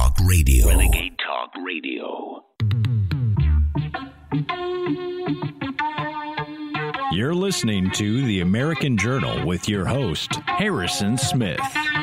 Talk 0.00 0.16
Radio. 0.24 0.66
Renegade 0.66 1.18
Talk 1.18 1.50
Radio. 1.62 2.42
You're 7.12 7.34
listening 7.34 7.90
to 7.90 8.24
The 8.24 8.40
American 8.40 8.96
Journal 8.96 9.44
with 9.44 9.68
your 9.68 9.84
host, 9.84 10.36
Harrison 10.46 11.18
Smith. 11.18 11.60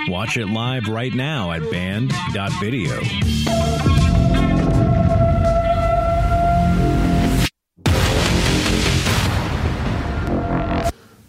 Watch 0.09 0.37
it 0.37 0.45
live 0.45 0.87
right 0.87 1.15
now 1.15 1.51
at 1.51 1.63
banned.video. 1.71 3.96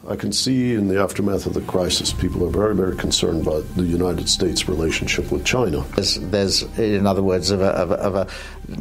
I 0.09 0.17
can 0.17 0.33
see 0.33 0.73
in 0.73 0.89
the 0.89 0.99
aftermath 1.03 1.45
of 1.45 1.53
the 1.53 1.61
crisis, 1.61 2.15
people 2.15 2.43
are 2.43 2.51
very, 2.51 2.75
very 2.75 2.97
concerned 2.97 3.47
about 3.47 3.63
the 3.77 3.83
United 3.83 4.27
States' 4.27 4.67
relationship 4.67 5.30
with 5.30 5.45
China. 5.45 5.85
There's, 5.97 6.15
there's 6.15 6.62
in 6.79 7.07
other 7.07 7.23
words, 7.23 7.51
of 7.51 7.61
a, 7.61 7.66
of 7.66 7.91
a, 7.91 7.95
of 7.97 8.15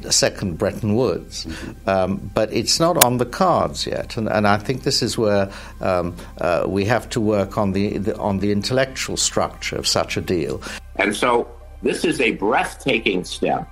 a 0.06 0.12
second 0.12 0.58
Bretton 0.58 0.96
Woods. 0.96 1.46
Um, 1.86 2.32
but 2.34 2.54
it's 2.54 2.80
not 2.80 2.96
on 2.96 3.18
the 3.18 3.26
cards 3.26 3.86
yet. 3.86 4.16
And, 4.16 4.30
and 4.30 4.48
I 4.48 4.58
think 4.58 4.84
this 4.84 5.02
is 5.02 5.18
where 5.18 5.52
um, 5.82 6.16
uh, 6.40 6.64
we 6.66 6.86
have 6.86 7.10
to 7.10 7.20
work 7.20 7.58
on 7.58 7.74
the, 7.74 7.98
the, 7.98 8.18
on 8.18 8.40
the 8.40 8.54
intellectual 8.54 9.18
structure 9.18 9.76
of 9.76 9.86
such 9.86 10.16
a 10.16 10.22
deal. 10.22 10.62
And 10.96 11.14
so 11.14 11.50
this 11.84 12.06
is 12.06 12.22
a 12.22 12.32
breathtaking 12.32 13.26
step, 13.26 13.70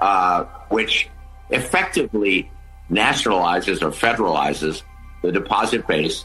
uh, 0.00 0.44
which 0.68 1.08
effectively 1.50 2.48
nationalizes 2.88 3.82
or 3.82 3.90
federalizes 3.90 4.82
the 5.22 5.32
deposit 5.32 5.84
base 5.88 6.24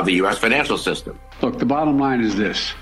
of 0.00 0.06
the 0.06 0.14
U.S. 0.14 0.38
financial 0.38 0.78
system. 0.78 1.18
Look, 1.42 1.58
the 1.58 1.66
bottom 1.66 1.98
line 1.98 2.20
is 2.20 2.36
this 2.36 2.72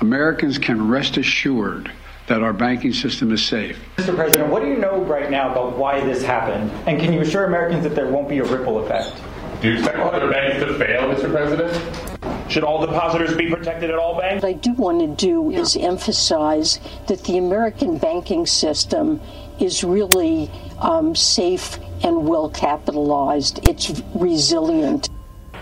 Americans 0.00 0.58
can 0.58 0.88
rest 0.88 1.16
assured 1.16 1.90
that 2.26 2.42
our 2.42 2.52
banking 2.52 2.92
system 2.92 3.32
is 3.32 3.44
safe. 3.44 3.78
Mr. 3.96 4.14
President, 4.14 4.50
what 4.50 4.62
do 4.62 4.68
you 4.68 4.76
know 4.76 5.02
right 5.02 5.30
now 5.30 5.52
about 5.52 5.76
why 5.76 6.00
this 6.00 6.22
happened? 6.22 6.70
And 6.86 7.00
can 7.00 7.12
you 7.12 7.20
assure 7.20 7.44
Americans 7.44 7.82
that 7.84 7.94
there 7.94 8.08
won't 8.08 8.28
be 8.28 8.38
a 8.38 8.44
ripple 8.44 8.84
effect? 8.84 9.12
Do 9.60 9.68
you 9.68 9.78
expect 9.78 9.98
other 9.98 10.30
banks 10.30 10.64
to 10.64 10.74
fail, 10.78 11.02
Mr. 11.02 11.30
President? 11.30 12.50
Should 12.50 12.64
all 12.64 12.84
depositors 12.84 13.36
be 13.36 13.48
protected 13.48 13.90
at 13.90 13.98
all 13.98 14.18
banks? 14.18 14.42
What 14.42 14.48
I 14.48 14.52
do 14.52 14.72
want 14.72 15.00
to 15.00 15.26
do 15.26 15.50
yeah. 15.50 15.60
is 15.60 15.76
emphasize 15.76 16.80
that 17.06 17.24
the 17.24 17.38
American 17.38 17.98
banking 17.98 18.46
system 18.46 19.20
is 19.60 19.84
really 19.84 20.50
um, 20.80 21.14
safe 21.14 21.78
and 22.02 22.26
well 22.28 22.50
capitalized. 22.50 23.66
It's 23.68 24.02
resilient. 24.14 25.08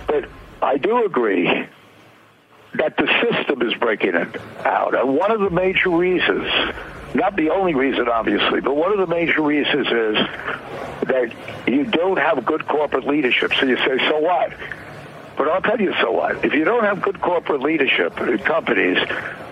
But 0.07 0.29
I 0.63 0.77
do 0.77 1.05
agree 1.05 1.67
that 2.75 2.97
the 2.97 3.09
system 3.23 3.63
is 3.63 3.75
breaking 3.75 4.15
it 4.15 4.41
out. 4.65 4.95
And 4.95 5.17
one 5.17 5.31
of 5.31 5.41
the 5.41 5.51
major 5.51 5.91
reasons, 5.91 6.49
not 7.15 7.37
the 7.37 7.51
only 7.51 7.75
reason, 7.75 8.09
obviously, 8.09 8.61
but 8.61 8.77
one 8.77 8.93
of 8.93 8.99
the 8.99 9.07
major 9.07 9.43
reasons 9.43 9.87
is 9.87 10.17
that 11.09 11.33
you 11.67 11.85
don't 11.85 12.19
have 12.19 12.45
good 12.45 12.67
corporate 12.67 13.07
leadership. 13.07 13.53
So 13.59 13.67
you 13.67 13.77
say, 13.77 13.99
so 14.09 14.19
what? 14.21 14.53
But 15.37 15.49
I'll 15.49 15.63
tell 15.63 15.81
you 15.81 15.95
so 16.01 16.13
what. 16.13 16.45
If 16.45 16.53
you 16.53 16.65
don't 16.65 16.85
have 16.85 17.03
good 17.03 17.21
corporate 17.21 17.63
leadership 17.63 18.21
in 18.21 18.39
companies, 18.39 18.99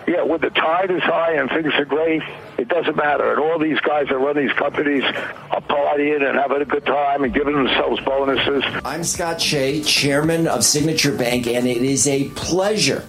yeah, 0.09 0.23
when 0.23 0.41
the 0.41 0.51
tide 0.51 0.91
is 0.91 1.03
high 1.03 1.35
and 1.35 1.51
things 1.51 1.73
are 1.75 1.85
great, 1.85 2.23
it 2.57 2.69
doesn't 2.69 2.97
matter. 2.97 3.31
And 3.31 3.41
all 3.41 3.59
these 3.59 3.79
guys 3.81 4.09
that 4.09 4.17
run 4.17 4.37
these 4.37 4.53
companies 4.53 5.05
are 5.05 5.61
partying 5.61 6.27
and 6.27 6.39
having 6.39 6.63
a 6.63 6.65
good 6.65 6.87
time 6.87 7.25
and 7.25 7.35
giving 7.35 7.55
themselves 7.55 8.01
bonuses. 8.01 8.65
I'm 8.85 9.05
Scott 9.05 9.41
Shay, 9.41 9.83
chairman 9.83 10.47
of 10.47 10.65
Signature 10.65 11.17
Bank, 11.17 11.47
and 11.47 11.67
it 11.67 11.83
is 11.83 12.09
a 12.09 12.31
pleasure 12.31 13.01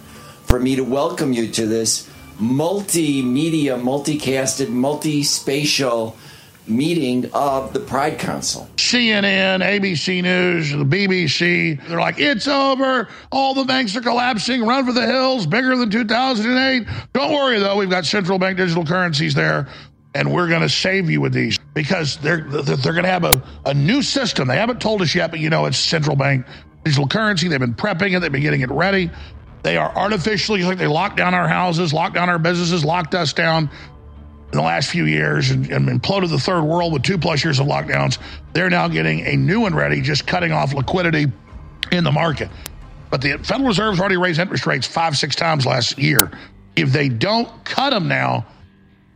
for 0.44 0.60
me 0.60 0.76
to 0.76 0.84
welcome 0.84 1.32
you 1.32 1.48
to 1.48 1.66
this 1.66 2.10
multimedia, 2.38 3.80
multicasted, 3.82 4.68
multispatial 4.68 6.16
meeting 6.70 7.30
of 7.34 7.74
the 7.74 7.80
Pride 7.80 8.20
Council. 8.20 8.70
CNN, 8.76 9.62
ABC 9.62 10.22
News, 10.22 10.72
the 10.72 10.86
BBC, 10.86 11.86
they're 11.88 12.00
like, 12.00 12.20
it's 12.20 12.48
over. 12.48 13.08
All 13.32 13.54
the 13.54 13.64
banks 13.64 13.96
are 13.96 14.02
collapsing. 14.02 14.66
Run 14.66 14.86
for 14.86 14.94
the 14.94 15.06
hills, 15.06 15.46
bigger 15.46 15.76
than 15.76 15.90
2008. 15.90 16.88
Don't 17.14 17.34
worry, 17.34 17.60
though. 17.60 17.76
We've 17.76 17.90
got 17.90 18.06
central 18.06 18.40
bank 18.40 18.58
digital 18.58 18.86
currencies 18.86 19.34
there, 19.34 19.68
and 20.14 20.34
we're 20.34 20.48
going 20.48 20.62
to 20.62 20.70
save 20.70 21.10
you 21.10 21.22
with 21.22 21.34
these 21.34 21.58
because 21.74 22.18
they're, 22.18 22.44
they're 22.44 22.94
going 22.94 23.04
to 23.04 23.10
have 23.10 23.24
a, 23.24 23.44
a 23.66 23.74
new 23.74 24.02
system. 24.02 24.48
They 24.48 24.58
haven't 24.58 24.82
told 24.82 25.02
us 25.02 25.14
yet, 25.14 25.32
but 25.32 25.40
you 25.40 25.50
know, 25.50 25.66
it's 25.66 25.78
central 25.78 26.16
bank 26.16 26.46
digital 26.84 27.08
currency. 27.08 27.48
They've 27.48 27.60
been 27.60 27.74
prepping 27.74 28.16
it, 28.16 28.20
they've 28.20 28.32
been 28.32 28.42
getting 28.42 28.62
it 28.62 28.72
ready. 28.72 29.12
They 29.62 29.76
are 29.76 29.94
artificially, 29.96 30.64
like 30.64 30.78
they 30.78 30.88
locked 30.88 31.18
down 31.18 31.34
our 31.34 31.48
houses, 31.48 31.94
locked 31.94 32.16
down 32.16 32.30
our 32.30 32.40
businesses, 32.40 32.86
locked 32.86 33.14
us 33.14 33.34
down 33.34 33.70
in 34.52 34.58
the 34.58 34.64
last 34.64 34.90
few 34.90 35.06
years 35.06 35.52
and, 35.52 35.70
and 35.70 35.88
imploded 35.88 36.30
the 36.30 36.40
third 36.40 36.64
world 36.64 36.92
with 36.92 37.04
two 37.04 37.18
plus 37.18 37.44
years 37.44 37.60
of 37.60 37.68
lockdowns. 37.68 38.18
They're 38.54 38.70
now 38.70 38.88
getting 38.88 39.26
a 39.26 39.36
new 39.36 39.62
one 39.62 39.76
ready, 39.76 40.02
just 40.02 40.26
cutting 40.26 40.52
off 40.52 40.74
liquidity 40.74 41.28
in 41.92 42.04
the 42.04 42.12
market. 42.12 42.50
But 43.10 43.22
the 43.22 43.38
Federal 43.38 43.68
Reserve's 43.68 44.00
already 44.00 44.18
raised 44.18 44.40
interest 44.40 44.66
rates 44.66 44.88
five, 44.88 45.18
six 45.18 45.36
times 45.36 45.66
last 45.66 45.98
year. 45.98 46.32
If 46.76 46.92
they 46.92 47.10
don't 47.10 47.50
cut 47.64 47.92
them 47.92 48.08
now, 48.08 48.46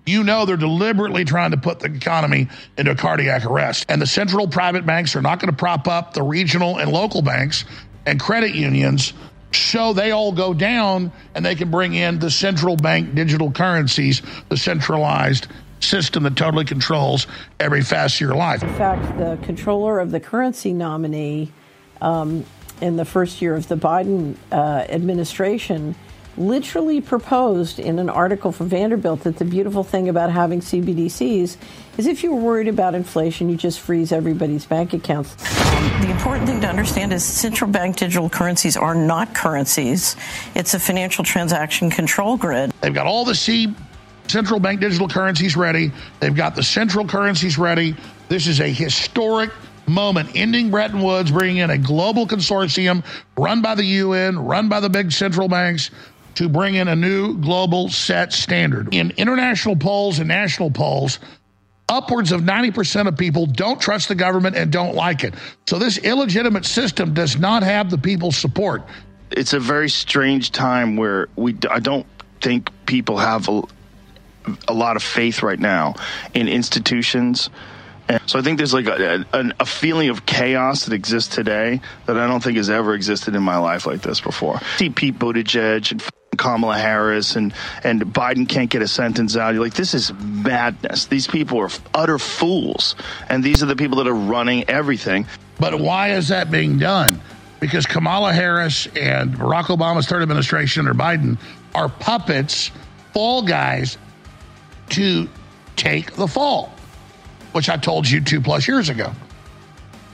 you 0.06 0.24
know 0.24 0.46
they're 0.46 0.58
deliberately 0.58 1.24
trying 1.26 1.52
to 1.52 1.58
put 1.58 1.80
the 1.80 1.94
economy 1.94 2.50
into 2.78 2.92
a 2.92 2.96
cardiac 2.96 3.46
arrest. 3.46 3.86
And 3.90 4.02
the 4.02 4.08
central 4.08 4.48
private 4.48 4.86
banks 4.86 5.16
are 5.16 5.22
not 5.22 5.40
going 5.40 5.52
to 5.52 5.58
prop 5.58 5.88
up 5.88 6.14
the 6.14 6.24
regional 6.24 6.78
and 6.78 6.92
local 6.92 7.22
banks 7.22 7.66
and 8.06 8.20
credit 8.20 8.54
unions 8.54 9.14
so 9.56 9.94
they 9.94 10.12
all 10.12 10.32
go 10.32 10.54
down 10.54 11.12
and 11.36 11.46
they 11.46 11.56
can 11.56 11.72
bring 11.72 11.94
in 11.94 12.20
the 12.20 12.32
central 12.32 12.76
bank 12.76 13.16
digital 13.16 13.52
currencies, 13.52 14.22
the 14.50 14.58
centralized 14.58 15.48
system 15.80 16.24
that 16.24 16.36
totally 16.36 16.66
controls 16.66 17.28
every 17.60 17.82
facet 17.82 18.22
of 18.22 18.22
your 18.22 18.36
life. 18.36 18.64
In 18.64 18.74
fact, 18.76 19.18
the 19.18 19.38
controller 19.44 20.00
of 20.00 20.12
the 20.12 20.20
currency 20.20 20.74
nominee 20.74 21.52
um, 22.02 22.46
in 22.82 22.96
the 22.96 23.06
first 23.06 23.42
year 23.42 23.56
of 23.56 23.68
the 23.68 23.76
Biden 23.76 24.36
uh, 24.52 24.86
administration 24.90 25.96
literally 26.36 27.00
proposed 27.00 27.80
in 27.80 28.00
an 28.00 28.10
article 28.10 28.52
for 28.52 28.64
Vanderbilt 28.64 29.22
that 29.22 29.38
the 29.38 29.46
beautiful 29.46 29.84
thing 29.84 30.10
about 30.10 30.32
having 30.32 30.62
CBDCs 30.62 31.58
is 31.98 32.08
if 32.08 32.24
you're 32.24 32.36
worried 32.36 32.68
about 32.68 32.96
inflation, 32.96 33.50
you 33.50 33.56
just 33.56 33.80
freeze 33.80 34.12
everybody's 34.12 34.66
bank 34.66 34.94
accounts. 34.94 35.36
Um, 35.84 36.02
the 36.02 36.10
important 36.10 36.48
thing 36.48 36.62
to 36.62 36.68
understand 36.68 37.12
is 37.12 37.26
central 37.26 37.70
bank 37.70 37.98
digital 37.98 38.30
currencies 38.30 38.78
are 38.78 38.96
not 38.96 39.34
currencies. 39.34 40.16
It's 40.56 40.74
a 40.74 40.80
financial 40.80 41.26
transaction 41.26 41.90
control 41.90 42.38
grid. 42.38 42.72
They've 42.80 42.94
got 42.94 43.06
all 43.06 43.26
the 43.26 43.36
C 43.36 43.76
central 44.28 44.62
bank 44.62 44.80
digital 44.80 45.10
currencies 45.10 45.58
ready. 45.58 45.92
They've 46.22 46.36
got 46.36 46.56
the 46.56 46.64
central 46.64 47.06
currencies 47.06 47.58
ready. 47.58 47.98
This 48.30 48.48
is 48.48 48.62
a 48.62 48.68
historic 48.68 49.52
moment, 49.86 50.30
ending 50.36 50.72
Bretton 50.72 51.02
Woods, 51.02 51.32
bringing 51.32 51.58
in 51.58 51.70
a 51.70 51.78
global 51.78 52.26
consortium 52.26 53.04
run 53.38 53.62
by 53.62 53.76
the 53.76 53.84
UN, 53.84 54.40
run 54.40 54.70
by 54.70 54.80
the 54.80 54.90
big 54.90 55.12
central 55.12 55.50
banks 55.50 55.92
to 56.36 56.48
bring 56.48 56.76
in 56.76 56.88
a 56.88 56.96
new 56.96 57.38
global 57.42 57.90
set 57.90 58.32
standard. 58.32 58.94
In 58.94 59.12
international 59.18 59.76
polls 59.76 60.20
and 60.20 60.30
national 60.30 60.72
polls, 60.72 61.20
upwards 61.90 62.32
of 62.32 62.42
90% 62.42 63.08
of 63.08 63.18
people 63.18 63.46
don't 63.46 63.80
trust 63.80 64.08
the 64.08 64.16
government 64.16 64.56
and 64.56 64.72
don't 64.72 64.96
like 64.96 65.24
it. 65.24 65.34
So 65.68 65.78
this 65.78 65.98
illegitimate 65.98 66.66
system 66.66 67.14
does 67.14 67.38
not 67.38 67.64
have 67.64 67.90
the 67.90 67.98
people's 67.98 68.38
support. 68.38 68.84
It's 69.32 69.54
a 69.54 69.60
very 69.60 69.90
strange 69.90 70.52
time 70.52 70.96
where 70.96 71.28
we 71.36 71.56
I 71.70 71.80
don't 71.80 72.06
think 72.42 72.70
people 72.86 73.18
have 73.18 73.48
a, 73.50 73.64
a 74.68 74.74
lot 74.74 74.96
of 74.96 75.04
faith 75.04 75.42
right 75.42 75.60
now 75.60 75.96
in 76.34 76.48
institutions. 76.48 77.50
And 78.08 78.22
so 78.26 78.38
I 78.38 78.42
think 78.42 78.58
there's 78.58 78.74
like 78.74 78.88
a, 78.88 79.26
a, 79.34 79.52
a, 79.62 79.66
feeling 79.66 80.10
of 80.10 80.26
chaos 80.26 80.86
that 80.86 80.94
exists 80.94 81.34
today 81.34 81.80
that 82.06 82.18
I 82.18 82.28
don't 82.28 82.44
think 82.44 82.58
has 82.58 82.70
ever 82.70 82.94
existed 82.94 83.34
in 83.34 83.42
my 83.42 83.58
life 83.58 83.86
like 83.86 84.02
this 84.02 84.20
before. 84.20 84.60
See 84.78 84.90
Pete 84.90 85.18
Buttigieg 85.18 85.92
and 85.92 86.04
Kamala 86.38 86.78
Harris 86.78 87.36
and 87.36 87.54
and 87.84 88.02
Biden 88.02 88.48
can't 88.48 88.70
get 88.70 88.82
a 88.82 88.88
sentence 88.88 89.36
out. 89.36 89.54
You're 89.54 89.64
like, 89.64 89.74
this 89.74 89.94
is 89.94 90.14
madness. 90.14 91.06
These 91.06 91.28
people 91.28 91.60
are 91.60 91.70
utter 91.94 92.18
fools, 92.18 92.96
and 93.30 93.44
these 93.44 93.64
are 93.64 93.66
the 93.66 93.76
people 93.76 93.98
that 93.98 94.08
are 94.08 94.14
running 94.14 94.70
everything. 94.70 95.28
But 95.60 95.80
why 95.80 96.12
is 96.12 96.30
that 96.30 96.52
being 96.52 96.78
done? 96.78 97.22
Because 97.60 97.86
Kamala 97.86 98.34
Harris 98.34 98.88
and 98.88 99.36
Barack 99.36 99.66
Obama's 99.66 100.08
third 100.08 100.22
administration 100.22 100.88
or 100.88 100.94
Biden 100.94 101.38
are 101.74 101.88
puppets, 101.88 102.72
fall 103.14 103.42
guys 103.42 103.98
to 104.90 105.30
take 105.76 106.14
the 106.16 106.28
fall, 106.28 106.74
which 107.54 107.70
I 107.70 107.78
told 107.78 108.10
you 108.10 108.22
two 108.22 108.42
plus 108.42 108.68
years 108.68 108.90
ago. 108.90 109.12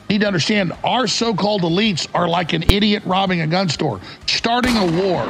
Need 0.10 0.22
to 0.22 0.28
understand 0.28 0.74
our 0.84 1.06
so-called 1.06 1.62
elites 1.62 2.08
are 2.16 2.28
like 2.28 2.54
an 2.54 2.64
idiot 2.64 3.04
robbing 3.06 3.42
a 3.42 3.48
gun 3.48 3.70
store, 3.70 4.02
starting 4.26 4.76
a 4.76 4.86
war, 5.04 5.22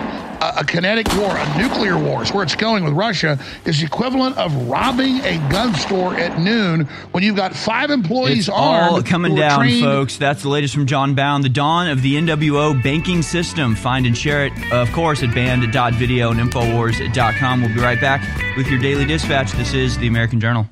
a, 0.42 0.60
a 0.60 0.64
kinetic 0.64 1.06
war, 1.16 1.36
a 1.36 1.58
nuclear 1.58 1.98
war. 1.98 2.24
Is 2.24 2.32
where 2.32 2.44
it's 2.44 2.56
going 2.56 2.86
with 2.86 2.94
Russia 2.94 3.38
is 3.66 3.80
the 3.82 3.86
equivalent 3.86 4.38
of 4.38 4.56
robbing 4.70 5.18
a 5.26 5.38
gun 5.52 5.74
store 5.76 6.16
at 6.16 6.40
noon 6.40 6.86
when 7.12 7.24
you've 7.24 7.36
got 7.36 7.54
five 7.54 7.90
employees 7.90 8.48
It's 8.48 8.50
armed. 8.50 8.94
all 8.96 9.04
coming 9.04 9.36
down, 9.36 9.60
trained- 9.60 9.84
folks. 9.84 10.16
That's 10.16 10.44
the 10.44 10.50
latest 10.50 10.74
from 10.74 10.86
Jon 10.86 11.14
Bowne. 11.14 11.42
The 11.42 11.50
dawn 11.50 11.90
of 11.90 12.02
the 12.02 12.16
NWO 12.16 12.82
banking 12.82 13.22
system. 13.22 13.76
Find 13.76 14.06
and 14.06 14.18
share 14.18 14.46
it, 14.46 14.54
uh, 14.72 14.78
of 14.78 14.90
course, 14.94 15.22
at 15.24 15.36
banned.video 15.36 16.32
and 16.32 16.40
infowars.com. 16.40 17.62
We'll 17.62 17.74
be 17.76 17.82
right 17.82 18.00
back 18.00 18.22
with 18.56 18.68
your 18.68 18.80
daily 18.80 19.04
dispatch. 19.04 19.52
This 19.52 19.74
is 19.74 19.98
the 19.98 20.08
American 20.08 20.40
Journal. 20.40 20.70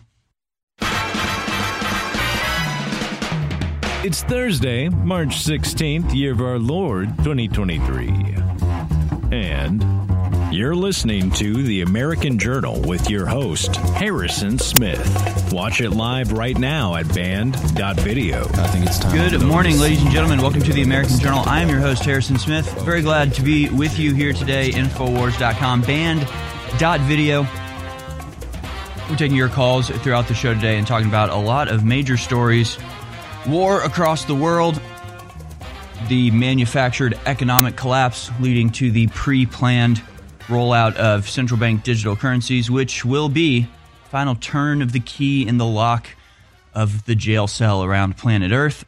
It's 4.07 4.24
Thursday, 4.24 4.88
March 4.88 5.44
16th, 5.44 6.15
year 6.15 6.31
of 6.31 6.39
our 6.39 6.57
Lord 6.57 7.09
2023. 7.25 8.07
And 9.33 9.83
you're 10.50 10.77
listening 10.77 11.30
to 11.31 11.62
the 11.62 11.81
American 11.81 12.39
Journal 12.39 12.80
with 12.80 13.09
your 13.09 13.25
host, 13.25 13.75
Harrison 13.75 14.59
Smith. 14.59 15.51
Watch 15.51 15.81
it 15.81 15.89
live 15.89 16.31
right 16.31 16.57
now 16.57 16.95
at 16.95 17.13
banned.video. 17.13 18.44
I 18.45 18.68
think 18.68 18.86
it's 18.86 18.98
time. 18.98 19.13
Good 19.13 19.42
morning, 19.42 19.77
ladies 19.77 20.01
and 20.01 20.12
gentlemen. 20.12 20.39
Welcome 20.39 20.62
to 20.62 20.71
the 20.71 20.83
American 20.83 21.19
Journal. 21.19 21.44
I 21.45 21.59
am 21.62 21.68
your 21.68 21.81
host, 21.81 22.06
Harrison 22.06 22.39
Smith. 22.39 22.65
Very 22.86 23.01
glad 23.01 23.33
to 23.33 23.42
be 23.42 23.68
with 23.68 24.00
you 24.00 24.13
here 24.13 24.31
today. 24.31 24.71
Infowars.com, 24.71 25.81
banned.video. 25.81 27.45
We're 29.09 29.18
taking 29.18 29.36
your 29.36 29.50
calls 29.50 29.89
throughout 29.89 30.30
the 30.30 30.33
show 30.33 30.54
today 30.54 30.77
and 30.77 30.88
talking 30.88 31.09
about 31.09 31.30
a 31.30 31.36
lot 31.36 31.68
of 31.68 31.83
major 31.83 32.15
stories 32.15 32.77
war 33.47 33.81
across 33.81 34.25
the 34.25 34.35
world, 34.35 34.81
the 36.07 36.31
manufactured 36.31 37.17
economic 37.25 37.75
collapse 37.75 38.29
leading 38.39 38.69
to 38.71 38.91
the 38.91 39.07
pre 39.07 39.45
planned 39.45 40.01
rollout 40.47 40.95
of 40.95 41.29
central 41.29 41.59
bank 41.59 41.83
digital 41.83 42.15
currencies, 42.15 42.69
which 42.69 43.03
will 43.05 43.29
be 43.29 43.67
final 44.09 44.35
turn 44.35 44.81
of 44.81 44.91
the 44.91 44.99
key 44.99 45.47
in 45.47 45.57
the 45.57 45.65
lock 45.65 46.07
of 46.73 47.05
the 47.05 47.15
jail 47.15 47.47
cell 47.47 47.83
around 47.83 48.17
planet 48.17 48.51
Earth. 48.51 48.85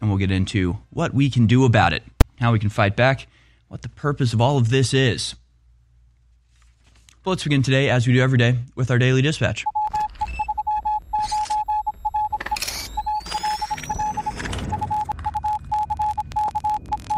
And 0.00 0.08
we'll 0.08 0.18
get 0.18 0.30
into 0.30 0.78
what 0.90 1.12
we 1.12 1.30
can 1.30 1.46
do 1.46 1.64
about 1.64 1.92
it, 1.92 2.02
how 2.38 2.52
we 2.52 2.58
can 2.58 2.70
fight 2.70 2.96
back, 2.96 3.26
what 3.68 3.82
the 3.82 3.88
purpose 3.88 4.32
of 4.32 4.40
all 4.40 4.56
of 4.56 4.70
this 4.70 4.94
is. 4.94 5.34
But 7.22 7.30
let's 7.30 7.44
begin 7.44 7.62
today, 7.62 7.90
as 7.90 8.06
we 8.06 8.14
do 8.14 8.22
every 8.22 8.38
day, 8.38 8.56
with 8.74 8.90
our 8.90 8.98
daily 8.98 9.20
dispatch. 9.20 9.62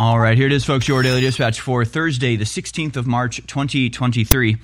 All 0.02 0.18
right, 0.18 0.36
here 0.36 0.46
it 0.46 0.52
is, 0.52 0.64
folks. 0.64 0.88
Your 0.88 1.00
daily 1.04 1.20
dispatch 1.20 1.60
for 1.60 1.84
Thursday, 1.84 2.34
the 2.34 2.42
16th 2.42 2.96
of 2.96 3.06
March, 3.06 3.36
2023. 3.46 4.56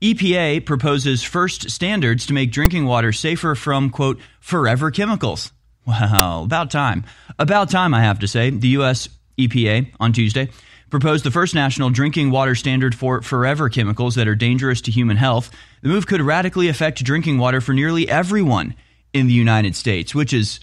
EPA 0.00 0.66
proposes 0.66 1.22
first 1.22 1.70
standards 1.70 2.26
to 2.26 2.32
make 2.32 2.50
drinking 2.50 2.84
water 2.84 3.12
safer 3.12 3.54
from, 3.54 3.90
quote, 3.90 4.18
forever 4.40 4.90
chemicals. 4.90 5.52
Well, 5.86 6.42
about 6.42 6.72
time. 6.72 7.04
About 7.38 7.70
time, 7.70 7.94
I 7.94 8.00
have 8.00 8.18
to 8.18 8.26
say. 8.26 8.50
The 8.50 8.68
U.S. 8.68 9.08
EPA 9.38 9.94
on 10.00 10.12
Tuesday 10.12 10.48
proposed 10.90 11.24
the 11.24 11.30
first 11.30 11.54
national 11.54 11.90
drinking 11.90 12.32
water 12.32 12.56
standard 12.56 12.92
for 12.92 13.22
forever 13.22 13.68
chemicals 13.68 14.16
that 14.16 14.26
are 14.26 14.34
dangerous 14.34 14.80
to 14.80 14.90
human 14.90 15.16
health. 15.16 15.48
The 15.82 15.90
move 15.90 16.08
could 16.08 16.22
radically 16.22 16.66
affect 16.66 17.04
drinking 17.04 17.38
water 17.38 17.60
for 17.60 17.72
nearly 17.72 18.08
everyone 18.08 18.74
in 19.12 19.28
the 19.28 19.32
United 19.32 19.76
States, 19.76 20.12
which 20.12 20.32
is 20.32 20.58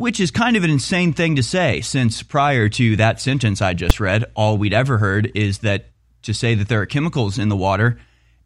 which 0.00 0.18
is 0.18 0.30
kind 0.30 0.56
of 0.56 0.64
an 0.64 0.70
insane 0.70 1.12
thing 1.12 1.36
to 1.36 1.42
say, 1.42 1.82
since 1.82 2.22
prior 2.22 2.70
to 2.70 2.96
that 2.96 3.20
sentence 3.20 3.60
I 3.60 3.74
just 3.74 4.00
read, 4.00 4.24
all 4.34 4.56
we'd 4.56 4.72
ever 4.72 4.96
heard 4.96 5.30
is 5.34 5.58
that 5.58 5.90
to 6.22 6.32
say 6.32 6.54
that 6.54 6.68
there 6.68 6.80
are 6.80 6.86
chemicals 6.86 7.38
in 7.38 7.50
the 7.50 7.56
water 7.56 8.00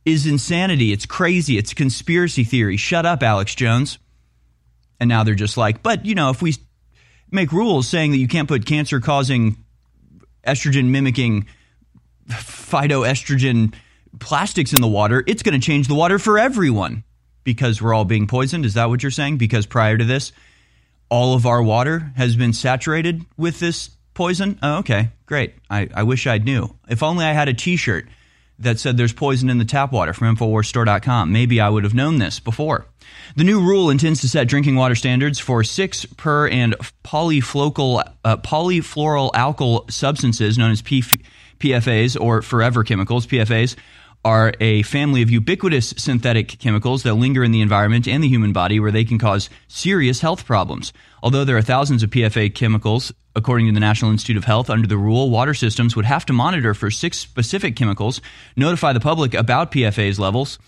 is 0.05 0.27
insanity. 0.27 0.91
It's 0.91 1.07
crazy. 1.07 1.57
It's 1.57 1.73
conspiracy 1.73 2.43
theory. 2.43 2.77
Shut 2.77 3.07
up, 3.07 3.23
Alex 3.23 3.55
Jones. 3.55 3.99
And 4.99 5.09
now 5.09 5.23
they're 5.23 5.37
just 5.37 5.57
like, 5.57 5.81
but 5.81 6.05
you 6.05 6.17
know, 6.17 6.31
if 6.31 6.43
we 6.43 6.57
make 7.31 7.53
rules 7.53 7.87
saying 7.87 8.11
that 8.11 8.19
you 8.19 8.27
can't 8.27 8.49
put 8.49 8.67
cancer 8.67 8.99
causing, 8.99 9.57
estrogen 10.45 10.87
mimicking, 10.87 11.47
phytoestrogen 12.31 13.75
plastics 14.19 14.73
in 14.73 14.81
the 14.81 14.89
water, 14.89 15.23
it's 15.29 15.45
going 15.45 15.59
to 15.59 15.65
change 15.65 15.87
the 15.87 15.95
water 15.95 16.19
for 16.19 16.37
everyone 16.37 17.05
because 17.45 17.81
we're 17.81 17.95
all 17.95 18.05
being 18.05 18.27
poisoned. 18.27 18.67
Is 18.67 18.75
that 18.75 18.89
what 18.89 19.05
you're 19.05 19.13
saying? 19.13 19.37
Because 19.37 19.67
prior 19.67 19.97
to 19.97 20.05
this, 20.05 20.33
all 21.15 21.35
of 21.35 21.47
our 21.47 21.63
water 21.63 22.11
has 22.17 22.35
been 22.35 22.53
saturated 22.53 23.25
with 23.37 23.61
this 23.61 23.91
poison? 24.15 24.59
Oh, 24.61 24.79
okay, 24.79 25.11
great. 25.27 25.55
I, 25.71 25.89
I 25.95 26.03
wish 26.03 26.27
I 26.27 26.39
knew. 26.39 26.77
If 26.89 27.05
only 27.05 27.25
I 27.25 27.31
had 27.31 27.49
a 27.49 27.55
t 27.55 27.77
shirt 27.77 28.09
that 28.59 28.81
said 28.81 28.97
there's 28.97 29.13
poison 29.13 29.49
in 29.49 29.59
the 29.59 29.65
tap 29.65 29.93
water 29.93 30.13
from 30.13 30.35
InfoWarsStore.com. 30.35 31.31
Maybe 31.31 31.61
I 31.61 31.69
would 31.69 31.85
have 31.85 31.95
known 31.95 32.19
this 32.19 32.41
before. 32.41 32.87
The 33.37 33.45
new 33.45 33.61
rule 33.61 33.91
intends 33.91 34.23
to 34.23 34.29
set 34.29 34.49
drinking 34.49 34.75
water 34.75 34.97
standards 34.97 35.39
for 35.39 35.63
six 35.63 36.05
per 36.05 36.49
and 36.49 36.75
polyflocal, 37.05 38.03
uh, 38.25 38.37
polyfluoral 38.39 39.31
alkyl 39.35 39.89
substances 39.93 40.59
known 40.59 40.73
as 40.73 40.83
PFAs 40.83 42.21
or 42.21 42.43
forever 42.43 42.83
chemicals. 42.83 43.25
PFAs 43.29 43.77
are 44.25 44.55
a 44.59 44.83
family 44.83 45.21
of 45.21 45.31
ubiquitous 45.31 45.93
synthetic 45.99 46.59
chemicals 46.59 47.03
that 47.03 47.15
linger 47.15 47.45
in 47.45 47.51
the 47.51 47.61
environment 47.61 48.09
and 48.09 48.25
the 48.25 48.29
human 48.29 48.53
body 48.53 48.81
where 48.81 48.91
they 48.91 49.05
can 49.05 49.19
cause 49.19 49.51
serious 49.69 50.21
health 50.21 50.47
problems. 50.47 50.93
Although 51.23 51.45
there 51.45 51.57
are 51.57 51.63
thousands 51.63 52.03
of 52.03 52.11
PFA 52.11 52.55
chemicals, 52.55 53.13
according 53.37 53.67
to 53.67 53.73
the 53.73 53.81
National 53.81 54.11
Institute 54.11 54.37
of 54.37 54.45
Health, 54.45 54.71
under 54.71 54.89
the 54.89 54.97
rule, 54.97 55.31
water 55.31 55.53
systems 55.53 55.95
would 55.95 56.07
have 56.07 56.25
to 56.27 56.33
monitor 56.33 56.73
for 56.73 56.91
six 56.91 57.19
specific 57.19 57.77
chemicals, 57.77 58.21
notify 58.57 58.93
the 58.93 59.01
public 59.01 59.35
about 59.35 59.71
PFA's 59.71 60.19
levels, 60.19 60.59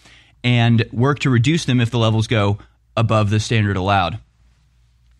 and 0.45 0.85
work 0.93 1.19
to 1.21 1.31
reduce 1.31 1.65
them 1.65 1.81
if 1.81 1.91
the 1.91 1.99
levels 1.99 2.27
go 2.27 2.59
above 2.97 3.31
the 3.31 3.41
standard 3.41 3.77
allowed. 3.77 4.19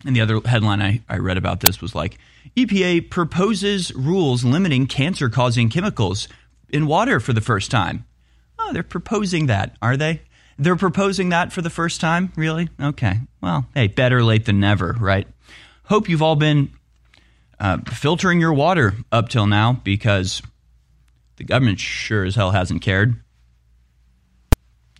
And 0.05 0.15
the 0.15 0.21
other 0.21 0.39
headline 0.45 0.81
I, 0.81 1.01
I 1.09 1.17
read 1.17 1.37
about 1.37 1.61
this 1.61 1.81
was 1.81 1.95
like 1.95 2.17
EPA 2.55 3.09
proposes 3.09 3.93
rules 3.93 4.43
limiting 4.43 4.85
cancer 4.85 5.29
causing 5.29 5.69
chemicals 5.69 6.27
in 6.69 6.87
water 6.87 7.19
for 7.19 7.33
the 7.33 7.41
first 7.41 7.71
time. 7.71 8.05
Oh, 8.67 8.73
they're 8.73 8.83
proposing 8.83 9.45
that, 9.45 9.77
are 9.81 9.95
they? 9.95 10.21
They're 10.59 10.75
proposing 10.75 11.29
that 11.29 11.53
for 11.53 11.61
the 11.61 11.69
first 11.69 12.01
time? 12.01 12.33
Really? 12.35 12.67
Okay. 12.81 13.19
Well, 13.41 13.65
hey, 13.73 13.87
better 13.87 14.21
late 14.23 14.45
than 14.45 14.59
never, 14.59 14.93
right? 14.99 15.25
Hope 15.85 16.09
you've 16.09 16.21
all 16.21 16.35
been 16.35 16.71
uh, 17.59 17.77
filtering 17.89 18.41
your 18.41 18.53
water 18.53 18.93
up 19.11 19.29
till 19.29 19.47
now 19.47 19.73
because 19.83 20.41
the 21.37 21.45
government 21.45 21.79
sure 21.79 22.25
as 22.25 22.35
hell 22.35 22.51
hasn't 22.51 22.81
cared. 22.81 23.15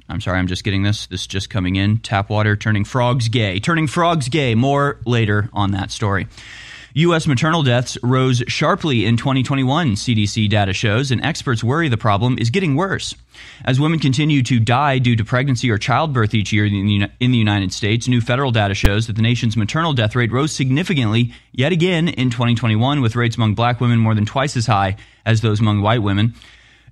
I'm 0.08 0.22
sorry, 0.22 0.40
I'm 0.40 0.48
just 0.48 0.64
getting 0.64 0.84
this. 0.84 1.08
This 1.08 1.22
is 1.22 1.28
just 1.28 1.50
coming 1.50 1.76
in. 1.76 1.98
Tap 1.98 2.30
water 2.30 2.56
turning 2.56 2.86
frogs 2.86 3.28
gay. 3.28 3.60
Turning 3.60 3.88
frogs 3.88 4.30
gay. 4.30 4.56
More 4.56 5.02
later 5.06 5.50
on 5.52 5.72
that 5.72 5.92
story. 5.92 6.28
U.S. 6.98 7.28
maternal 7.28 7.62
deaths 7.62 7.96
rose 8.02 8.44
sharply 8.48 9.06
in 9.06 9.18
2021, 9.18 9.92
CDC 9.92 10.50
data 10.50 10.74
shows, 10.74 11.12
and 11.12 11.24
experts 11.24 11.64
worry 11.64 11.90
the 11.90 11.96
problem 11.98 12.40
is 12.40 12.50
getting 12.50 12.76
worse. 12.76 13.14
As 13.64 13.80
women 13.80 14.00
continue 14.00 14.42
to 14.42 14.60
die 14.60 14.98
due 14.98 15.16
to 15.16 15.24
pregnancy 15.24 15.70
or 15.70 15.78
childbirth 15.78 16.34
each 16.34 16.52
year 16.52 16.66
in 16.66 16.74
the, 17.20 17.38
United 17.38 17.72
States, 17.72 18.08
new 18.08 18.20
federal 18.20 18.50
data 18.50 18.74
shows 18.74 19.06
that 19.06 19.16
the 19.16 19.22
nation's 19.22 19.56
maternal 19.56 19.94
death 19.94 20.16
rate 20.16 20.32
rose 20.32 20.52
significantly 20.52 21.36
yet 21.52 21.72
again 21.72 22.08
in 22.08 22.32
2021, 22.32 23.00
with 23.00 23.16
rates 23.16 23.36
among 23.36 23.54
black 23.54 23.80
women 23.80 24.00
more 24.00 24.16
than 24.16 24.26
twice 24.26 24.58
as 24.58 24.66
high 24.66 24.96
as 25.24 25.42
those 25.42 25.60
among 25.60 25.82
white 25.82 26.02
women. 26.02 26.34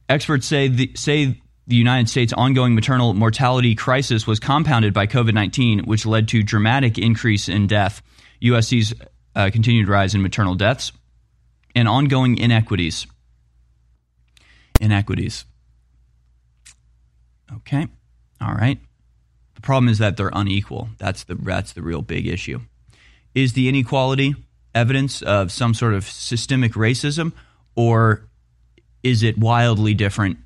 Experts 0.08 0.46
say 0.46 0.68
the, 0.68 0.92
say 0.96 1.42
the 1.66 1.76
United 1.76 2.10
States' 2.10 2.32
ongoing 2.32 2.76
maternal 2.76 3.16
mortality 3.16 3.74
crisis 3.74 4.28
was 4.28 4.40
compounded 4.40 4.94
by 4.94 5.08
COVID 5.08 5.34
19, 5.34 5.86
which 5.86 6.06
led 6.06 6.28
to 6.28 6.44
dramatic 6.44 7.00
increase 7.00 7.50
in 7.50 7.66
death. 7.66 8.04
USC's 8.40 8.94
uh, 9.36 9.50
continued 9.52 9.88
rise 9.88 10.16
in 10.16 10.22
maternal 10.22 10.56
deaths 10.56 10.92
and 11.76 11.88
ongoing 11.88 12.38
inequities. 12.38 13.06
Inequities. 14.80 15.46
Okay. 17.58 17.88
All 18.42 18.54
right. 18.54 18.80
The 19.56 19.62
problem 19.62 19.90
is 19.90 19.98
that 20.00 20.18
they're 20.18 20.32
unequal. 20.34 20.90
That's 20.98 21.24
the 21.24 21.36
that's 21.36 21.74
the 21.74 21.82
real 21.82 22.02
big 22.02 22.28
issue. 22.28 22.62
Is 23.34 23.54
the 23.54 23.68
inequality 23.68 24.36
evidence 24.74 25.22
of 25.22 25.52
some 25.52 25.74
sort 25.74 25.94
of 25.94 26.06
systemic 26.06 26.74
racism 26.74 27.34
or 27.76 28.28
is 29.04 29.24
it 29.24 29.38
wildly 29.38 29.94
different 29.94 30.38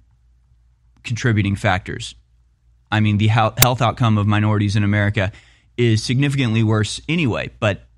contributing 1.04 1.56
factors? 1.56 2.16
I 2.92 3.00
mean, 3.00 3.18
the 3.18 3.28
health 3.28 3.82
outcome 3.82 4.18
of 4.18 4.28
minorities 4.28 4.76
in 4.76 4.84
America 4.84 5.32
is 5.78 6.04
significantly 6.04 6.64
worse 6.64 7.00
anyway, 7.08 7.52
but 7.60 7.89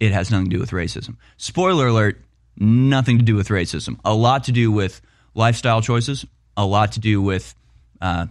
it 0.00 0.12
has 0.12 0.30
nothing 0.30 0.50
to 0.50 0.56
do 0.56 0.60
with 0.60 0.70
racism. 0.70 1.16
Spoiler 1.36 1.88
alert, 1.88 2.20
nothing 2.56 3.18
to 3.18 3.24
do 3.24 3.34
with 3.34 3.48
racism. 3.48 3.98
A 4.04 4.14
lot 4.14 4.44
to 4.44 4.52
do 4.52 4.70
with 4.70 5.00
lifestyle 5.34 5.80
choices, 5.80 6.26
a 6.56 6.64
lot 6.64 6.92
to 6.92 7.00
do 7.00 7.20
with 7.20 7.54
uh, 8.00 8.26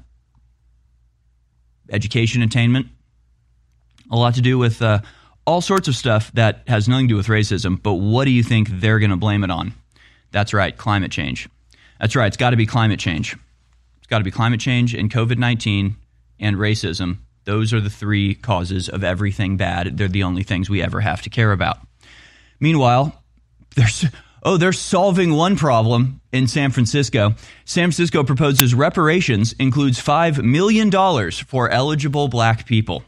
education 1.92 2.42
attainment, 2.42 2.88
a 4.12 4.16
lot 4.16 4.36
to 4.36 4.42
do 4.42 4.58
with 4.58 4.82
uh, 4.82 5.00
all 5.46 5.62
sorts 5.62 5.88
of 5.88 5.96
stuff 5.96 6.32
that 6.34 6.64
has 6.68 6.88
nothing 6.88 7.08
to 7.08 7.14
do 7.14 7.18
with 7.18 7.28
racism. 7.28 7.82
But 7.82 7.94
what 7.94 8.26
do 8.26 8.32
you 8.32 8.44
think 8.44 8.70
they're 8.70 9.00
going 9.00 9.12
to 9.12 9.18
blame 9.18 9.44
it 9.44 9.52
on? 9.52 9.74
That's 10.32 10.54
right, 10.54 10.76
climate 10.76 11.12
change. 11.12 11.48
That's 12.00 12.16
right, 12.16 12.28
it's 12.28 12.38
got 12.38 12.50
to 12.52 12.58
be 12.58 12.66
climate 12.66 13.00
change. 13.00 13.38
It's 13.98 14.08
got 14.08 14.20
to 14.20 14.24
be 14.24 14.32
climate 14.32 14.60
change 14.60 14.94
and 14.94 15.12
COVID 15.12 15.38
19 15.38 15.96
and 16.40 16.56
racism. 16.58 17.20
Those 17.46 17.74
are 17.74 17.82
the 17.82 17.90
three 17.90 18.36
causes 18.36 18.90
of 18.90 19.04
everything 19.04 19.58
bad. 19.58 19.98
They're 19.98 20.08
the 20.08 20.24
only 20.24 20.44
things 20.44 20.70
we 20.70 20.82
ever 20.82 21.00
have 21.00 21.22
to 21.24 21.30
care 21.30 21.52
about. 21.52 21.78
Meanwhile, 22.60 23.22
there's 23.76 24.06
oh, 24.44 24.58
they're 24.58 24.74
solving 24.74 25.34
one 25.34 25.56
problem 25.56 26.22
in 26.32 26.48
San 26.48 26.72
Francisco. 26.72 27.36
San 27.66 27.86
Francisco 27.86 28.24
proposes 28.24 28.74
reparations 28.74 29.54
includes 29.60 30.00
$5 30.02 30.44
million 30.44 30.92
for 31.32 31.70
eligible 31.70 32.28
black 32.28 32.66
people. 32.66 33.04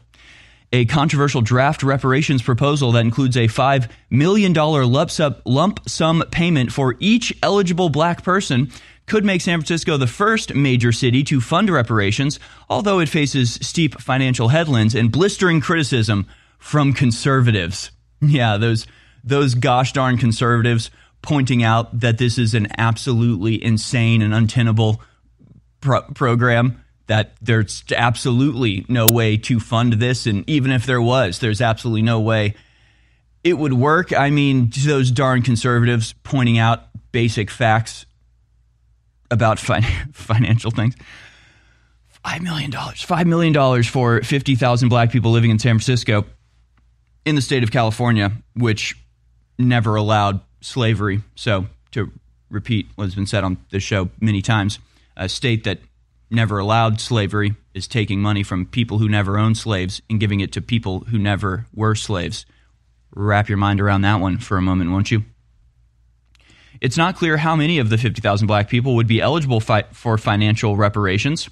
A 0.70 0.84
controversial 0.84 1.40
draft 1.40 1.82
reparations 1.82 2.42
proposal 2.42 2.92
that 2.92 3.00
includes 3.00 3.38
a 3.38 3.48
$5 3.48 3.90
million 4.10 4.52
lump 4.52 5.88
sum 5.88 6.24
payment 6.30 6.72
for 6.72 6.96
each 6.98 7.34
eligible 7.42 7.88
black 7.88 8.22
person 8.22 8.70
could 9.08 9.24
make 9.24 9.40
San 9.40 9.58
Francisco 9.58 9.96
the 9.96 10.06
first 10.06 10.54
major 10.54 10.92
city 10.92 11.24
to 11.24 11.40
fund 11.40 11.70
reparations, 11.70 12.38
although 12.68 13.00
it 13.00 13.08
faces 13.08 13.54
steep 13.62 14.00
financial 14.00 14.48
headwinds 14.48 14.94
and 14.94 15.10
blistering 15.10 15.60
criticism 15.60 16.26
from 16.58 16.92
conservatives. 16.92 17.90
Yeah, 18.20 18.56
those 18.56 18.84
those 19.22 19.54
gosh 19.54 19.92
darn 19.92 20.18
conservatives 20.18 20.90
pointing 21.22 21.62
out 21.62 22.00
that 22.00 22.18
this 22.18 22.36
is 22.36 22.52
an 22.52 22.66
absolutely 22.76 23.62
insane 23.62 24.22
and 24.22 24.34
untenable 24.34 25.00
pro- 25.80 26.02
program 26.02 26.82
that 27.06 27.36
there's 27.40 27.84
absolutely 27.96 28.84
no 28.88 29.08
way 29.08 29.36
to 29.36 29.60
fund 29.60 29.94
this 29.94 30.26
and 30.26 30.48
even 30.48 30.70
if 30.70 30.86
there 30.86 31.00
was 31.00 31.38
there's 31.38 31.60
absolutely 31.60 32.02
no 32.02 32.20
way 32.20 32.54
it 33.42 33.54
would 33.54 33.72
work 33.72 34.12
i 34.12 34.30
mean 34.30 34.70
those 34.84 35.10
darn 35.10 35.42
conservatives 35.42 36.14
pointing 36.22 36.58
out 36.58 36.84
basic 37.12 37.50
facts 37.50 38.06
about 39.30 39.58
fin- 39.58 39.82
financial 40.12 40.70
things 40.70 40.94
$5 42.24 42.40
million 42.42 42.70
$5 42.70 43.26
million 43.26 43.82
for 43.82 44.22
50,000 44.22 44.88
black 44.88 45.10
people 45.10 45.30
living 45.30 45.50
in 45.50 45.58
san 45.58 45.76
francisco 45.76 46.24
in 47.24 47.34
the 47.34 47.42
state 47.42 47.62
of 47.62 47.70
california 47.70 48.32
which 48.54 48.96
never 49.58 49.96
allowed 49.96 50.40
slavery. 50.60 51.22
So, 51.34 51.66
to 51.92 52.12
repeat 52.50 52.88
what's 52.94 53.14
been 53.14 53.26
said 53.26 53.44
on 53.44 53.58
this 53.70 53.82
show 53.82 54.10
many 54.20 54.42
times, 54.42 54.78
a 55.16 55.28
state 55.28 55.64
that 55.64 55.80
never 56.30 56.58
allowed 56.58 57.00
slavery 57.00 57.54
is 57.74 57.88
taking 57.88 58.20
money 58.20 58.42
from 58.42 58.66
people 58.66 58.98
who 58.98 59.08
never 59.08 59.38
owned 59.38 59.56
slaves 59.56 60.00
and 60.08 60.20
giving 60.20 60.40
it 60.40 60.52
to 60.52 60.60
people 60.60 61.00
who 61.00 61.18
never 61.18 61.66
were 61.74 61.94
slaves. 61.94 62.46
Wrap 63.14 63.48
your 63.48 63.58
mind 63.58 63.80
around 63.80 64.02
that 64.02 64.20
one 64.20 64.38
for 64.38 64.56
a 64.56 64.62
moment, 64.62 64.90
won't 64.90 65.10
you? 65.10 65.24
It's 66.80 66.96
not 66.96 67.16
clear 67.16 67.36
how 67.36 67.56
many 67.56 67.78
of 67.78 67.90
the 67.90 67.98
50,000 67.98 68.46
black 68.46 68.68
people 68.68 68.96
would 68.96 69.06
be 69.06 69.20
eligible 69.20 69.60
fi- 69.60 69.86
for 69.92 70.18
financial 70.18 70.76
reparations. 70.76 71.50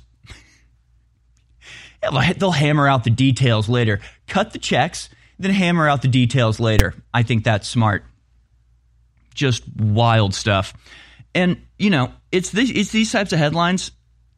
They'll 2.39 2.51
hammer 2.51 2.87
out 2.87 3.05
the 3.05 3.11
details 3.11 3.69
later. 3.69 4.01
Cut 4.27 4.53
the 4.53 4.59
checks, 4.59 5.09
then 5.39 5.51
hammer 5.51 5.89
out 5.89 6.03
the 6.03 6.09
details 6.09 6.61
later. 6.61 6.95
I 7.13 7.23
think 7.23 7.45
that's 7.45 7.67
smart 7.67 8.05
just 9.37 9.63
wild 9.77 10.35
stuff. 10.35 10.75
And 11.35 11.63
you 11.79 11.91
know, 11.91 12.13
it's 12.33 12.51
this, 12.51 12.71
it's 12.75 12.91
these 12.91 13.13
types 13.13 13.33
of 13.33 13.39
headlines 13.39 13.93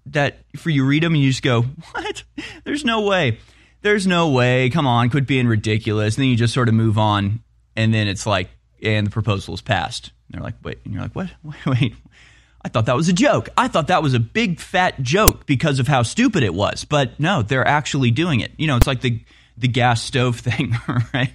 that 0.07 0.41
for 0.57 0.69
you 0.69 0.85
read 0.85 1.03
them 1.03 1.15
and 1.15 1.23
you 1.23 1.31
just 1.31 1.43
go, 1.43 1.63
"What? 1.93 2.25
There's 2.65 2.85
no 2.85 3.03
way. 3.03 3.39
There's 3.81 4.07
no 4.07 4.31
way. 4.31 4.69
Come 4.69 4.87
on, 4.87 5.09
quit 5.09 5.27
being 5.27 5.47
ridiculous." 5.47 6.17
And 6.17 6.25
then 6.25 6.31
you 6.31 6.37
just 6.37 6.53
sort 6.53 6.69
of 6.69 6.75
move 6.75 6.99
on, 6.99 7.41
and 7.77 7.95
then 7.95 8.09
it's 8.09 8.27
like, 8.27 8.51
and 8.83 9.07
the 9.07 9.11
proposal 9.11 9.55
is 9.55 9.61
passed. 9.61 10.13
And 10.27 10.35
they're 10.35 10.45
like, 10.45 10.55
"Wait," 10.63 10.79
and 10.85 10.95
you're 10.95 11.03
like, 11.03 11.15
"What? 11.15 11.31
Wait, 11.43 11.67
wait." 11.67 11.95
I 12.63 12.69
thought 12.69 12.87
that 12.87 12.97
was 12.97 13.09
a 13.09 13.13
joke. 13.13 13.49
I 13.57 13.69
thought 13.69 13.87
that 13.87 14.03
was 14.03 14.15
a 14.15 14.19
big 14.19 14.59
fat 14.59 15.01
joke 15.01 15.47
because 15.47 15.79
of 15.79 15.87
how 15.87 16.03
stupid 16.03 16.43
it 16.43 16.53
was. 16.53 16.85
But 16.85 17.19
no, 17.21 17.43
they're 17.43 17.67
actually 17.67 18.11
doing 18.11 18.41
it. 18.41 18.51
You 18.57 18.67
know, 18.67 18.77
it's 18.77 18.87
like 18.87 19.01
the 19.01 19.21
the 19.57 19.69
gas 19.69 20.03
stove 20.03 20.39
thing, 20.41 20.77
right? 21.15 21.33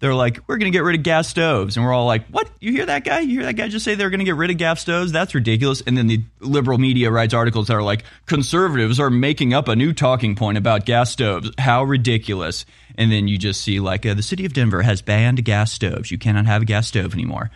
They're 0.00 0.14
like, 0.14 0.40
we're 0.46 0.58
going 0.58 0.70
to 0.70 0.76
get 0.76 0.84
rid 0.84 0.96
of 0.96 1.02
gas 1.02 1.28
stoves. 1.28 1.76
And 1.76 1.84
we're 1.84 1.92
all 1.92 2.06
like, 2.06 2.26
what? 2.28 2.48
You 2.60 2.72
hear 2.72 2.86
that 2.86 3.04
guy? 3.04 3.20
You 3.20 3.40
hear 3.40 3.44
that 3.44 3.54
guy 3.54 3.68
just 3.68 3.84
say 3.84 3.94
they're 3.94 4.10
going 4.10 4.20
to 4.20 4.24
get 4.24 4.36
rid 4.36 4.50
of 4.50 4.56
gas 4.56 4.80
stoves? 4.80 5.10
That's 5.10 5.34
ridiculous. 5.34 5.80
And 5.80 5.96
then 5.96 6.06
the 6.06 6.22
liberal 6.40 6.78
media 6.78 7.10
writes 7.10 7.34
articles 7.34 7.66
that 7.66 7.74
are 7.74 7.82
like, 7.82 8.04
conservatives 8.26 9.00
are 9.00 9.10
making 9.10 9.54
up 9.54 9.66
a 9.66 9.74
new 9.74 9.92
talking 9.92 10.36
point 10.36 10.56
about 10.56 10.84
gas 10.84 11.10
stoves. 11.10 11.50
How 11.58 11.82
ridiculous. 11.82 12.64
And 12.96 13.10
then 13.10 13.26
you 13.26 13.38
just 13.38 13.60
see, 13.60 13.80
like, 13.80 14.06
uh, 14.06 14.14
the 14.14 14.22
city 14.22 14.44
of 14.44 14.52
Denver 14.52 14.82
has 14.82 15.02
banned 15.02 15.44
gas 15.44 15.72
stoves. 15.72 16.10
You 16.10 16.18
cannot 16.18 16.46
have 16.46 16.62
a 16.62 16.64
gas 16.64 16.88
stove 16.88 17.12
anymore. 17.12 17.50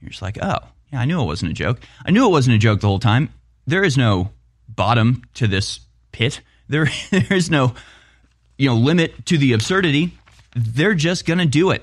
You're 0.00 0.10
just 0.10 0.22
like, 0.22 0.38
oh, 0.40 0.58
yeah, 0.92 1.00
I 1.00 1.04
knew 1.04 1.20
it 1.20 1.26
wasn't 1.26 1.50
a 1.50 1.54
joke. 1.54 1.80
I 2.06 2.12
knew 2.12 2.26
it 2.26 2.30
wasn't 2.30 2.56
a 2.56 2.58
joke 2.58 2.80
the 2.80 2.88
whole 2.88 3.00
time. 3.00 3.32
There 3.66 3.82
is 3.82 3.98
no 3.98 4.30
bottom 4.68 5.22
to 5.34 5.48
this 5.48 5.80
pit. 6.12 6.40
There, 6.68 6.88
there 7.10 7.32
is 7.32 7.50
no, 7.50 7.74
you 8.56 8.68
know, 8.68 8.76
limit 8.76 9.26
to 9.26 9.38
the 9.38 9.52
absurdity 9.52 10.12
they're 10.54 10.94
just 10.94 11.26
going 11.26 11.38
to 11.38 11.46
do 11.46 11.70
it 11.70 11.82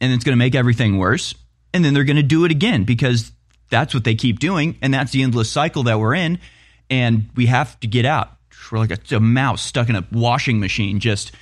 and 0.00 0.12
it's 0.12 0.24
going 0.24 0.32
to 0.32 0.38
make 0.38 0.54
everything 0.54 0.98
worse. 0.98 1.34
And 1.72 1.84
then 1.84 1.94
they're 1.94 2.04
going 2.04 2.16
to 2.16 2.22
do 2.22 2.44
it 2.44 2.50
again 2.50 2.84
because 2.84 3.32
that's 3.70 3.94
what 3.94 4.04
they 4.04 4.14
keep 4.14 4.38
doing. 4.38 4.76
And 4.82 4.92
that's 4.92 5.12
the 5.12 5.22
endless 5.22 5.50
cycle 5.50 5.84
that 5.84 5.98
we're 5.98 6.14
in. 6.14 6.38
And 6.90 7.30
we 7.34 7.46
have 7.46 7.78
to 7.80 7.86
get 7.86 8.04
out. 8.04 8.30
We're 8.70 8.78
like 8.78 8.90
a, 8.90 9.16
a 9.16 9.20
mouse 9.20 9.62
stuck 9.62 9.88
in 9.88 9.96
a 9.96 10.06
washing 10.12 10.60
machine, 10.60 10.98
just 10.98 11.32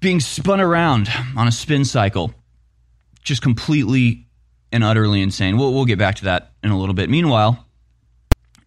being 0.00 0.20
spun 0.20 0.60
around 0.60 1.08
on 1.36 1.46
a 1.46 1.52
spin 1.52 1.84
cycle. 1.84 2.32
Just 3.22 3.42
completely 3.42 4.26
and 4.72 4.82
utterly 4.82 5.20
insane. 5.20 5.58
We'll, 5.58 5.72
we'll 5.72 5.84
get 5.84 5.98
back 5.98 6.16
to 6.16 6.24
that 6.24 6.52
in 6.64 6.70
a 6.70 6.78
little 6.78 6.94
bit. 6.94 7.08
Meanwhile, 7.08 7.64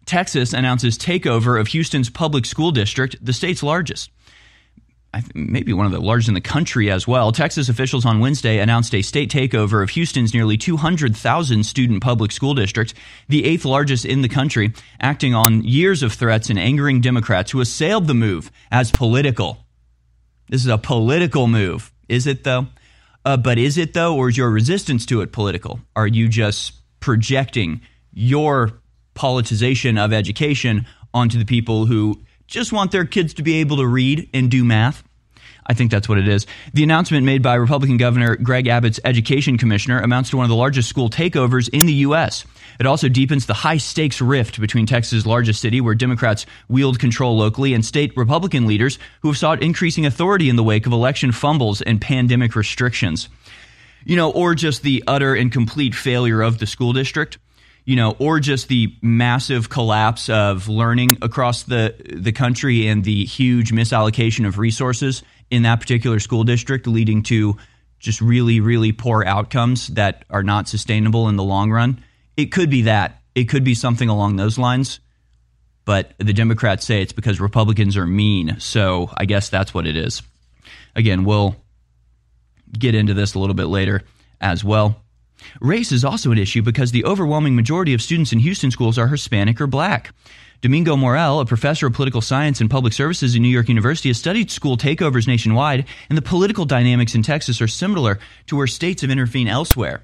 Texas 0.06 0.52
announces 0.52 0.96
takeover 0.96 1.60
of 1.60 1.68
Houston's 1.68 2.08
public 2.08 2.46
school 2.46 2.70
district, 2.70 3.16
the 3.22 3.32
state's 3.32 3.62
largest 3.62 4.10
maybe 5.34 5.72
one 5.72 5.86
of 5.86 5.92
the 5.92 6.00
largest 6.00 6.28
in 6.28 6.34
the 6.34 6.40
country 6.40 6.90
as 6.90 7.06
well. 7.06 7.32
Texas 7.32 7.68
officials 7.68 8.04
on 8.04 8.20
Wednesday 8.20 8.58
announced 8.58 8.94
a 8.94 9.02
state 9.02 9.30
takeover 9.30 9.82
of 9.82 9.90
Houston's 9.90 10.34
nearly 10.34 10.56
200,000 10.56 11.64
student 11.64 12.02
public 12.02 12.32
school 12.32 12.54
district, 12.54 12.94
the 13.28 13.44
eighth 13.44 13.64
largest 13.64 14.04
in 14.04 14.22
the 14.22 14.28
country, 14.28 14.72
acting 15.00 15.34
on 15.34 15.62
years 15.62 16.02
of 16.02 16.12
threats 16.12 16.50
and 16.50 16.58
angering 16.58 17.00
Democrats 17.00 17.50
who 17.50 17.60
assailed 17.60 18.06
the 18.06 18.14
move 18.14 18.50
as 18.70 18.90
political. 18.90 19.64
This 20.48 20.62
is 20.62 20.68
a 20.68 20.78
political 20.78 21.46
move. 21.46 21.92
Is 22.08 22.26
it 22.26 22.44
though? 22.44 22.66
Uh, 23.24 23.36
but 23.36 23.58
is 23.58 23.76
it 23.76 23.92
though, 23.92 24.16
or 24.16 24.28
is 24.28 24.36
your 24.36 24.50
resistance 24.50 25.04
to 25.06 25.20
it 25.20 25.32
political? 25.32 25.80
Are 25.96 26.06
you 26.06 26.28
just 26.28 26.74
projecting 27.00 27.80
your 28.12 28.80
politicization 29.14 29.98
of 30.02 30.12
education 30.12 30.86
onto 31.12 31.38
the 31.38 31.44
people 31.44 31.86
who 31.86 32.22
just 32.46 32.72
want 32.72 32.92
their 32.92 33.04
kids 33.04 33.34
to 33.34 33.42
be 33.42 33.56
able 33.56 33.78
to 33.78 33.86
read 33.86 34.30
and 34.32 34.50
do 34.50 34.64
math? 34.64 35.02
I 35.68 35.74
think 35.74 35.90
that's 35.90 36.08
what 36.08 36.18
it 36.18 36.28
is. 36.28 36.46
The 36.74 36.84
announcement 36.84 37.24
made 37.24 37.42
by 37.42 37.54
Republican 37.54 37.96
Governor 37.96 38.36
Greg 38.36 38.68
Abbott's 38.68 39.00
education 39.04 39.58
commissioner 39.58 40.00
amounts 40.00 40.30
to 40.30 40.36
one 40.36 40.44
of 40.44 40.50
the 40.50 40.56
largest 40.56 40.88
school 40.88 41.10
takeovers 41.10 41.68
in 41.68 41.86
the 41.86 41.92
U.S. 41.94 42.44
It 42.78 42.86
also 42.86 43.08
deepens 43.08 43.46
the 43.46 43.54
high 43.54 43.78
stakes 43.78 44.20
rift 44.20 44.60
between 44.60 44.86
Texas' 44.86 45.26
largest 45.26 45.60
city, 45.60 45.80
where 45.80 45.94
Democrats 45.94 46.46
wield 46.68 46.98
control 46.98 47.36
locally, 47.36 47.74
and 47.74 47.84
state 47.84 48.16
Republican 48.16 48.66
leaders 48.66 48.98
who 49.22 49.28
have 49.28 49.38
sought 49.38 49.62
increasing 49.62 50.06
authority 50.06 50.48
in 50.48 50.56
the 50.56 50.62
wake 50.62 50.86
of 50.86 50.92
election 50.92 51.32
fumbles 51.32 51.82
and 51.82 52.00
pandemic 52.00 52.54
restrictions. 52.54 53.28
You 54.04 54.14
know, 54.14 54.30
or 54.30 54.54
just 54.54 54.82
the 54.82 55.02
utter 55.08 55.34
and 55.34 55.50
complete 55.50 55.94
failure 55.94 56.40
of 56.40 56.58
the 56.58 56.66
school 56.66 56.92
district 56.92 57.38
you 57.86 57.94
know, 57.94 58.16
or 58.18 58.40
just 58.40 58.66
the 58.66 58.92
massive 59.00 59.70
collapse 59.70 60.28
of 60.28 60.68
learning 60.68 61.18
across 61.22 61.62
the 61.62 61.94
the 62.12 62.32
country 62.32 62.88
and 62.88 63.04
the 63.04 63.24
huge 63.24 63.72
misallocation 63.72 64.46
of 64.46 64.58
resources 64.58 65.22
in 65.50 65.62
that 65.62 65.80
particular 65.80 66.20
school 66.20 66.44
district, 66.44 66.86
leading 66.86 67.22
to 67.24 67.56
just 67.98 68.20
really, 68.20 68.60
really 68.60 68.92
poor 68.92 69.24
outcomes 69.24 69.88
that 69.88 70.24
are 70.30 70.42
not 70.42 70.68
sustainable 70.68 71.28
in 71.28 71.36
the 71.36 71.44
long 71.44 71.70
run. 71.70 72.02
It 72.36 72.46
could 72.46 72.70
be 72.70 72.82
that. 72.82 73.22
It 73.34 73.44
could 73.44 73.64
be 73.64 73.74
something 73.74 74.08
along 74.08 74.36
those 74.36 74.58
lines. 74.58 75.00
But 75.84 76.14
the 76.18 76.32
Democrats 76.32 76.84
say 76.84 77.00
it's 77.00 77.12
because 77.12 77.40
Republicans 77.40 77.96
are 77.96 78.06
mean. 78.06 78.56
So 78.58 79.10
I 79.16 79.24
guess 79.24 79.48
that's 79.48 79.72
what 79.72 79.86
it 79.86 79.96
is. 79.96 80.22
Again, 80.94 81.24
we'll 81.24 81.56
get 82.76 82.94
into 82.94 83.14
this 83.14 83.34
a 83.34 83.38
little 83.38 83.54
bit 83.54 83.66
later 83.66 84.02
as 84.40 84.64
well. 84.64 85.02
Race 85.60 85.92
is 85.92 86.04
also 86.04 86.32
an 86.32 86.38
issue 86.38 86.62
because 86.62 86.90
the 86.90 87.04
overwhelming 87.04 87.54
majority 87.54 87.94
of 87.94 88.02
students 88.02 88.32
in 88.32 88.40
Houston 88.40 88.70
schools 88.70 88.98
are 88.98 89.06
Hispanic 89.06 89.60
or 89.60 89.66
black. 89.66 90.12
Domingo 90.62 90.96
Morel, 90.96 91.40
a 91.40 91.46
professor 91.46 91.86
of 91.86 91.92
political 91.92 92.20
science 92.20 92.60
and 92.60 92.70
public 92.70 92.92
services 92.92 93.34
at 93.34 93.40
New 93.40 93.48
York 93.48 93.68
University, 93.68 94.08
has 94.08 94.18
studied 94.18 94.50
school 94.50 94.76
takeovers 94.76 95.26
nationwide, 95.26 95.84
and 96.08 96.16
the 96.16 96.22
political 96.22 96.64
dynamics 96.64 97.14
in 97.14 97.22
Texas 97.22 97.60
are 97.60 97.68
similar 97.68 98.18
to 98.46 98.56
where 98.56 98.66
states 98.66 99.02
have 99.02 99.10
intervened 99.10 99.48
elsewhere. 99.48 100.02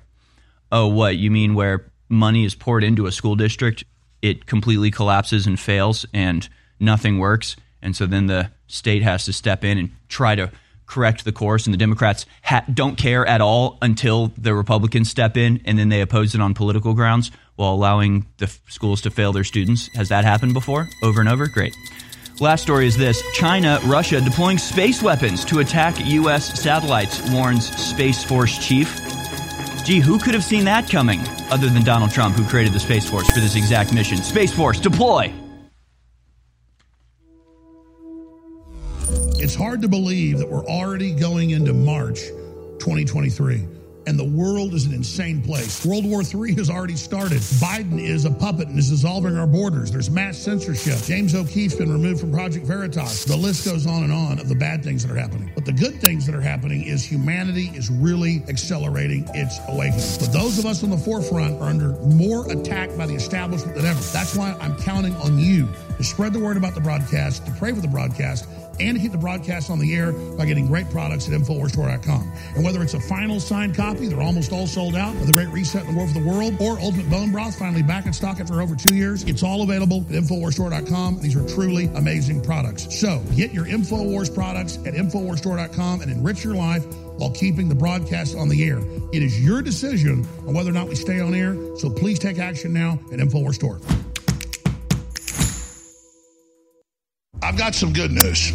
Oh, 0.70 0.88
what? 0.88 1.16
You 1.16 1.30
mean 1.30 1.54
where 1.54 1.90
money 2.08 2.44
is 2.44 2.54
poured 2.54 2.84
into 2.84 3.06
a 3.06 3.12
school 3.12 3.36
district, 3.36 3.84
it 4.20 4.46
completely 4.46 4.90
collapses 4.90 5.46
and 5.46 5.58
fails, 5.58 6.06
and 6.12 6.48
nothing 6.78 7.18
works, 7.18 7.56
and 7.80 7.96
so 7.96 8.06
then 8.06 8.26
the 8.26 8.50
state 8.66 9.02
has 9.02 9.24
to 9.24 9.32
step 9.32 9.64
in 9.64 9.78
and 9.78 9.90
try 10.08 10.34
to 10.34 10.50
correct 10.92 11.24
the 11.24 11.32
course, 11.32 11.66
and 11.66 11.72
the 11.72 11.78
Democrats 11.78 12.26
ha- 12.42 12.64
don't 12.72 12.96
care 12.96 13.26
at 13.26 13.40
all 13.40 13.78
until 13.80 14.30
the 14.36 14.54
Republicans 14.54 15.08
step 15.08 15.38
in, 15.38 15.60
and 15.64 15.78
then 15.78 15.88
they 15.88 16.02
oppose 16.02 16.34
it 16.34 16.40
on 16.42 16.52
political 16.52 16.92
grounds 16.92 17.30
while 17.56 17.72
allowing 17.72 18.26
the 18.36 18.44
f- 18.44 18.60
schools 18.68 19.00
to 19.00 19.10
fail 19.10 19.32
their 19.32 19.44
students. 19.44 19.88
Has 19.94 20.10
that 20.10 20.24
happened 20.24 20.52
before, 20.52 20.88
over 21.02 21.20
and 21.20 21.30
over? 21.30 21.46
Great. 21.46 21.74
Last 22.40 22.62
story 22.62 22.86
is 22.86 22.96
this 22.96 23.22
China, 23.32 23.80
Russia 23.86 24.20
deploying 24.20 24.58
space 24.58 25.02
weapons 25.02 25.46
to 25.46 25.60
attack 25.60 25.94
U.S. 26.04 26.60
satellites, 26.60 27.22
warns 27.30 27.74
Space 27.74 28.22
Force 28.22 28.58
chief. 28.58 28.94
Gee, 29.84 30.00
who 30.00 30.18
could 30.18 30.34
have 30.34 30.44
seen 30.44 30.64
that 30.66 30.90
coming 30.90 31.20
other 31.50 31.68
than 31.68 31.84
Donald 31.84 32.10
Trump, 32.10 32.36
who 32.36 32.46
created 32.46 32.74
the 32.74 32.80
Space 32.80 33.08
Force 33.08 33.30
for 33.30 33.40
this 33.40 33.56
exact 33.56 33.94
mission? 33.94 34.18
Space 34.18 34.52
Force, 34.52 34.78
deploy! 34.78 35.32
It's 39.42 39.56
hard 39.56 39.82
to 39.82 39.88
believe 39.88 40.38
that 40.38 40.48
we're 40.48 40.64
already 40.66 41.10
going 41.10 41.50
into 41.50 41.72
March 41.72 42.20
2023 42.78 43.66
and 44.06 44.18
the 44.18 44.24
world 44.24 44.72
is 44.72 44.86
an 44.86 44.94
insane 44.94 45.42
place. 45.42 45.84
World 45.84 46.04
War 46.04 46.22
III 46.22 46.54
has 46.54 46.70
already 46.70 46.96
started. 46.96 47.38
Biden 47.38 48.00
is 48.00 48.24
a 48.24 48.30
puppet 48.30 48.68
and 48.68 48.78
is 48.78 48.90
dissolving 48.90 49.36
our 49.36 49.46
borders. 49.46 49.90
There's 49.90 50.10
mass 50.10 50.38
censorship. 50.38 50.98
James 51.02 51.34
O'Keefe's 51.34 51.74
been 51.74 51.92
removed 51.92 52.20
from 52.20 52.32
Project 52.32 52.66
Veritas. 52.66 53.24
The 53.24 53.36
list 53.36 53.64
goes 53.64 53.86
on 53.86 54.04
and 54.04 54.12
on 54.12 54.38
of 54.38 54.48
the 54.48 54.54
bad 54.54 54.82
things 54.82 55.04
that 55.04 55.12
are 55.12 55.18
happening. 55.18 55.50
But 55.54 55.64
the 55.64 55.72
good 55.72 56.00
things 56.00 56.26
that 56.26 56.34
are 56.34 56.40
happening 56.40 56.84
is 56.84 57.04
humanity 57.04 57.70
is 57.74 57.90
really 57.90 58.42
accelerating 58.48 59.26
its 59.34 59.58
awakening. 59.68 60.04
But 60.20 60.32
those 60.32 60.58
of 60.58 60.66
us 60.66 60.82
on 60.82 60.90
the 60.90 60.98
forefront 60.98 61.60
are 61.60 61.68
under 61.68 61.92
more 62.06 62.50
attack 62.50 62.96
by 62.96 63.06
the 63.06 63.14
establishment 63.14 63.76
than 63.76 63.86
ever. 63.86 64.00
That's 64.12 64.36
why 64.36 64.56
I'm 64.60 64.76
counting 64.78 65.14
on 65.16 65.38
you 65.38 65.68
to 65.96 66.04
spread 66.04 66.32
the 66.32 66.40
word 66.40 66.56
about 66.56 66.74
the 66.74 66.80
broadcast, 66.80 67.46
to 67.46 67.52
pray 67.52 67.72
for 67.72 67.80
the 67.80 67.88
broadcast, 67.88 68.46
and 68.88 69.00
keep 69.00 69.12
the 69.12 69.18
broadcast 69.18 69.70
on 69.70 69.78
the 69.78 69.94
air 69.94 70.12
by 70.12 70.44
getting 70.46 70.66
great 70.66 70.90
products 70.90 71.28
at 71.28 71.34
InfoWarsStore.com. 71.38 72.32
And 72.54 72.64
whether 72.64 72.82
it's 72.82 72.94
a 72.94 73.00
final 73.00 73.40
signed 73.40 73.74
copy, 73.74 74.08
they're 74.08 74.22
almost 74.22 74.52
all 74.52 74.66
sold 74.66 74.96
out, 74.96 75.14
of 75.14 75.26
The 75.26 75.32
Great 75.32 75.48
Reset 75.48 75.84
and 75.84 75.94
the 75.94 75.98
War 75.98 76.08
for 76.08 76.14
the 76.14 76.26
World, 76.26 76.54
or 76.60 76.78
Ultimate 76.80 77.08
Bone 77.10 77.32
Broth, 77.32 77.58
finally 77.58 77.82
back 77.82 78.06
in 78.06 78.12
stock 78.12 78.40
after 78.40 78.60
over 78.60 78.74
two 78.74 78.94
years, 78.94 79.22
it's 79.24 79.42
all 79.42 79.62
available 79.62 80.04
at 80.08 80.14
InfoWarsStore.com. 80.14 81.20
These 81.20 81.36
are 81.36 81.46
truly 81.48 81.86
amazing 81.94 82.42
products. 82.42 82.98
So 82.98 83.22
get 83.34 83.52
your 83.52 83.66
InfoWars 83.66 84.34
products 84.34 84.76
at 84.78 84.94
InfoWarsStore.com 84.94 86.00
and 86.00 86.10
enrich 86.10 86.44
your 86.44 86.54
life 86.54 86.84
while 87.18 87.30
keeping 87.30 87.68
the 87.68 87.74
broadcast 87.74 88.36
on 88.36 88.48
the 88.48 88.64
air. 88.64 88.78
It 89.12 89.22
is 89.22 89.44
your 89.44 89.62
decision 89.62 90.26
on 90.46 90.54
whether 90.54 90.70
or 90.70 90.74
not 90.74 90.88
we 90.88 90.94
stay 90.94 91.20
on 91.20 91.34
air, 91.34 91.54
so 91.76 91.90
please 91.90 92.18
take 92.18 92.38
action 92.38 92.72
now 92.72 92.98
at 93.12 93.18
InfoWars. 93.18 94.11
I've 97.52 97.58
got 97.58 97.74
some 97.74 97.92
good 97.92 98.10
news. 98.10 98.50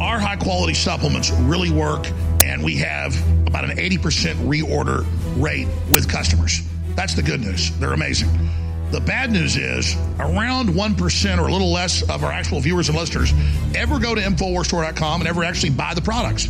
Our 0.00 0.18
high 0.18 0.34
quality 0.34 0.74
supplements 0.74 1.30
really 1.30 1.70
work, 1.70 2.10
and 2.42 2.64
we 2.64 2.74
have 2.78 3.14
about 3.46 3.62
an 3.62 3.76
80% 3.76 4.34
reorder 4.48 5.06
rate 5.40 5.68
with 5.92 6.08
customers. 6.08 6.62
That's 6.96 7.14
the 7.14 7.22
good 7.22 7.40
news. 7.40 7.70
They're 7.78 7.92
amazing. 7.92 8.28
The 8.90 8.98
bad 8.98 9.30
news 9.30 9.56
is 9.56 9.94
around 10.18 10.70
1% 10.70 11.38
or 11.38 11.46
a 11.46 11.52
little 11.52 11.70
less 11.70 12.02
of 12.10 12.24
our 12.24 12.32
actual 12.32 12.58
viewers 12.58 12.88
and 12.88 12.98
listeners 12.98 13.32
ever 13.76 14.00
go 14.00 14.16
to 14.16 14.20
InfoWarsStore.com 14.20 15.20
and 15.20 15.28
ever 15.28 15.44
actually 15.44 15.70
buy 15.70 15.94
the 15.94 16.02
products. 16.02 16.48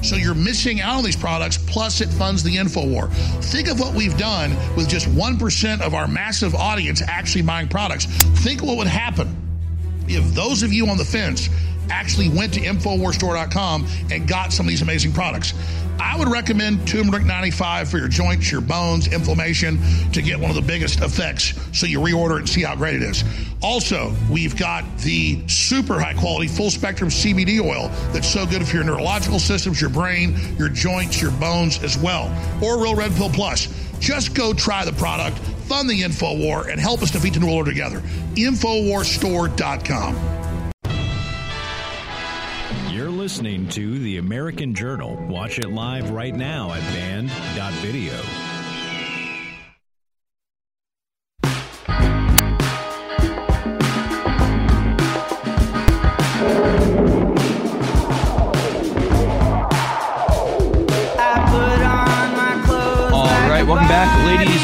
So 0.00 0.16
you're 0.16 0.34
missing 0.34 0.80
out 0.80 0.96
on 0.96 1.04
these 1.04 1.14
products, 1.14 1.58
plus 1.58 2.00
it 2.00 2.08
funds 2.08 2.42
the 2.42 2.56
InfoWar. 2.56 3.12
Think 3.44 3.68
of 3.68 3.78
what 3.78 3.92
we've 3.92 4.16
done 4.16 4.56
with 4.76 4.88
just 4.88 5.08
1% 5.08 5.80
of 5.82 5.92
our 5.92 6.08
massive 6.08 6.54
audience 6.54 7.02
actually 7.06 7.42
buying 7.42 7.68
products. 7.68 8.06
Think 8.06 8.62
what 8.62 8.78
would 8.78 8.86
happen 8.86 9.41
if 10.16 10.34
those 10.34 10.62
of 10.62 10.72
you 10.72 10.88
on 10.88 10.96
the 10.96 11.04
fence 11.04 11.48
actually 11.90 12.28
went 12.28 12.54
to 12.54 12.60
InfoWarsStore.com 12.60 13.86
and 14.10 14.26
got 14.26 14.52
some 14.52 14.66
of 14.66 14.70
these 14.70 14.82
amazing 14.82 15.12
products. 15.12 15.54
I 16.00 16.18
would 16.18 16.28
recommend 16.28 16.86
turmeric 16.88 17.24
95 17.24 17.88
for 17.88 17.98
your 17.98 18.08
joints, 18.08 18.50
your 18.50 18.60
bones, 18.60 19.08
inflammation 19.08 19.78
to 20.12 20.22
get 20.22 20.38
one 20.38 20.50
of 20.50 20.56
the 20.56 20.62
biggest 20.62 21.00
effects 21.00 21.54
so 21.72 21.86
you 21.86 22.00
reorder 22.00 22.36
it 22.36 22.38
and 22.40 22.48
see 22.48 22.62
how 22.62 22.74
great 22.74 22.96
it 22.96 23.02
is. 23.02 23.24
Also, 23.62 24.12
we've 24.30 24.56
got 24.56 24.84
the 24.98 25.46
super 25.48 26.00
high 26.00 26.14
quality 26.14 26.48
full 26.48 26.70
spectrum 26.70 27.10
CBD 27.10 27.60
oil 27.60 27.88
that's 28.12 28.28
so 28.28 28.46
good 28.46 28.66
for 28.66 28.76
your 28.76 28.84
neurological 28.84 29.38
systems, 29.38 29.80
your 29.80 29.90
brain, 29.90 30.36
your 30.58 30.68
joints, 30.68 31.20
your 31.20 31.30
bones 31.32 31.82
as 31.82 31.96
well. 31.96 32.26
Or 32.62 32.82
Real 32.82 32.96
Red 32.96 33.12
Pill 33.12 33.30
Plus. 33.30 33.68
Just 34.02 34.34
go 34.34 34.52
try 34.52 34.84
the 34.84 34.92
product, 34.92 35.38
fund 35.38 35.88
the 35.88 36.02
InfoWar, 36.02 36.68
and 36.68 36.80
help 36.80 37.02
us 37.02 37.12
defeat 37.12 37.34
the 37.34 37.40
New 37.40 37.46
World 37.46 37.66
together. 37.66 38.00
InfoWarsStore.com. 38.34 40.16
You're 42.92 43.10
listening 43.10 43.68
to 43.68 44.00
The 44.00 44.18
American 44.18 44.74
Journal. 44.74 45.14
Watch 45.28 45.60
it 45.60 45.70
live 45.70 46.10
right 46.10 46.34
now 46.34 46.72
at 46.72 46.80
banned.video. 46.92 48.18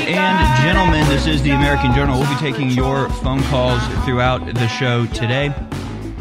and 0.09 0.63
gentlemen. 0.63 1.07
This 1.09 1.27
is 1.27 1.43
the 1.43 1.51
American 1.51 1.95
Journal. 1.95 2.19
We'll 2.19 2.29
be 2.31 2.41
taking 2.41 2.71
your 2.71 3.11
phone 3.11 3.43
calls 3.45 3.83
throughout 4.05 4.45
the 4.55 4.67
show 4.69 5.07
today. 5.07 5.53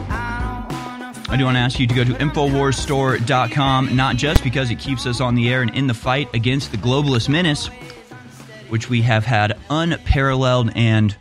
I 0.09 1.35
do 1.37 1.45
want 1.45 1.55
to 1.55 1.59
ask 1.59 1.79
you 1.79 1.87
to 1.87 1.95
go 1.95 2.03
to 2.03 2.11
InfoWarsStore.com, 2.13 3.95
not 3.95 4.17
just 4.17 4.43
because 4.43 4.71
it 4.71 4.79
keeps 4.79 5.05
us 5.05 5.21
on 5.21 5.35
the 5.35 5.49
air 5.49 5.61
and 5.61 5.73
in 5.73 5.87
the 5.87 5.93
fight 5.93 6.33
against 6.33 6.71
the 6.71 6.77
globalist 6.77 7.29
menace, 7.29 7.67
which 8.69 8.89
we 8.89 9.01
have 9.03 9.25
had 9.25 9.57
unparalleled 9.69 10.71
and 10.75 11.15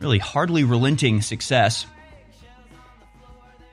really 0.00 0.18
hardly 0.18 0.64
relenting 0.64 1.20
success. 1.20 1.86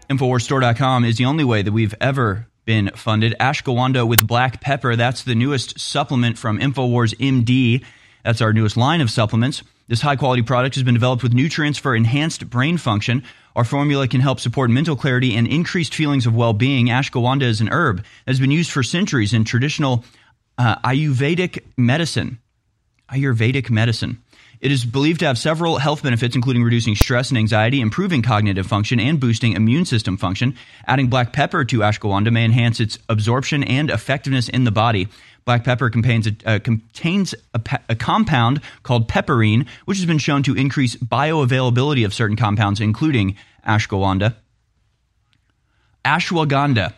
InfoWarsStore.com 0.10 1.06
is 1.06 1.18
the 1.18 1.26
only 1.26 1.44
way 1.44 1.62
that 1.62 1.72
we've 1.72 1.96
ever 2.02 2.48
been 2.66 2.92
funded. 2.96 3.36
Ashwagandha 3.40 4.08
with 4.08 4.28
black 4.28 4.62
pepper, 4.62 4.96
that's 4.96 5.24
the 5.24 5.36
newest 5.36 5.80
supplement 5.80 6.38
from 6.38 6.60
InfoWars 6.60 7.16
MD. 7.18 7.84
That's 8.24 8.42
our 8.42 8.54
newest 8.54 8.76
line 8.76 9.02
of 9.02 9.10
supplements. 9.12 9.64
This 9.88 10.02
high 10.02 10.16
quality 10.16 10.42
product 10.42 10.76
has 10.76 10.84
been 10.84 10.96
developed 10.96 11.22
with 11.22 11.34
nutrients 11.34 11.78
for 11.78 11.96
enhanced 11.96 12.50
brain 12.50 12.78
function. 12.78 13.24
Our 13.56 13.64
formula 13.64 14.08
can 14.08 14.20
help 14.20 14.40
support 14.40 14.72
mental 14.72 14.96
clarity 14.96 15.36
and 15.36 15.48
increased 15.48 15.94
feelings 15.94 16.26
of 16.26 16.36
well 16.36 16.54
being. 16.54 16.88
Ashwagandha 16.88 17.44
is 17.44 17.62
an 17.62 17.70
herb 17.70 17.98
that 17.98 18.32
has 18.32 18.40
been 18.40 18.52
used 18.52 18.72
for 18.72 18.82
centuries 18.82 19.34
in 19.34 19.44
traditional 19.44 20.04
uh, 20.58 20.78
Ayurvedic 20.78 21.64
medicine. 21.78 22.40
Ayurvedic 23.12 23.70
medicine. 23.70 24.24
It 24.62 24.72
is 24.72 24.86
believed 24.86 25.20
to 25.20 25.26
have 25.26 25.38
several 25.38 25.78
health 25.78 26.04
benefits, 26.04 26.36
including 26.36 26.64
reducing 26.64 26.96
stress 26.96 27.30
and 27.30 27.38
anxiety, 27.38 27.82
improving 27.82 28.22
cognitive 28.22 28.66
function, 28.66 29.00
and 29.00 29.20
boosting 29.20 29.54
immune 29.54 29.86
system 29.86 30.18
function. 30.18 30.56
Adding 30.88 31.08
black 31.08 31.34
pepper 31.34 31.66
to 31.66 31.80
ashwagandha 31.80 32.32
may 32.32 32.46
enhance 32.46 32.80
its 32.80 32.98
absorption 33.10 33.64
and 33.64 33.90
effectiveness 33.90 34.50
in 34.50 34.64
the 34.64 34.72
body. 34.72 35.08
Black 35.46 35.64
pepper 35.64 35.90
contains 35.92 36.28
a, 36.28 36.36
uh, 36.46 36.60
contains 36.60 37.36
a, 37.54 37.60
pe- 37.60 37.78
a 37.88 37.96
compound 37.96 38.62
called 38.82 39.08
piperine, 39.08 39.68
which 39.86 39.98
has 39.98 40.06
been 40.08 40.18
shown 40.18 40.42
to 40.44 40.56
increase 40.56 40.96
bioavailability 40.96 42.04
of 42.04 42.14
certain 42.14 42.36
compounds, 42.36 42.80
including 42.80 43.36
ashwagandha. 43.66 44.36
Ashwagandha. 46.04 46.94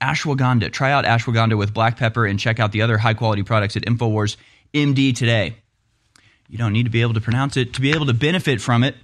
Ashwagandha. 0.00 0.72
Try 0.72 0.92
out 0.92 1.04
ashwagandha 1.04 1.56
with 1.56 1.72
black 1.72 1.96
pepper 1.96 2.26
and 2.26 2.38
check 2.38 2.60
out 2.60 2.72
the 2.72 2.82
other 2.82 2.98
high 2.98 3.14
quality 3.14 3.42
products 3.42 3.76
at 3.76 3.84
InfoWars 3.84 4.36
MD 4.74 5.14
today. 5.14 5.56
You 6.48 6.58
don't 6.58 6.72
need 6.72 6.84
to 6.84 6.90
be 6.90 7.02
able 7.02 7.14
to 7.14 7.20
pronounce 7.20 7.56
it 7.56 7.74
to 7.74 7.80
be 7.80 7.92
able 7.92 8.06
to 8.06 8.14
benefit 8.14 8.60
from 8.60 8.84
it. 8.84 8.94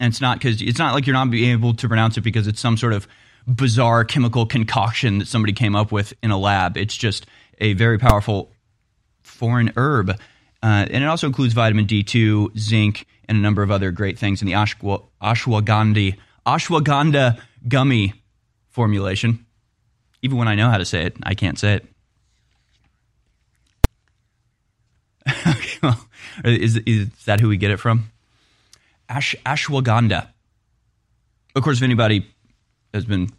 And 0.00 0.12
it's 0.12 0.20
not 0.20 0.38
because 0.38 0.62
it's 0.62 0.78
not 0.78 0.94
like 0.94 1.06
you're 1.06 1.14
not 1.14 1.30
being 1.30 1.50
able 1.50 1.74
to 1.74 1.88
pronounce 1.88 2.16
it 2.16 2.20
because 2.20 2.46
it's 2.46 2.60
some 2.60 2.76
sort 2.76 2.92
of 2.92 3.08
bizarre 3.46 4.04
chemical 4.04 4.46
concoction 4.46 5.18
that 5.18 5.26
somebody 5.26 5.52
came 5.52 5.74
up 5.74 5.90
with 5.90 6.12
in 6.22 6.30
a 6.30 6.38
lab. 6.38 6.76
It's 6.76 6.96
just 6.96 7.26
a 7.58 7.72
very 7.72 7.98
powerful 7.98 8.52
foreign 9.22 9.72
herb. 9.76 10.10
Uh, 10.10 10.86
and 10.90 11.04
it 11.04 11.06
also 11.06 11.26
includes 11.26 11.54
vitamin 11.54 11.86
D2, 11.86 12.56
zinc, 12.58 13.06
and 13.28 13.38
a 13.38 13.40
number 13.40 13.62
of 13.62 13.70
other 13.70 13.90
great 13.90 14.18
things 14.18 14.42
in 14.42 14.46
the 14.46 14.54
ashwa, 14.54 15.04
ashwagandha, 15.22 16.16
ashwagandha 16.46 17.40
gummy 17.66 18.14
formulation. 18.70 19.44
Even 20.22 20.38
when 20.38 20.48
I 20.48 20.54
know 20.54 20.68
how 20.68 20.78
to 20.78 20.84
say 20.84 21.04
it, 21.04 21.16
I 21.22 21.34
can't 21.34 21.58
say 21.58 21.74
it. 21.74 21.86
is, 26.44 26.76
is 26.78 27.08
that 27.24 27.40
who 27.40 27.48
we 27.48 27.56
get 27.56 27.70
it 27.70 27.78
from? 27.78 28.10
Ash, 29.08 29.34
ashwagandha. 29.46 30.28
Of 31.54 31.62
course, 31.62 31.78
if 31.78 31.82
anybody 31.82 32.26
has 32.92 33.04
been, 33.04 33.30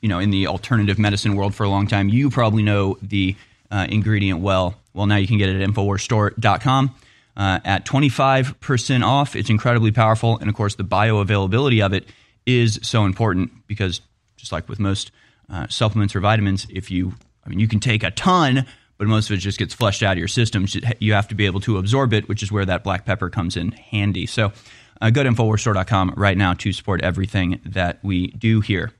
you 0.00 0.08
know, 0.08 0.18
in 0.18 0.30
the 0.30 0.46
alternative 0.46 0.98
medicine 0.98 1.36
world 1.36 1.54
for 1.54 1.64
a 1.64 1.68
long 1.68 1.86
time, 1.86 2.08
you 2.08 2.30
probably 2.30 2.62
know 2.62 2.96
the 3.02 3.36
uh, 3.70 3.86
ingredient 3.88 4.40
well. 4.40 4.76
Well, 4.94 5.06
now 5.06 5.16
you 5.16 5.26
can 5.26 5.38
get 5.38 5.48
it 5.48 5.60
at 5.60 5.68
InfoWarsStore.com 5.68 6.94
uh, 7.36 7.60
at 7.64 7.86
25% 7.86 9.04
off. 9.04 9.36
It's 9.36 9.50
incredibly 9.50 9.92
powerful. 9.92 10.38
And 10.38 10.48
of 10.48 10.54
course, 10.54 10.74
the 10.74 10.84
bioavailability 10.84 11.84
of 11.84 11.92
it 11.92 12.06
is 12.46 12.80
so 12.82 13.04
important 13.04 13.66
because, 13.66 14.00
just 14.36 14.52
like 14.52 14.68
with 14.68 14.78
most 14.78 15.10
uh, 15.48 15.66
supplements 15.68 16.14
or 16.14 16.20
vitamins, 16.20 16.66
if 16.70 16.90
you, 16.90 17.14
I 17.44 17.48
mean, 17.48 17.60
you 17.60 17.68
can 17.68 17.80
take 17.80 18.02
a 18.02 18.10
ton, 18.10 18.66
but 19.00 19.08
most 19.08 19.30
of 19.30 19.34
it 19.34 19.38
just 19.38 19.58
gets 19.58 19.72
flushed 19.72 20.02
out 20.02 20.12
of 20.12 20.18
your 20.18 20.28
system. 20.28 20.66
You 20.98 21.14
have 21.14 21.26
to 21.28 21.34
be 21.34 21.46
able 21.46 21.60
to 21.60 21.78
absorb 21.78 22.12
it, 22.12 22.28
which 22.28 22.42
is 22.42 22.52
where 22.52 22.66
that 22.66 22.84
black 22.84 23.06
pepper 23.06 23.30
comes 23.30 23.56
in 23.56 23.72
handy. 23.72 24.26
So 24.26 24.52
uh, 25.00 25.08
go 25.08 25.22
to 25.22 25.30
InfoWarsStore.com 25.30 26.12
right 26.18 26.36
now 26.36 26.52
to 26.52 26.70
support 26.70 27.00
everything 27.00 27.62
that 27.64 27.98
we 28.02 28.26
do 28.26 28.60
here. 28.60 28.92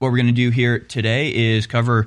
What 0.00 0.10
we're 0.10 0.16
going 0.16 0.26
to 0.26 0.32
do 0.32 0.50
here 0.50 0.80
today 0.80 1.32
is 1.32 1.68
cover 1.68 2.06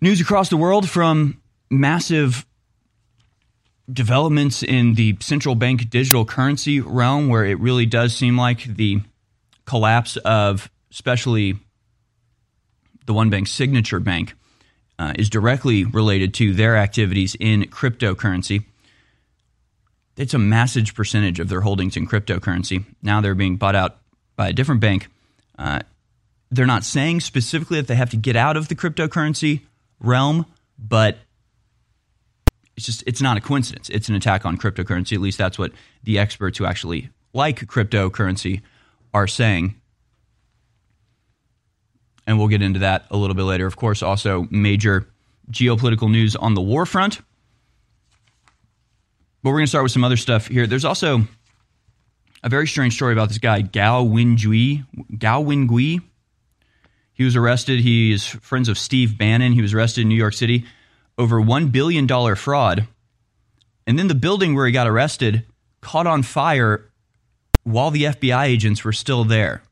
news 0.00 0.20
across 0.20 0.50
the 0.50 0.56
world 0.56 0.88
from 0.88 1.42
massive 1.68 2.46
developments 3.92 4.62
in 4.62 4.94
the 4.94 5.16
central 5.18 5.56
bank 5.56 5.90
digital 5.90 6.24
currency 6.24 6.78
realm, 6.78 7.26
where 7.26 7.44
it 7.44 7.58
really 7.58 7.86
does 7.86 8.14
seem 8.14 8.38
like 8.38 8.62
the 8.62 9.00
collapse 9.64 10.16
of, 10.18 10.70
especially 10.92 11.58
the 13.06 13.12
one 13.12 13.30
bank 13.30 13.48
signature 13.48 13.98
bank, 13.98 14.36
uh, 14.98 15.12
is 15.16 15.30
directly 15.30 15.84
related 15.84 16.34
to 16.34 16.52
their 16.52 16.76
activities 16.76 17.36
in 17.38 17.62
cryptocurrency. 17.64 18.64
It's 20.16 20.34
a 20.34 20.38
massive 20.38 20.92
percentage 20.94 21.38
of 21.38 21.48
their 21.48 21.60
holdings 21.60 21.96
in 21.96 22.06
cryptocurrency. 22.06 22.84
Now 23.02 23.20
they're 23.20 23.36
being 23.36 23.56
bought 23.56 23.76
out 23.76 23.98
by 24.36 24.48
a 24.48 24.52
different 24.52 24.80
bank. 24.80 25.08
Uh, 25.56 25.80
they're 26.50 26.66
not 26.66 26.84
saying 26.84 27.20
specifically 27.20 27.80
that 27.80 27.86
they 27.86 27.94
have 27.94 28.10
to 28.10 28.16
get 28.16 28.34
out 28.34 28.56
of 28.56 28.68
the 28.68 28.74
cryptocurrency 28.74 29.62
realm, 30.00 30.46
but 30.78 31.18
it's 32.76 32.86
just 32.86 33.04
it's 33.06 33.20
not 33.20 33.36
a 33.36 33.40
coincidence. 33.40 33.90
It's 33.90 34.08
an 34.08 34.14
attack 34.14 34.46
on 34.46 34.56
cryptocurrency. 34.56 35.12
At 35.12 35.20
least 35.20 35.38
that's 35.38 35.58
what 35.58 35.72
the 36.04 36.18
experts 36.18 36.58
who 36.58 36.64
actually 36.64 37.10
like 37.32 37.66
cryptocurrency 37.66 38.62
are 39.12 39.26
saying 39.26 39.74
and 42.28 42.38
we'll 42.38 42.48
get 42.48 42.60
into 42.60 42.80
that 42.80 43.06
a 43.10 43.16
little 43.16 43.34
bit 43.34 43.44
later. 43.44 43.66
Of 43.66 43.76
course, 43.76 44.02
also 44.02 44.46
major 44.50 45.08
geopolitical 45.50 46.10
news 46.10 46.36
on 46.36 46.52
the 46.52 46.60
war 46.60 46.84
front. 46.84 47.22
But 49.42 49.50
we're 49.50 49.56
going 49.56 49.64
to 49.64 49.70
start 49.70 49.82
with 49.82 49.92
some 49.92 50.04
other 50.04 50.18
stuff 50.18 50.46
here. 50.46 50.66
There's 50.66 50.84
also 50.84 51.22
a 52.42 52.50
very 52.50 52.68
strange 52.68 52.94
story 52.94 53.14
about 53.14 53.28
this 53.28 53.38
guy, 53.38 53.62
Gao 53.62 54.04
Wingui. 54.04 54.84
Gao 55.18 55.42
Wingui. 55.42 56.02
He 57.14 57.24
was 57.24 57.34
arrested. 57.34 57.80
He 57.80 58.12
is 58.12 58.26
friends 58.26 58.68
of 58.68 58.76
Steve 58.78 59.16
Bannon. 59.16 59.52
He 59.52 59.62
was 59.62 59.72
arrested 59.72 60.02
in 60.02 60.10
New 60.10 60.14
York 60.14 60.34
City 60.34 60.66
over 61.16 61.40
$1 61.40 61.72
billion 61.72 62.06
fraud. 62.36 62.86
And 63.86 63.98
then 63.98 64.08
the 64.08 64.14
building 64.14 64.54
where 64.54 64.66
he 64.66 64.72
got 64.72 64.86
arrested 64.86 65.46
caught 65.80 66.06
on 66.06 66.22
fire 66.22 66.90
while 67.64 67.90
the 67.90 68.04
FBI 68.04 68.44
agents 68.44 68.84
were 68.84 68.92
still 68.92 69.24
there. 69.24 69.62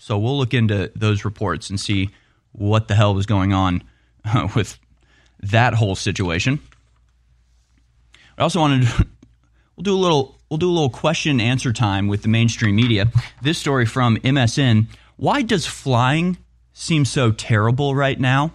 So 0.00 0.18
we'll 0.18 0.38
look 0.38 0.54
into 0.54 0.90
those 0.96 1.26
reports 1.26 1.68
and 1.68 1.78
see 1.78 2.08
what 2.52 2.88
the 2.88 2.94
hell 2.94 3.14
was 3.14 3.26
going 3.26 3.52
on 3.52 3.82
uh, 4.24 4.48
with 4.56 4.78
that 5.40 5.74
whole 5.74 5.94
situation. 5.94 6.58
I 8.38 8.42
also 8.42 8.60
wanted 8.60 8.86
to, 8.86 9.06
we'll 9.76 9.82
do 9.82 9.94
a 9.94 10.00
little 10.00 10.38
we'll 10.48 10.56
do 10.56 10.70
a 10.70 10.72
little 10.72 10.88
question 10.88 11.38
answer 11.38 11.74
time 11.74 12.08
with 12.08 12.22
the 12.22 12.28
mainstream 12.28 12.76
media. 12.76 13.08
This 13.42 13.58
story 13.58 13.84
from 13.84 14.16
MSN: 14.16 14.86
Why 15.16 15.42
does 15.42 15.66
flying 15.66 16.38
seem 16.72 17.04
so 17.04 17.30
terrible 17.30 17.94
right 17.94 18.18
now? 18.18 18.54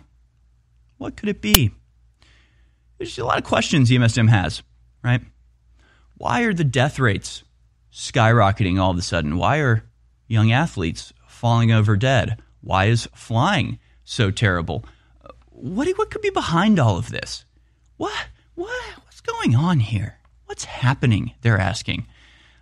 What 0.98 1.16
could 1.16 1.30
it 1.30 1.42
be? 1.42 1.72
There's 2.98 3.20
a 3.20 3.24
lot 3.24 3.38
of 3.38 3.44
questions 3.44 3.92
MSM 3.92 4.30
has, 4.30 4.64
right? 5.04 5.22
Why 6.18 6.42
are 6.42 6.56
the 6.56 6.64
death 6.64 6.98
rates 6.98 7.44
skyrocketing 7.94 8.80
all 8.80 8.90
of 8.90 8.98
a 8.98 9.04
sudden? 9.04 9.38
Why 9.38 9.60
are 9.60 9.84
young 10.28 10.52
athletes 10.52 11.14
falling 11.46 11.72
over 11.72 11.96
dead? 11.96 12.42
Why 12.62 12.86
is 12.86 13.08
flying 13.14 13.78
so 14.04 14.32
terrible? 14.32 14.84
What, 15.52 15.88
what 15.90 16.10
could 16.10 16.24
be 16.24 16.32
behind 16.32 16.80
all 16.80 16.98
of 16.98 17.12
this? 17.12 17.46
What, 17.98 18.30
what, 18.56 18.84
what's 19.04 19.22
going 19.22 19.56
on 19.56 19.80
here? 19.80 20.18
What's 20.48 20.66
happening? 20.66 21.34
They're 21.42 21.60
asking. 21.60 22.08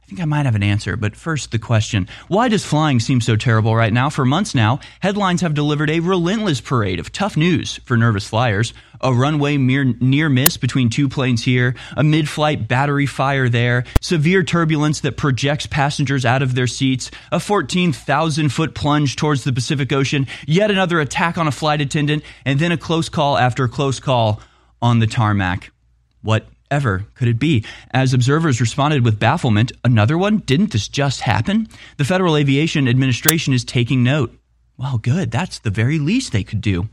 I 0.04 0.06
think 0.06 0.20
I 0.20 0.26
might 0.26 0.46
have 0.46 0.56
an 0.56 0.63
answer, 0.63 0.98
but 0.98 1.16
first 1.16 1.52
the 1.52 1.60
question 1.60 2.10
Why 2.28 2.50
does 2.50 2.66
flying 2.66 3.00
seem 3.00 3.22
so 3.22 3.38
terrible 3.38 3.74
right 3.74 3.94
now? 3.94 4.10
For 4.10 4.26
months 4.26 4.54
now, 4.54 4.82
headlines 5.00 5.39
have 5.39 5.54
delivered 5.54 5.89
a 5.89 6.02
relentless 6.02 6.60
parade 6.60 7.00
of 7.00 7.13
tough 7.13 7.38
news 7.38 7.80
for 7.86 7.96
nervous 7.96 8.28
flyers. 8.28 8.74
A 9.00 9.13
runway 9.13 9.56
near, 9.58 10.30
miss 10.30 10.58
between 10.58 10.89
two 10.89 11.08
planes 11.08 11.44
here, 11.44 11.76
a 11.96 12.04
mid 12.04 12.28
flight 12.28 12.68
battery 12.68 13.06
fire 13.06 13.48
there, 13.48 13.86
severe 14.02 14.44
turbulence 14.44 15.00
that 15.02 15.16
projects 15.16 15.68
passengers 15.68 16.26
out 16.26 16.42
of 16.42 16.54
their 16.54 16.68
seats, 16.68 17.10
a 17.32 17.39
14,000 17.39 18.50
foot 18.50 18.76
plunge 18.76 19.16
towards 19.16 19.46
the 19.46 19.54
Pacific 19.54 19.94
Ocean, 19.94 20.28
yet 20.46 20.70
another 20.70 21.00
attack 21.00 21.38
on 21.38 21.48
a 21.48 21.52
flight 21.52 21.80
attendant, 21.80 22.24
and 22.46 22.60
then 22.60 22.74
a 22.74 22.78
close 22.78 23.08
call 23.08 23.38
after 23.38 23.70
close 23.70 24.02
call 24.02 24.42
on 24.82 25.00
the 25.00 25.08
tarmac. 25.08 25.72
What 26.22 26.46
ever 26.74 27.06
could 27.14 27.28
it 27.28 27.40
be? 27.40 27.64
As 27.92 28.14
observers 28.14 28.60
responded 28.60 29.06
with 29.06 29.20
bafflement, 29.20 29.72
another 29.84 30.18
one? 30.18 30.40
Didn't 30.40 30.72
this 30.72 30.88
just 30.88 31.22
happen? 31.22 31.68
The 31.98 32.04
Federal 32.04 32.36
Aviation 32.36 32.88
Administration 32.88 33.54
is 33.54 33.64
taking 33.64 34.04
note. 34.04 34.36
Well, 34.76 34.98
good. 34.98 35.30
That's 35.30 35.60
the 35.60 35.70
very 35.70 36.00
least 36.00 36.34
they 36.34 36.44
could 36.44 36.62
do. 36.62 36.90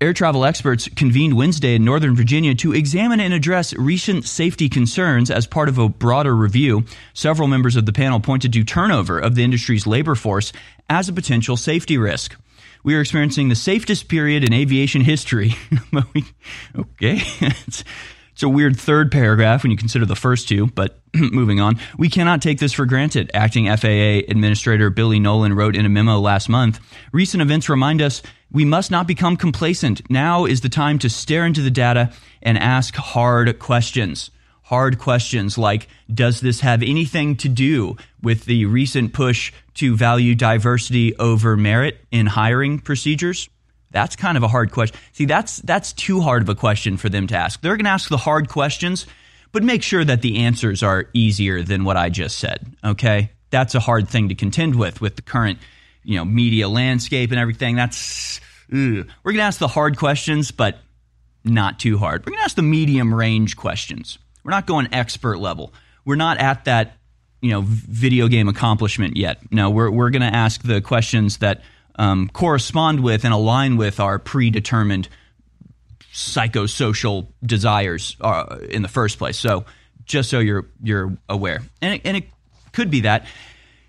Air 0.00 0.12
travel 0.12 0.44
experts 0.44 0.88
convened 0.96 1.36
Wednesday 1.36 1.74
in 1.74 1.84
Northern 1.84 2.16
Virginia 2.16 2.54
to 2.56 2.72
examine 2.72 3.20
and 3.20 3.34
address 3.34 3.72
recent 3.74 4.24
safety 4.24 4.68
concerns 4.68 5.30
as 5.30 5.46
part 5.46 5.68
of 5.68 5.78
a 5.78 5.88
broader 5.88 6.34
review. 6.34 6.84
Several 7.14 7.46
members 7.46 7.76
of 7.76 7.86
the 7.86 7.92
panel 7.92 8.18
pointed 8.18 8.52
to 8.52 8.64
turnover 8.64 9.18
of 9.18 9.34
the 9.34 9.44
industry's 9.44 9.86
labor 9.86 10.14
force 10.14 10.52
as 10.88 11.08
a 11.08 11.12
potential 11.12 11.56
safety 11.56 11.98
risk. 11.98 12.36
We 12.84 12.96
are 12.96 13.00
experiencing 13.00 13.48
the 13.48 13.54
safest 13.54 14.08
period 14.08 14.42
in 14.42 14.52
aviation 14.52 15.02
history. 15.02 15.54
okay. 16.76 17.22
It's 18.42 18.44
a 18.44 18.48
weird 18.48 18.76
third 18.76 19.12
paragraph 19.12 19.62
when 19.62 19.70
you 19.70 19.76
consider 19.76 20.04
the 20.04 20.16
first 20.16 20.48
two, 20.48 20.66
but 20.66 20.98
moving 21.14 21.60
on. 21.60 21.78
We 21.96 22.08
cannot 22.08 22.42
take 22.42 22.58
this 22.58 22.72
for 22.72 22.86
granted, 22.86 23.30
acting 23.32 23.66
FAA 23.66 24.26
Administrator 24.28 24.90
Billy 24.90 25.20
Nolen 25.20 25.54
wrote 25.54 25.76
in 25.76 25.86
a 25.86 25.88
memo 25.88 26.18
last 26.18 26.48
month. 26.48 26.80
Recent 27.12 27.40
events 27.40 27.68
remind 27.68 28.02
us 28.02 28.20
we 28.50 28.64
must 28.64 28.90
not 28.90 29.06
become 29.06 29.36
complacent. 29.36 30.10
Now 30.10 30.44
is 30.44 30.60
the 30.60 30.68
time 30.68 30.98
to 30.98 31.08
stare 31.08 31.46
into 31.46 31.62
the 31.62 31.70
data 31.70 32.12
and 32.42 32.58
ask 32.58 32.96
hard 32.96 33.60
questions. 33.60 34.32
Hard 34.62 34.98
questions 34.98 35.56
like 35.56 35.86
Does 36.12 36.40
this 36.40 36.62
have 36.62 36.82
anything 36.82 37.36
to 37.36 37.48
do 37.48 37.96
with 38.24 38.46
the 38.46 38.66
recent 38.66 39.12
push 39.12 39.52
to 39.74 39.94
value 39.94 40.34
diversity 40.34 41.16
over 41.16 41.56
merit 41.56 42.04
in 42.10 42.26
hiring 42.26 42.80
procedures? 42.80 43.48
That's 43.92 44.16
kind 44.16 44.36
of 44.36 44.42
a 44.42 44.48
hard 44.48 44.72
question. 44.72 44.98
See, 45.12 45.26
that's 45.26 45.58
that's 45.58 45.92
too 45.92 46.20
hard 46.20 46.42
of 46.42 46.48
a 46.48 46.54
question 46.54 46.96
for 46.96 47.08
them 47.08 47.26
to 47.28 47.36
ask. 47.36 47.60
They're 47.60 47.76
going 47.76 47.84
to 47.84 47.90
ask 47.90 48.08
the 48.08 48.16
hard 48.16 48.48
questions, 48.48 49.06
but 49.52 49.62
make 49.62 49.82
sure 49.82 50.04
that 50.04 50.22
the 50.22 50.38
answers 50.38 50.82
are 50.82 51.08
easier 51.12 51.62
than 51.62 51.84
what 51.84 51.96
I 51.96 52.08
just 52.08 52.38
said. 52.38 52.66
Okay, 52.82 53.30
that's 53.50 53.74
a 53.74 53.80
hard 53.80 54.08
thing 54.08 54.30
to 54.30 54.34
contend 54.34 54.74
with 54.74 55.00
with 55.00 55.16
the 55.16 55.22
current, 55.22 55.58
you 56.02 56.16
know, 56.16 56.24
media 56.24 56.68
landscape 56.68 57.30
and 57.30 57.38
everything. 57.38 57.76
That's 57.76 58.40
ugh. 58.72 59.06
we're 59.22 59.32
going 59.32 59.36
to 59.36 59.42
ask 59.42 59.58
the 59.58 59.68
hard 59.68 59.98
questions, 59.98 60.50
but 60.50 60.78
not 61.44 61.78
too 61.78 61.98
hard. 61.98 62.24
We're 62.24 62.30
going 62.30 62.40
to 62.40 62.44
ask 62.44 62.56
the 62.56 62.62
medium 62.62 63.14
range 63.14 63.56
questions. 63.56 64.18
We're 64.42 64.52
not 64.52 64.66
going 64.66 64.88
expert 64.92 65.38
level. 65.38 65.72
We're 66.04 66.16
not 66.16 66.38
at 66.38 66.64
that, 66.64 66.96
you 67.40 67.50
know, 67.50 67.62
video 67.62 68.28
game 68.28 68.48
accomplishment 68.48 69.16
yet. 69.16 69.38
No, 69.52 69.70
we're 69.70 69.90
we're 69.90 70.10
going 70.10 70.22
to 70.22 70.34
ask 70.34 70.62
the 70.62 70.80
questions 70.80 71.38
that 71.38 71.62
um, 71.96 72.28
correspond 72.32 73.00
with 73.00 73.24
and 73.24 73.34
align 73.34 73.76
with 73.76 74.00
our 74.00 74.18
predetermined 74.18 75.08
psychosocial 76.12 77.28
desires 77.44 78.16
uh, 78.20 78.58
in 78.70 78.82
the 78.82 78.88
first 78.88 79.18
place. 79.18 79.38
So 79.38 79.64
just 80.04 80.30
so 80.30 80.38
you're 80.38 80.66
you're 80.82 81.16
aware, 81.28 81.62
and 81.80 81.94
it, 81.94 82.02
and 82.04 82.16
it 82.16 82.24
could 82.72 82.90
be 82.90 83.02
that 83.02 83.26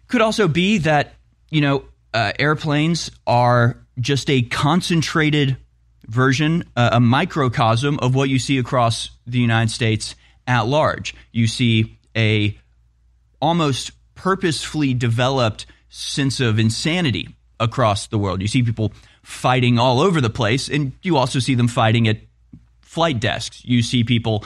could 0.07 0.21
also 0.21 0.47
be 0.47 0.79
that 0.79 1.15
you 1.49 1.61
know 1.61 1.85
uh, 2.13 2.31
airplanes 2.39 3.11
are 3.25 3.77
just 3.99 4.29
a 4.29 4.41
concentrated 4.43 5.57
version, 6.07 6.63
uh, 6.75 6.89
a 6.93 6.99
microcosm 6.99 7.99
of 7.99 8.15
what 8.15 8.29
you 8.29 8.39
see 8.39 8.57
across 8.57 9.09
the 9.25 9.39
United 9.39 9.71
States 9.71 10.15
at 10.47 10.67
large. 10.67 11.15
You 11.31 11.47
see 11.47 11.97
a 12.15 12.57
almost 13.41 13.91
purposefully 14.15 14.93
developed 14.93 15.65
sense 15.89 16.39
of 16.39 16.59
insanity 16.59 17.35
across 17.59 18.07
the 18.07 18.17
world. 18.17 18.41
You 18.41 18.47
see 18.47 18.63
people 18.63 18.93
fighting 19.21 19.79
all 19.79 19.99
over 19.99 20.21
the 20.21 20.29
place, 20.29 20.69
and 20.69 20.93
you 21.01 21.17
also 21.17 21.39
see 21.39 21.55
them 21.55 21.67
fighting 21.67 22.07
at 22.07 22.17
flight 22.81 23.19
desks. 23.19 23.63
You 23.65 23.81
see 23.81 24.03
people 24.03 24.45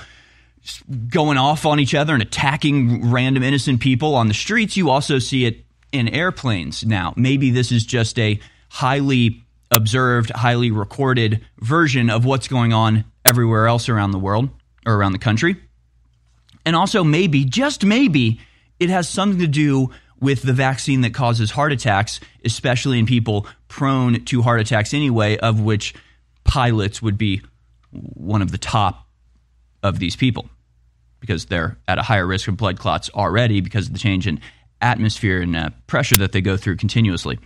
going 1.10 1.38
off 1.38 1.65
on 1.65 1.80
each 1.80 1.96
other 1.96 2.13
and 2.13 2.22
attacking 2.22 3.10
random 3.10 3.43
innocent 3.43 3.80
people 3.80 4.15
on 4.15 4.28
the 4.28 4.34
streets. 4.34 4.78
You 4.78 4.89
also 4.89 5.20
see 5.20 5.46
it 5.46 5.65
in 5.91 6.08
airplanes 6.08 6.86
now. 6.86 7.13
Maybe 7.15 7.52
this 7.52 7.72
is 7.72 7.86
just 7.86 8.20
a 8.20 8.39
highly 8.70 9.43
observed, 9.72 10.32
highly 10.32 10.72
recorded 10.72 11.46
version 11.60 12.10
of 12.10 12.26
what's 12.26 12.48
going 12.48 12.74
on 12.74 13.06
everywhere 13.26 13.67
else 13.67 13.89
around 13.89 14.12
the 14.12 14.20
world 14.20 14.50
or 14.86 14.96
around 14.96 15.13
the 15.13 15.20
country. 15.20 15.58
And 16.65 16.76
also, 16.76 17.04
maybe, 17.04 17.46
just 17.46 17.86
maybe, 17.86 18.41
it 18.80 18.89
has 18.89 19.08
something 19.08 19.39
to 19.39 19.48
do 19.48 19.91
with 20.19 20.41
the 20.41 20.53
vaccine 20.53 21.01
that 21.01 21.13
causes 21.13 21.51
heart 21.51 21.71
attacks, 21.71 22.19
especially 22.43 22.99
in 22.99 23.06
people 23.06 23.47
prone 23.67 24.23
to 24.25 24.41
heart 24.41 24.60
attacks 24.60 24.93
anyway, 24.93 25.38
of 25.38 25.62
which 25.62 25.93
pilots 26.43 27.01
would 27.01 27.17
be 27.17 27.41
one 27.91 28.41
of 28.41 28.51
the 28.51 28.58
top 28.58 29.08
of 29.84 29.99
these 29.99 30.15
people 30.15 30.49
because 31.19 31.45
they're 31.45 31.77
at 31.88 31.97
a 31.97 32.01
higher 32.01 32.25
risk 32.25 32.47
of 32.47 32.58
blood 32.58 32.80
clots 32.80 33.10
already 33.13 33.62
because 33.62 33.88
of 33.88 33.93
the 33.93 33.99
change 33.99 34.27
in 34.27 34.39
atmosphere 34.82 35.41
and 35.41 35.56
uh, 35.56 35.69
pressure 35.88 36.15
that 36.15 36.32
they 36.32 36.41
go 36.41 36.58
through 36.58 36.75
continuously. 36.75 37.39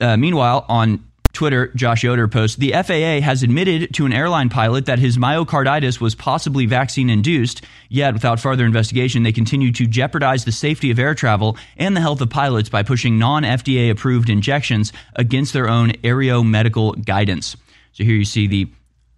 Uh, 0.00 0.16
meanwhile, 0.16 0.64
on 0.68 1.04
Twitter, 1.38 1.68
Josh 1.76 2.02
Yoder 2.02 2.26
posts 2.26 2.56
The 2.56 2.72
FAA 2.72 3.24
has 3.24 3.44
admitted 3.44 3.94
to 3.94 4.06
an 4.06 4.12
airline 4.12 4.48
pilot 4.48 4.86
that 4.86 4.98
his 4.98 5.18
myocarditis 5.18 6.00
was 6.00 6.16
possibly 6.16 6.66
vaccine 6.66 7.08
induced, 7.08 7.64
yet, 7.88 8.12
without 8.12 8.40
further 8.40 8.64
investigation, 8.64 9.22
they 9.22 9.30
continue 9.30 9.70
to 9.70 9.86
jeopardize 9.86 10.44
the 10.44 10.50
safety 10.50 10.90
of 10.90 10.98
air 10.98 11.14
travel 11.14 11.56
and 11.76 11.96
the 11.96 12.00
health 12.00 12.20
of 12.20 12.28
pilots 12.28 12.70
by 12.70 12.82
pushing 12.82 13.20
non 13.20 13.44
FDA 13.44 13.88
approved 13.88 14.30
injections 14.30 14.92
against 15.14 15.52
their 15.52 15.68
own 15.68 15.90
aeromedical 16.02 17.04
guidance. 17.04 17.56
So 17.92 18.02
here 18.02 18.16
you 18.16 18.24
see 18.24 18.48
the 18.48 18.68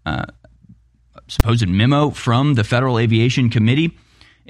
uh, 0.05 0.27
supposed 1.27 1.67
memo 1.67 2.11
from 2.11 2.53
the 2.53 2.65
Federal 2.65 2.99
Aviation 2.99 3.49
Committee 3.49 3.97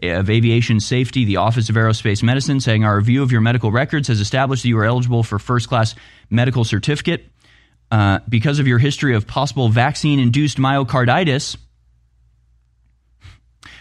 of 0.02 0.28
Aviation 0.28 0.80
Safety, 0.80 1.24
the 1.24 1.36
Office 1.36 1.68
of 1.68 1.76
Aerospace 1.76 2.24
Medicine, 2.24 2.58
saying 2.58 2.82
our 2.82 2.96
review 2.96 3.22
of 3.22 3.30
your 3.30 3.42
medical 3.42 3.70
records 3.70 4.08
has 4.08 4.18
established 4.18 4.64
that 4.64 4.68
you 4.68 4.78
are 4.78 4.84
eligible 4.84 5.22
for 5.22 5.38
first 5.38 5.68
class 5.68 5.94
medical 6.30 6.64
certificate. 6.64 7.30
Uh, 7.90 8.20
because 8.28 8.60
of 8.60 8.68
your 8.68 8.78
history 8.78 9.14
of 9.16 9.26
possible 9.26 9.68
vaccine 9.68 10.20
induced 10.20 10.58
myocarditis, 10.58 11.56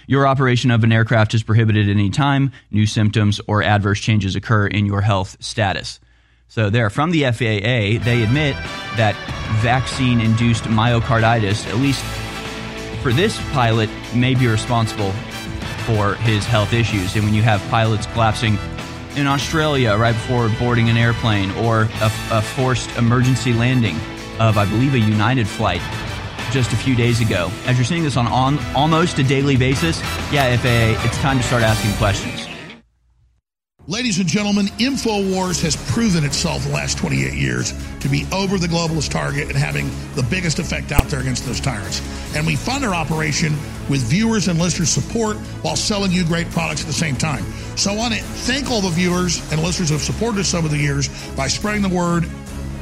your 0.07 0.25
operation 0.25 0.71
of 0.71 0.83
an 0.83 0.91
aircraft 0.91 1.35
is 1.35 1.43
prohibited 1.43 1.87
at 1.87 1.91
any 1.91 2.09
time. 2.09 2.51
New 2.71 2.87
symptoms 2.87 3.39
or 3.45 3.61
adverse 3.61 3.99
changes 3.99 4.35
occur 4.35 4.65
in 4.65 4.87
your 4.87 5.01
health 5.01 5.37
status. 5.39 5.99
So, 6.47 6.71
there, 6.71 6.89
from 6.89 7.11
the 7.11 7.25
FAA, 7.25 8.03
they 8.03 8.23
admit 8.23 8.55
that 8.97 9.15
vaccine 9.61 10.19
induced 10.19 10.63
myocarditis, 10.63 11.67
at 11.67 11.75
least 11.77 12.03
for 13.03 13.13
this 13.13 13.39
pilot, 13.51 13.87
may 14.15 14.33
be 14.33 14.47
responsible 14.47 15.11
for 15.85 16.15
his 16.15 16.43
health 16.45 16.73
issues. 16.73 17.15
And 17.15 17.23
when 17.23 17.35
you 17.35 17.43
have 17.43 17.61
pilots 17.69 18.07
collapsing 18.07 18.57
in 19.19 19.27
Australia 19.27 19.95
right 19.95 20.13
before 20.13 20.49
boarding 20.57 20.89
an 20.89 20.97
airplane 20.97 21.51
or 21.51 21.83
a, 21.83 22.11
a 22.31 22.41
forced 22.41 22.89
emergency 22.97 23.53
landing 23.53 23.95
of, 24.39 24.57
I 24.57 24.65
believe, 24.65 24.95
a 24.95 24.99
United 24.99 25.47
flight 25.47 25.81
just 26.51 26.73
a 26.73 26.75
few 26.75 26.95
days 26.95 27.21
ago. 27.21 27.51
As 27.65 27.77
you're 27.77 27.85
seeing 27.85 28.03
this 28.03 28.17
on, 28.17 28.27
on 28.27 28.57
almost 28.75 29.19
a 29.19 29.23
daily 29.23 29.57
basis, 29.57 29.99
yeah, 30.31 30.55
FAA, 30.57 31.05
it's 31.05 31.17
time 31.19 31.37
to 31.37 31.43
start 31.43 31.61
asking 31.61 31.93
questions. 31.97 32.48
Ladies 33.89 34.19
and 34.19 34.29
gentlemen, 34.29 34.67
InfoWars 34.77 35.63
has 35.63 35.75
proven 35.91 36.23
itself 36.23 36.63
the 36.63 36.71
last 36.71 36.99
28 36.99 37.33
years 37.33 37.73
to 38.01 38.07
be 38.07 38.27
over 38.31 38.59
the 38.59 38.67
globalist 38.67 39.09
target 39.09 39.47
and 39.47 39.57
having 39.57 39.89
the 40.13 40.21
biggest 40.29 40.59
effect 40.59 40.91
out 40.91 41.05
there 41.05 41.21
against 41.21 41.43
those 41.47 41.59
tyrants. 41.59 41.99
And 42.35 42.45
we 42.45 42.55
fund 42.55 42.85
our 42.85 42.93
operation 42.93 43.53
with 43.89 44.01
viewers 44.01 44.47
and 44.47 44.59
listeners' 44.59 44.91
support 44.91 45.37
while 45.63 45.75
selling 45.75 46.11
you 46.11 46.23
great 46.23 46.51
products 46.51 46.81
at 46.81 46.85
the 46.85 46.93
same 46.93 47.15
time. 47.15 47.43
So 47.77 47.91
I 47.91 47.95
want 47.95 48.13
to 48.13 48.21
thank 48.21 48.69
all 48.69 48.81
the 48.81 48.89
viewers 48.89 49.39
and 49.51 49.63
listeners 49.63 49.89
who 49.89 49.95
have 49.95 50.03
supported 50.03 50.41
us 50.41 50.53
over 50.53 50.67
the 50.67 50.77
years 50.77 51.09
by 51.35 51.47
spreading 51.47 51.81
the 51.81 51.89
word, 51.89 52.29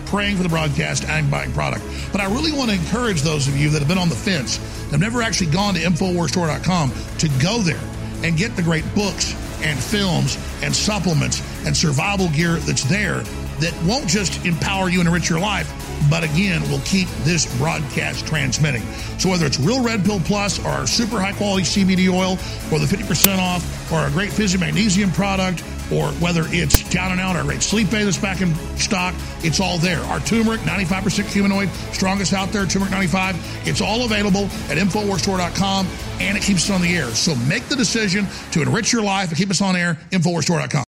praying 0.07 0.35
for 0.35 0.43
the 0.43 0.49
broadcast, 0.49 1.05
and 1.05 1.31
buying 1.31 1.53
product. 1.53 1.85
But 2.11 2.19
I 2.19 2.25
really 2.25 2.51
want 2.51 2.69
to 2.69 2.75
encourage 2.75 3.21
those 3.21 3.47
of 3.47 3.55
you 3.55 3.69
that 3.69 3.79
have 3.79 3.87
been 3.87 3.97
on 3.97 4.09
the 4.09 4.15
fence, 4.15 4.57
have 4.91 4.99
never 4.99 5.21
actually 5.21 5.51
gone 5.51 5.73
to 5.75 5.79
InfoWarsStore.com, 5.79 6.91
to 7.19 7.29
go 7.41 7.59
there 7.59 7.79
and 8.23 8.37
get 8.37 8.55
the 8.55 8.61
great 8.61 8.83
books 8.95 9.33
and 9.61 9.79
films 9.79 10.37
and 10.61 10.75
supplements 10.75 11.41
and 11.65 11.75
survival 11.75 12.29
gear 12.29 12.55
that's 12.57 12.83
there 12.83 13.23
that 13.59 13.75
won't 13.85 14.07
just 14.07 14.45
empower 14.45 14.89
you 14.89 14.99
and 14.99 15.07
enrich 15.07 15.29
your 15.29 15.39
life, 15.39 15.71
but 16.09 16.23
again, 16.23 16.61
will 16.69 16.81
keep 16.81 17.07
this 17.23 17.45
broadcast 17.57 18.27
transmitting. 18.27 18.83
So 19.17 19.29
whether 19.29 19.45
it's 19.45 19.59
Real 19.59 19.83
Red 19.83 20.05
Pill 20.05 20.19
Plus 20.19 20.63
or 20.63 20.69
our 20.69 20.87
super 20.87 21.19
high 21.19 21.33
quality 21.33 21.63
CBD 21.63 22.07
oil 22.13 22.33
or 22.71 22.79
the 22.79 22.85
50% 22.85 23.39
off 23.39 23.91
or 23.91 24.05
a 24.05 24.11
great 24.11 24.31
Fizzy 24.31 24.59
Magnesium 24.59 25.11
product 25.11 25.63
or 25.91 26.07
whether 26.13 26.43
it's 26.47 26.87
down 26.89 27.11
and 27.11 27.21
out 27.21 27.35
our 27.35 27.43
great 27.43 27.61
sleep 27.61 27.93
aid 27.93 28.05
that's 28.05 28.17
back 28.17 28.41
in 28.41 28.53
stock, 28.77 29.13
it's 29.39 29.59
all 29.59 29.77
there. 29.77 29.99
Our 30.01 30.19
turmeric, 30.19 30.61
95% 30.61 31.25
humanoid, 31.25 31.69
strongest 31.93 32.33
out 32.33 32.49
there, 32.49 32.65
turmeric 32.65 32.91
95. 32.91 33.67
It's 33.67 33.81
all 33.81 34.05
available 34.05 34.45
at 34.69 34.77
InfoWarsStore.com 34.77 35.87
and 36.19 36.37
it 36.37 36.43
keeps 36.43 36.69
us 36.69 36.75
on 36.75 36.81
the 36.81 36.95
air. 36.95 37.07
So 37.07 37.35
make 37.47 37.67
the 37.69 37.75
decision 37.75 38.27
to 38.51 38.61
enrich 38.61 38.91
your 38.91 39.03
life 39.03 39.29
and 39.29 39.37
keep 39.37 39.49
us 39.49 39.61
on 39.61 39.75
air, 39.75 39.99
InfoWarsStore.com. 40.11 40.83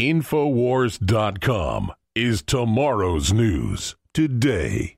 Infowars.com 0.00 1.92
is 2.14 2.42
tomorrow's 2.42 3.32
news 3.32 3.96
today. 4.14 4.96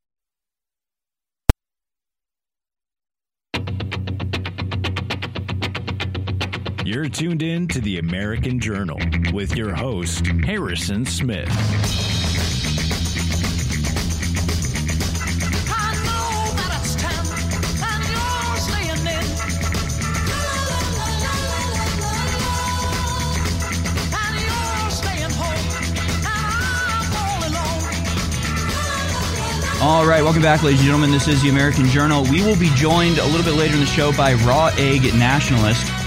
You're 6.85 7.09
tuned 7.09 7.43
in 7.43 7.67
to 7.69 7.81
the 7.81 7.99
American 7.99 8.61
Journal 8.61 9.01
with 9.33 9.57
your 9.57 9.75
host, 9.75 10.27
Harrison 10.45 11.07
Smith. 11.07 11.49
All 29.81 30.07
right, 30.07 30.23
welcome 30.23 30.43
back, 30.43 30.63
ladies 30.63 30.81
and 30.81 30.87
gentlemen. 30.87 31.11
This 31.11 31.29
is 31.29 31.41
the 31.41 31.49
American 31.49 31.87
Journal. 31.87 32.25
We 32.25 32.43
will 32.43 32.57
be 32.57 32.69
joined 32.75 33.17
a 33.17 33.25
little 33.25 33.43
bit 33.43 33.59
later 33.59 33.73
in 33.73 33.81
the 33.81 33.87
show 33.87 34.13
by 34.15 34.35
Raw 34.35 34.67
Egg 34.77 35.15
Nationalist. 35.15 36.04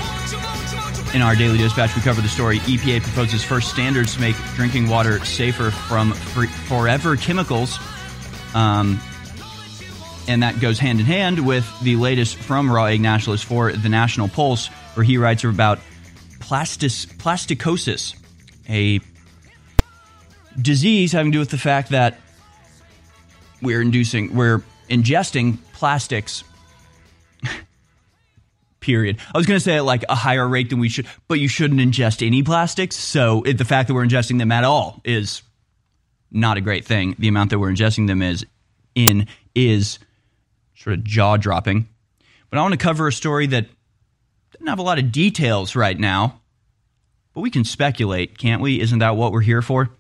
In 1.14 1.22
our 1.22 1.36
daily 1.36 1.58
dispatch, 1.58 1.96
we 1.96 2.02
cover 2.02 2.22
the 2.22 2.28
story 2.28 2.60
EPA 2.60 3.02
proposes 3.02 3.44
first 3.44 3.70
standards 3.70 4.16
to 4.16 4.22
make 4.22 4.36
drinking 4.56 4.90
water 4.90 5.24
safer 5.24 5.72
from 5.72 6.12
forever 6.14 7.16
chemicals. 7.16 7.80
Um, 8.54 9.00
and 10.28 10.44
that 10.44 10.60
goes 10.60 10.80
hand 10.80 11.00
in 11.00 11.06
hand 11.06 11.46
with 11.48 11.66
the 11.82 11.96
latest 11.96 12.36
from 12.36 12.70
Raw 12.70 12.86
Egg 12.86 13.00
Nationalist 13.00 13.46
for 13.46 13.72
the 13.72 13.90
National 13.90 14.28
Pulse, 14.28 14.68
where 14.96 15.04
he 15.04 15.18
writes 15.18 15.44
about 15.46 15.80
plastis, 16.40 17.08
plasticosis, 17.08 18.16
a 18.70 19.00
disease 20.62 21.14
having 21.14 21.32
to 21.32 21.38
do 21.38 21.40
with 21.40 21.50
the 21.50 21.58
fact 21.58 21.90
that 21.90 22.20
we're 23.62 23.82
inducing 23.82 24.36
we're 24.36 24.62
ingesting 24.90 25.58
plastics 25.74 26.44
period. 28.88 29.20
I 29.34 29.38
was 29.38 29.46
going 29.46 29.58
to 29.58 29.64
say 29.64 29.78
at 29.78 29.86
like 29.86 30.04
a 30.10 30.16
higher 30.16 30.48
rate 30.48 30.72
than 30.72 30.80
we 30.80 30.90
should 30.90 31.06
but 31.28 31.40
you 31.40 31.48
shouldn't 31.48 31.80
ingest 31.80 32.26
any 32.26 32.42
plastics 32.42 32.96
so 32.96 33.44
it, 33.44 33.60
the 33.60 33.66
fact 33.66 33.88
that 33.88 33.94
we're 33.94 34.06
ingesting 34.06 34.40
them 34.40 34.52
at 34.52 34.64
all 34.64 35.00
is 35.04 35.44
not 36.32 36.58
a 36.58 36.62
great 36.62 36.86
thing. 36.86 37.16
The 37.20 37.28
amount 37.28 37.52
that 37.52 37.60
we're 37.60 37.72
ingesting 37.72 38.08
them 38.08 38.24
is 38.24 38.46
in 38.96 39.28
is 39.54 40.00
sort 40.76 40.96
of 40.96 41.04
jaw 41.04 41.38
dropping 41.38 41.88
but 42.50 42.58
i 42.58 42.62
want 42.62 42.72
to 42.72 42.78
cover 42.78 43.08
a 43.08 43.12
story 43.12 43.48
that 43.48 43.66
doesn't 44.52 44.68
have 44.68 44.80
a 44.80 44.84
lot 44.84 45.00
of 45.00 45.12
details 45.12 45.76
right 45.76 46.00
now 46.00 46.40
but 47.38 47.42
we 47.42 47.52
can 47.52 47.64
speculate 47.64 48.40
can't 48.40 48.64
we? 48.64 48.82
Isn't 48.82 48.98
that 48.98 49.16
what 49.16 49.32
we're 49.32 49.42
here 49.42 49.62
for? 49.62 49.92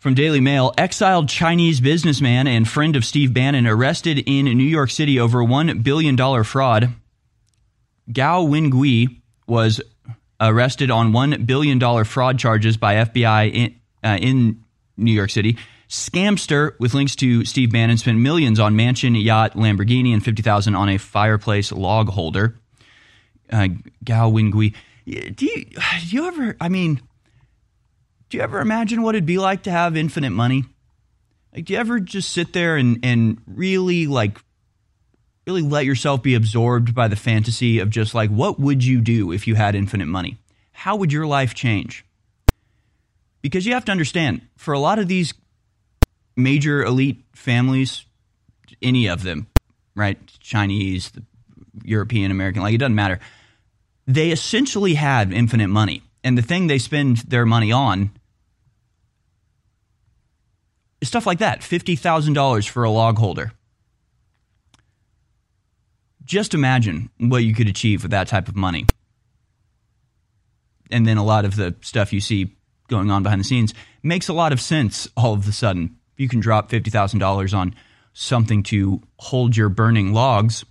From 0.00 0.14
Daily 0.14 0.40
Mail, 0.40 0.74
exiled 0.76 1.28
Chinese 1.28 1.80
businessman 1.80 2.48
and 2.48 2.66
friend 2.66 2.96
of 2.96 3.04
Steve 3.04 3.32
Bannon 3.32 3.68
arrested 3.68 4.24
in 4.26 4.46
New 4.46 4.64
York 4.64 4.90
City 4.90 5.20
over 5.20 5.38
$1 5.38 5.84
billion 5.84 6.42
fraud. 6.42 6.92
Gao 8.12 8.44
Wingui 8.44 9.20
was 9.46 9.80
arrested 10.40 10.90
on 10.90 11.12
$1 11.12 11.46
billion 11.46 12.04
fraud 12.04 12.38
charges 12.38 12.76
by 12.76 12.94
FBI 12.96 13.52
in, 13.52 13.80
uh, 14.02 14.18
in 14.20 14.62
New 14.96 15.12
York 15.12 15.30
City. 15.30 15.56
Scamster 15.88 16.72
with 16.80 16.94
links 16.94 17.14
to 17.16 17.44
Steve 17.44 17.70
Bannon 17.70 17.98
spent 17.98 18.18
millions 18.18 18.58
on 18.58 18.74
mansion, 18.74 19.14
yacht, 19.14 19.54
Lamborghini, 19.54 20.12
and 20.12 20.24
50000 20.24 20.74
on 20.74 20.88
a 20.88 20.98
fireplace 20.98 21.70
log 21.70 22.08
holder. 22.08 22.58
Uh, 23.50 23.68
Gao 24.02 24.30
Wingui. 24.30 24.74
Do 25.04 25.46
you, 25.46 25.64
do 25.64 25.76
you 26.06 26.26
ever, 26.26 26.56
I 26.60 26.68
mean, 26.68 27.00
do 28.30 28.38
you 28.38 28.42
ever 28.42 28.60
imagine 28.60 29.02
what 29.02 29.14
it'd 29.14 29.26
be 29.26 29.38
like 29.38 29.64
to 29.64 29.70
have 29.70 29.96
infinite 29.96 30.30
money? 30.30 30.64
Like, 31.54 31.66
do 31.66 31.74
you 31.74 31.78
ever 31.78 32.00
just 32.00 32.32
sit 32.32 32.54
there 32.54 32.76
and, 32.76 32.98
and 33.02 33.42
really 33.46 34.06
like 34.06 34.38
really 35.46 35.62
let 35.62 35.84
yourself 35.84 36.22
be 36.22 36.34
absorbed 36.34 36.94
by 36.94 37.08
the 37.08 37.16
fantasy 37.16 37.78
of 37.78 37.90
just 37.90 38.14
like 38.14 38.30
what 38.30 38.60
would 38.60 38.84
you 38.84 39.00
do 39.00 39.32
if 39.32 39.46
you 39.46 39.54
had 39.54 39.74
infinite 39.74 40.06
money? 40.06 40.38
How 40.72 40.96
would 40.96 41.12
your 41.12 41.26
life 41.26 41.54
change? 41.54 42.04
Because 43.40 43.66
you 43.66 43.74
have 43.74 43.84
to 43.86 43.92
understand, 43.92 44.42
for 44.56 44.72
a 44.72 44.78
lot 44.78 44.98
of 44.98 45.08
these 45.08 45.34
major 46.36 46.82
elite 46.84 47.24
families, 47.34 48.04
any 48.80 49.08
of 49.08 49.22
them, 49.22 49.48
right? 49.96 50.18
Chinese, 50.38 51.12
European, 51.82 52.30
American, 52.30 52.62
like 52.62 52.74
it 52.74 52.78
doesn't 52.78 52.94
matter. 52.94 53.18
They 54.06 54.30
essentially 54.30 54.94
had 54.94 55.32
infinite 55.32 55.68
money 55.68 56.02
And 56.24 56.38
the 56.38 56.42
thing 56.42 56.66
they 56.66 56.78
spend 56.78 57.18
their 57.18 57.44
money 57.46 57.72
on 57.72 58.10
is 61.00 61.08
stuff 61.08 61.26
like 61.26 61.38
that 61.38 61.60
$50,000 61.60 62.68
for 62.68 62.84
a 62.84 62.90
log 62.90 63.18
holder. 63.18 63.52
Just 66.24 66.54
imagine 66.54 67.10
what 67.18 67.44
you 67.44 67.54
could 67.54 67.68
achieve 67.68 68.02
with 68.02 68.10
that 68.12 68.28
type 68.28 68.48
of 68.48 68.56
money. 68.56 68.86
And 70.90 71.06
then 71.06 71.16
a 71.16 71.24
lot 71.24 71.44
of 71.44 71.56
the 71.56 71.74
stuff 71.80 72.12
you 72.12 72.20
see 72.20 72.54
going 72.88 73.10
on 73.10 73.22
behind 73.22 73.40
the 73.40 73.44
scenes 73.44 73.72
makes 74.02 74.28
a 74.28 74.32
lot 74.32 74.52
of 74.52 74.60
sense 74.60 75.08
all 75.16 75.32
of 75.32 75.48
a 75.48 75.52
sudden. 75.52 75.96
You 76.16 76.28
can 76.28 76.40
drop 76.40 76.70
$50,000 76.70 77.56
on 77.56 77.74
something 78.12 78.62
to 78.64 79.00
hold 79.18 79.56
your 79.56 79.68
burning 79.68 80.12
logs, 80.12 80.64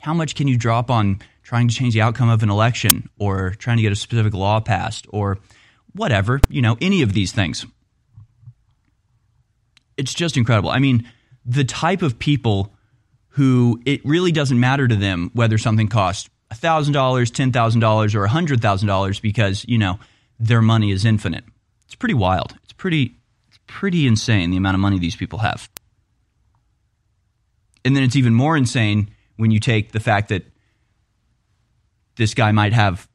how 0.00 0.14
much 0.14 0.34
can 0.34 0.48
you 0.48 0.56
drop 0.56 0.90
on 0.90 1.20
trying 1.42 1.68
to 1.68 1.74
change 1.74 1.94
the 1.94 2.02
outcome 2.02 2.28
of 2.28 2.42
an 2.42 2.50
election 2.50 3.08
or 3.18 3.50
trying 3.58 3.78
to 3.78 3.82
get 3.82 3.92
a 3.92 3.96
specific 3.96 4.34
law 4.34 4.60
passed 4.60 5.06
or 5.08 5.38
whatever, 5.92 6.40
you 6.48 6.62
know, 6.62 6.76
any 6.80 7.02
of 7.02 7.12
these 7.12 7.32
things? 7.32 7.66
It's 9.96 10.14
just 10.14 10.36
incredible. 10.36 10.70
I 10.70 10.78
mean, 10.78 11.10
the 11.44 11.64
type 11.64 12.02
of 12.02 12.18
people 12.18 12.72
who 13.38 13.80
it 13.86 14.04
really 14.04 14.32
doesn't 14.32 14.58
matter 14.58 14.88
to 14.88 14.96
them 14.96 15.30
whether 15.32 15.58
something 15.58 15.86
costs 15.86 16.28
$1,000, 16.50 16.92
$10,000, 16.92 18.14
or 18.16 18.26
$100,000 18.26 19.22
because, 19.22 19.64
you 19.68 19.78
know, 19.78 20.00
their 20.40 20.60
money 20.60 20.90
is 20.90 21.04
infinite. 21.04 21.44
It's 21.84 21.94
pretty 21.94 22.14
wild. 22.14 22.56
It's 22.64 22.72
pretty, 22.72 23.14
it's 23.46 23.60
pretty 23.68 24.08
insane 24.08 24.50
the 24.50 24.56
amount 24.56 24.74
of 24.74 24.80
money 24.80 24.98
these 24.98 25.14
people 25.14 25.38
have. 25.38 25.70
And 27.84 27.94
then 27.94 28.02
it's 28.02 28.16
even 28.16 28.34
more 28.34 28.56
insane 28.56 29.10
when 29.36 29.52
you 29.52 29.60
take 29.60 29.92
the 29.92 30.00
fact 30.00 30.30
that 30.30 30.44
this 32.16 32.34
guy 32.34 32.50
might 32.50 32.72
have 32.72 33.08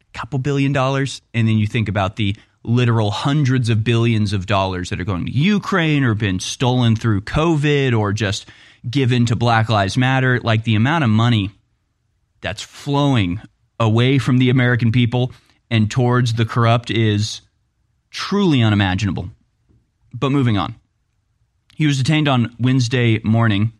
a 0.00 0.18
couple 0.18 0.38
billion 0.38 0.72
dollars, 0.72 1.20
and 1.34 1.46
then 1.46 1.58
you 1.58 1.66
think 1.66 1.90
about 1.90 2.16
the 2.16 2.34
literal 2.64 3.10
hundreds 3.10 3.68
of 3.68 3.84
billions 3.84 4.32
of 4.32 4.46
dollars 4.46 4.88
that 4.88 4.98
are 4.98 5.04
going 5.04 5.26
to 5.26 5.32
Ukraine 5.32 6.04
or 6.04 6.14
been 6.14 6.40
stolen 6.40 6.96
through 6.96 7.20
COVID 7.20 7.96
or 7.96 8.14
just 8.14 8.46
given 8.88 9.26
to 9.26 9.36
Black 9.36 9.68
Lives 9.68 9.96
Matter. 9.96 10.40
Like 10.40 10.64
the 10.64 10.74
amount 10.74 11.04
of 11.04 11.10
money 11.10 11.50
that's 12.40 12.62
flowing 12.62 13.40
away 13.80 14.18
from 14.18 14.38
the 14.38 14.50
American 14.50 14.92
people 14.92 15.32
and 15.70 15.90
towards 15.90 16.34
the 16.34 16.44
corrupt 16.44 16.90
is 16.90 17.40
truly 18.10 18.62
unimaginable. 18.62 19.30
But 20.14 20.30
moving 20.30 20.56
on. 20.56 20.74
He 21.76 21.86
was 21.86 21.98
detained 21.98 22.28
on 22.28 22.54
Wednesday 22.58 23.20
morning. 23.22 23.72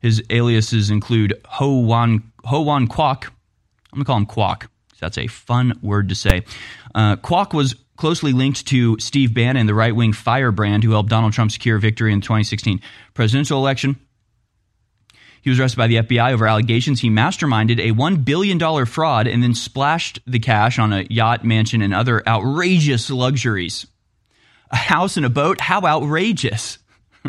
His 0.00 0.22
aliases 0.30 0.90
include 0.90 1.40
Ho 1.46 1.78
Wan, 1.78 2.32
Ho 2.44 2.62
Wan 2.62 2.88
Kwok. 2.88 3.26
I'm 3.92 4.02
going 4.02 4.04
to 4.04 4.04
call 4.04 4.16
him 4.16 4.26
Kwok. 4.26 4.68
That's 5.00 5.18
a 5.18 5.26
fun 5.26 5.78
word 5.82 6.08
to 6.08 6.14
say. 6.14 6.44
Uh, 6.94 7.16
Kwok 7.16 7.52
was 7.52 7.74
closely 7.96 8.32
linked 8.32 8.66
to 8.68 8.98
Steve 8.98 9.34
Bannon, 9.34 9.66
the 9.66 9.74
right 9.74 9.94
wing 9.94 10.12
firebrand 10.12 10.84
who 10.84 10.92
helped 10.92 11.10
Donald 11.10 11.32
Trump 11.32 11.50
secure 11.50 11.78
victory 11.78 12.12
in 12.12 12.20
the 12.20 12.24
2016 12.24 12.80
presidential 13.12 13.58
election. 13.58 13.96
He 15.44 15.50
was 15.50 15.60
arrested 15.60 15.76
by 15.76 15.88
the 15.88 15.96
FBI 15.96 16.32
over 16.32 16.48
allegations 16.48 17.00
he 17.00 17.10
masterminded 17.10 17.78
a 17.78 17.92
$1 17.92 18.24
billion 18.24 18.86
fraud 18.86 19.26
and 19.26 19.42
then 19.42 19.52
splashed 19.52 20.18
the 20.26 20.38
cash 20.38 20.78
on 20.78 20.94
a 20.94 21.02
yacht, 21.10 21.44
mansion, 21.44 21.82
and 21.82 21.92
other 21.92 22.26
outrageous 22.26 23.10
luxuries. 23.10 23.86
A 24.70 24.76
house 24.76 25.18
and 25.18 25.26
a 25.26 25.28
boat? 25.28 25.60
How 25.60 25.82
outrageous! 25.82 26.78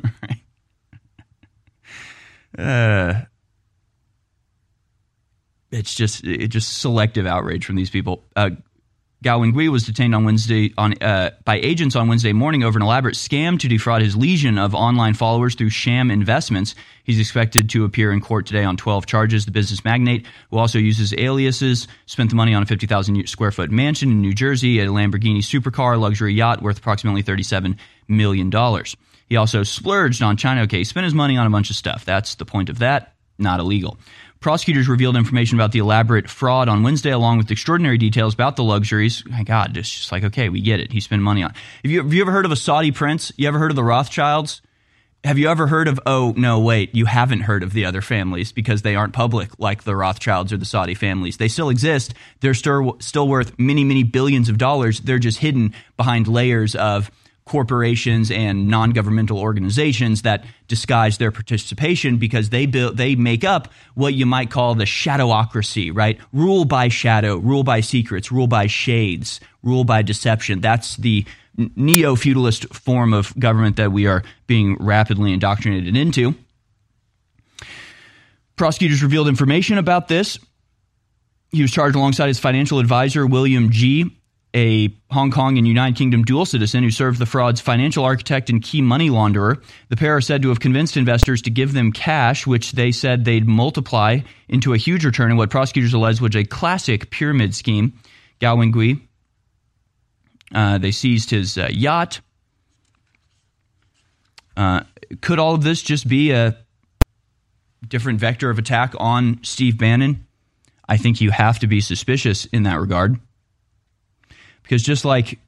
uh, 2.57 3.23
it's 5.71 5.93
just 5.93 6.23
it's 6.23 6.53
just 6.53 6.77
selective 6.77 7.25
outrage 7.25 7.65
from 7.65 7.75
these 7.75 7.89
people. 7.89 8.23
Uh, 8.33 8.51
Gao 9.23 9.39
Wengui 9.39 9.69
was 9.69 9.83
detained 9.83 10.13
on 10.13 10.23
Wednesday 10.23 10.73
on 10.77 11.01
uh, 11.01 11.31
by 11.45 11.55
agents 11.57 11.95
on 11.95 12.07
Wednesday 12.07 12.33
morning 12.33 12.63
over 12.63 12.77
an 12.77 12.83
elaborate 12.83 13.15
scam 13.15 13.59
to 13.59 13.67
defraud 13.67 14.01
his 14.01 14.15
legion 14.15 14.57
of 14.57 14.75
online 14.75 15.13
followers 15.13 15.55
through 15.55 15.69
sham 15.69 16.11
investments. 16.11 16.75
He's 17.03 17.19
expected 17.19 17.69
to 17.71 17.85
appear 17.85 18.11
in 18.11 18.21
court 18.21 18.45
today 18.45 18.63
on 18.63 18.77
12 18.77 19.05
charges. 19.05 19.45
The 19.45 19.51
business 19.51 19.83
magnate, 19.83 20.25
who 20.51 20.57
also 20.57 20.77
uses 20.77 21.13
aliases, 21.13 21.87
spent 22.05 22.29
the 22.29 22.35
money 22.35 22.53
on 22.53 22.63
a 22.63 22.65
50,000 22.65 23.27
square 23.27 23.51
foot 23.51 23.71
mansion 23.71 24.11
in 24.11 24.21
New 24.21 24.33
Jersey, 24.33 24.79
a 24.79 24.87
Lamborghini 24.87 25.39
supercar, 25.39 25.99
luxury 25.99 26.33
yacht 26.33 26.61
worth 26.61 26.77
approximately 26.77 27.21
37 27.21 27.77
million 28.07 28.49
dollars. 28.49 28.95
He 29.27 29.37
also 29.37 29.63
splurged 29.63 30.21
on 30.21 30.37
China. 30.37 30.63
Okay, 30.63 30.83
spent 30.83 31.05
his 31.05 31.15
money 31.15 31.37
on 31.37 31.47
a 31.47 31.49
bunch 31.49 31.69
of 31.69 31.75
stuff. 31.75 32.05
That's 32.05 32.35
the 32.35 32.45
point 32.45 32.69
of 32.69 32.79
that. 32.79 33.15
Not 33.37 33.59
illegal. 33.59 33.97
Prosecutors 34.45 34.87
revealed 34.87 35.15
information 35.15 35.57
about 35.57 35.71
the 35.71 35.79
elaborate 35.79 36.29
fraud 36.29 36.69
on 36.69 36.83
Wednesday, 36.83 37.09
along 37.09 37.39
with 37.39 37.49
extraordinary 37.49 37.97
details 37.97 38.35
about 38.35 38.57
the 38.57 38.63
luxuries. 38.63 39.23
My 39.25 39.41
God, 39.41 39.75
it's 39.75 39.89
just 39.89 40.11
like, 40.11 40.23
okay, 40.23 40.49
we 40.49 40.61
get 40.61 40.79
it. 40.79 40.91
He 40.91 40.99
spent 40.99 41.23
money 41.23 41.41
on. 41.41 41.51
Have 41.81 41.91
you, 41.91 42.03
have 42.03 42.13
you 42.13 42.21
ever 42.21 42.31
heard 42.31 42.45
of 42.45 42.51
a 42.51 42.55
Saudi 42.55 42.91
prince? 42.91 43.31
You 43.37 43.47
ever 43.47 43.57
heard 43.57 43.71
of 43.71 43.75
the 43.75 43.83
Rothschilds? 43.83 44.61
Have 45.23 45.39
you 45.39 45.49
ever 45.49 45.65
heard 45.65 45.87
of, 45.87 45.99
oh, 46.05 46.35
no, 46.37 46.59
wait, 46.59 46.93
you 46.93 47.05
haven't 47.05 47.39
heard 47.39 47.63
of 47.63 47.73
the 47.73 47.85
other 47.85 48.03
families 48.03 48.51
because 48.51 48.83
they 48.83 48.95
aren't 48.95 49.13
public 49.13 49.49
like 49.57 49.83
the 49.83 49.95
Rothschilds 49.95 50.53
or 50.53 50.57
the 50.57 50.65
Saudi 50.65 50.93
families. 50.93 51.37
They 51.37 51.47
still 51.47 51.69
exist. 51.69 52.13
They're 52.41 52.53
still, 52.53 52.97
still 52.99 53.27
worth 53.27 53.57
many, 53.57 53.83
many 53.83 54.03
billions 54.03 54.47
of 54.47 54.59
dollars. 54.59 54.99
They're 54.99 55.17
just 55.17 55.39
hidden 55.39 55.73
behind 55.97 56.27
layers 56.27 56.75
of 56.75 57.09
corporations 57.45 58.31
and 58.31 58.67
non-governmental 58.67 59.37
organizations 59.37 60.23
that 60.23 60.43
disguise 60.67 61.19
their 61.19 61.31
participation 61.31 62.17
because 62.17 62.49
they 62.49 62.65
build 62.65 62.97
they 62.97 63.15
make 63.15 63.43
up 63.43 63.71
what 63.93 64.15
you 64.15 64.25
might 64.25 64.49
call 64.49 64.73
the 64.73 64.83
shadowocracy, 64.83 65.91
right? 65.93 66.19
Rule 66.33 66.65
by 66.65 66.87
shadow, 66.87 67.37
rule 67.37 67.63
by 67.63 67.81
secrets, 67.81 68.31
rule 68.31 68.47
by 68.47 68.65
shades, 68.65 69.39
rule 69.61 69.83
by 69.83 70.01
deception. 70.01 70.59
That's 70.59 70.97
the 70.97 71.23
neo-feudalist 71.57 72.73
form 72.73 73.13
of 73.13 73.37
government 73.39 73.75
that 73.77 73.91
we 73.91 74.07
are 74.07 74.23
being 74.47 74.75
rapidly 74.79 75.31
indoctrinated 75.31 75.95
into. 75.95 76.35
Prosecutors 78.55 79.03
revealed 79.03 79.27
information 79.27 79.77
about 79.77 80.07
this. 80.07 80.39
He 81.51 81.61
was 81.61 81.71
charged 81.71 81.95
alongside 81.95 82.27
his 82.27 82.39
financial 82.39 82.79
advisor, 82.79 83.25
William 83.25 83.69
Je, 83.69 84.05
a 84.55 84.89
Hong 85.11 85.31
Kong 85.31 85.57
and 85.57 85.67
United 85.67 85.97
Kingdom 85.97 86.23
dual 86.23 86.45
citizen 86.45 86.81
who 86.81 86.89
served 86.89 87.19
the 87.19 87.25
fraud's 87.25 87.59
financial 87.59 88.05
architect 88.05 88.49
and 88.49 88.63
key 88.63 88.81
money 88.81 89.09
launderer. 89.09 89.61
The 89.89 89.97
pair 89.97 90.15
are 90.15 90.21
said 90.21 90.41
to 90.43 90.49
have 90.49 90.61
convinced 90.61 90.95
investors 90.95 91.41
to 91.43 91.49
give 91.49 91.73
them 91.73 91.91
cash, 91.91 92.47
which 92.47 92.71
they 92.71 92.93
said 92.93 93.25
they'd 93.25 93.47
multiply 93.47 94.19
into 94.47 94.73
a 94.73 94.77
huge 94.77 95.03
return 95.03 95.29
in 95.29 95.37
what 95.37 95.49
prosecutors 95.49 95.93
alleged 95.93 96.21
was 96.21 96.35
a 96.37 96.45
classic 96.45 97.09
pyramid 97.09 97.53
scheme. 97.53 97.99
Gao 98.39 98.55
Wengui. 98.55 99.01
Uh, 100.53 100.77
they 100.77 100.91
seized 100.91 101.31
his 101.31 101.57
uh, 101.57 101.67
yacht. 101.69 102.21
Uh, 104.55 104.81
could 105.19 105.37
all 105.37 105.53
of 105.53 105.63
this 105.63 105.81
just 105.81 106.07
be 106.07 106.31
a 106.31 106.57
different 107.85 108.19
vector 108.19 108.49
of 108.49 108.57
attack 108.57 108.93
on 108.97 109.43
Steve 109.43 109.77
Bannon? 109.77 110.25
I 110.87 110.95
think 110.95 111.19
you 111.19 111.31
have 111.31 111.59
to 111.59 111.67
be 111.67 111.81
suspicious 111.81 112.45
in 112.45 112.63
that 112.63 112.79
regard. 112.79 113.19
Because 114.65 114.83
just 114.83 115.05
like 115.05 115.39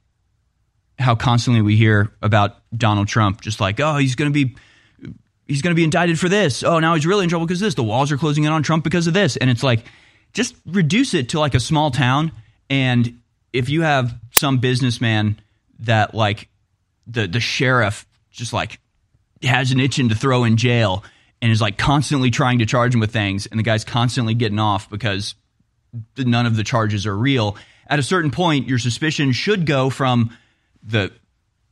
how 0.98 1.14
constantly 1.14 1.62
we 1.62 1.76
hear 1.76 2.12
about 2.22 2.56
Donald 2.76 3.08
Trump, 3.08 3.40
just 3.40 3.60
like, 3.60 3.80
oh, 3.80 3.96
he's 3.96 4.14
going 4.14 4.32
to 4.32 4.46
be 4.46 4.54
he's 5.46 5.62
going 5.62 5.72
to 5.72 5.76
be 5.76 5.84
indicted 5.84 6.18
for 6.20 6.28
this. 6.28 6.62
Oh, 6.62 6.78
now 6.78 6.94
he's 6.94 7.06
really 7.06 7.24
in 7.24 7.30
trouble 7.30 7.46
because 7.46 7.60
this. 7.60 7.74
The 7.74 7.82
walls 7.82 8.12
are 8.12 8.18
closing 8.18 8.44
in 8.44 8.52
on 8.52 8.62
Trump 8.62 8.84
because 8.84 9.06
of 9.06 9.14
this. 9.14 9.36
And 9.36 9.50
it's 9.50 9.62
like, 9.62 9.84
just 10.32 10.54
reduce 10.66 11.14
it 11.14 11.30
to 11.30 11.40
like 11.40 11.54
a 11.54 11.60
small 11.60 11.90
town. 11.90 12.32
And 12.70 13.20
if 13.52 13.68
you 13.68 13.82
have 13.82 14.14
some 14.30 14.58
businessman 14.58 15.40
that 15.80 16.14
like 16.14 16.48
the 17.06 17.26
the 17.26 17.40
sheriff 17.40 18.06
just 18.30 18.52
like 18.52 18.78
has 19.42 19.72
an 19.72 19.80
itching 19.80 20.10
to 20.10 20.14
throw 20.14 20.44
in 20.44 20.56
jail 20.56 21.02
and 21.40 21.50
is 21.50 21.60
like 21.60 21.78
constantly 21.78 22.30
trying 22.30 22.58
to 22.58 22.66
charge 22.66 22.94
him 22.94 23.00
with 23.00 23.12
things, 23.12 23.46
and 23.46 23.58
the 23.58 23.64
guy's 23.64 23.84
constantly 23.84 24.34
getting 24.34 24.58
off 24.58 24.90
because 24.90 25.34
none 26.16 26.46
of 26.46 26.56
the 26.56 26.64
charges 26.64 27.06
are 27.06 27.16
real 27.16 27.56
at 27.88 27.98
a 27.98 28.02
certain 28.02 28.30
point, 28.30 28.68
your 28.68 28.78
suspicion 28.78 29.32
should 29.32 29.66
go 29.66 29.90
from 29.90 30.36
the 30.82 31.12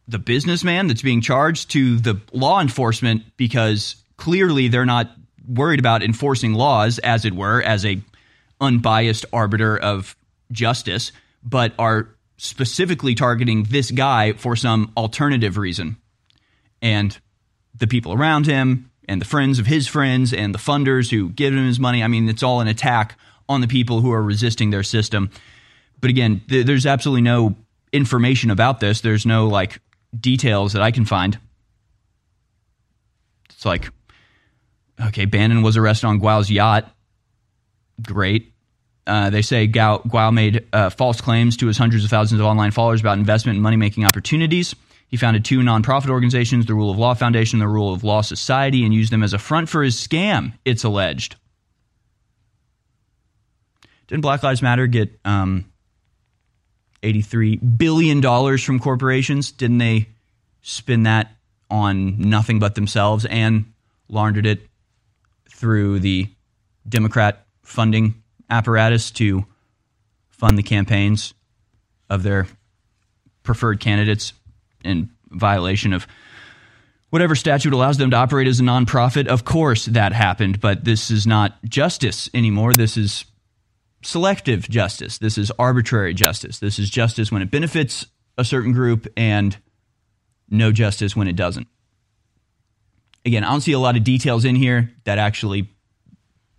the 0.09 0.19
businessman 0.19 0.87
that's 0.87 1.03
being 1.03 1.21
charged 1.21 1.73
to 1.73 1.99
the 1.99 2.21
law 2.33 2.61
enforcement 2.61 3.25
because 3.37 3.97
clearly 4.17 4.69
they're 4.69 4.87
not 4.87 5.11
worried 5.49 5.81
about 5.81 6.03
enforcing 6.03 6.55
laws, 6.55 6.99
as 7.01 7.25
it 7.25 7.33
were, 7.33 7.61
as 7.61 7.85
a 7.85 8.01
unbiased 8.61 9.27
arbiter 9.33 9.77
of 9.77 10.17
justice, 10.53 11.11
but 11.43 11.73
are 11.79 12.09
specifically 12.37 13.15
targeting 13.15 13.65
this 13.65 13.91
guy 13.91 14.33
for 14.33 14.55
some 14.57 14.93
alternative 14.97 15.57
reason. 15.57 15.97
And 16.81 17.17
the 17.75 17.87
people 17.87 18.13
around 18.13 18.47
him 18.47 18.91
and 19.09 19.21
the 19.21 19.27
friends 19.27 19.59
of 19.59 19.67
his 19.67 19.87
friends 19.87 20.33
and 20.33 20.55
the 20.55 20.59
funders 20.59 21.11
who 21.11 21.31
give 21.31 21.53
him 21.53 21.67
his 21.67 21.81
money, 21.81 22.03
I 22.03 22.09
mean, 22.09 22.29
it's 22.29 22.43
all 22.43 22.61
an 22.61 22.69
attack 22.69 23.19
on 23.49 23.61
the 23.61 23.69
people 23.69 24.01
who 24.01 24.13
are 24.13 24.23
resisting 24.23 24.71
their 24.71 24.83
system. 24.83 25.31
But 26.01 26.11
again, 26.11 26.43
th- 26.49 26.67
there's 26.67 26.87
absolutely 26.87 27.23
no 27.23 27.57
information 27.93 28.51
about 28.51 28.81
this. 28.81 29.01
There's 29.01 29.27
no 29.27 29.49
like 29.49 29.81
details 30.19 30.73
that 30.75 30.83
I 30.83 30.91
can 30.91 31.05
find. 31.05 31.39
It's 33.51 33.65
like, 33.65 33.91
okay, 35.01 35.25
Bannon 35.25 35.63
was 35.63 35.77
arrested 35.77 36.07
on 36.07 36.21
Guo's 36.21 36.51
yacht. 36.51 36.93
Great. 38.03 38.53
Uh, 39.07 39.31
they 39.31 39.43
say 39.43 39.67
Gao, 39.67 39.99
Guo 39.99 40.33
made 40.33 40.67
uh, 40.73 40.91
false 40.91 41.21
claims 41.21 41.57
to 41.59 41.67
his 41.69 41.79
hundreds 41.79 42.05
of 42.05 42.11
thousands 42.11 42.41
of 42.41 42.47
online 42.47 42.73
followers 42.73 43.01
about 43.01 43.19
investment 43.19 43.57
and 43.57 43.63
money 43.63 43.77
making 43.77 44.05
opportunities. 44.05 44.75
He 45.09 45.17
founded 45.17 45.45
two 45.45 45.61
nonprofit 45.61 46.11
organizations, 46.11 46.67
the 46.67 46.75
Rule 46.75 46.91
of 46.91 46.99
Law 46.99 47.15
Foundation, 47.15 47.61
the 47.61 47.69
Rule 47.69 47.93
of 47.93 48.03
Law 48.03 48.23
Society, 48.23 48.85
and 48.85 48.93
used 48.93 49.13
them 49.13 49.23
as 49.23 49.33
a 49.33 49.39
front 49.39 49.69
for 49.69 49.85
his 49.85 49.95
scam, 49.95 50.55
it's 50.65 50.83
alleged. 50.83 51.37
Didn't 54.09 54.23
Black 54.23 54.43
Lives 54.43 54.63
Matter 54.63 54.89
get 54.89 55.19
um, 55.25 55.65
$83 57.07 57.79
billion 57.79 58.59
from 58.59 58.81
corporations? 58.81 59.53
Didn't 59.53 59.79
they 59.79 60.09
spin 60.63 61.05
that 61.05 61.37
on 61.71 62.21
nothing 62.21 62.59
but 62.59 62.75
themselves 62.75 63.25
and 63.25 63.73
laundered 64.09 64.47
it 64.47 64.67
through 65.51 66.01
the 66.01 66.29
Democrat 66.89 67.47
funding 67.63 68.23
apparatus 68.51 69.11
to 69.13 69.45
fund 70.29 70.59
the 70.59 70.63
campaigns 70.63 71.35
of 72.09 72.23
their 72.23 72.47
preferred 73.43 73.81
candidates 73.81 74.33
in 74.85 75.11
violation 75.31 75.93
of 75.93 76.07
whatever 77.11 77.35
statute 77.35 77.73
allows 77.73 77.97
them 77.97 78.11
to 78.11 78.17
operate 78.17 78.47
as 78.47 78.61
a 78.61 78.63
nonprofit. 78.63 79.27
Of 79.27 79.45
course, 79.45 79.87
that 79.87 80.13
happened, 80.13 80.61
but 80.61 80.85
this 80.85 81.11
is 81.11 81.27
not 81.27 81.63
justice 81.65 82.29
anymore. 82.35 82.75
This 82.75 82.97
is 82.97 83.25
selective 84.07 84.69
justice. 84.69 85.19
This 85.19 85.37
is 85.37 85.53
arbitrary 85.59 86.15
justice. 86.15 86.61
This 86.61 86.79
is 86.79 86.89
justice 86.89 87.33
when 87.33 87.43
it 87.43 87.51
benefits 87.51 88.07
a 88.39 88.45
certain 88.45 88.73
group 88.73 89.07
and 89.17 89.57
no 90.49 90.71
justice 90.71 91.17
when 91.17 91.27
it 91.27 91.35
doesn't. 91.35 91.67
Again, 93.25 93.43
I 93.43 93.51
don't 93.51 93.61
see 93.61 93.73
a 93.73 93.79
lot 93.79 93.97
of 93.97 94.05
details 94.05 94.45
in 94.45 94.55
here 94.55 94.93
that 95.05 95.19
actually 95.19 95.69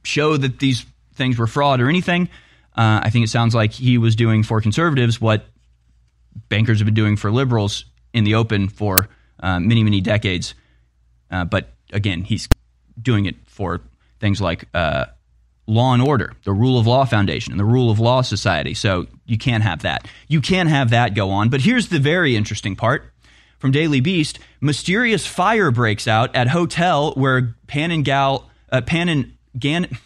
show 0.04 0.36
that 0.36 0.60
these 0.60 0.86
things 1.14 1.38
were 1.38 1.48
fraud 1.48 1.80
or 1.80 1.88
anything. 1.88 2.28
Uh, 2.76 3.00
I 3.04 3.10
think 3.10 3.24
it 3.24 3.30
sounds 3.30 3.56
like 3.56 3.72
he 3.72 3.98
was 3.98 4.16
doing 4.16 4.44
for 4.44 4.60
conservatives 4.60 5.22
what 5.22 5.46
bankers 6.50 6.80
have 6.80 6.86
been 6.86 6.94
doing 6.94 7.16
for 7.16 7.32
liberals 7.32 7.86
in 8.14 8.26
the 8.26 8.36
open 8.36 8.68
for 8.68 9.08
uh, 9.40 9.60
many, 9.62 9.84
many 9.84 10.02
decades. 10.02 10.54
Uh, 11.32 11.46
but 11.46 11.70
again, 11.94 12.24
he's 12.24 12.50
doing 13.02 13.26
it 13.26 13.36
for 13.46 13.80
things 14.20 14.42
like 14.42 14.66
uh, 14.74 15.06
law 15.68 15.94
and 15.94 16.02
order, 16.02 16.34
the 16.44 16.54
Rule 16.54 16.80
of 16.80 16.88
Law 16.88 17.06
Foundation, 17.06 17.54
and 17.54 17.60
the 17.60 17.66
Rule 17.66 17.92
of 17.92 18.00
Law 18.00 18.22
Society. 18.22 18.74
So 18.74 19.06
you 19.26 19.38
can't 19.38 19.64
have 19.64 19.84
that. 19.84 20.08
You 20.28 20.42
can't 20.42 20.70
have 20.70 20.90
that 20.90 21.14
go 21.14 21.30
on. 21.30 21.50
But 21.50 21.62
here's 21.62 21.90
the 21.90 22.00
very 22.00 22.36
interesting 22.36 22.76
part 22.76 23.12
from 23.60 23.72
Daily 23.72 24.00
Beast 24.00 24.40
mysterious 24.62 25.28
fire 25.28 25.70
breaks 25.72 26.08
out 26.08 26.36
at 26.36 26.48
hotel 26.48 27.14
where 27.14 27.56
Pan 27.68 27.92
and 27.92 28.04
Gal, 28.04 28.50
uh, 28.72 28.82
Pan 28.82 29.10
and 29.10 29.34
Gan. 29.60 29.98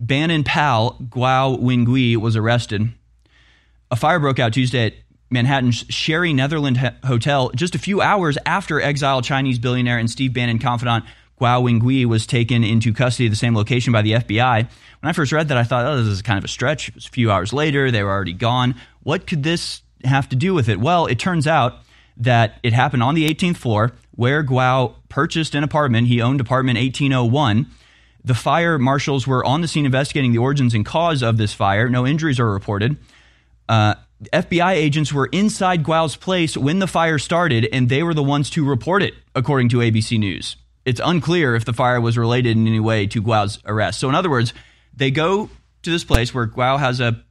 Bannon 0.00 0.44
pal 0.44 0.96
Guo 1.00 1.58
Wengui 1.58 2.16
was 2.16 2.36
arrested. 2.36 2.92
A 3.90 3.96
fire 3.96 4.20
broke 4.20 4.38
out 4.38 4.52
Tuesday 4.52 4.86
at 4.86 4.94
Manhattan's 5.30 5.84
Sherry 5.88 6.32
Netherland 6.32 6.76
Hotel 7.04 7.50
just 7.54 7.74
a 7.74 7.78
few 7.78 8.00
hours 8.00 8.38
after 8.46 8.80
exiled 8.80 9.24
Chinese 9.24 9.58
billionaire 9.58 9.98
and 9.98 10.08
Steve 10.08 10.32
Bannon 10.32 10.58
confidant 10.58 11.04
Guo 11.38 11.62
Wengui 11.62 12.04
was 12.04 12.26
taken 12.26 12.64
into 12.64 12.92
custody 12.92 13.26
at 13.26 13.30
the 13.30 13.36
same 13.36 13.54
location 13.54 13.92
by 13.92 14.02
the 14.02 14.12
FBI. 14.12 14.68
When 15.00 15.08
I 15.08 15.12
first 15.12 15.32
read 15.32 15.48
that, 15.48 15.58
I 15.58 15.64
thought, 15.64 15.86
oh, 15.86 15.96
this 15.96 16.06
is 16.06 16.22
kind 16.22 16.38
of 16.38 16.44
a 16.44 16.48
stretch. 16.48 16.88
It 16.88 16.94
was 16.94 17.06
a 17.06 17.10
few 17.10 17.30
hours 17.30 17.52
later. 17.52 17.90
They 17.90 18.02
were 18.02 18.10
already 18.10 18.32
gone. 18.32 18.74
What 19.02 19.26
could 19.26 19.42
this 19.42 19.82
have 20.04 20.28
to 20.30 20.36
do 20.36 20.54
with 20.54 20.68
it? 20.68 20.80
Well, 20.80 21.06
it 21.06 21.18
turns 21.18 21.46
out 21.46 21.78
that 22.16 22.58
it 22.62 22.72
happened 22.72 23.02
on 23.02 23.14
the 23.14 23.28
18th 23.28 23.56
floor 23.56 23.92
where 24.16 24.42
Guo 24.42 24.94
purchased 25.08 25.54
an 25.54 25.62
apartment. 25.62 26.08
He 26.08 26.20
owned 26.20 26.40
apartment 26.40 26.78
1801. 26.78 27.66
The 28.24 28.34
fire 28.34 28.78
marshals 28.78 29.26
were 29.26 29.44
on 29.44 29.60
the 29.60 29.68
scene 29.68 29.86
investigating 29.86 30.32
the 30.32 30.38
origins 30.38 30.74
and 30.74 30.84
cause 30.84 31.22
of 31.22 31.36
this 31.36 31.54
fire. 31.54 31.88
No 31.88 32.06
injuries 32.06 32.40
are 32.40 32.50
reported. 32.50 32.96
Uh, 33.68 33.94
FBI 34.32 34.72
agents 34.72 35.12
were 35.12 35.26
inside 35.26 35.84
Guo's 35.84 36.16
place 36.16 36.56
when 36.56 36.80
the 36.80 36.88
fire 36.88 37.18
started, 37.18 37.68
and 37.72 37.88
they 37.88 38.02
were 38.02 38.14
the 38.14 38.22
ones 38.22 38.50
to 38.50 38.64
report 38.64 39.02
it, 39.02 39.14
according 39.34 39.68
to 39.68 39.78
ABC 39.78 40.18
News. 40.18 40.56
It's 40.88 41.02
unclear 41.04 41.54
if 41.54 41.66
the 41.66 41.74
fire 41.74 42.00
was 42.00 42.16
related 42.16 42.56
in 42.56 42.66
any 42.66 42.80
way 42.80 43.06
to 43.08 43.22
Guo's 43.22 43.58
arrest. 43.66 44.00
So, 44.00 44.08
in 44.08 44.14
other 44.14 44.30
words, 44.30 44.54
they 44.96 45.10
go 45.10 45.50
to 45.82 45.90
this 45.90 46.02
place 46.02 46.32
where 46.32 46.46
Guo 46.46 46.78
has 46.78 46.98
a 46.98 47.22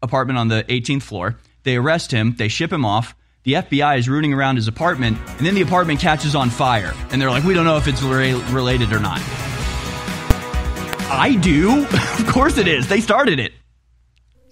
apartment 0.00 0.38
on 0.38 0.46
the 0.46 0.62
18th 0.68 1.02
floor. 1.02 1.36
They 1.64 1.74
arrest 1.74 2.12
him. 2.12 2.36
They 2.38 2.46
ship 2.46 2.72
him 2.72 2.84
off. 2.84 3.16
The 3.42 3.54
FBI 3.54 3.98
is 3.98 4.08
rooting 4.08 4.32
around 4.32 4.56
his 4.56 4.68
apartment, 4.68 5.18
and 5.26 5.44
then 5.44 5.56
the 5.56 5.62
apartment 5.62 5.98
catches 5.98 6.36
on 6.36 6.50
fire. 6.50 6.94
And 7.10 7.20
they're 7.20 7.30
like, 7.30 7.42
we 7.42 7.52
don't 7.52 7.64
know 7.64 7.78
if 7.78 7.88
it's 7.88 8.00
re- 8.00 8.40
related 8.52 8.92
or 8.92 9.00
not. 9.00 9.20
I 11.10 11.36
do. 11.42 11.82
of 12.20 12.26
course 12.28 12.58
it 12.58 12.68
is. 12.68 12.88
They 12.88 13.00
started 13.00 13.40
it. 13.40 13.54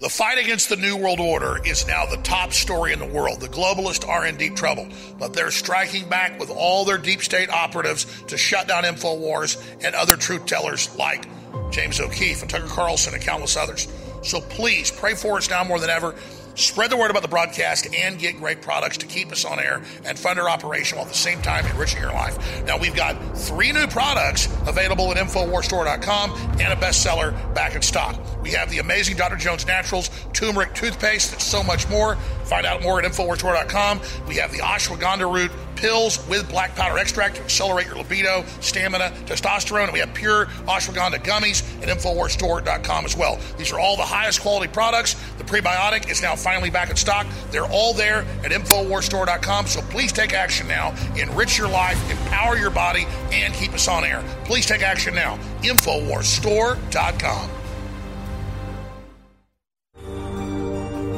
The 0.03 0.09
fight 0.09 0.37
against 0.37 0.67
the 0.67 0.75
New 0.75 0.97
World 0.97 1.21
Order 1.21 1.65
is 1.65 1.87
now 1.87 2.05
the 2.05 2.17
top 2.17 2.51
story 2.51 2.91
in 2.91 2.99
the 2.99 3.05
world. 3.05 3.39
The 3.39 3.47
globalists 3.47 4.05
are 4.05 4.25
in 4.25 4.35
deep 4.35 4.53
trouble, 4.53 4.89
but 5.17 5.31
they're 5.31 5.49
striking 5.49 6.09
back 6.09 6.37
with 6.41 6.49
all 6.49 6.83
their 6.83 6.97
deep 6.97 7.21
state 7.21 7.49
operatives 7.49 8.05
to 8.23 8.37
shut 8.37 8.67
down 8.67 8.83
InfoWars 8.83 9.63
and 9.81 9.95
other 9.95 10.17
truth 10.17 10.45
tellers 10.45 10.93
like 10.97 11.25
James 11.71 12.01
O'Keefe 12.01 12.41
and 12.41 12.51
Tucker 12.51 12.67
Carlson 12.67 13.13
and 13.13 13.23
countless 13.23 13.55
others. 13.55 13.87
So 14.23 14.41
please 14.41 14.91
pray 14.91 15.15
for 15.15 15.37
us 15.37 15.49
now 15.49 15.63
more 15.63 15.79
than 15.79 15.89
ever. 15.89 16.15
Spread 16.55 16.91
the 16.91 16.97
word 16.97 17.09
about 17.09 17.23
the 17.23 17.27
broadcast 17.27 17.87
and 17.95 18.19
get 18.19 18.37
great 18.37 18.61
products 18.61 18.97
to 18.97 19.07
keep 19.07 19.31
us 19.31 19.43
on 19.43 19.59
air 19.59 19.81
and 20.05 20.17
fund 20.19 20.39
our 20.39 20.49
operation 20.49 20.97
while 20.97 21.07
at 21.07 21.11
the 21.11 21.17
same 21.17 21.41
time 21.41 21.65
enriching 21.65 21.99
your 21.99 22.13
life. 22.13 22.63
Now, 22.65 22.77
we've 22.77 22.95
got 22.95 23.15
three 23.37 23.71
new 23.71 23.87
products 23.87 24.47
available 24.67 25.09
at 25.11 25.17
InfoWarsStore.com 25.17 26.31
and 26.59 26.73
a 26.73 26.75
bestseller 26.75 27.33
back 27.55 27.75
in 27.75 27.81
stock. 27.81 28.19
We 28.43 28.51
have 28.51 28.69
the 28.69 28.79
amazing 28.79 29.17
Dr. 29.17 29.35
Jones 29.35 29.65
Naturals 29.65 30.09
turmeric 30.33 30.75
toothpaste 30.75 31.33
and 31.33 31.41
so 31.41 31.63
much 31.63 31.89
more. 31.89 32.15
Find 32.43 32.65
out 32.65 32.83
more 32.83 32.99
at 32.99 33.11
InfoWarsStore.com. 33.11 34.01
We 34.27 34.35
have 34.35 34.51
the 34.51 34.59
ashwagandha 34.59 35.33
root 35.33 35.51
pills 35.83 36.25
with 36.29 36.49
black 36.49 36.73
pepper 36.75 36.97
extract 36.97 37.35
to 37.35 37.41
accelerate 37.41 37.85
your 37.87 37.97
libido, 37.97 38.45
stamina, 38.61 39.11
testosterone. 39.25 39.83
And 39.83 39.93
we 39.93 39.99
have 39.99 40.13
pure 40.13 40.45
ashwagandha 40.65 41.21
gummies 41.25 41.61
at 41.83 41.89
InfoWarsStore.com 41.89 43.03
as 43.03 43.17
well. 43.17 43.37
These 43.57 43.73
are 43.73 43.79
all 43.79 43.97
the 43.97 44.03
highest 44.03 44.39
quality 44.39 44.71
products. 44.71 45.15
The 45.37 45.43
prebiotic 45.43 46.09
is 46.09 46.21
now 46.21 46.37
finally 46.37 46.69
back 46.69 46.89
in 46.89 46.95
stock. 46.95 47.27
They're 47.51 47.65
all 47.65 47.93
there 47.93 48.19
at 48.45 48.51
InfoWarsStore.com. 48.51 49.67
So 49.67 49.81
please 49.81 50.13
take 50.13 50.31
action 50.31 50.69
now. 50.69 50.95
Enrich 51.17 51.57
your 51.57 51.67
life, 51.67 51.99
empower 52.09 52.55
your 52.55 52.71
body, 52.71 53.05
and 53.33 53.53
keep 53.53 53.73
us 53.73 53.89
on 53.89 54.05
air. 54.05 54.23
Please 54.45 54.65
take 54.65 54.83
action 54.83 55.13
now. 55.13 55.37
InfoWarsStore.com. 55.63 57.49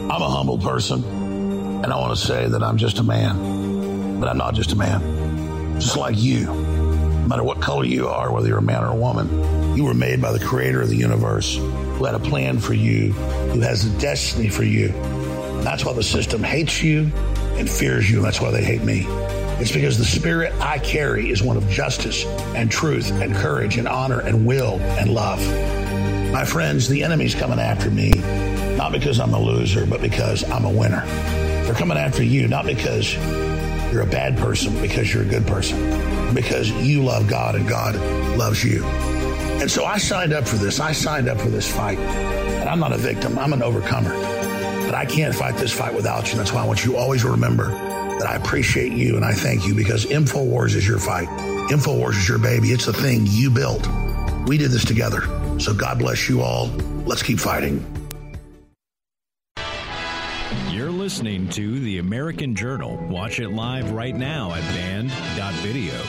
I'm 0.10 0.22
a 0.22 0.30
humble 0.30 0.58
person, 0.58 1.04
and 1.84 1.94
I 1.94 2.00
want 2.00 2.18
to 2.18 2.26
say 2.26 2.48
that 2.48 2.64
I'm 2.64 2.78
just 2.78 2.98
a 3.00 3.04
man. 3.04 3.65
But 4.20 4.30
I'm 4.30 4.38
not 4.38 4.54
just 4.56 4.72
a 4.72 4.76
man. 4.76 5.80
Just 5.80 5.98
like 5.98 6.18
you. 6.18 6.46
No 6.46 7.28
matter 7.28 7.44
what 7.44 7.62
color 7.62 7.86
you 7.86 8.08
are, 8.08 8.32
whether 8.32 8.48
you're 8.48 8.60
a 8.60 8.62
man 8.62 8.84
or 8.84 8.92
a 8.92 8.96
woman, 8.96 9.76
you 9.76 9.84
were 9.84 9.94
made 9.94 10.22
by 10.22 10.32
the 10.32 10.40
creator 10.40 10.82
of 10.82 10.90
the 10.90 10.96
universe 10.96 11.56
who 11.56 12.06
had 12.06 12.16
a 12.16 12.20
plan 12.20 12.60
for 12.60 12.74
you, 12.74 13.12
who 13.12 13.62
has 13.62 13.86
a 13.86 14.00
destiny 14.00 14.50
for 14.50 14.64
you. 14.64 14.90
And 14.90 15.64
that's 15.64 15.84
why 15.84 15.94
the 15.94 16.04
system 16.04 16.44
hates 16.44 16.84
you 16.84 17.12
and 17.58 17.70
fears 17.70 18.10
you, 18.10 18.18
and 18.18 18.26
that's 18.26 18.40
why 18.40 18.52
they 18.52 18.64
hate 18.64 18.84
me. 18.84 19.06
It's 19.58 19.72
because 19.72 19.98
the 19.98 20.06
spirit 20.06 20.54
I 20.60 20.80
carry 20.80 21.30
is 21.30 21.42
one 21.42 21.56
of 21.56 21.68
justice 21.70 22.26
and 22.56 22.70
truth 22.70 23.12
and 23.12 23.34
courage 23.34 23.78
and 23.78 23.88
honor 23.88 24.20
and 24.20 24.46
will 24.46 24.80
and 24.82 25.14
love. 25.14 25.40
My 26.32 26.44
friends, 26.44 26.90
the 26.90 27.04
enemy's 27.04 27.34
coming 27.34 27.60
after 27.60 27.90
me, 27.90 28.12
not 28.76 28.92
because 28.92 29.20
I'm 29.20 29.34
a 29.34 29.40
loser, 29.40 29.86
but 29.86 30.02
because 30.02 30.44
I'm 30.50 30.66
a 30.66 30.70
winner. 30.70 31.06
They're 31.64 31.74
coming 31.74 31.98
after 31.98 32.22
you, 32.22 32.50
not 32.50 32.66
because 32.66 33.16
you're 33.92 34.02
a 34.02 34.08
bad 34.08 34.38
person, 34.38 34.80
because 34.82 35.14
you're 35.14 35.24
a 35.24 35.28
good 35.28 35.46
person, 35.48 36.34
because 36.34 36.70
you 36.72 37.04
love 37.04 37.28
God 37.28 37.56
and 37.56 37.68
God 37.68 37.96
loves 38.38 38.64
you. 38.64 38.84
And 38.86 39.72
so 39.72 39.86
I 39.86 39.98
signed 39.98 40.34
up 40.34 40.48
for 40.48 40.58
this. 40.58 40.80
I 40.80 40.92
signed 40.92 41.30
up 41.30 41.40
for 41.40 41.50
this 41.50 41.72
fight. 41.72 41.98
And 41.98 42.70
I'm 42.70 42.80
not 42.80 42.92
a 42.92 42.98
victim, 42.98 43.40
I'm 43.40 43.54
an 43.54 43.64
overcomer. 43.64 44.10
But 44.86 44.94
I 44.94 45.06
can't 45.06 45.34
fight 45.34 45.56
this 45.56 45.72
fight 45.72 45.94
without 45.94 46.32
you. 46.32 46.38
That's 46.38 46.52
why 46.52 46.62
I 46.62 46.68
want 46.68 46.86
you 46.86 46.92
to 46.92 46.98
always 46.98 47.24
remember 47.24 47.70
that 48.20 48.28
I 48.28 48.36
appreciate 48.36 48.94
you 48.94 49.16
and 49.16 49.26
I 49.26 49.34
thank 49.34 49.66
you 49.66 49.74
because 49.74 50.06
InfoWars 50.06 50.76
is 50.76 50.88
your 50.88 51.00
fight. 51.00 51.28
InfoWars 51.70 52.18
is 52.18 52.30
your 52.30 52.40
baby. 52.40 52.70
It's 52.70 52.86
the 52.86 52.94
thing 52.94 53.26
you 53.26 53.50
built. 53.50 53.88
We 54.46 54.58
did 54.58 54.72
this 54.72 54.86
together. 54.86 55.22
So 55.60 55.74
God 55.74 56.00
bless 56.00 56.30
you 56.30 56.42
all. 56.42 56.68
Let's 57.06 57.24
keep 57.24 57.40
fighting. 57.40 58.05
Listening 61.16 61.48
to 61.52 61.80
The 61.80 62.00
American 62.00 62.56
Journal. 62.56 62.98
Watch 63.08 63.40
it 63.40 63.48
live 63.48 63.92
right 63.92 64.14
now 64.14 64.54
at 64.54 64.60
banned.video. 64.64 65.94
Welcome 65.94 66.04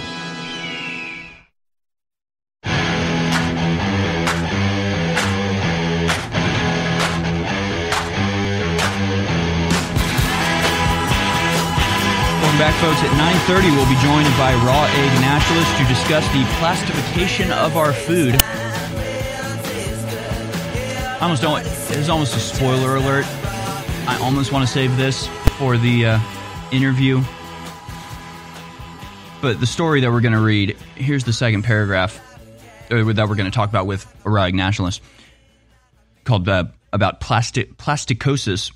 back, 12.58 12.74
folks. 12.80 13.00
At 13.04 13.12
9.30, 13.46 13.76
we'll 13.76 13.88
be 13.88 13.94
joined 14.02 14.26
by 14.36 14.54
raw 14.66 14.86
egg 14.86 15.20
nationalists 15.20 15.78
to 15.78 15.84
discuss 15.86 16.26
the 16.32 16.44
plastification 16.58 17.52
of 17.52 17.76
our 17.76 17.92
food. 17.92 18.34
I 21.14 21.18
almost 21.20 21.42
don't. 21.42 21.64
It's 21.64 22.08
almost 22.08 22.34
a 22.34 22.40
spoiler 22.40 22.96
alert. 22.96 23.24
I 24.08 24.18
almost 24.22 24.52
want 24.52 24.66
to 24.66 24.72
save 24.72 24.96
this 24.96 25.26
for 25.58 25.76
the 25.76 26.06
uh, 26.06 26.20
interview. 26.70 27.22
But 29.42 29.58
the 29.58 29.66
story 29.66 30.00
that 30.00 30.12
we're 30.12 30.20
going 30.20 30.32
to 30.32 30.40
read 30.40 30.76
here's 30.94 31.24
the 31.24 31.32
second 31.32 31.62
paragraph 31.62 32.20
uh, 32.90 33.02
that 33.02 33.28
we're 33.28 33.34
going 33.34 33.50
to 33.50 33.54
talk 33.54 33.68
about 33.68 33.86
with 33.86 34.06
Raw 34.24 34.44
Egg 34.44 34.54
Nationalist 34.54 35.02
called 36.24 36.48
uh, 36.48 36.64
about 36.92 37.20
plastic 37.20 37.76
plasticosis. 37.76 38.72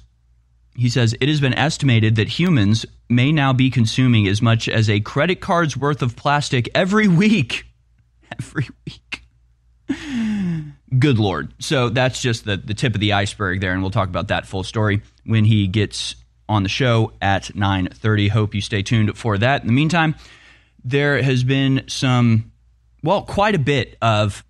He 0.75 0.89
says 0.89 1.15
it 1.21 1.29
has 1.29 1.41
been 1.41 1.55
estimated 1.55 2.17
that 2.17 2.29
humans 2.29 2.85
may 3.09 3.31
now 3.31 3.53
be 3.53 3.71
consuming 3.71 4.27
as 4.27 4.43
much 4.43 4.69
as 4.69 4.91
a 4.91 5.01
credit 5.01 5.41
card's 5.41 5.77
worth 5.77 6.03
of 6.03 6.17
plastic 6.17 6.69
every 6.75 7.09
week. 7.09 7.67
Every 8.39 8.69
week. 8.87 9.25
Good 10.99 11.19
Lord. 11.19 11.53
So 11.61 11.89
that's 11.89 12.21
just 12.21 12.45
the, 12.45 12.57
the 12.57 12.75
tip 12.75 12.95
of 12.95 13.01
the 13.01 13.13
iceberg 13.13 13.61
there, 13.61 13.73
and 13.73 13.81
we'll 13.81 13.93
talk 13.93 14.09
about 14.09 14.29
that 14.29 14.47
full 14.47 14.65
story 14.65 15.03
when 15.25 15.45
he 15.45 15.67
gets 15.67 16.17
on 16.49 16.65
the 16.65 16.69
show 16.69 17.13
at 17.23 17.45
9.30. 17.45 18.29
Hope 18.31 18.55
you 18.55 18.61
stay 18.61 18.83
tuned 18.83 19.17
for 19.17 19.39
that. 19.39 19.61
In 19.61 19.69
the 19.69 19.73
meantime, 19.73 20.17
there 20.85 21.23
has 21.23 21.45
been 21.45 21.85
some, 21.87 22.51
well, 23.05 23.23
quite 23.23 23.55
a 23.55 23.59
bit 23.59 23.97
of 24.03 24.45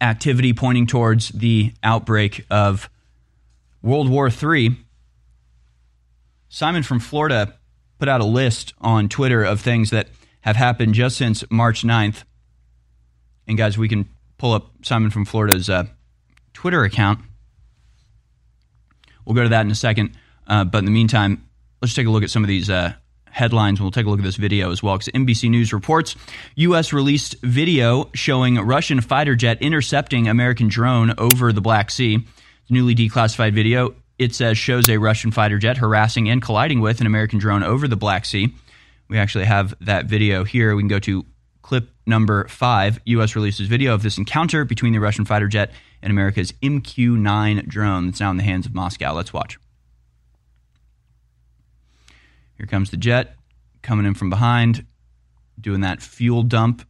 activity 0.00 0.52
pointing 0.52 0.86
towards 0.86 1.28
the 1.28 1.72
outbreak 1.84 2.44
of 2.50 2.90
World 3.80 4.08
War 4.08 4.28
III. 4.28 4.76
Simon 6.48 6.82
from 6.82 6.98
Florida 6.98 7.54
put 7.98 8.08
out 8.08 8.20
a 8.20 8.24
list 8.24 8.74
on 8.80 9.08
Twitter 9.08 9.44
of 9.44 9.60
things 9.60 9.90
that 9.90 10.08
have 10.40 10.56
happened 10.56 10.94
just 10.94 11.16
since 11.16 11.44
March 11.50 11.82
9th. 11.82 12.24
And 13.46 13.56
guys, 13.56 13.78
we 13.78 13.88
can 13.88 14.08
pull 14.38 14.52
up 14.52 14.70
Simon 14.82 15.10
from 15.10 15.24
Florida's 15.24 15.68
uh, 15.68 15.84
Twitter 16.54 16.84
account. 16.84 17.20
We'll 19.24 19.34
go 19.34 19.42
to 19.42 19.50
that 19.50 19.66
in 19.66 19.70
a 19.70 19.76
second. 19.76 20.16
Uh, 20.46 20.64
but 20.64 20.78
in 20.78 20.84
the 20.86 20.90
meantime, 20.90 21.46
let's 21.82 21.94
take 21.94 22.06
a 22.06 22.10
look 22.10 22.22
at 22.22 22.30
some 22.30 22.42
of 22.42 22.48
these 22.48 22.70
uh, 22.70 22.94
headlines. 23.30 23.80
We'll 23.80 23.90
take 23.90 24.06
a 24.06 24.08
look 24.08 24.20
at 24.20 24.24
this 24.24 24.36
video 24.36 24.72
as 24.72 24.82
well. 24.82 24.96
Because 24.96 25.12
NBC 25.12 25.50
News 25.50 25.72
reports 25.72 26.16
U.S. 26.56 26.92
released 26.92 27.36
video 27.42 28.10
showing 28.14 28.56
Russian 28.56 29.00
fighter 29.00 29.36
jet 29.36 29.60
intercepting 29.60 30.28
American 30.28 30.68
drone 30.68 31.14
over 31.18 31.52
the 31.52 31.60
Black 31.60 31.90
Sea. 31.90 32.24
Newly 32.70 32.94
declassified 32.94 33.52
video. 33.52 33.94
It 34.18 34.34
says 34.34 34.58
shows 34.58 34.88
a 34.88 34.98
Russian 34.98 35.30
fighter 35.30 35.58
jet 35.58 35.76
harassing 35.76 36.28
and 36.28 36.42
colliding 36.42 36.80
with 36.80 37.00
an 37.00 37.06
American 37.06 37.38
drone 37.38 37.62
over 37.62 37.86
the 37.86 37.96
Black 37.96 38.24
Sea. 38.24 38.54
We 39.08 39.18
actually 39.18 39.44
have 39.44 39.74
that 39.80 40.06
video 40.06 40.44
here. 40.44 40.74
We 40.74 40.82
can 40.82 40.88
go 40.88 40.98
to 41.00 41.24
clip 41.68 41.90
number 42.06 42.48
five. 42.48 42.98
U.S. 43.04 43.36
releases 43.36 43.68
video 43.68 43.92
of 43.92 44.02
this 44.02 44.16
encounter 44.16 44.64
between 44.64 44.94
the 44.94 45.00
Russian 45.00 45.26
fighter 45.26 45.48
jet 45.48 45.70
and 46.00 46.10
America's 46.10 46.50
MQ 46.62 47.18
9 47.18 47.66
drone 47.68 48.06
that's 48.06 48.20
now 48.20 48.30
in 48.30 48.38
the 48.38 48.42
hands 48.42 48.64
of 48.64 48.74
Moscow. 48.74 49.12
Let's 49.12 49.34
watch. 49.34 49.58
Here 52.56 52.64
comes 52.64 52.90
the 52.90 52.96
jet 52.96 53.36
coming 53.82 54.06
in 54.06 54.14
from 54.14 54.30
behind, 54.30 54.86
doing 55.60 55.82
that 55.82 56.00
fuel 56.00 56.42
dump 56.42 56.88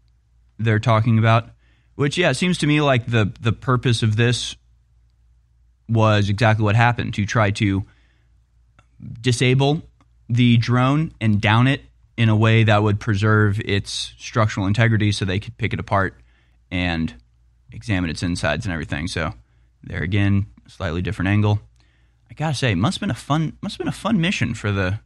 they're 0.61 0.79
talking 0.79 1.19
about. 1.19 1.51
Which, 1.97 2.17
yeah, 2.17 2.31
it 2.31 2.35
seems 2.35 2.59
to 2.59 2.69
me 2.69 2.81
like 2.81 3.05
the 3.05 3.33
the 3.41 3.53
purpose 3.53 4.05
of 4.05 4.15
this 4.15 4.55
was 5.89 6.29
exactly 6.29 6.63
what 6.63 6.77
happened 6.77 7.15
to 7.15 7.27
try 7.27 7.51
to 7.51 7.85
disable 9.21 9.83
the 10.29 10.57
drone 10.57 11.15
and 11.21 11.41
down 11.41 11.67
it 11.67 11.83
in 12.19 12.29
a 12.29 12.35
way 12.35 12.65
that 12.65 12.83
would 12.83 12.99
preserve 12.99 13.61
its 13.61 14.13
structural 14.19 14.67
integrity 14.67 15.13
so 15.13 15.25
they 15.25 15.39
could 15.39 15.57
pick 15.57 15.73
it 15.73 15.79
apart 15.79 16.21
and 16.69 17.15
examine 17.71 18.11
its 18.11 18.25
insides 18.25 18.67
and 18.67 18.73
everything. 18.73 19.07
So 19.07 19.35
there 19.85 20.03
again, 20.03 20.47
slightly 20.67 21.01
different 21.01 21.29
angle. 21.29 21.61
I 22.29 22.35
gotta 22.35 22.57
say, 22.57 22.75
must 22.75 22.97
have 22.97 23.03
been 23.03 23.13
a 23.13 23.15
fun 23.15 23.57
must 23.63 23.77
have 23.77 23.79
been 23.79 23.89
a 23.89 23.93
fun 23.93 24.21
mission 24.21 24.55
for 24.55 24.73
the 24.73 24.99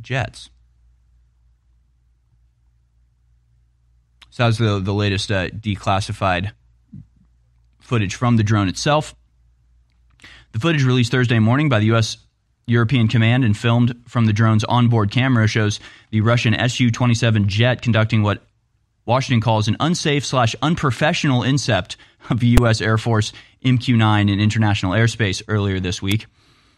Jets. 0.00 0.48
So 4.30 4.44
that 4.44 4.46
was 4.46 4.58
the, 4.58 4.78
the 4.78 4.94
latest 4.94 5.32
uh, 5.32 5.48
declassified 5.48 6.52
footage 7.80 8.14
from 8.14 8.36
the 8.36 8.44
drone 8.44 8.68
itself. 8.68 9.16
The 10.52 10.60
footage 10.60 10.84
released 10.84 11.10
Thursday 11.10 11.40
morning 11.40 11.68
by 11.68 11.80
the 11.80 11.86
U.S. 11.86 12.16
European 12.70 13.08
Command 13.08 13.44
and 13.44 13.56
filmed 13.56 13.94
from 14.06 14.26
the 14.26 14.32
drone's 14.32 14.64
onboard 14.64 15.10
camera 15.10 15.48
shows 15.48 15.80
the 16.10 16.20
Russian 16.20 16.56
Su 16.68 16.90
27 16.90 17.48
jet 17.48 17.82
conducting 17.82 18.22
what 18.22 18.42
Washington 19.06 19.40
calls 19.40 19.66
an 19.66 19.76
unsafe 19.80 20.24
slash 20.24 20.54
unprofessional 20.62 21.42
incept 21.42 21.96
of 22.28 22.40
the 22.40 22.56
U.S. 22.60 22.80
Air 22.80 22.96
Force 22.96 23.32
MQ 23.64 23.96
9 23.96 24.28
in 24.28 24.40
international 24.40 24.92
airspace 24.92 25.42
earlier 25.48 25.80
this 25.80 26.00
week. 26.00 26.26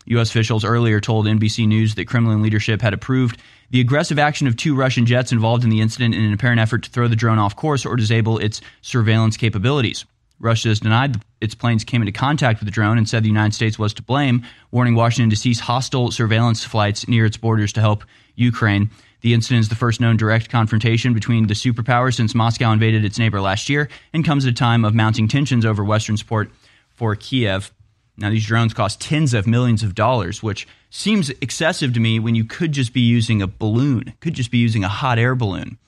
U.S. 0.07 0.31
officials 0.31 0.65
earlier 0.65 0.99
told 0.99 1.27
NBC 1.27 1.69
News 1.69 1.95
that 1.95 2.07
Kremlin 2.07 2.43
leadership 2.43 2.81
had 2.81 2.95
approved 2.95 3.41
the 3.71 3.81
aggressive 3.81 4.19
action 4.19 4.47
of 4.47 4.57
two 4.57 4.75
Russian 4.75 5.07
jets 5.07 5.33
involved 5.33 5.63
in 5.65 5.71
the 5.71 5.81
incident 5.81 6.15
in 6.15 6.25
an 6.25 6.33
apparent 6.33 6.61
effort 6.61 6.85
to 6.85 6.91
throw 6.91 7.09
the 7.09 7.17
drone 7.17 7.39
off 7.39 7.55
course 7.55 7.87
or 7.87 7.97
disable 7.97 8.39
its 8.39 8.61
surveillance 8.81 9.37
capabilities. 9.37 10.05
Russia 10.41 10.69
has 10.69 10.81
denied 10.81 11.21
its 11.43 11.55
planes 11.55 11.85
came 11.85 12.01
into 12.01 12.13
contact 12.13 12.61
with 12.61 12.67
the 12.67 12.73
drone 12.73 12.97
and 12.97 13.09
said 13.09 13.25
the 13.25 13.29
United 13.29 13.53
States 13.55 13.79
was 13.79 13.93
to 13.95 14.03
blame, 14.03 14.45
warning 14.71 14.95
Washington 14.95 15.29
to 15.31 15.37
cease 15.37 15.59
hostile 15.59 16.11
surveillance 16.11 16.65
flights 16.65 17.09
near 17.09 17.27
its 17.27 17.37
borders 17.37 17.73
to 17.73 17.81
help 17.81 18.05
Ukraine. 18.37 18.91
The 19.23 19.35
incident 19.35 19.61
is 19.61 19.69
the 19.69 19.75
first 19.75 20.01
known 20.01 20.17
direct 20.17 20.49
confrontation 20.49 21.15
between 21.15 21.49
the 21.49 21.55
superpowers 21.55 22.15
since 22.15 22.35
Moscow 22.35 22.73
invaded 22.73 23.05
its 23.05 23.19
neighbor 23.19 23.41
last 23.41 23.69
year 23.69 23.89
and 24.13 24.25
comes 24.25 24.47
at 24.47 24.53
a 24.53 24.55
time 24.55 24.85
of 24.85 24.95
mounting 24.95 25.29
tensions 25.29 25.65
over 25.65 25.85
Western 25.85 26.17
support 26.17 26.51
for 26.91 27.15
Kiev. 27.17 27.73
Now, 28.17 28.31
these 28.31 28.47
drones 28.47 28.75
cost 28.75 29.01
tens 29.01 29.35
of 29.35 29.47
millions 29.47 29.83
of 29.83 29.95
dollars, 29.95 30.43
which 30.43 30.69
seems 30.91 31.31
excessive 31.41 31.95
to 31.95 32.01
me 32.01 32.21
when 32.21 32.35
you 32.35 32.45
could 32.45 32.73
just 32.73 32.93
be 32.93 33.01
using 33.01 33.43
a 33.43 33.47
balloon, 33.47 34.13
could 34.21 34.35
just 34.35 34.51
be 34.51 34.59
using 34.59 34.85
a 34.85 34.89
hot 34.89 35.19
air 35.19 35.35
balloon, 35.35 35.79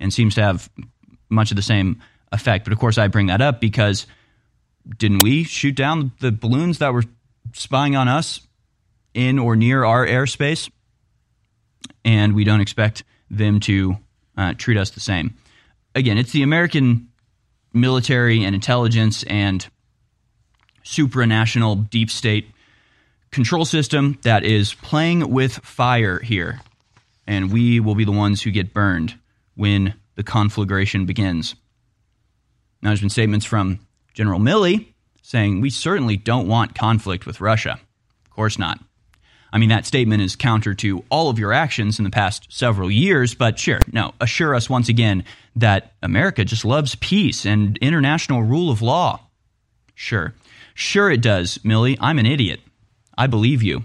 and 0.00 0.12
seems 0.12 0.34
to 0.36 0.42
have 0.42 0.70
much 1.28 1.50
of 1.50 1.56
the 1.56 1.62
same 1.62 2.00
effect. 2.32 2.64
But 2.64 2.72
of 2.72 2.78
course, 2.78 2.98
I 2.98 3.08
bring 3.08 3.26
that 3.26 3.42
up 3.42 3.60
because 3.60 4.06
didn't 4.98 5.20
we 5.20 5.44
shoot 5.44 5.74
down 5.74 6.12
the 6.20 6.32
balloons 6.32 6.78
that 6.78 6.92
were 6.92 7.04
spying 7.52 7.96
on 7.96 8.08
us 8.08 8.40
in 9.14 9.38
or 9.38 9.56
near 9.56 9.84
our 9.84 10.06
airspace? 10.06 10.70
And 12.04 12.34
we 12.34 12.44
don't 12.44 12.60
expect 12.60 13.04
them 13.30 13.60
to 13.60 13.96
uh, 14.36 14.54
treat 14.56 14.76
us 14.76 14.90
the 14.90 15.00
same. 15.00 15.34
Again, 15.94 16.18
it's 16.18 16.32
the 16.32 16.42
American 16.42 17.08
military 17.72 18.44
and 18.44 18.54
intelligence 18.54 19.22
and 19.24 19.66
supranational 20.84 21.88
deep 21.88 22.10
state 22.10 22.50
control 23.30 23.64
system 23.64 24.18
that 24.22 24.44
is 24.44 24.74
playing 24.74 25.30
with 25.30 25.52
fire 25.58 26.18
here. 26.18 26.60
And 27.26 27.52
we 27.52 27.80
will 27.80 27.94
be 27.94 28.04
the 28.04 28.12
ones 28.12 28.42
who 28.42 28.50
get 28.50 28.74
burned 28.74 29.18
when 29.54 29.94
the 30.14 30.22
conflagration 30.22 31.06
begins. 31.06 31.54
Now, 32.82 32.90
there's 32.90 33.00
been 33.00 33.10
statements 33.10 33.46
from 33.46 33.80
General 34.14 34.40
Milley 34.40 34.86
saying 35.22 35.60
we 35.60 35.70
certainly 35.70 36.16
don't 36.16 36.48
want 36.48 36.74
conflict 36.74 37.26
with 37.26 37.40
Russia. 37.40 37.78
Of 38.24 38.30
course 38.30 38.58
not. 38.58 38.78
I 39.52 39.58
mean, 39.58 39.68
that 39.68 39.86
statement 39.86 40.20
is 40.20 40.34
counter 40.34 40.74
to 40.74 41.04
all 41.10 41.30
of 41.30 41.38
your 41.38 41.52
actions 41.52 41.98
in 41.98 42.04
the 42.04 42.10
past 42.10 42.46
several 42.50 42.90
years, 42.90 43.34
but 43.34 43.56
sure, 43.58 43.78
no, 43.92 44.12
assure 44.20 44.54
us 44.54 44.68
once 44.68 44.88
again 44.88 45.24
that 45.54 45.92
America 46.02 46.44
just 46.44 46.64
loves 46.64 46.96
peace 46.96 47.46
and 47.46 47.76
international 47.78 48.42
rule 48.42 48.70
of 48.70 48.82
law. 48.82 49.20
Sure. 49.94 50.34
Sure, 50.74 51.08
it 51.08 51.20
does, 51.20 51.58
Milley. 51.58 51.96
I'm 52.00 52.18
an 52.18 52.26
idiot. 52.26 52.60
I 53.16 53.28
believe 53.28 53.62
you. 53.62 53.84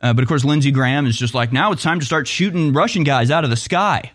Uh, 0.00 0.12
but 0.12 0.22
of 0.22 0.28
course, 0.28 0.44
Lindsey 0.44 0.72
Graham 0.72 1.06
is 1.06 1.16
just 1.16 1.34
like, 1.34 1.52
now 1.52 1.70
it's 1.70 1.84
time 1.84 2.00
to 2.00 2.06
start 2.06 2.26
shooting 2.26 2.72
Russian 2.72 3.04
guys 3.04 3.30
out 3.30 3.44
of 3.44 3.50
the 3.50 3.56
sky. 3.56 4.10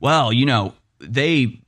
Well, 0.00 0.34
you 0.34 0.44
know, 0.44 0.74
they 1.00 1.60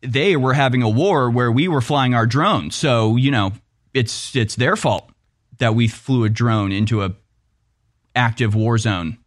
they 0.00 0.36
were 0.36 0.54
having 0.54 0.82
a 0.82 0.88
war 0.88 1.30
where 1.30 1.50
we 1.50 1.68
were 1.68 1.80
flying 1.80 2.14
our 2.14 2.26
drone. 2.26 2.70
So, 2.70 3.16
you 3.16 3.30
know, 3.30 3.52
it's 3.94 4.34
it's 4.36 4.54
their 4.54 4.76
fault 4.76 5.10
that 5.58 5.74
we 5.74 5.88
flew 5.88 6.24
a 6.24 6.28
drone 6.28 6.72
into 6.72 7.02
a 7.02 7.14
active 8.14 8.54
war 8.54 8.78
zone 8.78 9.18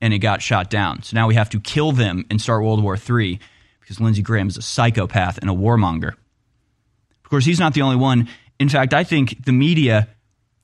and 0.00 0.12
it 0.12 0.18
got 0.18 0.42
shot 0.42 0.70
down. 0.70 1.02
So 1.02 1.14
now 1.14 1.26
we 1.26 1.34
have 1.34 1.50
to 1.50 1.60
kill 1.60 1.92
them 1.92 2.26
and 2.30 2.40
start 2.40 2.62
World 2.62 2.82
War 2.82 2.96
III 2.96 3.40
because 3.80 4.00
Lindsey 4.00 4.22
Graham 4.22 4.48
is 4.48 4.56
a 4.56 4.62
psychopath 4.62 5.38
and 5.38 5.48
a 5.48 5.54
warmonger. 5.54 6.12
Of 6.12 7.30
course, 7.30 7.44
he's 7.44 7.60
not 7.60 7.74
the 7.74 7.82
only 7.82 7.96
one. 7.96 8.28
In 8.58 8.68
fact, 8.68 8.94
I 8.94 9.04
think 9.04 9.44
the 9.44 9.52
media 9.52 10.08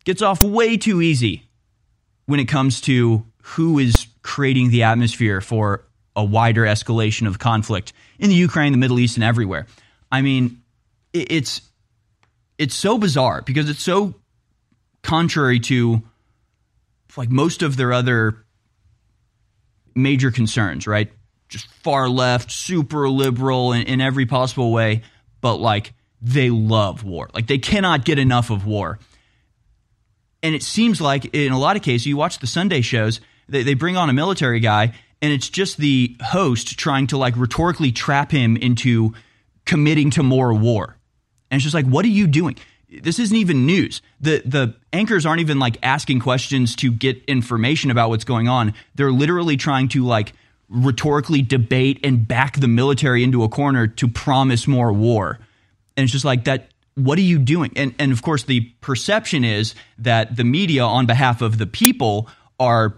gets 0.04 0.22
off 0.22 0.42
way 0.42 0.76
too 0.76 1.00
easy 1.00 1.48
when 2.26 2.40
it 2.40 2.46
comes 2.46 2.80
to 2.82 3.24
who 3.42 3.78
is 3.78 4.06
creating 4.22 4.70
the 4.70 4.84
atmosphere 4.84 5.40
for 5.40 5.84
a 6.14 6.24
wider 6.24 6.62
escalation 6.62 7.26
of 7.26 7.38
conflict 7.38 7.92
in 8.18 8.28
the 8.28 8.36
Ukraine, 8.36 8.72
the 8.72 8.78
Middle 8.78 8.98
East, 8.98 9.16
and 9.16 9.24
everywhere. 9.24 9.66
I 10.10 10.22
mean, 10.22 10.62
it's 11.12 11.62
it's 12.58 12.74
so 12.74 12.98
bizarre 12.98 13.42
because 13.42 13.68
it's 13.68 13.82
so 13.82 14.14
contrary 15.02 15.60
to 15.60 16.02
like 17.16 17.30
most 17.30 17.62
of 17.62 17.76
their 17.76 17.92
other 17.92 18.44
major 19.94 20.30
concerns, 20.30 20.86
right? 20.86 21.10
Just 21.48 21.66
far 21.82 22.08
left, 22.08 22.50
super 22.50 23.08
liberal 23.08 23.72
in, 23.72 23.82
in 23.82 24.00
every 24.00 24.26
possible 24.26 24.72
way, 24.72 25.02
but 25.40 25.56
like 25.56 25.92
they 26.20 26.50
love 26.50 27.04
war. 27.04 27.28
Like 27.34 27.46
they 27.46 27.58
cannot 27.58 28.04
get 28.04 28.18
enough 28.18 28.50
of 28.50 28.66
war. 28.66 28.98
And 30.42 30.54
it 30.54 30.62
seems 30.62 31.00
like 31.00 31.34
in 31.34 31.52
a 31.52 31.58
lot 31.58 31.76
of 31.76 31.82
cases, 31.82 32.06
you 32.06 32.16
watch 32.16 32.38
the 32.38 32.46
Sunday 32.46 32.80
shows, 32.80 33.20
they, 33.48 33.62
they 33.62 33.74
bring 33.74 33.96
on 33.96 34.08
a 34.08 34.12
military 34.12 34.60
guy, 34.60 34.94
and 35.22 35.32
it's 35.32 35.48
just 35.48 35.78
the 35.78 36.16
host 36.20 36.76
trying 36.76 37.06
to 37.06 37.16
like 37.16 37.36
rhetorically 37.36 37.92
trap 37.92 38.32
him 38.32 38.56
into 38.56 39.14
committing 39.64 40.10
to 40.10 40.22
more 40.24 40.52
war. 40.52 40.96
And 41.50 41.58
it's 41.58 41.62
just 41.62 41.74
like, 41.74 41.86
what 41.86 42.04
are 42.04 42.08
you 42.08 42.26
doing? 42.26 42.56
This 42.90 43.18
isn't 43.20 43.36
even 43.36 43.64
news. 43.64 44.02
The 44.20 44.42
the 44.44 44.74
anchors 44.92 45.24
aren't 45.24 45.40
even 45.40 45.58
like 45.58 45.78
asking 45.82 46.20
questions 46.20 46.76
to 46.76 46.90
get 46.90 47.24
information 47.24 47.90
about 47.90 48.10
what's 48.10 48.24
going 48.24 48.48
on. 48.48 48.74
They're 48.96 49.12
literally 49.12 49.56
trying 49.56 49.88
to 49.90 50.04
like 50.04 50.34
rhetorically 50.68 51.40
debate 51.40 52.00
and 52.02 52.26
back 52.26 52.58
the 52.58 52.68
military 52.68 53.22
into 53.22 53.44
a 53.44 53.48
corner 53.48 53.86
to 53.86 54.08
promise 54.08 54.66
more 54.66 54.92
war. 54.92 55.38
And 55.96 56.04
it's 56.04 56.12
just 56.12 56.24
like 56.24 56.44
that 56.44 56.68
what 56.94 57.16
are 57.18 57.22
you 57.22 57.38
doing? 57.38 57.72
And 57.76 57.94
and 57.98 58.12
of 58.12 58.22
course 58.22 58.42
the 58.42 58.60
perception 58.80 59.44
is 59.44 59.74
that 59.98 60.36
the 60.36 60.44
media 60.44 60.84
on 60.84 61.06
behalf 61.06 61.40
of 61.40 61.56
the 61.56 61.66
people 61.66 62.28
are 62.60 62.94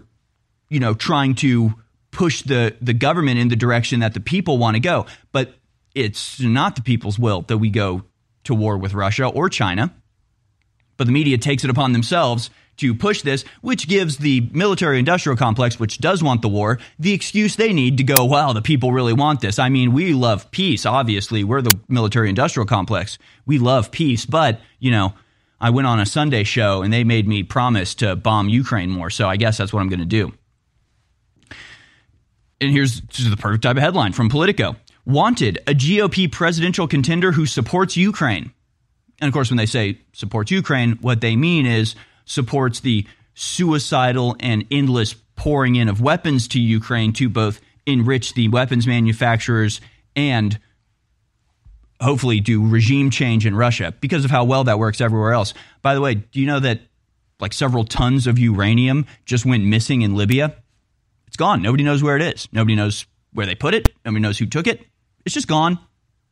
you 0.69 0.79
know 0.79 0.93
trying 0.93 1.35
to 1.35 1.75
push 2.15 2.41
the 2.41 2.75
the 2.81 2.93
government 2.93 3.39
in 3.39 3.49
the 3.49 3.55
direction 3.55 3.99
that 3.99 4.13
the 4.13 4.19
people 4.19 4.57
want 4.57 4.75
to 4.75 4.79
go. 4.79 5.05
But 5.31 5.53
it's 5.93 6.39
not 6.39 6.75
the 6.75 6.81
people's 6.81 7.19
will 7.19 7.41
that 7.43 7.57
we 7.57 7.69
go 7.69 8.03
to 8.45 8.55
war 8.55 8.77
with 8.77 8.93
Russia 8.93 9.27
or 9.27 9.49
China. 9.49 9.93
But 10.97 11.07
the 11.07 11.13
media 11.13 11.37
takes 11.37 11.63
it 11.63 11.69
upon 11.69 11.91
themselves 11.91 12.49
to 12.77 12.93
push 12.93 13.21
this, 13.21 13.45
which 13.61 13.87
gives 13.87 14.17
the 14.17 14.49
military 14.51 14.99
industrial 14.99 15.37
complex, 15.37 15.79
which 15.79 15.99
does 15.99 16.21
want 16.21 16.41
the 16.41 16.49
war, 16.49 16.79
the 16.99 17.13
excuse 17.13 17.55
they 17.55 17.71
need 17.71 17.97
to 17.97 18.03
go, 18.03 18.25
well, 18.25 18.53
the 18.53 18.61
people 18.61 18.91
really 18.91 19.13
want 19.13 19.41
this. 19.41 19.59
I 19.59 19.69
mean, 19.69 19.93
we 19.93 20.13
love 20.13 20.51
peace, 20.51 20.85
obviously. 20.85 21.43
We're 21.43 21.61
the 21.61 21.79
military 21.87 22.29
industrial 22.29 22.65
complex. 22.65 23.17
We 23.45 23.59
love 23.59 23.91
peace, 23.91 24.25
but, 24.25 24.59
you 24.79 24.91
know, 24.91 25.13
I 25.59 25.69
went 25.69 25.87
on 25.87 26.01
a 26.01 26.05
Sunday 26.05 26.43
show 26.43 26.81
and 26.81 26.91
they 26.91 27.05
made 27.05 27.27
me 27.27 27.43
promise 27.43 27.95
to 27.95 28.15
bomb 28.15 28.49
Ukraine 28.49 28.89
more. 28.89 29.09
So 29.09 29.29
I 29.29 29.37
guess 29.37 29.57
that's 29.57 29.71
what 29.71 29.79
I'm 29.79 29.89
going 29.89 29.99
to 29.99 30.05
do. 30.05 30.33
And 32.65 32.73
here's 32.73 32.99
the 33.01 33.37
perfect 33.37 33.61
type 33.63 33.77
of 33.77 33.83
headline 33.83 34.11
from 34.11 34.27
Politico 34.27 34.75
Wanted, 35.05 35.59
a 35.67 35.73
GOP 35.75 36.31
presidential 36.31 36.87
contender 36.87 37.31
who 37.31 37.45
supports 37.45 37.95
Ukraine. 37.95 38.51
And 39.21 39.27
of 39.27 39.33
course, 39.33 39.51
when 39.51 39.57
they 39.57 39.67
say 39.67 39.99
supports 40.13 40.49
Ukraine, 40.49 40.93
what 40.93 41.21
they 41.21 41.35
mean 41.35 41.67
is 41.67 41.93
supports 42.25 42.79
the 42.79 43.05
suicidal 43.35 44.35
and 44.39 44.65
endless 44.71 45.13
pouring 45.35 45.75
in 45.75 45.89
of 45.89 46.01
weapons 46.01 46.47
to 46.49 46.59
Ukraine 46.59 47.13
to 47.13 47.29
both 47.29 47.61
enrich 47.85 48.33
the 48.33 48.47
weapons 48.47 48.87
manufacturers 48.87 49.79
and 50.15 50.57
hopefully 52.01 52.39
do 52.39 52.67
regime 52.67 53.11
change 53.11 53.45
in 53.45 53.55
Russia 53.55 53.93
because 54.01 54.25
of 54.25 54.31
how 54.31 54.43
well 54.43 54.63
that 54.63 54.79
works 54.79 55.01
everywhere 55.01 55.33
else. 55.33 55.53
By 55.83 55.93
the 55.93 56.01
way, 56.01 56.15
do 56.15 56.39
you 56.39 56.47
know 56.47 56.59
that 56.61 56.81
like 57.39 57.53
several 57.53 57.83
tons 57.83 58.25
of 58.25 58.39
uranium 58.39 59.05
just 59.25 59.45
went 59.45 59.63
missing 59.65 60.01
in 60.01 60.15
Libya? 60.15 60.55
It's 61.35 61.37
gone. 61.41 61.61
Nobody 61.61 61.83
knows 61.83 62.01
where 62.01 62.15
it 62.15 62.21
is. 62.21 62.47
Nobody 62.53 62.75
knows 62.75 63.05
where 63.33 63.45
they 63.45 63.55
put 63.55 63.73
it. 63.73 63.89
Nobody 64.05 64.21
knows 64.21 64.37
who 64.37 64.45
took 64.45 64.67
it. 64.67 64.85
It's 65.25 65.33
just 65.33 65.49
gone. 65.49 65.77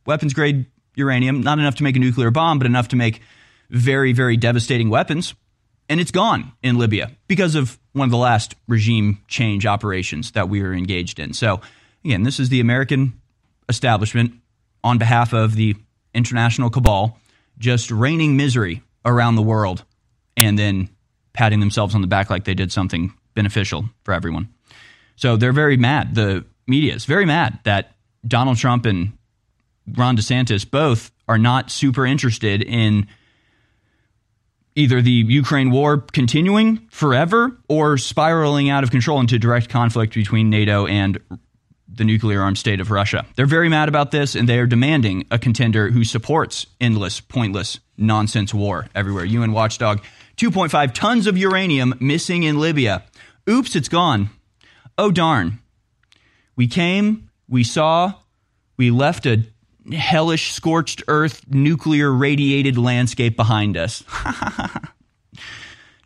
Weapons 0.06 0.34
grade 0.34 0.66
uranium, 0.96 1.42
not 1.42 1.60
enough 1.60 1.76
to 1.76 1.84
make 1.84 1.98
a 1.98 2.00
nuclear 2.00 2.32
bomb, 2.32 2.58
but 2.58 2.66
enough 2.66 2.88
to 2.88 2.96
make 2.96 3.20
very, 3.70 4.14
very 4.14 4.38
devastating 4.38 4.90
weapons. 4.90 5.34
And 5.90 6.00
it's 6.00 6.12
gone 6.12 6.54
in 6.64 6.78
Libya 6.78 7.12
because 7.28 7.56
of 7.56 7.78
one 7.92 8.06
of 8.06 8.12
the 8.12 8.18
last 8.18 8.56
regime 8.70 9.20
change 9.28 9.66
operations 9.66 10.32
that 10.32 10.48
we 10.48 10.64
were 10.64 10.74
engaged 10.74 11.20
in. 11.20 11.34
So, 11.34 11.60
again, 12.06 12.24
this 12.24 12.40
is 12.40 12.48
the 12.48 12.62
American 12.62 13.20
establishment 13.68 14.36
on 14.86 15.00
behalf 15.00 15.34
of 15.34 15.56
the 15.56 15.76
international 16.14 16.70
cabal 16.70 17.20
just 17.58 17.92
raining 17.92 18.38
misery 18.38 18.84
around 19.04 19.36
the 19.36 19.42
world 19.42 19.84
and 20.38 20.58
then 20.58 20.88
patting 21.34 21.60
themselves 21.60 21.94
on 21.94 22.00
the 22.00 22.08
back 22.08 22.30
like 22.30 22.46
they 22.46 22.54
did 22.54 22.72
something 22.72 23.14
beneficial 23.34 23.90
for 24.06 24.14
everyone. 24.14 24.48
So 25.16 25.38
they're 25.38 25.54
very 25.54 25.78
mad. 25.78 26.16
The 26.16 26.46
media 26.68 26.94
is 26.94 27.06
very 27.06 27.26
mad 27.26 27.60
that 27.64 27.96
Donald 28.28 28.58
Trump 28.58 28.86
and 28.86 29.14
Ron 29.96 30.18
DeSantis 30.18 30.70
both 30.70 31.12
are 31.28 31.38
not 31.38 31.72
super 31.72 32.06
interested 32.06 32.62
in 32.62 33.08
either 34.76 35.02
the 35.02 35.12
Ukraine 35.12 35.72
war 35.72 35.98
continuing 35.98 36.88
forever 36.90 37.56
or 37.68 37.98
spiraling 37.98 38.70
out 38.70 38.84
of 38.84 38.92
control 38.92 39.20
into 39.20 39.38
direct 39.38 39.70
conflict 39.70 40.14
between 40.16 40.50
NATO 40.50 40.88
and 40.88 41.20
the 41.88 42.04
nuclear 42.04 42.42
armed 42.42 42.58
state 42.58 42.80
of 42.80 42.90
Russia. 42.90 43.26
They're 43.36 43.46
very 43.46 43.70
mad 43.70 43.88
about 43.88 44.12
this 44.12 44.36
and 44.36 44.50
they 44.50 44.58
are 44.58 44.66
demanding 44.66 45.26
a 45.30 45.38
contender 45.38 45.92
who 45.92 46.04
supports 46.04 46.66
endless, 46.82 47.20
pointless, 47.20 47.80
nonsense 47.98 48.54
war 48.54 48.88
everywhere. 48.96 49.26
UN 49.26 49.52
Watchdog 49.52 50.02
2.5 50.38 50.94
tons 50.94 51.28
of 51.28 51.38
uranium 51.38 51.94
missing 52.00 52.44
in 52.44 52.60
Libya. 52.60 53.04
Oops, 53.48 53.76
it's 53.76 53.90
gone. 53.90 54.30
Oh, 54.98 55.12
darn. 55.12 55.60
We 56.56 56.68
came, 56.68 57.30
we 57.50 57.64
saw, 57.64 58.14
we 58.78 58.92
left 58.92 59.26
a 59.26 59.44
hellish, 59.92 60.52
scorched 60.54 61.04
earth, 61.08 61.46
nuclear 61.50 62.12
radiated 62.12 62.78
landscape 62.78 63.36
behind 63.36 63.76
us. 63.76 64.04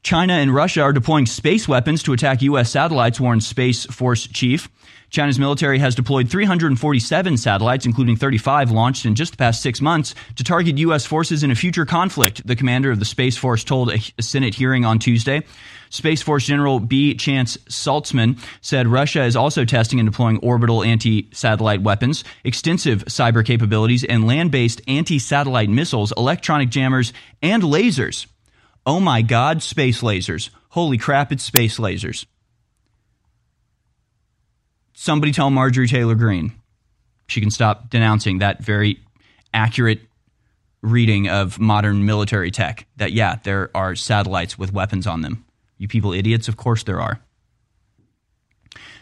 China 0.03 0.33
and 0.33 0.55
Russia 0.55 0.83
are 0.83 0.93
deploying 0.93 1.25
space 1.25 1.67
weapons 1.67 2.01
to 2.03 2.13
attack 2.13 2.41
U.S. 2.43 2.71
satellites, 2.71 3.19
warned 3.19 3.43
Space 3.43 3.85
Force 3.85 4.25
chief. 4.25 4.69
China's 5.09 5.37
military 5.37 5.79
has 5.79 5.95
deployed 5.95 6.29
347 6.29 7.37
satellites, 7.37 7.85
including 7.85 8.15
35 8.15 8.71
launched 8.71 9.05
in 9.05 9.15
just 9.15 9.31
the 9.31 9.37
past 9.37 9.61
six 9.61 9.81
months, 9.81 10.15
to 10.35 10.45
target 10.45 10.77
U.S. 10.77 11.05
forces 11.05 11.43
in 11.43 11.51
a 11.51 11.55
future 11.55 11.85
conflict, 11.85 12.45
the 12.47 12.55
commander 12.55 12.89
of 12.91 12.99
the 12.99 13.05
Space 13.05 13.37
Force 13.37 13.63
told 13.65 13.91
a 13.91 13.99
Senate 14.21 14.55
hearing 14.55 14.85
on 14.85 14.99
Tuesday. 14.99 15.43
Space 15.89 16.21
Force 16.21 16.45
General 16.45 16.79
B. 16.79 17.15
Chance 17.15 17.57
Saltzman 17.69 18.39
said 18.61 18.87
Russia 18.87 19.23
is 19.23 19.35
also 19.35 19.65
testing 19.65 19.99
and 19.99 20.09
deploying 20.09 20.37
orbital 20.39 20.83
anti 20.83 21.29
satellite 21.31 21.81
weapons, 21.81 22.23
extensive 22.43 23.05
cyber 23.05 23.45
capabilities, 23.45 24.03
and 24.03 24.27
land 24.27 24.51
based 24.51 24.81
anti 24.87 25.19
satellite 25.19 25.69
missiles, 25.69 26.13
electronic 26.17 26.69
jammers, 26.69 27.13
and 27.41 27.63
lasers. 27.63 28.27
Oh 28.85 28.99
my 28.99 29.21
God, 29.21 29.61
space 29.61 30.01
lasers. 30.01 30.49
Holy 30.69 30.97
crap, 30.97 31.31
it's 31.31 31.43
space 31.43 31.77
lasers. 31.77 32.25
Somebody 34.93 35.31
tell 35.31 35.49
Marjorie 35.49 35.87
Taylor 35.87 36.15
Greene 36.15 36.53
she 37.27 37.41
can 37.41 37.51
stop 37.51 37.89
denouncing 37.89 38.39
that 38.39 38.63
very 38.63 38.99
accurate 39.53 40.01
reading 40.81 41.27
of 41.27 41.59
modern 41.59 42.05
military 42.05 42.51
tech 42.51 42.87
that, 42.95 43.11
yeah, 43.11 43.37
there 43.43 43.69
are 43.75 43.95
satellites 43.95 44.57
with 44.57 44.71
weapons 44.71 45.05
on 45.05 45.21
them. 45.21 45.43
You 45.77 45.87
people 45.87 46.13
idiots? 46.13 46.47
Of 46.47 46.57
course 46.57 46.83
there 46.83 47.01
are. 47.01 47.19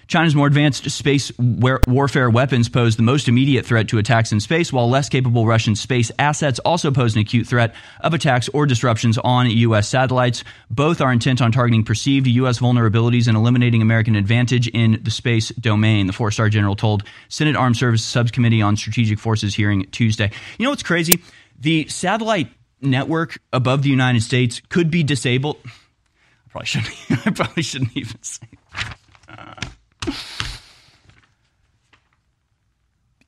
China's 0.08 0.36
more 0.36 0.46
advanced 0.46 0.90
space 0.92 1.32
warfare 1.40 2.30
weapons 2.30 2.70
pose 2.70 2.96
the 2.96 3.04
most 3.04 3.28
immediate 3.28 3.66
threat 3.66 3.88
to 3.88 3.98
attacks 3.98 4.32
in 4.32 4.40
space, 4.40 4.72
while 4.72 4.90
less 4.90 5.10
capable 5.10 5.48
Russian 5.48 5.76
space 5.76 6.12
assets 6.20 6.60
also 6.60 6.92
pose 6.92 7.16
an 7.16 7.22
acute 7.22 7.48
threat 7.48 7.74
of 8.02 8.14
attacks 8.14 8.48
or 8.50 8.68
disruptions 8.68 9.18
on 9.18 9.50
U.S. 9.50 9.88
satellites. 9.88 10.44
Both 10.70 11.02
are 11.02 11.12
intent 11.12 11.42
on 11.42 11.52
targeting 11.52 11.84
perceived 11.84 12.28
U.S. 12.28 12.60
vulnerabilities 12.60 13.28
and 13.28 13.36
eliminating 13.36 13.82
American 13.82 14.16
advantage 14.16 14.68
in 14.68 15.00
the 15.02 15.12
space 15.12 15.50
domain, 15.50 16.08
the 16.08 16.14
four 16.14 16.30
star 16.30 16.50
general 16.50 16.76
told 16.76 17.04
Senate 17.28 17.56
Armed 17.56 17.78
Services 17.78 18.08
Subcommittee 18.08 18.62
on 18.62 18.78
Strategic 18.78 19.18
Forces 19.18 19.56
hearing 19.56 19.86
Tuesday. 19.92 20.32
You 20.60 20.66
know 20.66 20.70
what's 20.70 20.84
crazy? 20.84 21.24
The 21.60 21.88
satellite 21.88 22.50
network 22.80 23.40
above 23.52 23.82
the 23.82 23.90
United 23.90 24.22
States 24.22 24.62
could 24.70 24.92
be 24.92 25.02
disabled 25.02 25.58
probably 26.56 26.68
shouldn't. 26.68 26.96
I 27.28 27.32
probably 27.32 27.64
shouldn't 27.64 27.98
even 27.98 28.24
say. 28.24 28.48
Uh, 29.28 29.56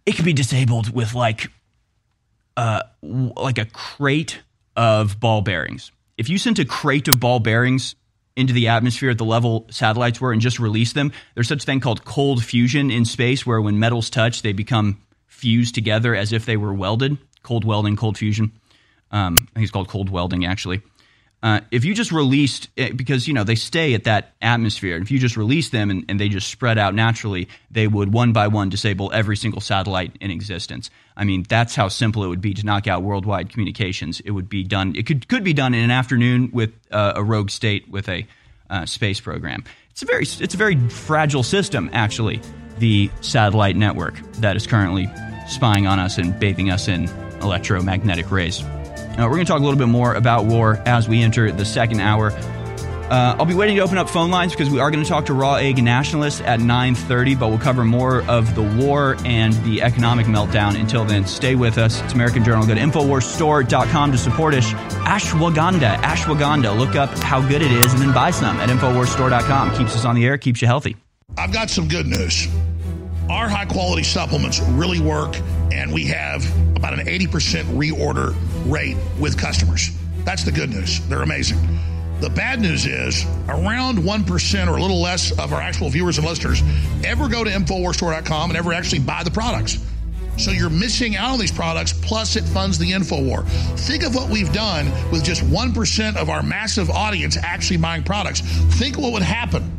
it 0.05 0.15
could 0.15 0.23
be 0.23 0.32
disabled 0.34 0.93
with 0.93 1.13
like, 1.13 1.51
uh, 2.55 2.84
like 3.01 3.57
a 3.57 3.65
crate 3.65 4.39
of 4.78 5.19
ball 5.19 5.41
bearings. 5.41 5.91
If 6.17 6.30
you 6.30 6.38
sent 6.38 6.59
a 6.59 6.65
crate 6.65 7.09
of 7.09 7.19
ball 7.19 7.39
bearings 7.39 7.95
into 8.38 8.53
the 8.53 8.69
atmosphere 8.69 9.09
at 9.09 9.17
the 9.17 9.25
level 9.25 9.67
satellites 9.71 10.21
were 10.21 10.32
and 10.32 10.41
just 10.41 10.59
release 10.59 10.93
them, 10.93 11.11
there's 11.36 11.49
such 11.49 11.63
a 11.63 11.65
thing 11.65 11.82
called 11.82 12.05
cold 12.05 12.41
fusion 12.43 12.89
in 12.89 13.03
space, 13.03 13.45
where 13.45 13.61
when 13.61 13.78
metals 13.78 14.09
touch, 14.09 14.41
they 14.41 14.53
become 14.53 15.01
fused 15.25 15.75
together 15.75 16.15
as 16.15 16.32
if 16.32 16.45
they 16.45 16.55
were 16.55 16.73
welded. 16.73 17.17
Cold 17.43 17.65
welding, 17.65 17.97
cold 17.97 18.17
fusion. 18.17 18.53
Um, 19.11 19.47
I 19.51 19.53
think 19.55 19.63
it's 19.63 19.71
called 19.71 19.89
cold 19.89 20.09
welding, 20.09 20.45
actually. 20.45 20.82
Uh, 21.43 21.59
if 21.69 21.85
you 21.85 21.93
just 21.93 22.11
released, 22.11 22.67
eh, 22.77 22.91
because 22.91 23.27
you 23.27 23.33
know 23.33 23.43
they 23.43 23.55
stay 23.55 23.93
at 23.93 24.05
that 24.05 24.33
atmosphere, 24.41 24.97
if 24.97 25.11
you 25.11 25.19
just 25.19 25.38
release 25.38 25.69
them 25.69 25.91
and, 25.91 26.03
and, 26.09 26.19
they 26.19 26.29
just 26.29 26.49
spread 26.49 26.79
out 26.79 26.95
naturally, 26.95 27.47
they 27.69 27.88
would 27.88 28.11
one 28.11 28.33
by 28.33 28.47
one 28.47 28.69
disable 28.69 29.11
every 29.13 29.38
single 29.38 29.61
satellite 29.61 30.15
in 30.19 30.31
existence. 30.31 30.89
I 31.15 31.25
mean, 31.25 31.45
that's 31.47 31.75
how 31.75 31.89
simple 31.89 32.23
it 32.23 32.27
would 32.27 32.41
be 32.41 32.55
to 32.55 32.65
knock 32.65 32.88
out 32.88 33.03
worldwide 33.03 33.49
communications. 33.49 34.19
It 34.21 34.31
would 34.31 34.49
be 34.49 34.63
done. 34.63 34.95
It 34.95 35.05
could 35.05 35.27
could 35.27 35.43
be 35.43 35.53
done 35.53 35.75
in 35.75 35.83
an 35.83 35.91
afternoon 35.91 36.49
with 36.51 36.73
uh, 36.91 37.13
a 37.15 37.23
rogue 37.23 37.51
state 37.51 37.88
with 37.88 38.09
a 38.09 38.25
uh, 38.71 38.88
space 38.88 39.19
program. 39.19 39.63
It's 39.91 40.01
a 40.01 40.05
very 40.05 40.23
it's 40.23 40.55
a 40.55 40.57
very 40.57 40.77
fragile 40.89 41.43
system, 41.43 41.91
actually. 41.93 42.41
The 42.79 43.11
satellite 43.21 43.75
network 43.75 44.19
that 44.33 44.55
is 44.55 44.65
currently 44.65 45.07
spying 45.47 45.85
on 45.85 45.99
us 45.99 46.17
and 46.17 46.39
bathing 46.39 46.71
us 46.71 46.88
in 46.88 47.05
electromagnetic 47.41 48.31
rays. 48.31 48.63
Uh, 49.18 49.24
we're 49.24 49.30
going 49.36 49.45
to 49.45 49.51
talk 49.51 49.59
a 49.59 49.63
little 49.63 49.80
bit 49.80 49.88
more 49.88 50.13
about 50.13 50.45
war 50.45 50.82
as 50.86 51.09
we 51.09 51.22
enter 51.22 51.51
the 51.51 51.65
second 51.65 51.99
hour. 51.99 52.32
Uh, 53.09 53.38
I'll 53.39 53.45
be 53.45 53.53
waiting 53.53 53.78
to 53.78 53.82
open 53.84 53.97
up 53.97 54.09
phone 54.09 54.32
lines 54.32 54.51
because 54.51 54.70
we 54.70 54.82
are 54.82 54.91
going 54.91 55.01
to 55.01 55.07
talk 55.07 55.28
to 55.28 55.34
raw 55.34 55.55
egg 55.55 55.82
nationalists 55.82 56.41
at 56.41 56.59
9:30, 56.59 57.39
but 57.39 57.47
we'll 57.47 57.57
cover 57.57 57.86
more 57.86 58.22
of 58.24 58.53
the 58.53 58.63
war 58.63 59.15
and 59.24 59.53
the 59.63 59.82
economic 59.82 60.26
meltdown. 60.26 60.78
Until 60.78 61.05
then, 61.05 61.26
stay 61.26 61.55
with 61.55 61.78
us. 61.78 62.01
It's 62.01 62.13
American 62.13 62.43
Journal. 62.43 62.68
Go 62.68 62.76
to 62.76 62.82
InfoWarsStore.com 62.82 64.11
to 64.11 64.18
support 64.18 64.53
us. 64.55 64.70
Ashwagandha, 65.05 65.95
ashwagandha. 66.01 66.78
Look 66.78 66.95
up 66.95 67.09
how 67.20 67.39
good 67.39 67.61
it 67.61 67.72
is 67.72 67.93
and 67.93 68.01
then 68.01 68.13
buy 68.13 68.32
some 68.32 68.57
at 68.57 68.68
InfoWarsStore.com. 68.70 69.78
Keeps 69.78 69.95
us 69.95 70.03
on 70.03 70.15
the 70.15 70.26
air, 70.26 70.38
keeps 70.38 70.61
you 70.61 70.68
healthy. 70.68 70.97
I've 71.38 71.53
got 71.53 71.70
some 71.70 71.88
good 71.88 72.07
news. 72.07 72.47
Our 73.30 73.49
high 73.49 73.65
quality 73.65 74.03
supplements 74.03 74.59
really 74.61 74.99
work, 74.99 75.36
and 75.71 75.93
we 75.93 76.05
have 76.05 76.45
about 76.78 76.93
an 76.93 77.05
80% 77.05 77.63
reorder 77.75 78.34
rate 78.65 78.95
with 79.19 79.38
customers. 79.38 79.91
That's 80.23 80.43
the 80.43 80.51
good 80.51 80.69
news. 80.69 81.05
They're 81.07 81.23
amazing. 81.23 81.57
The 82.21 82.30
bad 82.30 82.61
news 82.61 82.86
is 82.86 83.25
around 83.49 83.99
1% 83.99 84.67
or 84.67 84.78
a 84.78 84.82
little 84.82 85.01
less 85.01 85.32
of 85.38 85.53
our 85.53 85.61
actual 85.61 85.89
viewers 85.89 86.17
and 86.17 86.25
listeners 86.25 86.63
ever 87.03 87.28
go 87.28 87.43
to 87.43 87.49
InfoWarsStore.com 87.49 88.49
and 88.49 88.57
ever 88.57 88.73
actually 88.73 88.99
buy 88.99 89.23
the 89.23 89.32
products. 89.32 89.78
So 90.38 90.51
you're 90.51 90.69
missing 90.69 91.15
out 91.15 91.32
on 91.32 91.39
these 91.39 91.51
products, 91.51 91.93
plus 91.93 92.36
it 92.36 92.43
funds 92.45 92.78
the 92.78 92.91
InfoWar. 92.91 93.45
Think 93.80 94.03
of 94.03 94.15
what 94.15 94.30
we've 94.30 94.51
done 94.53 94.86
with 95.11 95.23
just 95.23 95.43
1% 95.43 96.15
of 96.15 96.30
our 96.30 96.43
massive 96.43 96.89
audience 96.89 97.38
actually 97.38 97.78
buying 97.78 98.03
products. 98.03 98.41
Think 98.78 98.97
what 98.97 99.13
would 99.13 99.23
happen 99.23 99.73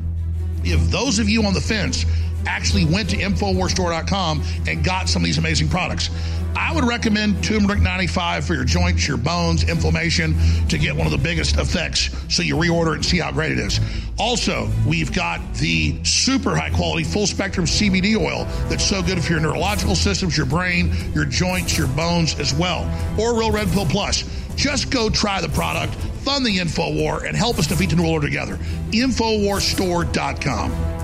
if 0.65 0.91
those 0.91 1.19
of 1.19 1.29
you 1.29 1.45
on 1.45 1.55
the 1.55 1.61
fence 1.61 2.05
actually 2.47 2.85
went 2.85 3.11
to 3.11 3.17
InfoWarsStore.com 3.17 4.43
and 4.67 4.85
got 4.85 5.09
some 5.09 5.23
of 5.23 5.27
these 5.27 5.39
amazing 5.39 5.69
products. 5.69 6.11
I 6.57 6.75
would 6.75 6.85
recommend 6.85 7.45
turmeric 7.45 7.81
95 7.81 8.45
for 8.45 8.55
your 8.55 8.65
joints, 8.65 9.07
your 9.07 9.17
bones, 9.17 9.69
inflammation 9.69 10.35
to 10.69 10.77
get 10.77 10.97
one 10.97 11.07
of 11.07 11.13
the 11.13 11.19
biggest 11.19 11.57
effects 11.57 12.11
so 12.29 12.43
you 12.43 12.57
reorder 12.57 12.91
it 12.93 12.97
and 12.97 13.05
see 13.05 13.19
how 13.19 13.31
great 13.31 13.53
it 13.53 13.59
is. 13.59 13.79
Also, 14.19 14.69
we've 14.87 15.13
got 15.13 15.41
the 15.55 16.03
super 16.05 16.57
high 16.57 16.71
quality 16.71 17.05
full 17.05 17.29
spectrum 17.29 17.65
CBD 17.65 18.17
oil 18.17 18.45
that's 18.69 18.85
so 18.85 19.01
good 19.03 19.23
for 19.23 19.31
your 19.33 19.41
neurological 19.41 19.95
systems, 19.95 20.37
your 20.37 20.47
brain, 20.47 20.93
your 21.15 21.25
joints, 21.25 21.79
your 21.79 21.87
bones 21.89 22.39
as 22.41 22.53
well. 22.55 22.91
Or 23.19 23.39
Real 23.39 23.53
Red 23.53 23.69
Pill 23.69 23.87
Plus. 23.87 24.25
Just 24.57 24.91
go 24.91 25.09
try 25.09 25.41
the 25.41 25.49
product, 25.49 25.95
fund 25.95 26.45
the 26.45 26.59
InfoWar, 26.59 27.25
and 27.25 27.37
help 27.37 27.61
us 27.61 27.69
defeat 27.69 27.91
the 27.91 27.97
New 27.97 28.11
World 28.11 28.23
together. 28.23 28.57
InfoWarsStore.com. 28.91 30.98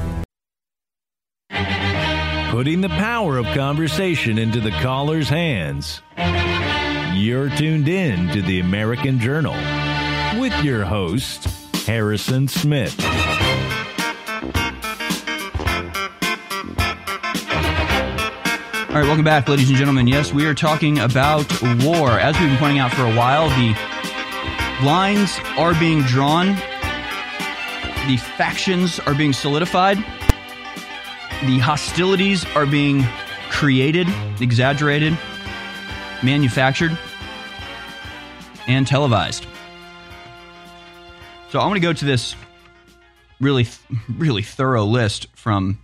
Putting 2.54 2.82
the 2.82 2.88
power 2.88 3.36
of 3.36 3.46
conversation 3.46 4.38
into 4.38 4.60
the 4.60 4.70
caller's 4.70 5.28
hands. 5.28 6.02
You're 7.12 7.50
tuned 7.50 7.88
in 7.88 8.28
to 8.28 8.42
the 8.42 8.60
American 8.60 9.18
Journal 9.18 9.56
with 10.40 10.54
your 10.62 10.84
host, 10.84 11.48
Harrison 11.84 12.46
Smith. 12.46 12.94
All 18.88 18.94
right, 18.94 19.02
welcome 19.02 19.24
back, 19.24 19.48
ladies 19.48 19.68
and 19.68 19.76
gentlemen. 19.76 20.06
Yes, 20.06 20.32
we 20.32 20.46
are 20.46 20.54
talking 20.54 21.00
about 21.00 21.50
war. 21.82 22.10
As 22.10 22.38
we've 22.38 22.50
been 22.50 22.58
pointing 22.58 22.78
out 22.78 22.92
for 22.92 23.02
a 23.02 23.16
while, 23.16 23.48
the 23.48 23.74
lines 24.86 25.40
are 25.58 25.74
being 25.80 26.02
drawn, 26.02 26.54
the 28.06 28.16
factions 28.36 29.00
are 29.00 29.14
being 29.14 29.32
solidified, 29.32 29.98
the 31.42 31.58
hostilities 31.58 32.44
are 32.56 32.66
being 32.66 33.04
created, 33.50 34.08
exaggerated, 34.40 35.16
manufactured, 36.22 36.98
and 38.66 38.86
televised. 38.86 39.46
So 41.50 41.60
I 41.60 41.66
want 41.66 41.76
to 41.76 41.80
go 41.80 41.92
to 41.92 42.04
this 42.04 42.34
really, 43.40 43.66
really 44.08 44.42
thorough 44.42 44.84
list 44.84 45.28
from 45.36 45.78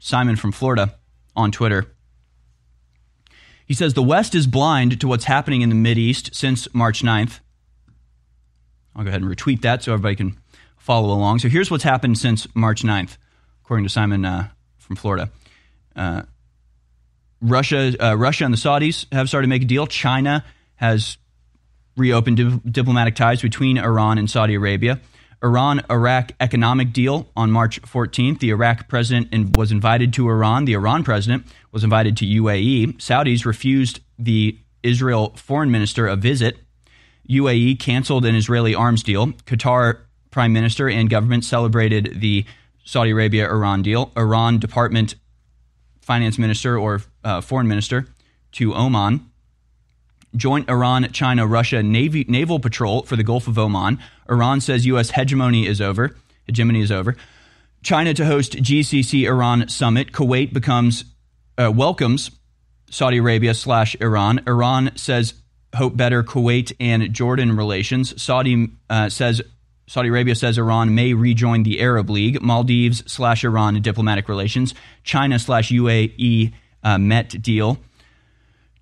Simon 0.00 0.36
from 0.36 0.52
Florida 0.52 0.96
on 1.36 1.52
Twitter. 1.52 1.86
He 3.66 3.74
says 3.74 3.94
the 3.94 4.02
West 4.02 4.34
is 4.34 4.46
blind 4.46 5.00
to 5.00 5.08
what's 5.08 5.24
happening 5.24 5.62
in 5.62 5.68
the 5.68 5.74
Mideast 5.74 6.34
since 6.34 6.72
March 6.72 7.02
9th. 7.02 7.40
I'll 8.94 9.04
go 9.04 9.08
ahead 9.08 9.22
and 9.22 9.30
retweet 9.30 9.60
that 9.62 9.82
so 9.82 9.92
everybody 9.92 10.16
can 10.16 10.38
follow 10.76 11.12
along. 11.12 11.40
So 11.40 11.48
here's 11.48 11.70
what's 11.70 11.84
happened 11.84 12.16
since 12.18 12.46
March 12.54 12.82
9th, 12.82 13.16
according 13.62 13.84
to 13.84 13.90
Simon 13.90 14.24
uh, 14.24 14.48
from 14.86 14.96
Florida. 14.96 15.30
Uh, 15.94 16.22
Russia, 17.40 17.92
uh, 18.02 18.16
Russia 18.16 18.44
and 18.44 18.54
the 18.54 18.58
Saudis 18.58 19.12
have 19.12 19.28
started 19.28 19.46
to 19.46 19.48
make 19.48 19.62
a 19.62 19.66
deal. 19.66 19.86
China 19.86 20.44
has 20.76 21.18
reopened 21.96 22.36
di- 22.36 22.60
diplomatic 22.70 23.14
ties 23.14 23.42
between 23.42 23.78
Iran 23.78 24.18
and 24.18 24.30
Saudi 24.30 24.54
Arabia. 24.54 25.00
Iran 25.42 25.82
Iraq 25.90 26.32
economic 26.40 26.92
deal 26.92 27.28
on 27.36 27.50
March 27.50 27.80
14th. 27.82 28.38
The 28.38 28.50
Iraq 28.50 28.88
president 28.88 29.32
in, 29.32 29.52
was 29.52 29.70
invited 29.70 30.12
to 30.14 30.28
Iran. 30.28 30.64
The 30.64 30.74
Iran 30.74 31.04
president 31.04 31.46
was 31.72 31.84
invited 31.84 32.16
to 32.18 32.26
UAE. 32.26 32.96
Saudis 32.96 33.44
refused 33.44 34.00
the 34.18 34.58
Israel 34.82 35.34
foreign 35.36 35.70
minister 35.70 36.06
a 36.06 36.16
visit. 36.16 36.58
UAE 37.28 37.78
canceled 37.78 38.24
an 38.24 38.34
Israeli 38.34 38.74
arms 38.74 39.02
deal. 39.02 39.28
Qatar 39.28 40.00
prime 40.30 40.52
minister 40.52 40.88
and 40.88 41.10
government 41.10 41.44
celebrated 41.44 42.20
the 42.20 42.44
Saudi 42.86 43.10
Arabia 43.10 43.50
Iran 43.50 43.82
deal. 43.82 44.12
Iran 44.16 44.58
department 44.58 45.16
finance 46.00 46.38
minister 46.38 46.78
or 46.78 47.02
uh, 47.24 47.42
foreign 47.42 47.68
minister 47.68 48.06
to 48.52 48.74
Oman 48.74 49.28
joint 50.36 50.68
Iran 50.68 51.10
China 51.12 51.46
Russia 51.46 51.82
Navy, 51.82 52.24
naval 52.28 52.60
patrol 52.60 53.02
for 53.02 53.16
the 53.16 53.24
Gulf 53.24 53.48
of 53.48 53.58
Oman. 53.58 53.98
Iran 54.28 54.60
says 54.60 54.86
U.S. 54.86 55.10
hegemony 55.10 55.66
is 55.66 55.80
over. 55.80 56.16
Hegemony 56.46 56.80
is 56.80 56.92
over. 56.92 57.16
China 57.82 58.14
to 58.14 58.24
host 58.24 58.52
GCC 58.52 59.26
Iran 59.26 59.68
summit. 59.68 60.12
Kuwait 60.12 60.52
becomes 60.52 61.04
uh, 61.58 61.72
welcomes 61.74 62.30
Saudi 62.90 63.18
Arabia 63.18 63.54
slash 63.54 63.96
Iran. 64.00 64.40
Iran 64.46 64.96
says 64.96 65.34
hope 65.74 65.96
better 65.96 66.22
Kuwait 66.22 66.72
and 66.78 67.12
Jordan 67.12 67.56
relations. 67.56 68.20
Saudi 68.22 68.68
uh, 68.88 69.08
says 69.08 69.42
Saudi 69.86 70.08
Arabia 70.08 70.34
says 70.34 70.58
Iran 70.58 70.94
may 70.94 71.14
rejoin 71.14 71.62
the 71.62 71.80
Arab 71.80 72.10
League. 72.10 72.42
Maldives 72.42 73.04
slash 73.10 73.44
Iran 73.44 73.80
diplomatic 73.80 74.28
relations. 74.28 74.74
China 75.04 75.38
slash 75.38 75.70
UAE 75.70 76.52
uh, 76.82 76.98
Met 76.98 77.40
deal. 77.40 77.78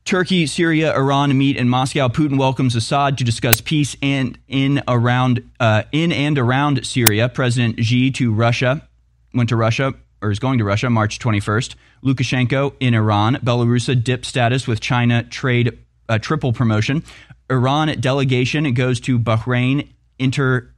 Turkey, 0.05 0.47
Syria, 0.47 0.95
Iran 0.95 1.37
meet 1.37 1.57
in 1.57 1.69
Moscow. 1.69 2.09
Putin 2.09 2.39
welcomes 2.39 2.75
Assad 2.75 3.17
to 3.19 3.25
discuss 3.25 3.63
peace 3.63 3.97
and 4.03 4.39
in 4.49 4.83
around 4.87 5.43
uh, 5.59 5.85
in 5.93 6.13
and 6.13 6.39
around 6.39 6.85
Syria. 6.87 7.29
President 7.29 7.83
Xi 7.83 8.11
to 8.13 8.33
Russia 8.33 8.87
went 9.33 9.49
to 9.49 9.57
Russia 9.57 9.95
or 10.21 10.31
is 10.31 10.39
going 10.39 10.59
to 10.59 10.65
Russia 10.65 10.91
March 10.91 11.19
21st. 11.19 11.75
Lukashenko 12.03 12.75
in 12.81 12.95
Iran. 12.95 13.37
Belarus 13.37 14.03
dip 14.05 14.27
status 14.27 14.67
with 14.67 14.81
China 14.81 15.23
trade 15.23 15.79
uh, 16.09 16.19
triple 16.19 16.53
promotion. 16.53 17.03
Iran 17.51 17.99
delegation 18.01 18.73
goes 18.75 19.01
to 19.01 19.19
Bahrain 19.19 19.89
inter 20.19 20.74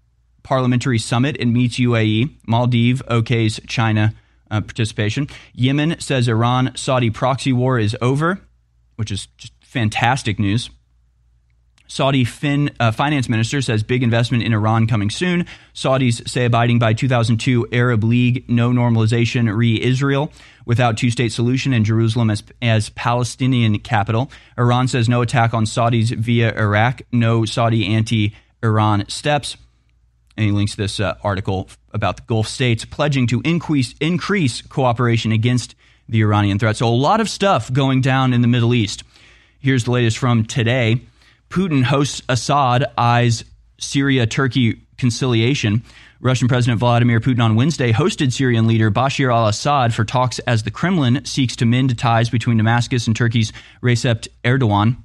parliamentary 0.47 0.99
summit 0.99 1.37
and 1.39 1.53
meets 1.53 1.79
UAE. 1.79 2.31
Maldives 2.47 3.03
okays 3.03 3.61
China 3.67 4.15
uh, 4.51 4.61
participation. 4.61 5.29
Yemen 5.53 6.01
says 6.01 6.29
Iran 6.29 6.73
Saudi 6.77 7.11
proxy 7.11 7.53
war 7.53 7.79
is 7.79 7.97
over 8.01 8.41
which 8.97 9.11
is 9.11 9.27
just 9.39 9.53
fantastic 9.61 10.39
news. 10.39 10.71
Saudi 11.89 12.25
fin, 12.25 12.71
uh, 12.81 12.91
finance 12.91 13.29
minister 13.29 13.63
says 13.63 13.85
big 13.85 14.03
investment 14.03 14.43
in 14.43 14.53
Iran 14.53 14.89
coming 14.89 15.09
soon. 15.09 15.47
Saudis 15.73 16.29
say 16.29 16.47
abiding 16.47 16.81
by 16.81 16.95
2002 16.95 17.69
Arab 17.71 18.03
League 18.03 18.51
no 18.51 18.71
normalization 18.71 19.55
re 19.55 19.81
Israel 19.81 20.33
without 20.65 20.97
two 20.97 21.11
state 21.11 21.33
solution 21.33 21.73
and 21.73 21.85
Jerusalem 21.85 22.31
as, 22.31 22.43
as 22.61 22.91
Palestinian 22.91 23.79
capital. 23.79 24.33
Iran 24.59 24.89
says 24.89 25.09
no 25.09 25.23
attack 25.23 25.55
on 25.55 25.65
Saudis 25.65 26.11
via 26.11 26.53
Iraq, 26.59 27.03
no 27.13 27.45
Saudi 27.45 27.87
anti 27.87 28.35
Iran 28.65 29.05
steps. 29.09 29.57
And 30.37 30.47
he 30.47 30.53
links 30.53 30.75
this 30.75 31.01
uh, 31.01 31.15
article 31.23 31.69
about 31.93 32.17
the 32.17 32.23
Gulf 32.27 32.47
states 32.47 32.85
pledging 32.85 33.27
to 33.29 33.41
increase, 33.45 33.95
increase 34.01 34.63
cooperation 34.63 35.33
against 35.33 35.75
the 36.09 36.23
Iranian 36.23 36.59
threat. 36.59 36.77
So, 36.77 36.87
a 36.87 36.91
lot 36.91 37.21
of 37.21 37.29
stuff 37.29 37.73
going 37.73 38.01
down 38.01 38.33
in 38.33 38.43
the 38.43 38.49
Middle 38.49 38.75
East. 38.75 39.03
Here's 39.59 39.85
the 39.85 39.91
latest 39.91 40.19
from 40.19 40.45
today 40.45 41.01
Putin 41.51 41.85
hosts 41.85 42.23
Assad, 42.29 42.85
eyes 42.97 43.45
Syria 43.79 44.27
Turkey 44.27 44.81
conciliation. 44.99 45.83
Russian 46.21 46.49
President 46.49 46.81
Vladimir 46.81 47.21
Putin 47.21 47.43
on 47.43 47.57
Wednesday 47.57 47.93
hosted 47.93 48.33
Syrian 48.33 48.67
leader 48.67 48.91
Bashar 48.91 49.33
al 49.33 49.49
Assad 49.49 49.95
for 49.95 50.05
talks 50.05 50.39
as 50.41 50.63
the 50.63 50.71
Kremlin 50.71 51.25
seeks 51.25 51.57
to 51.57 51.67
mend 51.67 51.97
ties 51.99 52.31
between 52.31 52.57
Damascus 52.57 53.07
and 53.07 53.15
Turkey's 53.15 53.53
Recep 53.83 54.27
Erdogan. 54.43 54.97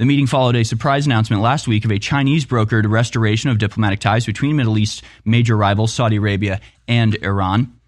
The 0.00 0.06
meeting 0.06 0.26
followed 0.26 0.56
a 0.56 0.64
surprise 0.64 1.04
announcement 1.04 1.42
last 1.42 1.68
week 1.68 1.84
of 1.84 1.90
a 1.90 1.98
Chinese 1.98 2.46
brokered 2.46 2.90
restoration 2.90 3.50
of 3.50 3.58
diplomatic 3.58 4.00
ties 4.00 4.24
between 4.24 4.56
Middle 4.56 4.78
East 4.78 5.02
major 5.26 5.54
rivals 5.58 5.92
Saudi 5.92 6.16
Arabia 6.16 6.62
and 6.88 7.14
Iran. 7.22 7.78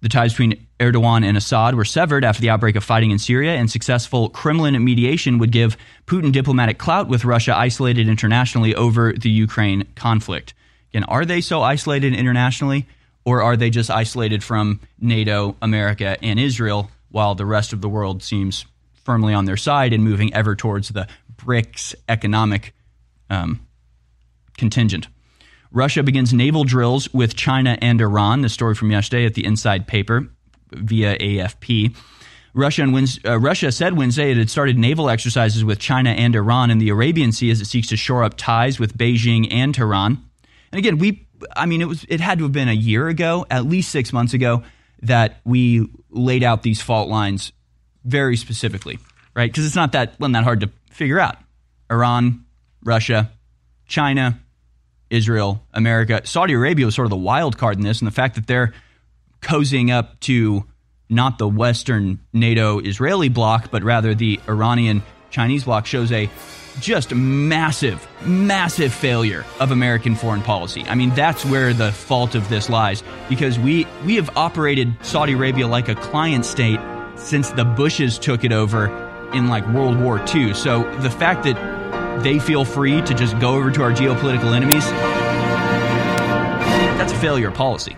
The 0.00 0.08
ties 0.08 0.32
between 0.32 0.66
Erdogan 0.80 1.26
and 1.26 1.36
Assad 1.36 1.74
were 1.74 1.84
severed 1.84 2.24
after 2.24 2.40
the 2.40 2.48
outbreak 2.48 2.76
of 2.76 2.84
fighting 2.84 3.10
in 3.10 3.18
Syria, 3.18 3.56
and 3.56 3.70
successful 3.70 4.30
Kremlin 4.30 4.82
mediation 4.82 5.36
would 5.36 5.52
give 5.52 5.76
Putin 6.06 6.32
diplomatic 6.32 6.78
clout 6.78 7.08
with 7.08 7.26
Russia 7.26 7.54
isolated 7.54 8.08
internationally 8.08 8.74
over 8.74 9.12
the 9.12 9.28
Ukraine 9.28 9.86
conflict. 9.96 10.54
Again, 10.94 11.04
are 11.04 11.26
they 11.26 11.42
so 11.42 11.60
isolated 11.60 12.14
internationally, 12.14 12.86
or 13.26 13.42
are 13.42 13.58
they 13.58 13.68
just 13.68 13.90
isolated 13.90 14.42
from 14.42 14.80
NATO, 14.98 15.56
America, 15.60 16.16
and 16.22 16.40
Israel, 16.40 16.90
while 17.10 17.34
the 17.34 17.44
rest 17.44 17.74
of 17.74 17.82
the 17.82 17.88
world 17.90 18.22
seems 18.22 18.64
firmly 19.08 19.32
on 19.32 19.46
their 19.46 19.56
side 19.56 19.94
and 19.94 20.04
moving 20.04 20.34
ever 20.34 20.54
towards 20.54 20.90
the 20.90 21.08
BRICS 21.34 21.94
economic 22.10 22.74
um, 23.30 23.66
contingent? 24.58 25.08
Russia 25.70 26.02
begins 26.02 26.34
naval 26.34 26.62
drills 26.62 27.10
with 27.14 27.34
China 27.34 27.78
and 27.80 28.02
Iran. 28.02 28.42
The 28.42 28.50
story 28.50 28.74
from 28.74 28.90
yesterday 28.90 29.24
at 29.24 29.32
the 29.32 29.46
Inside 29.46 29.86
Paper 29.86 30.28
via 30.72 31.16
AFP. 31.16 31.96
Russia, 32.52 32.82
and 32.82 33.18
uh, 33.24 33.38
Russia 33.38 33.72
said 33.72 33.96
Wednesday 33.96 34.30
it 34.30 34.36
had 34.36 34.50
started 34.50 34.76
naval 34.76 35.08
exercises 35.08 35.64
with 35.64 35.78
China 35.78 36.10
and 36.10 36.36
Iran 36.36 36.70
in 36.70 36.76
the 36.76 36.90
Arabian 36.90 37.32
Sea 37.32 37.50
as 37.50 37.62
it 37.62 37.66
seeks 37.66 37.88
to 37.88 37.96
shore 37.96 38.24
up 38.24 38.34
ties 38.36 38.78
with 38.78 38.98
Beijing 38.98 39.50
and 39.50 39.74
Tehran. 39.74 40.22
And 40.70 40.78
again, 40.78 40.98
we, 40.98 41.26
I 41.56 41.64
mean, 41.64 41.80
it 41.80 41.88
was 41.88 42.04
it 42.10 42.20
had 42.20 42.36
to 42.38 42.44
have 42.44 42.52
been 42.52 42.68
a 42.68 42.74
year 42.74 43.08
ago, 43.08 43.46
at 43.50 43.64
least 43.64 43.90
six 43.90 44.12
months 44.12 44.34
ago, 44.34 44.64
that 45.00 45.40
we 45.46 45.88
laid 46.10 46.42
out 46.42 46.62
these 46.62 46.82
fault 46.82 47.08
lines 47.08 47.52
very 48.04 48.36
specifically, 48.36 48.98
right? 49.34 49.50
Because 49.50 49.66
it's 49.66 49.76
not 49.76 49.92
that 49.92 50.18
wasn't 50.18 50.44
hard 50.44 50.60
to 50.60 50.70
figure 50.90 51.18
out. 51.18 51.36
Iran, 51.90 52.44
Russia, 52.84 53.30
China, 53.86 54.38
Israel, 55.10 55.62
America, 55.72 56.20
Saudi 56.24 56.52
Arabia 56.52 56.86
was 56.86 56.94
sort 56.94 57.06
of 57.06 57.10
the 57.10 57.16
wild 57.16 57.56
card 57.56 57.76
in 57.76 57.82
this, 57.82 58.00
and 58.00 58.06
the 58.06 58.12
fact 58.12 58.34
that 58.34 58.46
they're 58.46 58.72
cozying 59.40 59.90
up 59.90 60.20
to 60.20 60.64
not 61.08 61.38
the 61.38 61.48
Western 61.48 62.20
NATO 62.32 62.80
Israeli 62.80 63.28
bloc, 63.28 63.70
but 63.70 63.82
rather 63.82 64.14
the 64.14 64.38
Iranian 64.48 65.02
Chinese 65.30 65.64
bloc 65.64 65.86
shows 65.86 66.12
a 66.12 66.28
just 66.80 67.12
massive, 67.14 68.06
massive 68.24 68.92
failure 68.92 69.44
of 69.58 69.70
American 69.70 70.14
foreign 70.14 70.42
policy. 70.42 70.84
I 70.84 70.94
mean, 70.94 71.10
that's 71.10 71.44
where 71.44 71.72
the 71.72 71.92
fault 71.92 72.34
of 72.34 72.48
this 72.48 72.68
lies 72.68 73.02
because 73.28 73.58
we 73.58 73.86
we 74.04 74.16
have 74.16 74.36
operated 74.36 74.94
Saudi 75.02 75.32
Arabia 75.32 75.66
like 75.66 75.88
a 75.88 75.94
client 75.94 76.44
state 76.44 76.78
since 77.18 77.50
the 77.50 77.64
Bushes 77.64 78.18
took 78.18 78.44
it 78.44 78.52
over 78.52 78.88
in 79.32 79.48
like 79.48 79.66
World 79.68 80.00
War 80.00 80.22
II. 80.34 80.54
So 80.54 80.90
the 81.00 81.10
fact 81.10 81.44
that 81.44 82.22
they 82.22 82.38
feel 82.38 82.64
free 82.64 83.00
to 83.02 83.14
just 83.14 83.38
go 83.38 83.54
over 83.54 83.70
to 83.70 83.82
our 83.82 83.92
geopolitical 83.92 84.54
enemies 84.54 84.84
that's 86.98 87.12
a 87.12 87.20
failure 87.20 87.48
of 87.48 87.54
policy. 87.54 87.96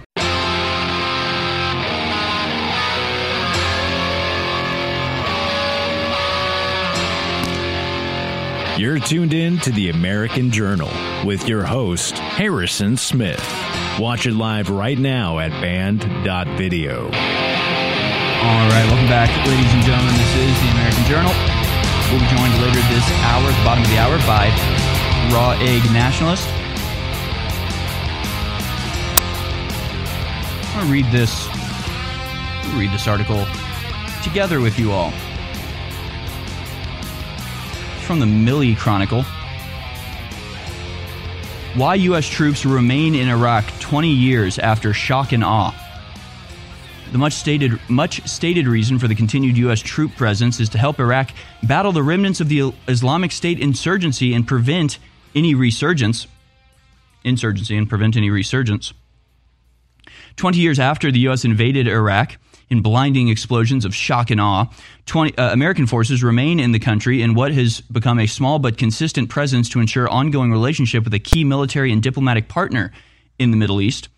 You're 8.79 8.99
tuned 8.99 9.35
in 9.35 9.59
to 9.59 9.73
the 9.73 9.91
American 9.91 10.51
Journal 10.51 10.91
with 11.27 11.49
your 11.49 11.65
host, 11.65 12.17
Harrison 12.17 12.97
Smith. 12.97 13.45
Watch 13.99 14.27
it 14.27 14.33
live 14.33 14.71
right 14.71 14.99
now 14.99 15.39
at 15.39 15.51
banned.video. 15.51 17.11
All 18.43 18.69
right, 18.71 18.87
welcome 18.89 19.07
back, 19.07 19.29
ladies 19.47 19.71
and 19.75 19.83
gentlemen. 19.85 20.15
This 20.15 20.35
is 20.35 20.59
the 20.63 20.71
American 20.73 21.05
Journal. 21.05 21.31
We'll 22.09 22.21
be 22.21 22.27
joined 22.27 22.55
later 22.63 22.81
this 22.89 23.05
hour, 23.21 23.45
at 23.45 23.53
the 23.53 23.65
bottom 23.67 23.85
of 23.85 23.91
the 23.91 23.99
hour, 23.99 24.17
by 24.25 24.49
Raw 25.31 25.51
Egg 25.61 25.85
Nationalist. 25.93 26.49
I 30.65 30.73
want 30.75 30.87
to 30.87 30.91
read 30.91 31.05
this, 31.13 31.49
read 32.79 32.91
this 32.93 33.07
article 33.07 33.45
together 34.23 34.63
with 34.63 34.79
you 34.79 34.91
all 34.91 35.11
from 38.07 38.21
the 38.21 38.27
Milli 38.27 38.75
Chronicle. 38.75 39.23
Why 41.75 41.97
U.S. 41.97 42.27
troops 42.27 42.65
remain 42.65 43.15
in 43.15 43.29
Iraq 43.29 43.67
20 43.81 44.09
years 44.09 44.59
after 44.59 44.95
shock 44.95 45.33
and 45.33 45.45
awe. 45.45 45.75
The 47.13 47.19
much 47.19 47.33
stated, 47.33 47.81
much 47.89 48.27
stated 48.29 48.67
reason 48.67 48.99
for 48.99 49.09
the 49.09 49.15
continued 49.15 49.57
U.S. 49.59 49.81
troop 49.81 50.15
presence 50.17 50.61
is 50.61 50.69
to 50.71 50.79
help 50.79 51.01
Iraq 51.01 51.33
battle 51.63 51.93
the 51.93 52.03
remnants 52.03 52.41
of 52.41 52.49
the 52.49 52.73
Islamic 52.87 53.33
State 53.33 53.59
insurgency 53.59 54.33
and 54.33 54.47
prevent 54.47 54.99
any 55.35 55.55
resurgence. 55.55 56.27
Insurgency 57.25 57.77
and 57.77 57.89
prevent 57.89 58.17
any 58.17 58.31
resurgence. 58.31 58.93
20 60.37 60.59
years 60.59 60.79
after 60.79 61.11
the 61.11 61.19
U.S. 61.21 61.45
invaded 61.45 61.89
Iraq, 61.89 62.37
in 62.71 62.83
blinding 62.83 63.29
explosions 63.29 63.85
of 63.85 63.95
shock 63.95 64.31
and 64.31 64.41
awe. 64.41 64.67
20, 65.07 65.37
uh, 65.37 65.53
American 65.53 65.87
forces 65.87 66.23
remain 66.23 66.61
in 66.61 66.73
the 66.73 66.79
country 66.79 67.21
in 67.21 67.35
what 67.35 67.53
has 67.53 67.81
become 67.81 68.19
a 68.19 68.27
small 68.27 68.59
but 68.59 68.79
consistent 68.79 69.29
presence 69.29 69.69
to 69.69 69.81
ensure 69.81 70.09
ongoing 70.09 70.53
relationship 70.53 71.05
with 71.05 71.13
a 71.13 71.19
key 71.19 71.43
military 71.43 71.93
and 71.93 72.03
diplomatic 72.03 72.49
partner 72.49 72.93
in 73.39 73.51
the 73.51 73.57
Middle 73.57 73.81
East. 73.81 74.09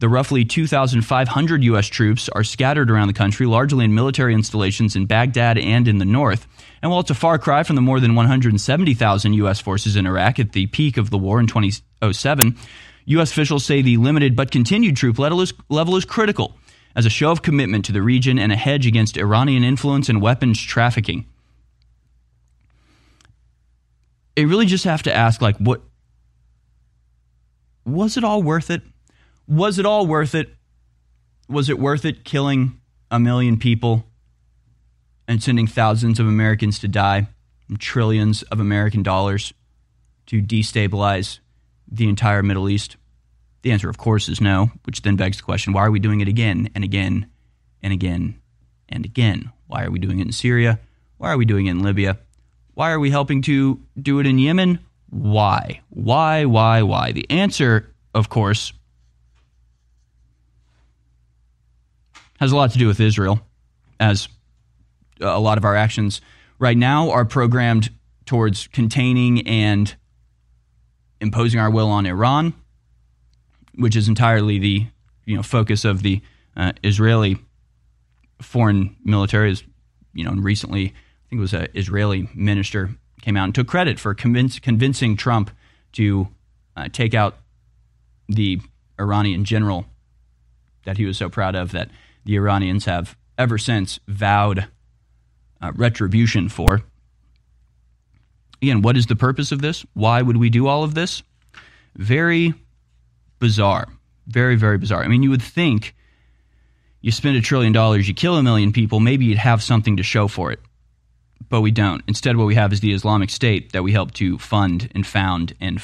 The 0.00 0.08
roughly 0.08 0.46
2,500 0.46 1.62
U.S. 1.64 1.86
troops 1.86 2.30
are 2.30 2.42
scattered 2.42 2.90
around 2.90 3.08
the 3.08 3.12
country, 3.12 3.44
largely 3.44 3.84
in 3.84 3.94
military 3.94 4.32
installations 4.32 4.96
in 4.96 5.04
Baghdad 5.04 5.58
and 5.58 5.86
in 5.86 5.98
the 5.98 6.06
north. 6.06 6.48
And 6.80 6.90
while 6.90 7.00
it's 7.00 7.10
a 7.10 7.14
far 7.14 7.38
cry 7.38 7.64
from 7.64 7.76
the 7.76 7.82
more 7.82 8.00
than 8.00 8.14
170,000 8.14 9.34
U.S. 9.34 9.60
forces 9.60 9.96
in 9.96 10.06
Iraq 10.06 10.38
at 10.38 10.52
the 10.52 10.68
peak 10.68 10.96
of 10.96 11.10
the 11.10 11.18
war 11.18 11.38
in 11.38 11.46
2007, 11.46 12.56
U.S. 13.04 13.30
officials 13.30 13.66
say 13.66 13.82
the 13.82 13.98
limited 13.98 14.34
but 14.34 14.50
continued 14.50 14.96
troop 14.96 15.18
level 15.18 15.42
is, 15.42 15.52
level 15.68 15.96
is 15.96 16.06
critical 16.06 16.56
as 16.96 17.04
a 17.04 17.10
show 17.10 17.30
of 17.30 17.42
commitment 17.42 17.84
to 17.84 17.92
the 17.92 18.00
region 18.00 18.38
and 18.38 18.52
a 18.52 18.56
hedge 18.56 18.86
against 18.86 19.18
Iranian 19.18 19.64
influence 19.64 20.08
and 20.08 20.22
weapons 20.22 20.58
trafficking. 20.58 21.26
You 24.34 24.48
really 24.48 24.64
just 24.64 24.84
have 24.84 25.02
to 25.02 25.14
ask, 25.14 25.42
like, 25.42 25.58
what 25.58 25.82
was 27.84 28.16
it 28.16 28.24
all 28.24 28.42
worth 28.42 28.70
it? 28.70 28.80
Was 29.50 29.80
it 29.80 29.84
all 29.84 30.06
worth 30.06 30.36
it? 30.36 30.54
Was 31.48 31.68
it 31.68 31.80
worth 31.80 32.04
it 32.04 32.22
killing 32.24 32.80
a 33.10 33.18
million 33.18 33.58
people 33.58 34.04
and 35.26 35.42
sending 35.42 35.66
thousands 35.66 36.20
of 36.20 36.28
Americans 36.28 36.78
to 36.78 36.88
die 36.88 37.26
and 37.68 37.80
trillions 37.80 38.44
of 38.44 38.60
American 38.60 39.02
dollars 39.02 39.52
to 40.26 40.40
destabilize 40.40 41.40
the 41.90 42.08
entire 42.08 42.44
Middle 42.44 42.70
East? 42.70 42.96
The 43.62 43.72
answer, 43.72 43.90
of 43.90 43.98
course, 43.98 44.28
is 44.28 44.40
no, 44.40 44.70
which 44.84 45.02
then 45.02 45.16
begs 45.16 45.38
the 45.38 45.42
question 45.42 45.72
why 45.72 45.84
are 45.84 45.90
we 45.90 45.98
doing 45.98 46.20
it 46.20 46.28
again 46.28 46.70
and 46.76 46.84
again 46.84 47.26
and 47.82 47.92
again 47.92 48.40
and 48.88 49.04
again? 49.04 49.50
Why 49.66 49.82
are 49.82 49.90
we 49.90 49.98
doing 49.98 50.20
it 50.20 50.26
in 50.26 50.32
Syria? 50.32 50.78
Why 51.18 51.32
are 51.32 51.36
we 51.36 51.44
doing 51.44 51.66
it 51.66 51.72
in 51.72 51.82
Libya? 51.82 52.18
Why 52.74 52.92
are 52.92 53.00
we 53.00 53.10
helping 53.10 53.42
to 53.42 53.80
do 54.00 54.20
it 54.20 54.28
in 54.28 54.38
Yemen? 54.38 54.78
Why? 55.08 55.80
Why, 55.88 56.44
why, 56.44 56.82
why? 56.82 57.10
The 57.10 57.28
answer, 57.28 57.92
of 58.14 58.28
course, 58.28 58.72
has 62.40 62.52
a 62.52 62.56
lot 62.56 62.72
to 62.72 62.78
do 62.78 62.86
with 62.86 63.00
Israel, 63.00 63.40
as 63.98 64.28
a 65.20 65.38
lot 65.38 65.58
of 65.58 65.64
our 65.64 65.76
actions 65.76 66.20
right 66.58 66.76
now 66.76 67.10
are 67.10 67.24
programmed 67.24 67.90
towards 68.24 68.66
containing 68.68 69.46
and 69.46 69.94
imposing 71.20 71.60
our 71.60 71.70
will 71.70 71.88
on 71.88 72.06
Iran 72.06 72.54
which 73.80 73.96
is 73.96 74.08
entirely 74.08 74.58
the 74.58 74.86
you 75.24 75.36
know 75.36 75.42
focus 75.42 75.84
of 75.84 76.02
the 76.02 76.20
uh, 76.56 76.72
Israeli 76.82 77.38
foreign 78.40 78.96
military. 79.04 79.52
Is 79.52 79.64
you 80.12 80.24
know, 80.24 80.30
and 80.30 80.44
recently 80.44 80.86
I 80.86 81.28
think 81.28 81.38
it 81.38 81.40
was 81.40 81.54
an 81.54 81.68
Israeli 81.74 82.28
minister 82.34 82.90
came 83.22 83.36
out 83.36 83.44
and 83.44 83.54
took 83.54 83.68
credit 83.68 83.98
for 83.98 84.14
convince, 84.14 84.58
convincing 84.58 85.16
Trump 85.16 85.50
to 85.92 86.28
uh, 86.76 86.88
take 86.90 87.14
out 87.14 87.36
the 88.28 88.60
Iranian 88.98 89.44
general 89.44 89.86
that 90.84 90.96
he 90.96 91.04
was 91.04 91.18
so 91.18 91.28
proud 91.28 91.54
of 91.54 91.72
that 91.72 91.90
the 92.24 92.36
Iranians 92.36 92.84
have 92.84 93.16
ever 93.38 93.58
since 93.58 93.98
vowed 94.06 94.66
uh, 95.60 95.72
retribution 95.74 96.48
for. 96.48 96.82
Again, 98.62 98.82
what 98.82 98.96
is 98.96 99.06
the 99.06 99.16
purpose 99.16 99.52
of 99.52 99.62
this? 99.62 99.84
Why 99.94 100.20
would 100.20 100.36
we 100.36 100.50
do 100.50 100.66
all 100.66 100.84
of 100.84 100.94
this? 100.94 101.22
Very 101.96 102.54
bizarre. 103.38 103.88
Very, 104.26 104.56
very 104.56 104.78
bizarre. 104.78 105.02
I 105.02 105.08
mean, 105.08 105.22
you 105.22 105.30
would 105.30 105.42
think 105.42 105.94
you 107.00 107.10
spend 107.10 107.36
a 107.36 107.40
trillion 107.40 107.72
dollars, 107.72 108.06
you 108.06 108.14
kill 108.14 108.36
a 108.36 108.42
million 108.42 108.72
people, 108.72 109.00
maybe 109.00 109.24
you'd 109.24 109.38
have 109.38 109.62
something 109.62 109.96
to 109.96 110.02
show 110.02 110.28
for 110.28 110.52
it. 110.52 110.60
But 111.48 111.62
we 111.62 111.70
don't. 111.70 112.02
Instead, 112.06 112.36
what 112.36 112.46
we 112.46 112.54
have 112.54 112.72
is 112.72 112.80
the 112.80 112.92
Islamic 112.92 113.30
State 113.30 113.72
that 113.72 113.82
we 113.82 113.92
help 113.92 114.12
to 114.14 114.38
fund 114.38 114.90
and 114.94 115.06
found 115.06 115.54
and 115.60 115.80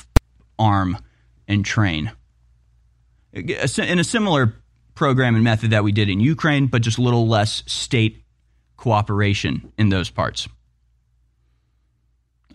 arm 0.58 0.98
and 1.48 1.64
train. 1.64 2.12
In 3.32 3.98
a 3.98 4.04
similar 4.04 4.54
program 4.96 5.36
and 5.36 5.44
method 5.44 5.70
that 5.70 5.84
we 5.84 5.92
did 5.92 6.08
in 6.08 6.18
Ukraine, 6.18 6.66
but 6.66 6.82
just 6.82 6.98
a 6.98 7.02
little 7.02 7.28
less 7.28 7.62
state 7.66 8.24
cooperation 8.76 9.72
in 9.78 9.90
those 9.90 10.10
parts. 10.10 10.48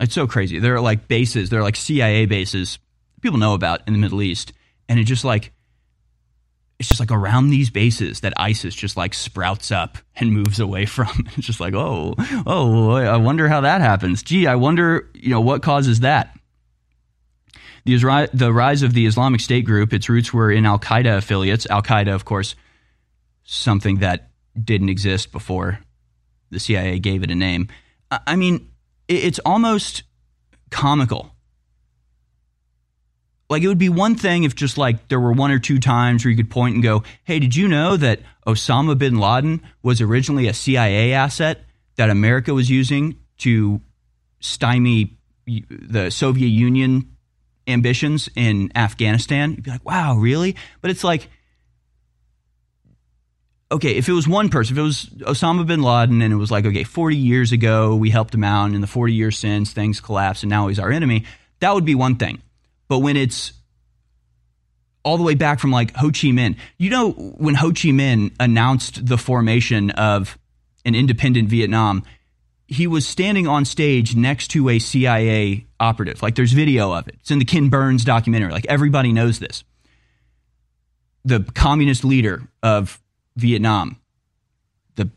It's 0.00 0.14
so 0.14 0.26
crazy. 0.26 0.58
There 0.58 0.74
are 0.74 0.80
like 0.80 1.08
bases, 1.08 1.48
there 1.48 1.60
are 1.60 1.62
like 1.62 1.76
CIA 1.76 2.26
bases 2.26 2.78
people 3.22 3.38
know 3.38 3.54
about 3.54 3.80
in 3.86 3.94
the 3.94 3.98
Middle 3.98 4.20
East 4.20 4.52
and 4.88 5.00
it 5.00 5.04
just 5.04 5.24
like 5.24 5.52
it's 6.78 6.88
just 6.88 7.00
like 7.00 7.12
around 7.12 7.50
these 7.50 7.70
bases 7.70 8.20
that 8.20 8.32
ISIS 8.36 8.74
just 8.74 8.96
like 8.96 9.14
sprouts 9.14 9.70
up 9.70 9.98
and 10.16 10.32
moves 10.32 10.58
away 10.58 10.84
from. 10.86 11.28
It's 11.36 11.46
just 11.46 11.60
like, 11.60 11.74
oh, 11.74 12.16
oh, 12.44 12.90
I 12.96 13.18
wonder 13.18 13.46
how 13.46 13.60
that 13.60 13.80
happens. 13.80 14.24
Gee, 14.24 14.48
I 14.48 14.56
wonder, 14.56 15.08
you 15.14 15.30
know, 15.30 15.40
what 15.40 15.62
causes 15.62 16.00
that. 16.00 16.36
The, 17.84 18.30
the 18.32 18.52
rise 18.52 18.82
of 18.82 18.94
the 18.94 19.06
Islamic 19.06 19.40
State 19.40 19.64
group, 19.64 19.92
its 19.92 20.08
roots 20.08 20.32
were 20.32 20.50
in 20.50 20.66
Al 20.66 20.78
Qaeda 20.78 21.18
affiliates. 21.18 21.66
Al 21.66 21.82
Qaeda, 21.82 22.14
of 22.14 22.24
course, 22.24 22.54
something 23.44 23.98
that 23.98 24.30
didn't 24.62 24.88
exist 24.88 25.32
before 25.32 25.80
the 26.50 26.60
CIA 26.60 26.98
gave 26.98 27.22
it 27.22 27.30
a 27.30 27.34
name. 27.34 27.68
I 28.26 28.36
mean, 28.36 28.70
it's 29.08 29.40
almost 29.40 30.02
comical. 30.70 31.34
Like, 33.48 33.62
it 33.62 33.68
would 33.68 33.78
be 33.78 33.88
one 33.88 34.14
thing 34.14 34.44
if 34.44 34.54
just 34.54 34.78
like 34.78 35.08
there 35.08 35.20
were 35.20 35.32
one 35.32 35.50
or 35.50 35.58
two 35.58 35.78
times 35.78 36.24
where 36.24 36.30
you 36.30 36.36
could 36.36 36.50
point 36.50 36.74
and 36.74 36.82
go, 36.82 37.02
hey, 37.24 37.38
did 37.38 37.54
you 37.54 37.68
know 37.68 37.96
that 37.96 38.20
Osama 38.46 38.96
bin 38.96 39.18
Laden 39.18 39.62
was 39.82 40.00
originally 40.00 40.46
a 40.46 40.54
CIA 40.54 41.12
asset 41.12 41.64
that 41.96 42.10
America 42.10 42.54
was 42.54 42.70
using 42.70 43.18
to 43.38 43.80
stymie 44.40 45.18
the 45.46 46.10
Soviet 46.10 46.48
Union 46.48 47.16
ambitions 47.66 48.28
in 48.34 48.70
Afghanistan? 48.74 49.52
You'd 49.52 49.64
be 49.64 49.70
like, 49.70 49.84
wow, 49.84 50.16
really? 50.16 50.56
But 50.80 50.90
it's 50.90 51.04
like, 51.04 51.28
okay, 53.70 53.96
if 53.96 54.08
it 54.08 54.12
was 54.12 54.28
one 54.28 54.48
person, 54.48 54.76
if 54.76 54.78
it 54.78 54.82
was 54.82 55.06
Osama 55.20 55.66
bin 55.66 55.82
Laden 55.82 56.20
and 56.20 56.32
it 56.32 56.36
was 56.36 56.50
like, 56.50 56.66
okay, 56.66 56.84
40 56.84 57.16
years 57.16 57.52
ago, 57.52 57.96
we 57.96 58.10
helped 58.10 58.34
him 58.34 58.44
out, 58.44 58.66
and 58.66 58.74
in 58.74 58.80
the 58.80 58.86
40 58.86 59.14
years 59.14 59.38
since, 59.38 59.72
things 59.72 60.00
collapsed, 60.00 60.42
and 60.42 60.50
now 60.50 60.68
he's 60.68 60.78
our 60.78 60.92
enemy, 60.92 61.24
that 61.60 61.74
would 61.74 61.84
be 61.84 61.94
one 61.94 62.16
thing. 62.16 62.42
But 62.88 62.98
when 62.98 63.16
it's 63.16 63.52
all 65.04 65.16
the 65.16 65.22
way 65.22 65.34
back 65.34 65.58
from 65.58 65.70
like 65.70 65.96
Ho 65.96 66.08
Chi 66.08 66.28
Minh, 66.28 66.56
you 66.76 66.90
know, 66.90 67.12
when 67.12 67.54
Ho 67.54 67.68
Chi 67.68 67.88
Minh 67.88 68.32
announced 68.38 69.06
the 69.06 69.16
formation 69.16 69.90
of 69.90 70.38
an 70.84 70.94
independent 70.94 71.48
Vietnam, 71.48 72.02
he 72.72 72.86
was 72.86 73.06
standing 73.06 73.46
on 73.46 73.66
stage 73.66 74.16
next 74.16 74.48
to 74.48 74.70
a 74.70 74.78
CIA 74.78 75.66
operative. 75.78 76.22
Like 76.22 76.36
there's 76.36 76.52
video 76.52 76.90
of 76.92 77.06
it. 77.06 77.16
It's 77.20 77.30
in 77.30 77.38
the 77.38 77.44
Ken 77.44 77.68
Burns 77.68 78.02
documentary. 78.02 78.50
Like 78.50 78.66
everybody 78.66 79.12
knows 79.12 79.38
this. 79.38 79.62
The 81.24 81.40
communist 81.54 82.02
leader 82.02 82.48
of 82.62 82.98
Vietnam, 83.36 84.00
the 84.94 85.10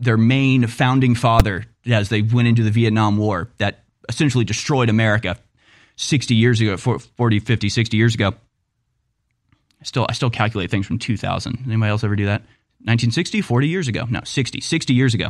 their 0.00 0.16
main 0.16 0.66
founding 0.66 1.14
father 1.14 1.66
as 1.86 2.08
they 2.08 2.22
went 2.22 2.48
into 2.48 2.62
the 2.62 2.70
Vietnam 2.70 3.18
War 3.18 3.50
that 3.58 3.84
essentially 4.08 4.44
destroyed 4.44 4.88
America 4.88 5.36
60 5.96 6.34
years 6.34 6.62
ago, 6.62 6.76
40, 6.78 7.40
50, 7.40 7.68
60 7.68 7.96
years 7.96 8.14
ago. 8.14 8.32
I 9.80 9.84
still 9.84 10.06
I 10.08 10.14
still 10.14 10.30
calculate 10.30 10.70
things 10.70 10.86
from 10.86 10.98
2000. 10.98 11.64
Anybody 11.66 11.90
else 11.90 12.02
ever 12.02 12.16
do 12.16 12.24
that? 12.24 12.40
1960, 12.80 13.42
40 13.42 13.68
years 13.68 13.86
ago. 13.86 14.06
No, 14.08 14.20
60, 14.24 14.62
60 14.62 14.94
years 14.94 15.12
ago. 15.12 15.28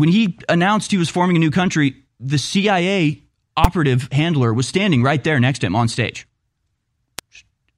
When 0.00 0.08
he 0.08 0.38
announced 0.48 0.92
he 0.92 0.96
was 0.96 1.10
forming 1.10 1.36
a 1.36 1.38
new 1.38 1.50
country, 1.50 1.94
the 2.18 2.38
CIA 2.38 3.20
operative 3.54 4.08
handler 4.10 4.54
was 4.54 4.66
standing 4.66 5.02
right 5.02 5.22
there 5.22 5.38
next 5.38 5.58
to 5.58 5.66
him 5.66 5.76
on 5.76 5.88
stage. 5.88 6.26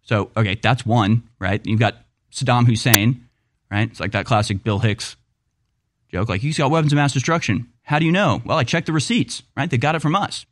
So, 0.02 0.30
okay, 0.36 0.54
that's 0.54 0.86
one, 0.86 1.28
right? 1.40 1.60
You've 1.66 1.80
got 1.80 1.96
Saddam 2.30 2.64
Hussein, 2.68 3.26
right? 3.72 3.90
It's 3.90 3.98
like 3.98 4.12
that 4.12 4.24
classic 4.24 4.62
Bill 4.62 4.78
Hicks 4.78 5.16
joke. 6.12 6.28
Like, 6.28 6.42
he's 6.42 6.56
got 6.56 6.70
weapons 6.70 6.92
of 6.92 6.96
mass 6.96 7.12
destruction. 7.12 7.72
How 7.82 7.98
do 7.98 8.06
you 8.06 8.12
know? 8.12 8.40
Well, 8.44 8.56
I 8.56 8.62
checked 8.62 8.86
the 8.86 8.92
receipts, 8.92 9.42
right? 9.56 9.68
They 9.68 9.76
got 9.76 9.96
it 9.96 10.00
from 10.00 10.14
us. 10.14 10.46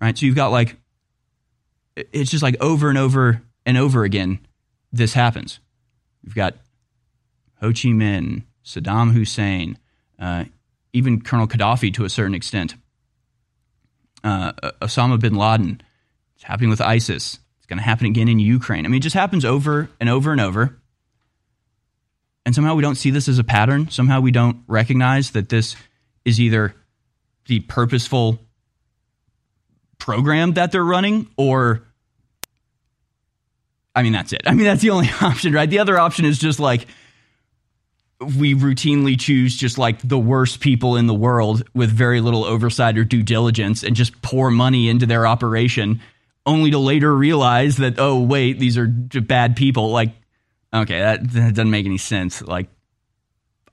Right? 0.00 0.16
So 0.16 0.24
you've 0.24 0.34
got 0.34 0.50
like, 0.50 0.78
it's 1.94 2.30
just 2.30 2.42
like 2.42 2.56
over 2.62 2.88
and 2.88 2.96
over 2.96 3.42
and 3.66 3.76
over 3.76 4.04
again, 4.04 4.38
this 4.94 5.12
happens. 5.12 5.60
You've 6.22 6.34
got 6.34 6.54
Ho 7.60 7.68
Chi 7.68 7.90
Minh, 7.90 8.44
Saddam 8.64 9.12
Hussein, 9.12 9.78
uh, 10.18 10.44
even 10.92 11.20
Colonel 11.20 11.46
Gaddafi 11.46 11.92
to 11.94 12.04
a 12.04 12.10
certain 12.10 12.34
extent, 12.34 12.74
uh, 14.24 14.52
Osama 14.80 15.18
bin 15.20 15.34
Laden. 15.34 15.80
It's 16.36 16.44
happening 16.44 16.70
with 16.70 16.80
ISIS. 16.80 17.38
It's 17.58 17.66
going 17.66 17.78
to 17.78 17.84
happen 17.84 18.06
again 18.06 18.28
in 18.28 18.38
Ukraine. 18.38 18.84
I 18.84 18.88
mean, 18.88 18.98
it 18.98 19.02
just 19.02 19.14
happens 19.14 19.44
over 19.44 19.88
and 20.00 20.08
over 20.08 20.32
and 20.32 20.40
over. 20.40 20.78
And 22.44 22.54
somehow 22.54 22.74
we 22.74 22.82
don't 22.82 22.96
see 22.96 23.10
this 23.10 23.28
as 23.28 23.38
a 23.38 23.44
pattern. 23.44 23.88
Somehow 23.90 24.20
we 24.20 24.32
don't 24.32 24.64
recognize 24.66 25.30
that 25.32 25.48
this 25.48 25.76
is 26.24 26.40
either 26.40 26.74
the 27.46 27.60
purposeful 27.60 28.38
program 29.98 30.54
that 30.54 30.72
they're 30.72 30.84
running 30.84 31.28
or 31.36 31.84
I 33.94 34.02
mean 34.02 34.12
that's 34.12 34.32
it. 34.32 34.42
I 34.46 34.54
mean 34.54 34.64
that's 34.64 34.82
the 34.82 34.90
only 34.90 35.08
option, 35.20 35.52
right? 35.52 35.68
The 35.68 35.78
other 35.78 35.98
option 35.98 36.24
is 36.24 36.38
just 36.38 36.58
like 36.58 36.86
we 38.22 38.54
routinely 38.54 39.18
choose 39.18 39.56
just 39.56 39.78
like 39.78 39.98
the 40.06 40.18
worst 40.18 40.60
people 40.60 40.96
in 40.96 41.06
the 41.06 41.14
world 41.14 41.68
with 41.74 41.90
very 41.90 42.20
little 42.20 42.44
oversight 42.44 42.96
or 42.98 43.04
due 43.04 43.22
diligence 43.22 43.82
and 43.82 43.96
just 43.96 44.20
pour 44.22 44.50
money 44.50 44.88
into 44.88 45.06
their 45.06 45.26
operation 45.26 46.00
only 46.44 46.70
to 46.70 46.78
later 46.78 47.14
realize 47.14 47.76
that 47.76 47.94
oh 47.98 48.20
wait 48.20 48.58
these 48.58 48.78
are 48.78 48.86
bad 48.86 49.56
people. 49.56 49.90
Like 49.90 50.10
okay 50.72 50.98
that, 50.98 51.30
that 51.32 51.54
doesn't 51.54 51.70
make 51.70 51.86
any 51.86 51.98
sense. 51.98 52.42
Like 52.42 52.68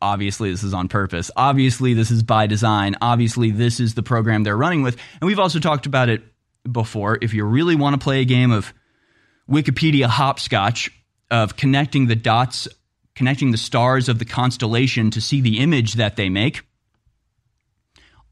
obviously 0.02 0.52
this 0.52 0.64
is 0.64 0.74
on 0.74 0.88
purpose. 0.88 1.32
Obviously 1.36 1.94
this 1.94 2.12
is 2.12 2.24
by 2.24 2.48
design. 2.48 2.96
Obviously 3.02 3.52
this 3.52 3.80
is 3.80 3.94
the 3.94 4.04
program 4.04 4.44
they're 4.44 4.58
running 4.58 4.82
with. 4.82 4.98
And 5.20 5.28
we've 5.28 5.40
also 5.40 5.60
talked 5.60 5.86
about 5.86 6.10
it 6.10 6.24
before. 6.70 7.18
If 7.22 7.34
you 7.34 7.46
really 7.46 7.76
want 7.76 8.00
to 8.00 8.04
play 8.04 8.22
a 8.22 8.26
game 8.26 8.52
of 8.52 8.74
wikipedia 9.50 10.06
hopscotch 10.06 10.92
of 11.32 11.56
connecting 11.56 12.08
the 12.08 12.16
dots 12.16 12.68
connecting 13.20 13.52
the 13.52 13.58
stars 13.58 14.10
of 14.10 14.18
the 14.18 14.26
constellation 14.26 15.12
to 15.12 15.22
see 15.22 15.42
the 15.42 15.60
image 15.60 15.94
that 15.94 16.16
they 16.16 16.30
make 16.30 16.62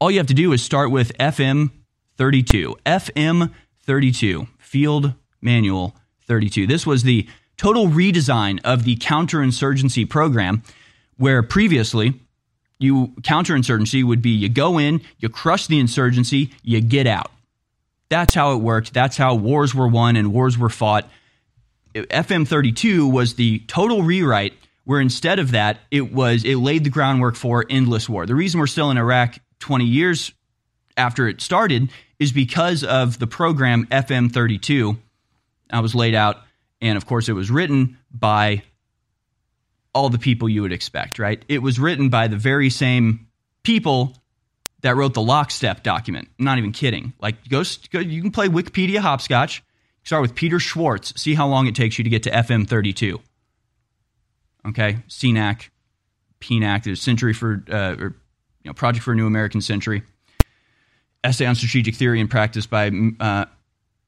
all 0.00 0.10
you 0.10 0.18
have 0.18 0.26
to 0.26 0.34
do 0.34 0.52
is 0.52 0.62
start 0.62 0.90
with 0.90 1.16
fm 1.18 1.70
32 2.16 2.74
fm 2.84 3.52
32 3.82 4.48
field 4.58 5.12
manual 5.40 5.94
32 6.26 6.66
this 6.66 6.86
was 6.86 7.04
the 7.04 7.28
total 7.56 7.86
redesign 7.86 8.58
of 8.64 8.84
the 8.84 8.96
counterinsurgency 8.96 10.08
program 10.08 10.62
where 11.18 11.42
previously 11.42 12.14
you 12.78 13.08
counterinsurgency 13.20 14.04
would 14.04 14.22
be 14.22 14.30
you 14.30 14.48
go 14.48 14.78
in, 14.78 15.02
you 15.18 15.28
crush 15.28 15.66
the 15.66 15.78
insurgency, 15.78 16.50
you 16.62 16.80
get 16.80 17.06
out. 17.06 17.30
That's 18.08 18.34
how 18.34 18.54
it 18.54 18.58
worked. 18.58 18.94
That's 18.94 19.16
how 19.16 19.34
wars 19.34 19.74
were 19.74 19.88
won 19.88 20.16
and 20.16 20.32
wars 20.32 20.56
were 20.56 20.70
fought. 20.70 21.08
FM 21.94 22.46
32 22.46 23.08
was 23.08 23.34
the 23.34 23.58
total 23.66 24.02
rewrite 24.02 24.54
where 24.88 25.02
instead 25.02 25.38
of 25.38 25.50
that, 25.50 25.80
it 25.90 26.14
was 26.14 26.44
it 26.44 26.56
laid 26.56 26.82
the 26.82 26.88
groundwork 26.88 27.36
for 27.36 27.62
endless 27.68 28.08
war. 28.08 28.24
The 28.24 28.34
reason 28.34 28.58
we're 28.58 28.66
still 28.66 28.90
in 28.90 28.96
Iraq 28.96 29.38
20 29.58 29.84
years 29.84 30.32
after 30.96 31.28
it 31.28 31.42
started 31.42 31.90
is 32.18 32.32
because 32.32 32.84
of 32.84 33.18
the 33.18 33.26
program 33.26 33.86
FM 33.90 34.32
32. 34.32 34.96
I 35.70 35.80
was 35.80 35.94
laid 35.94 36.14
out 36.14 36.38
and 36.80 36.96
of 36.96 37.04
course 37.04 37.28
it 37.28 37.34
was 37.34 37.50
written 37.50 37.98
by 38.10 38.62
all 39.92 40.08
the 40.08 40.18
people 40.18 40.48
you 40.48 40.62
would 40.62 40.72
expect, 40.72 41.18
right? 41.18 41.44
It 41.48 41.60
was 41.60 41.78
written 41.78 42.08
by 42.08 42.28
the 42.28 42.38
very 42.38 42.70
same 42.70 43.26
people 43.64 44.16
that 44.80 44.96
wrote 44.96 45.12
the 45.12 45.20
lockstep 45.20 45.82
document. 45.82 46.28
I'm 46.38 46.46
not 46.46 46.56
even 46.56 46.72
kidding. 46.72 47.12
Like, 47.20 47.46
go, 47.50 47.62
go 47.92 47.98
you 47.98 48.22
can 48.22 48.30
play 48.30 48.48
Wikipedia 48.48 49.00
hopscotch. 49.00 49.62
Start 50.02 50.22
with 50.22 50.34
Peter 50.34 50.58
Schwartz. 50.58 51.12
See 51.20 51.34
how 51.34 51.46
long 51.46 51.66
it 51.66 51.74
takes 51.74 51.98
you 51.98 52.04
to 52.04 52.10
get 52.10 52.22
to 52.22 52.30
FM 52.30 52.66
32. 52.66 53.20
Okay, 54.66 54.98
CNAS, 55.08 55.68
PNAC, 56.40 56.84
the 56.84 56.94
Century 56.94 57.32
for, 57.32 57.62
uh, 57.70 57.96
or, 57.98 58.16
you 58.62 58.66
know, 58.66 58.72
Project 58.72 59.04
for 59.04 59.12
a 59.12 59.16
New 59.16 59.26
American 59.26 59.60
Century. 59.60 60.02
Essay 61.24 61.46
on 61.46 61.54
Strategic 61.54 61.94
Theory 61.94 62.20
and 62.20 62.30
Practice 62.30 62.66
by 62.66 62.90
uh, 63.20 63.44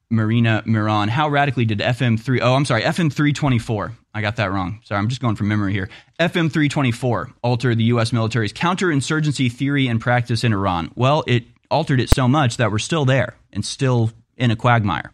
Marina 0.09 0.61
Miron. 0.65 1.09
How 1.09 1.29
radically 1.29 1.65
did 1.65 1.79
FM 1.79 2.19
3, 2.19 2.41
oh, 2.41 2.53
I'm 2.53 2.65
sorry, 2.65 2.81
FM 2.83 3.11
324. 3.11 3.93
I 4.13 4.21
got 4.21 4.35
that 4.35 4.51
wrong. 4.51 4.81
Sorry, 4.83 4.99
I'm 4.99 5.07
just 5.07 5.21
going 5.21 5.35
from 5.35 5.47
memory 5.47 5.73
here. 5.73 5.89
FM 6.19 6.51
324 6.51 7.31
altered 7.41 7.77
the 7.77 7.85
U.S. 7.85 8.11
military's 8.11 8.53
counterinsurgency 8.53 9.51
theory 9.51 9.87
and 9.87 10.01
practice 10.01 10.43
in 10.43 10.53
Iran. 10.53 10.91
Well, 10.95 11.23
it 11.27 11.45
altered 11.69 12.01
it 12.01 12.09
so 12.09 12.27
much 12.27 12.57
that 12.57 12.71
we're 12.71 12.79
still 12.79 13.05
there 13.05 13.35
and 13.53 13.65
still 13.65 14.11
in 14.35 14.51
a 14.51 14.55
quagmire. 14.55 15.11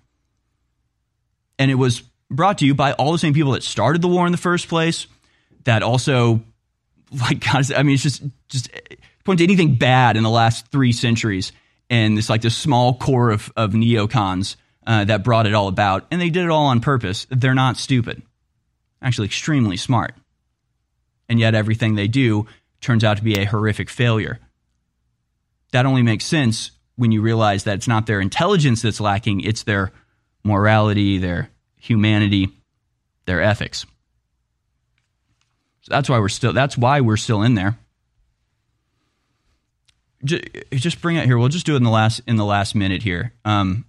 And 1.60 1.70
it 1.70 1.76
was 1.76 2.02
brought 2.30 2.58
to 2.60 2.66
you 2.66 2.74
by 2.74 2.94
all 2.94 3.12
the 3.12 3.20
same 3.20 3.34
people 3.34 3.52
that 3.52 3.64
started 3.64 4.02
the 4.02 4.08
war 4.08 4.26
in 4.26 4.32
the 4.32 4.38
first 4.38 4.68
place, 4.68 5.08
that 5.68 5.84
also, 5.84 6.42
like, 7.22 7.40
God, 7.54 7.72
I 7.72 7.84
mean, 7.84 7.94
it's 7.94 8.04
just, 8.04 8.24
just 8.50 8.70
point 9.24 9.38
to 9.38 9.44
anything 9.44 9.76
bad 9.76 10.18
in 10.18 10.24
the 10.24 10.30
last 10.30 10.68
three 10.68 10.92
centuries. 10.92 11.54
And 11.90 12.18
it's 12.18 12.30
like 12.30 12.42
this 12.42 12.58
small 12.58 12.98
core 12.98 13.30
of, 13.30 13.50
of 13.56 13.72
neocons 13.72 14.58
uh, 14.86 15.06
that 15.06 15.24
brought 15.24 15.48
it 15.48 15.54
all 15.54 15.70
about. 15.70 16.06
And 16.12 16.20
they 16.20 16.30
did 16.30 16.44
it 16.44 16.50
all 16.50 16.66
on 16.66 16.82
purpose. 16.82 17.28
They're 17.30 17.54
not 17.54 17.78
stupid 17.78 18.22
actually 19.02 19.26
extremely 19.26 19.78
smart. 19.78 20.16
And 21.30 21.40
yet 21.40 21.56
everything 21.56 21.96
they 21.96 22.08
do 22.08 22.48
turns 22.82 23.04
out 23.04 23.18
to 23.18 23.24
be 23.24 23.40
a 23.40 23.46
horrific 23.46 23.90
failure. 23.90 24.40
That 25.72 25.86
only 25.86 26.04
makes 26.04 26.26
sense 26.26 26.72
when 26.96 27.12
you 27.12 27.22
realize 27.22 27.66
that 27.66 27.76
it's 27.76 27.88
not 27.88 28.06
their 28.06 28.22
intelligence 28.22 28.82
that's 28.82 29.00
lacking, 29.00 29.42
it's 29.42 29.64
their 29.64 29.92
morality, 30.44 31.18
their 31.18 31.50
humanity, 31.76 32.50
their 33.26 33.42
ethics. 33.42 33.86
So 35.88 35.94
that's 35.94 36.10
why 36.10 36.20
we're 36.20 36.28
still 36.28 36.52
that's 36.52 36.78
why 36.78 37.00
we're 37.00 37.16
still 37.16 37.44
in 37.44 37.56
there. 37.56 37.80
just, 40.26 41.00
bring 41.00 41.16
it 41.16 41.24
here. 41.26 41.38
We'll 41.38 41.48
just 41.48 41.66
do 41.66 41.76
it 41.76 41.78
in 41.78 41.84
the 41.84 41.90
last 41.90 42.20
in 42.28 42.36
the 42.36 42.44
last 42.44 42.76
minute 42.76 43.04
here. 43.04 43.32
Um, 43.46 43.86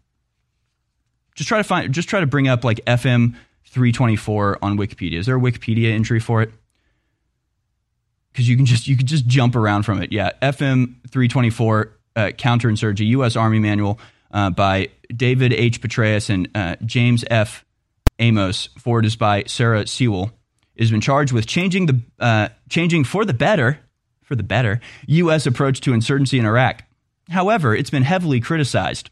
just 1.34 1.48
try 1.48 1.58
to 1.58 1.64
find. 1.64 1.92
Just 1.92 2.08
try 2.08 2.20
to 2.20 2.26
bring 2.26 2.46
up 2.46 2.62
like 2.62 2.76
FM 2.84 3.34
324 3.66 4.58
on 4.62 4.78
Wikipedia. 4.78 5.18
Is 5.18 5.26
there 5.26 5.36
a 5.36 5.40
Wikipedia 5.40 5.92
entry 5.92 6.20
for 6.20 6.40
it? 6.40 6.52
Because 8.30 8.48
you 8.48 8.54
can 8.54 8.64
just 8.64 8.86
you 8.86 8.96
can 8.96 9.08
just 9.08 9.26
jump 9.26 9.56
around 9.56 9.82
from 9.82 10.00
it. 10.00 10.12
Yeah, 10.12 10.30
FM 10.40 11.02
324 11.10 11.98
uh, 12.14 12.20
counterinsurgency 12.26 13.08
U.S. 13.08 13.34
Army 13.34 13.58
Manual 13.58 13.98
uh, 14.30 14.50
by 14.50 14.90
David 15.08 15.52
H. 15.52 15.80
Petraeus 15.80 16.30
and 16.30 16.48
uh, 16.54 16.76
James 16.86 17.24
F. 17.28 17.64
Amos. 18.20 18.68
Forward 18.78 19.04
is 19.04 19.16
by 19.16 19.42
Sarah 19.48 19.84
Sewall. 19.88 20.30
Has 20.78 20.90
been 20.90 21.00
charged 21.00 21.32
with 21.32 21.46
changing 21.46 21.86
the 21.86 22.00
uh, 22.20 22.48
changing 22.68 23.04
for 23.04 23.24
the 23.24 23.34
better 23.34 23.80
for 24.22 24.36
the 24.36 24.42
better 24.42 24.80
U.S. 25.06 25.46
approach 25.46 25.80
to 25.80 25.92
insurgency 25.92 26.38
in 26.38 26.44
Iraq. 26.46 26.84
However, 27.30 27.74
it's 27.74 27.90
been 27.90 28.04
heavily 28.04 28.40
criticized. 28.40 29.10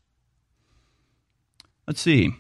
Let's 1.87 2.01
see. 2.01 2.33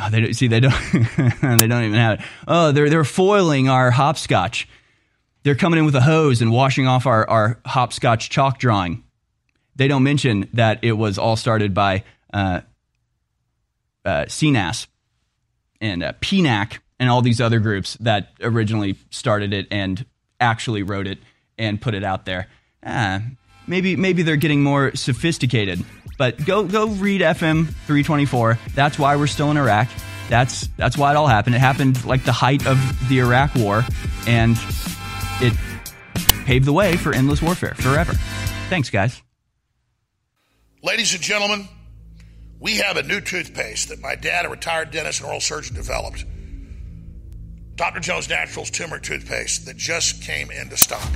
Oh, 0.00 0.10
they 0.10 0.20
don't, 0.20 0.34
see 0.34 0.46
they 0.46 0.60
don't 0.60 0.74
they 0.92 1.66
don't 1.66 1.84
even 1.84 1.94
have 1.94 2.20
it. 2.20 2.26
Oh, 2.46 2.72
they're 2.72 2.88
they're 2.88 3.04
foiling 3.04 3.68
our 3.68 3.90
hopscotch. 3.90 4.68
They're 5.42 5.56
coming 5.56 5.78
in 5.78 5.84
with 5.84 5.94
a 5.96 6.00
hose 6.00 6.40
and 6.40 6.52
washing 6.52 6.86
off 6.86 7.06
our 7.06 7.28
our 7.28 7.60
hopscotch 7.66 8.30
chalk 8.30 8.58
drawing. 8.58 9.02
They 9.74 9.88
don't 9.88 10.02
mention 10.02 10.48
that 10.54 10.80
it 10.82 10.92
was 10.92 11.18
all 11.18 11.36
started 11.36 11.74
by 11.74 12.04
uh, 12.32 12.60
uh, 14.08 14.24
CNAS 14.24 14.86
and 15.80 16.02
uh, 16.02 16.12
PNAC 16.20 16.78
and 16.98 17.10
all 17.10 17.22
these 17.22 17.40
other 17.40 17.60
groups 17.60 17.96
that 18.00 18.32
originally 18.40 18.96
started 19.10 19.52
it 19.52 19.66
and 19.70 20.04
actually 20.40 20.82
wrote 20.82 21.06
it 21.06 21.18
and 21.58 21.80
put 21.80 21.94
it 21.94 22.04
out 22.04 22.24
there. 22.24 22.48
Ah, 22.84 23.22
maybe 23.66 23.96
maybe 23.96 24.22
they're 24.22 24.36
getting 24.36 24.62
more 24.62 24.94
sophisticated. 24.94 25.84
But 26.16 26.44
go 26.44 26.64
go 26.64 26.88
read 26.88 27.20
FM 27.20 27.66
324. 27.86 28.58
That's 28.74 28.98
why 28.98 29.16
we're 29.16 29.26
still 29.26 29.50
in 29.50 29.56
Iraq. 29.56 29.88
That's 30.28 30.66
that's 30.76 30.96
why 30.96 31.12
it 31.12 31.16
all 31.16 31.28
happened. 31.28 31.54
It 31.54 31.60
happened 31.60 32.04
like 32.04 32.24
the 32.24 32.32
height 32.32 32.66
of 32.66 32.78
the 33.08 33.20
Iraq 33.20 33.54
War, 33.54 33.84
and 34.26 34.56
it 35.40 35.52
paved 36.44 36.64
the 36.64 36.72
way 36.72 36.96
for 36.96 37.12
endless 37.12 37.42
warfare 37.42 37.74
forever. 37.74 38.14
Thanks, 38.68 38.90
guys. 38.90 39.22
Ladies 40.82 41.12
and 41.14 41.22
gentlemen, 41.22 41.68
we 42.60 42.76
have 42.76 42.96
a 42.96 43.02
new 43.02 43.20
toothpaste 43.20 43.88
that 43.88 44.00
my 44.00 44.14
dad, 44.14 44.44
a 44.44 44.48
retired 44.48 44.90
dentist 44.90 45.20
and 45.20 45.28
oral 45.28 45.40
surgeon, 45.40 45.74
developed. 45.74 46.24
Dr. 47.76 48.00
Jones 48.00 48.28
Naturals 48.28 48.70
turmeric 48.70 49.04
toothpaste 49.04 49.66
that 49.66 49.76
just 49.76 50.22
came 50.22 50.50
into 50.50 50.76
stock. 50.76 51.10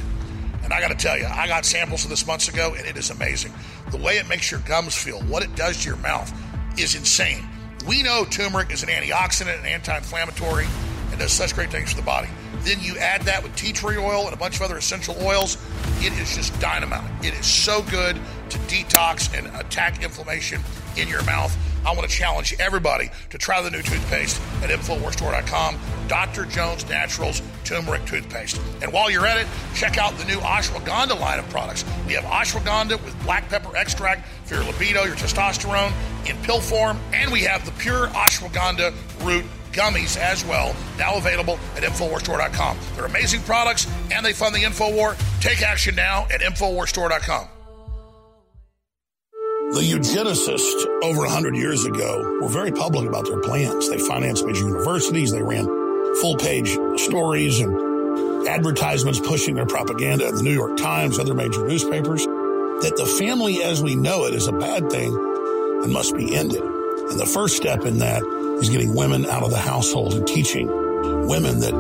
And 0.63 0.73
I 0.73 0.81
got 0.81 0.89
to 0.89 0.95
tell 0.95 1.19
you, 1.19 1.27
I 1.27 1.49
got 1.49 1.65
samples 1.65 2.05
of 2.05 2.11
this 2.11 2.25
months 2.25 2.49
ago, 2.49 2.75
and 2.77 2.87
it 2.87 2.97
is 2.97 3.11
amazing. 3.11 3.53
The 3.91 3.97
way 3.97 4.19
it 4.19 4.29
makes 4.29 4.51
your 4.51 4.61
gums 4.61 4.95
feel, 4.95 5.21
what 5.23 5.43
it 5.43 5.55
does 5.57 5.83
to 5.83 5.89
your 5.89 5.99
mouth, 5.99 6.33
is 6.79 6.95
insane. 6.95 7.45
We 7.89 8.05
know 8.05 8.25
turmeric 8.25 8.71
is 8.71 8.85
an 8.85 8.89
antioxidant 8.89 9.59
and 9.59 9.67
anti 9.67 9.97
inflammatory 9.97 10.67
and 11.11 11.19
does 11.19 11.33
such 11.33 11.55
great 11.55 11.73
things 11.73 11.91
for 11.91 11.97
the 11.97 12.07
body. 12.07 12.29
Then 12.65 12.81
you 12.81 12.97
add 12.99 13.23
that 13.23 13.43
with 13.43 13.55
tea 13.57 13.73
tree 13.73 13.97
oil 13.97 14.25
and 14.25 14.35
a 14.35 14.37
bunch 14.37 14.57
of 14.57 14.63
other 14.63 14.77
essential 14.77 15.17
oils. 15.23 15.57
It 15.99 16.13
is 16.15 16.37
just 16.37 16.59
dynamite. 16.61 17.11
It 17.25 17.35
is 17.35 17.47
so 17.47 17.83
good 17.83 18.17
to 18.51 18.59
detox 18.59 19.37
and 19.37 19.47
attack 19.57 20.03
inflammation 20.03 20.61
in 20.97 21.09
your 21.09 21.23
mouth. 21.25 21.57
I 21.85 21.93
want 21.95 22.09
to 22.09 22.17
challenge 22.17 22.55
everybody 22.61 23.11
to 23.31 23.39
try 23.39 23.61
the 23.61 23.71
new 23.71 23.83
toothpaste 23.83 24.41
at 24.63 24.71
InfoWarsStore.com. 24.71 25.79
Dr. 26.07 26.45
Jones 26.47 26.89
Naturals 26.89 27.43
Turmeric 27.65 28.05
Toothpaste. 28.05 28.61
And 28.83 28.93
while 28.93 29.11
you're 29.11 29.27
at 29.27 29.39
it, 29.39 29.49
check 29.75 29.99
out 29.99 30.17
the 30.19 30.25
new 30.25 30.39
ashwagandha 30.39 31.19
line 31.19 31.39
of 31.39 31.49
products. 31.51 31.85
We 32.07 32.13
have 32.13 32.25
ashwagandha 32.25 33.03
with 33.05 33.21
black 33.25 33.49
pepper 33.49 33.77
extract 33.77 34.29
for 34.45 34.55
your 34.55 34.65
libido, 34.65 35.05
your 35.05 35.17
testosterone 35.17 35.93
in 36.29 36.37
pill 36.43 36.61
form, 36.61 37.01
and 37.13 37.33
we 37.33 37.41
have 37.41 37.65
the 37.65 37.73
pure 37.73 38.07
ashwagandha 38.09 38.95
root 39.25 39.45
gummies 39.73 40.17
as 40.17 40.45
well, 40.45 40.75
now 40.99 41.17
available 41.17 41.59
at 41.77 41.83
InfoWarsStore.com. 41.83 42.79
They're 42.95 43.07
amazing 43.07 43.43
products 43.43 43.87
and 44.13 44.25
they 44.25 44.33
fund 44.33 44.55
the 44.55 44.63
InfoWar. 44.63 45.17
Take 45.41 45.63
action 45.63 45.95
now 45.95 46.27
at 46.33 46.41
InfoWarsStore.com. 46.41 47.49
The 49.73 49.81
eugenicists 49.81 51.03
over 51.03 51.21
100 51.21 51.57
years 51.57 51.87
ago 51.87 52.39
were 52.43 52.49
very 52.49 52.71
public 52.71 53.09
about 53.09 53.25
their 53.25 53.41
plans. 53.41 53.89
They 53.89 53.97
financed 53.97 54.45
major 54.45 54.69
universities, 54.69 55.33
they 55.33 55.43
ran 55.43 55.65
full 56.21 56.37
page 56.37 56.77
stories 56.97 57.61
and 57.61 58.47
advertisements 58.47 59.19
pushing 59.21 59.55
their 59.55 59.65
propaganda 59.65 60.29
in 60.29 60.35
the 60.35 60.43
New 60.43 60.53
York 60.53 60.77
Times, 60.77 61.19
other 61.19 61.33
major 61.33 61.67
newspapers, 61.67 62.27
that 62.27 62.95
the 62.97 63.07
family 63.07 63.63
as 63.63 63.83
we 63.83 63.95
know 63.95 64.27
it 64.27 64.35
is 64.35 64.47
a 64.47 64.53
bad 64.53 64.91
thing 64.91 65.15
and 65.83 65.93
must 65.93 66.15
be 66.17 66.35
ended. 66.35 66.61
And 66.63 67.19
the 67.19 67.27
first 67.27 67.57
step 67.57 67.87
in 67.87 67.99
that 67.99 68.23
is 68.61 68.71
getting 68.71 68.95
women 68.95 69.27
out 69.27 69.43
of 69.43 69.51
the 69.51 69.59
household 69.59 70.15
and 70.15 70.27
teaching 70.27 70.67
women 71.27 71.61
that 71.61 71.73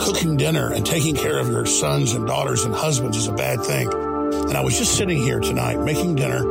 cooking 0.00 0.36
dinner 0.36 0.72
and 0.72 0.84
taking 0.84 1.14
care 1.14 1.38
of 1.38 1.48
your 1.48 1.66
sons 1.66 2.12
and 2.12 2.26
daughters 2.26 2.64
and 2.64 2.74
husbands 2.74 3.16
is 3.16 3.28
a 3.28 3.32
bad 3.32 3.62
thing. 3.62 3.92
And 3.92 4.56
I 4.56 4.60
was 4.60 4.76
just 4.76 4.96
sitting 4.96 5.18
here 5.18 5.40
tonight 5.40 5.78
making 5.80 6.16
dinner 6.16 6.42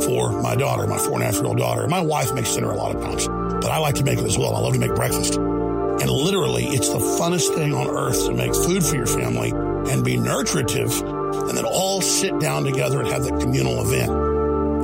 for 0.00 0.40
my 0.42 0.54
daughter, 0.54 0.86
my 0.86 0.98
four 0.98 1.14
and 1.14 1.22
a 1.22 1.26
half 1.26 1.34
year 1.36 1.46
old 1.46 1.58
daughter. 1.58 1.86
My 1.88 2.00
wife 2.00 2.34
makes 2.34 2.54
dinner 2.54 2.70
a 2.70 2.76
lot 2.76 2.94
of 2.94 3.02
times, 3.02 3.26
but 3.26 3.66
I 3.66 3.78
like 3.78 3.96
to 3.96 4.04
make 4.04 4.18
it 4.18 4.24
as 4.24 4.38
well. 4.38 4.54
I 4.54 4.60
love 4.60 4.74
to 4.74 4.78
make 4.78 4.94
breakfast. 4.94 5.36
And 5.36 6.10
literally, 6.10 6.64
it's 6.66 6.90
the 6.90 6.98
funnest 6.98 7.54
thing 7.54 7.74
on 7.74 7.88
earth 7.88 8.26
to 8.26 8.34
make 8.34 8.54
food 8.54 8.84
for 8.84 8.96
your 8.96 9.06
family 9.06 9.50
and 9.50 10.04
be 10.04 10.16
nurturative 10.16 11.00
and 11.48 11.56
then 11.56 11.64
all 11.64 12.00
sit 12.02 12.38
down 12.38 12.64
together 12.64 13.00
and 13.00 13.08
have 13.08 13.24
that 13.24 13.40
communal 13.40 13.80
event. 13.80 14.10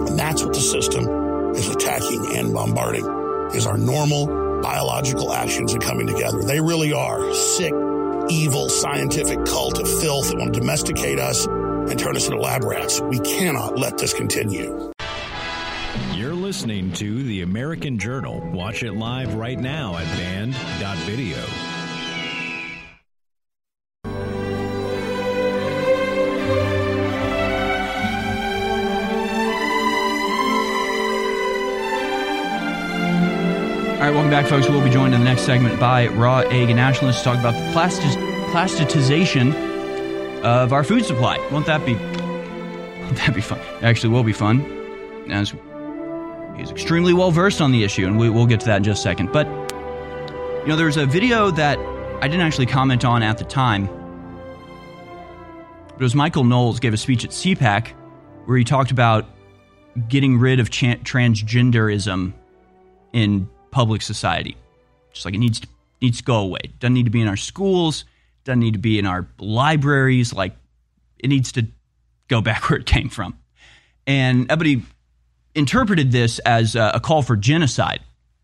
And 0.09 0.19
that's 0.19 0.43
what 0.43 0.55
the 0.55 0.61
system 0.61 1.55
is 1.55 1.69
attacking 1.69 2.37
and 2.37 2.55
bombarding 2.55 3.22
is 3.55 3.67
our 3.67 3.77
normal 3.77 4.27
biological 4.63 5.33
actions 5.33 5.75
are 5.75 5.79
coming 5.79 6.07
together. 6.07 6.43
They 6.43 6.61
really 6.61 6.93
are 6.93 7.33
sick, 7.35 7.73
evil, 8.29 8.69
scientific 8.69 9.45
cult 9.45 9.79
of 9.79 9.89
filth 10.01 10.29
that 10.29 10.39
want 10.39 10.55
to 10.55 10.61
domesticate 10.61 11.19
us 11.19 11.47
and 11.47 11.99
turn 11.99 12.17
us 12.17 12.27
into 12.27 12.39
lab 12.39 12.65
rats. 12.65 13.01
We 13.01 13.19
cannot 13.21 13.79
let 13.79 13.99
this 13.99 14.15
continue. 14.15 14.93
You're 16.15 16.35
listening 16.35 16.93
to 16.93 17.23
The 17.23 17.43
American 17.43 17.99
Journal. 17.99 18.41
Watch 18.53 18.83
it 18.83 18.93
live 18.93 19.35
right 19.35 19.59
now 19.59 19.97
at 19.97 20.07
banned.video. 20.17 21.72
back, 34.33 34.47
folks. 34.47 34.67
We'll 34.67 34.83
be 34.83 34.89
joined 34.89 35.13
in 35.13 35.21
the 35.21 35.27
next 35.27 35.43
segment 35.43 35.79
by 35.79 36.07
Raw 36.07 36.39
Egg 36.39 36.71
and 36.71 36.77
Nationalists 36.77 37.19
to 37.19 37.25
talk 37.25 37.39
about 37.39 37.53
the 37.53 37.71
plastic, 37.73 38.19
plasticization 38.51 39.53
of 40.43 40.73
our 40.73 40.83
food 40.83 41.05
supply. 41.05 41.37
Won't 41.51 41.67
that 41.67 41.85
be? 41.85 41.93
Won't 41.97 43.19
that 43.19 43.35
be 43.35 43.43
fun? 43.43 43.59
Actually 43.83 44.09
will 44.09 44.23
be 44.23 44.33
fun, 44.33 44.63
as 45.31 45.53
he's 46.57 46.71
extremely 46.71 47.13
well 47.13 47.31
versed 47.31 47.61
on 47.61 47.73
the 47.73 47.85
issue, 47.85 48.07
and 48.07 48.19
we, 48.19 48.31
we'll 48.31 48.47
get 48.47 48.61
to 48.61 48.67
that 48.67 48.79
in 48.79 48.85
just 48.85 49.01
a 49.01 49.03
second. 49.03 49.33
But 49.33 49.47
you 50.63 50.69
know, 50.69 50.77
there's 50.77 50.97
a 50.97 51.05
video 51.05 51.51
that 51.51 51.79
I 52.23 52.27
didn't 52.27 52.41
actually 52.41 52.67
comment 52.67 53.05
on 53.05 53.23
at 53.23 53.37
the 53.37 53.45
time. 53.45 53.87
But 55.89 55.97
it 55.97 56.05
was 56.05 56.15
Michael 56.15 56.45
Knowles 56.45 56.81
gave 56.81 56.95
a 56.95 56.97
speech 56.97 57.23
at 57.23 57.33
CPAC 57.33 57.89
where 58.47 58.57
he 58.57 58.65
talked 58.65 58.93
about 58.93 59.27
getting 60.09 60.39
rid 60.39 60.59
of 60.59 60.71
transgenderism 60.71 62.33
in 63.13 63.47
public 63.73 64.03
society. 64.03 64.57
Just 65.13 65.25
like 65.25 65.35
it 65.35 65.39
needs 65.39 65.59
to, 65.61 65.69
needs 66.01 66.19
to 66.19 66.25
go 66.25 66.37
away. 66.37 66.61
It 66.63 66.79
Doesn't 66.79 66.95
need 66.95 67.07
to 67.07 67.11
be 67.11 67.21
in 67.21 67.27
our 67.27 67.37
schools. 67.37 68.05
Doesn't 68.45 68.61
need 68.61 68.75
to 68.75 68.79
be 68.79 69.01
in 69.01 69.07
our 69.07 69.27
libraries. 69.41 70.33
Like 70.33 70.55
it 71.19 71.27
needs 71.27 71.51
to 71.53 71.67
go 72.29 72.41
back 72.49 72.71
where 72.71 72.79
it 72.79 72.87
came 72.87 73.09
from. 73.09 73.37
And 74.07 74.51
everybody 74.51 74.85
interpreted 75.55 76.13
this 76.13 76.39
as 76.41 76.77
a, 76.77 77.01
call 77.03 77.23
for 77.23 77.37
genocide 77.37 78.01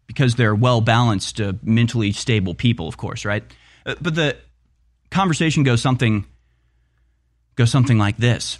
because 0.06 0.34
they're 0.34 0.54
well 0.54 0.80
balanced, 0.80 1.40
uh, 1.40 1.52
mentally 1.62 2.12
stable 2.12 2.54
people, 2.54 2.88
of 2.88 2.96
course, 2.96 3.24
right? 3.24 3.44
Uh, 3.84 3.94
but 4.00 4.14
the 4.14 4.36
conversation 5.10 5.62
goes 5.62 5.80
something 5.80 6.24
goes 7.56 7.70
something 7.70 7.98
like 7.98 8.16
this. 8.16 8.58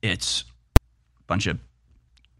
It's 0.00 0.44
a 0.76 1.22
bunch 1.26 1.46
of 1.46 1.58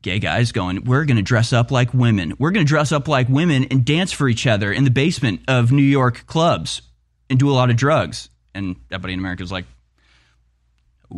gay 0.03 0.19
guys 0.19 0.53
going, 0.53 0.85
We're 0.85 1.05
going 1.05 1.16
to 1.16 1.23
dress 1.23 1.53
up 1.53 1.70
like 1.70 1.93
women. 1.95 2.35
We're 2.39 2.51
going 2.51 2.65
to 2.65 2.69
dress 2.69 2.93
up 2.93 3.09
like 3.09 3.29
women 3.29 3.65
and 3.65 3.85
dance 3.85 4.12
for 4.12 4.29
each 4.29 4.47
other 4.47 4.73
in 4.73 4.85
the 4.85 4.91
basement 4.91 5.43
of 5.49 5.73
New 5.73 5.83
York 5.83 6.27
clubs 6.27 6.83
and 7.31 7.39
do 7.39 7.51
a 7.51 7.53
lot 7.53 7.70
of 7.70 7.77
drugs. 7.77 8.31
And 8.55 8.77
everybody 8.91 9.15
in 9.15 9.19
America 9.20 9.43
is 9.43 9.53
like, 9.53 9.66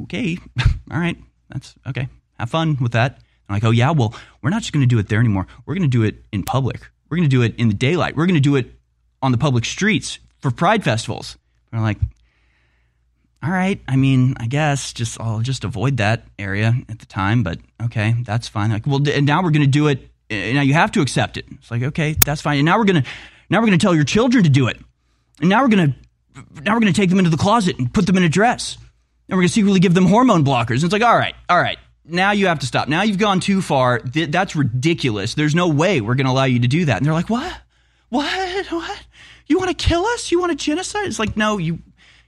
Okay, 0.05 0.39
all 0.91 0.99
right, 0.99 1.17
that's 1.49 1.75
okay. 1.89 2.09
Have 2.39 2.51
fun 2.51 2.77
with 2.81 2.93
that. 2.93 3.21
I'm 3.49 3.55
like, 3.55 3.65
Oh, 3.65 3.71
yeah, 3.71 3.91
well, 3.91 4.15
we're 4.43 4.51
not 4.51 4.63
just 4.63 4.73
going 4.73 4.83
to 4.83 4.87
do 4.87 4.99
it 4.99 5.09
there 5.09 5.21
anymore. 5.21 5.47
We're 5.67 5.75
going 5.75 5.83
to 5.83 5.89
do 5.89 6.03
it 6.05 6.25
in 6.33 6.43
public. 6.43 6.81
We're 7.09 7.17
going 7.17 7.29
to 7.29 7.37
do 7.37 7.43
it 7.43 7.57
in 7.57 7.69
the 7.69 7.75
daylight. 7.75 8.17
We're 8.17 8.27
going 8.27 8.35
to 8.35 8.41
do 8.41 8.57
it 8.57 8.73
on 9.23 9.33
the 9.33 9.39
public 9.39 9.65
streets 9.65 10.19
for 10.39 10.51
pride 10.51 10.85
festivals. 10.85 11.37
And 11.71 11.79
I'm 11.81 11.85
like, 11.85 11.99
all 13.43 13.51
right. 13.51 13.81
I 13.89 13.97
mean, 13.97 14.35
I 14.39 14.47
guess 14.47 14.93
just 14.93 15.21
I'll 15.21 15.41
just 15.41 15.65
avoid 15.65 15.97
that 15.97 16.27
area 16.39 16.75
at 16.89 16.99
the 16.99 17.07
time, 17.07 17.43
but 17.43 17.59
okay, 17.83 18.15
that's 18.25 18.49
fine. 18.49 18.71
Like, 18.71 18.87
well, 18.87 19.01
and 19.09 19.27
now 19.27 19.43
we're 19.43 19.51
going 19.51 19.63
to 19.63 19.67
do 19.67 19.89
it. 19.89 20.11
Now 20.31 20.61
you 20.61 20.75
have 20.75 20.93
to 20.93 21.01
accept 21.01 21.37
it. 21.37 21.47
It's 21.53 21.71
like, 21.71 21.83
okay, 21.83 22.17
that's 22.25 22.43
fine. 22.43 22.59
And 22.59 22.67
now 22.67 22.79
we're 22.79 22.85
going 22.85 23.03
to 23.03 23.09
now 23.49 23.61
we're 23.61 23.67
going 23.67 23.79
to 23.79 23.85
tell 23.85 23.95
your 23.95 24.05
children 24.05 24.45
to 24.45 24.51
do 24.51 24.69
it. 24.69 24.79
And 25.41 25.49
now 25.49 25.63
we're 25.63 25.69
going 25.69 25.93
to 25.93 26.63
now 26.63 26.75
we're 26.75 26.81
going 26.81 26.93
to 26.93 27.01
take 27.01 27.09
them 27.09 27.19
into 27.19 27.31
the 27.31 27.39
closet 27.39 27.79
and 27.79 27.93
put 27.93 28.07
them 28.07 28.17
in 28.17 28.23
a 28.25 28.29
dress. 28.29 28.77
And 29.29 29.37
we're 29.37 29.43
going 29.43 29.49
to 29.49 29.55
secretly 29.55 29.81
give 29.81 29.95
them 29.95 30.07
hormone 30.07 30.45
blockers. 30.45 30.77
And 30.77 30.85
it's 30.85 30.93
like, 30.93 31.03
all 31.03 31.17
right, 31.17 31.35
all 31.49 31.61
right. 31.61 31.79
Now 32.05 32.33
you 32.33 32.49
have 32.49 32.59
to 32.61 32.67
stop. 32.67 32.89
Now 32.89 33.03
you've 33.03 33.19
gone 33.19 33.41
too 33.41 33.63
far. 33.63 34.01
That's 34.01 34.57
ridiculous. 34.57 35.35
There's 35.35 35.55
no 35.55 35.69
way 35.69 36.01
we're 36.01 36.15
going 36.15 36.27
to 36.27 36.33
allow 36.33 36.45
you 36.45 36.61
to 36.61 36.69
do 36.69 36.85
that. 36.87 36.99
And 36.99 37.07
they're 37.07 37.13
like, 37.13 37.31
what? 37.31 37.57
What? 38.11 38.67
What? 38.71 39.03
You 39.47 39.59
want 39.59 39.77
to 39.77 39.89
kill 39.89 40.05
us? 40.07 40.31
You 40.31 40.39
want 40.39 40.53
to 40.53 40.65
genocide? 40.65 41.09
It's 41.09 41.19
like, 41.19 41.37
no, 41.37 41.59
you 41.59 41.81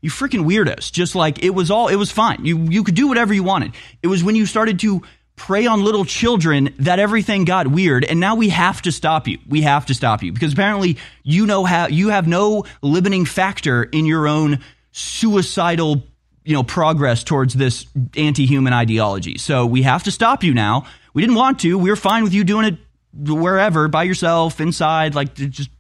you 0.03 0.11
freaking 0.11 0.45
weirdos. 0.45 0.93
Just 0.93 1.15
like 1.15 1.43
it 1.43 1.51
was 1.51 1.71
all, 1.71 1.89
it 1.89 1.97
was 1.97 2.11
fine. 2.11 2.45
You 2.45 2.59
you 2.59 2.85
could 2.85 2.97
do 2.97 3.09
whatever 3.09 3.33
you 3.33 3.45
wanted. 3.45 3.73
It 4.03 4.09
was 4.09 4.23
when 4.23 4.35
you 4.35 4.45
started 4.45 4.81
to 4.81 5.03
prey 5.37 5.67
on 5.67 5.83
little 5.83 6.05
children 6.05 6.75
that 6.81 6.99
everything 6.99 7.45
got 7.45 7.67
weird 7.67 8.05
and 8.05 8.21
now 8.21 8.35
we 8.35 8.51
have 8.51 8.83
to 8.83 8.93
stop 8.93 9.27
you. 9.27 9.39
We 9.49 9.63
have 9.63 9.87
to 9.87 9.95
stop 9.95 10.23
you. 10.23 10.31
Because 10.33 10.53
apparently 10.53 10.99
you 11.23 11.47
know 11.47 11.65
how 11.65 11.87
you 11.87 12.11
have 12.11 12.29
no 12.29 12.65
limiting 12.83 13.25
factor 13.25 13.83
in 13.83 14.05
your 14.05 14.29
own 14.29 14.59
suicidal 14.91 16.03
you 16.45 16.53
know 16.53 16.65
progress 16.65 17.25
towards 17.25 17.55
this 17.55 17.87
anti-human 18.17 18.73
ideology. 18.73 19.39
So 19.39 19.65
we 19.67 19.83
have 19.83 20.03
to 20.03 20.11
stop 20.11 20.43
you 20.43 20.53
now. 20.53 20.87
We 21.15 21.23
didn't 21.23 21.37
want 21.37 21.61
to. 21.61 21.79
We 21.79 21.91
were 21.91 21.97
fine 21.97 22.25
with 22.25 22.35
you 22.35 22.43
doing 22.43 22.67
it 22.67 22.79
wherever 23.15 23.87
by 23.89 24.03
yourself 24.03 24.61
inside 24.61 25.15
like 25.15 25.35
just 25.35 25.71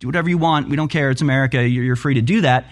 do 0.00 0.06
whatever 0.06 0.28
you 0.28 0.38
want. 0.38 0.68
We 0.68 0.76
don't 0.76 0.88
care. 0.88 1.10
It's 1.10 1.22
america. 1.22 1.66
You're, 1.66 1.84
you're 1.84 1.96
free 1.96 2.14
to 2.14 2.22
do 2.22 2.42
that 2.42 2.66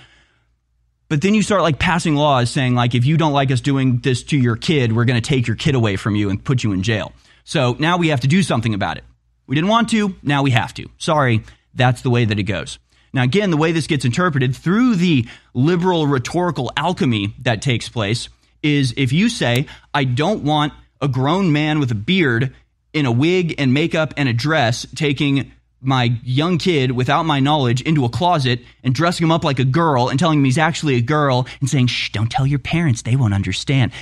but 1.08 1.22
then 1.22 1.34
you 1.34 1.42
start 1.42 1.62
like 1.62 1.78
passing 1.78 2.14
laws 2.14 2.50
saying 2.50 2.74
like 2.74 2.94
if 2.94 3.04
you 3.04 3.16
don't 3.16 3.32
like 3.32 3.50
us 3.50 3.60
doing 3.60 3.98
this 3.98 4.22
to 4.24 4.36
your 4.36 4.56
kid, 4.56 4.94
we're 4.94 5.04
going 5.04 5.20
to 5.20 5.26
take 5.26 5.46
your 5.46 5.56
kid 5.56 5.74
away 5.74 5.96
from 5.96 6.14
you 6.14 6.30
and 6.30 6.42
put 6.42 6.62
you 6.62 6.72
in 6.72 6.82
jail. 6.82 7.12
So 7.44 7.76
now 7.78 7.96
we 7.96 8.08
have 8.08 8.20
to 8.20 8.28
do 8.28 8.42
something 8.42 8.74
about 8.74 8.98
it. 8.98 9.04
We 9.46 9.54
didn't 9.54 9.70
want 9.70 9.88
to, 9.90 10.14
now 10.22 10.42
we 10.42 10.50
have 10.50 10.74
to. 10.74 10.88
Sorry, 10.98 11.42
that's 11.74 12.02
the 12.02 12.10
way 12.10 12.26
that 12.26 12.38
it 12.38 12.42
goes. 12.42 12.78
Now 13.12 13.22
again, 13.22 13.50
the 13.50 13.56
way 13.56 13.72
this 13.72 13.86
gets 13.86 14.04
interpreted 14.04 14.54
through 14.54 14.96
the 14.96 15.26
liberal 15.54 16.06
rhetorical 16.06 16.70
alchemy 16.76 17.34
that 17.40 17.62
takes 17.62 17.88
place 17.88 18.28
is 18.62 18.92
if 18.96 19.12
you 19.12 19.28
say 19.28 19.66
I 19.94 20.04
don't 20.04 20.44
want 20.44 20.74
a 21.00 21.08
grown 21.08 21.52
man 21.52 21.80
with 21.80 21.90
a 21.90 21.94
beard 21.94 22.54
in 22.92 23.06
a 23.06 23.12
wig 23.12 23.54
and 23.58 23.72
makeup 23.72 24.12
and 24.16 24.28
a 24.28 24.32
dress 24.32 24.86
taking 24.94 25.52
my 25.80 26.16
young 26.22 26.58
kid 26.58 26.90
without 26.92 27.24
my 27.24 27.40
knowledge 27.40 27.82
into 27.82 28.04
a 28.04 28.08
closet 28.08 28.60
and 28.82 28.94
dressing 28.94 29.24
him 29.24 29.30
up 29.30 29.44
like 29.44 29.58
a 29.58 29.64
girl 29.64 30.08
and 30.08 30.18
telling 30.18 30.38
him 30.38 30.44
he's 30.44 30.58
actually 30.58 30.96
a 30.96 31.00
girl 31.00 31.46
and 31.60 31.70
saying, 31.70 31.86
shh, 31.86 32.10
don't 32.10 32.30
tell 32.30 32.46
your 32.46 32.58
parents. 32.58 33.02
They 33.02 33.16
won't 33.16 33.34
understand. 33.34 33.92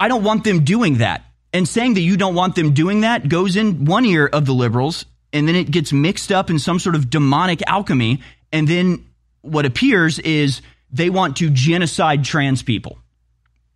I 0.00 0.08
don't 0.08 0.24
want 0.24 0.44
them 0.44 0.64
doing 0.64 0.98
that. 0.98 1.24
And 1.52 1.68
saying 1.68 1.94
that 1.94 2.00
you 2.00 2.16
don't 2.16 2.34
want 2.34 2.54
them 2.54 2.72
doing 2.72 3.02
that 3.02 3.28
goes 3.28 3.56
in 3.56 3.84
one 3.84 4.06
ear 4.06 4.26
of 4.26 4.46
the 4.46 4.54
liberals 4.54 5.04
and 5.32 5.46
then 5.46 5.54
it 5.54 5.70
gets 5.70 5.92
mixed 5.92 6.32
up 6.32 6.50
in 6.50 6.58
some 6.58 6.78
sort 6.78 6.94
of 6.94 7.10
demonic 7.10 7.62
alchemy. 7.66 8.22
And 8.52 8.66
then 8.66 9.06
what 9.40 9.66
appears 9.66 10.18
is 10.18 10.62
they 10.90 11.10
want 11.10 11.38
to 11.38 11.50
genocide 11.50 12.24
trans 12.24 12.62
people. 12.62 12.98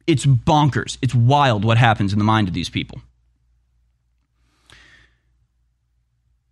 It's 0.07 0.25
bonkers. 0.25 0.99
It's 1.03 1.15
wild 1.15 1.65
what 1.65 1.79
happens 1.79 2.13
in 2.13 2.19
the 2.19 2.25
mind 2.25 2.49
of 2.49 2.55
these 2.55 2.69
people. 2.69 3.01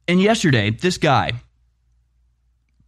And 0.06 0.20
yesterday, 0.20 0.70
this 0.70 0.98
guy 0.98 1.32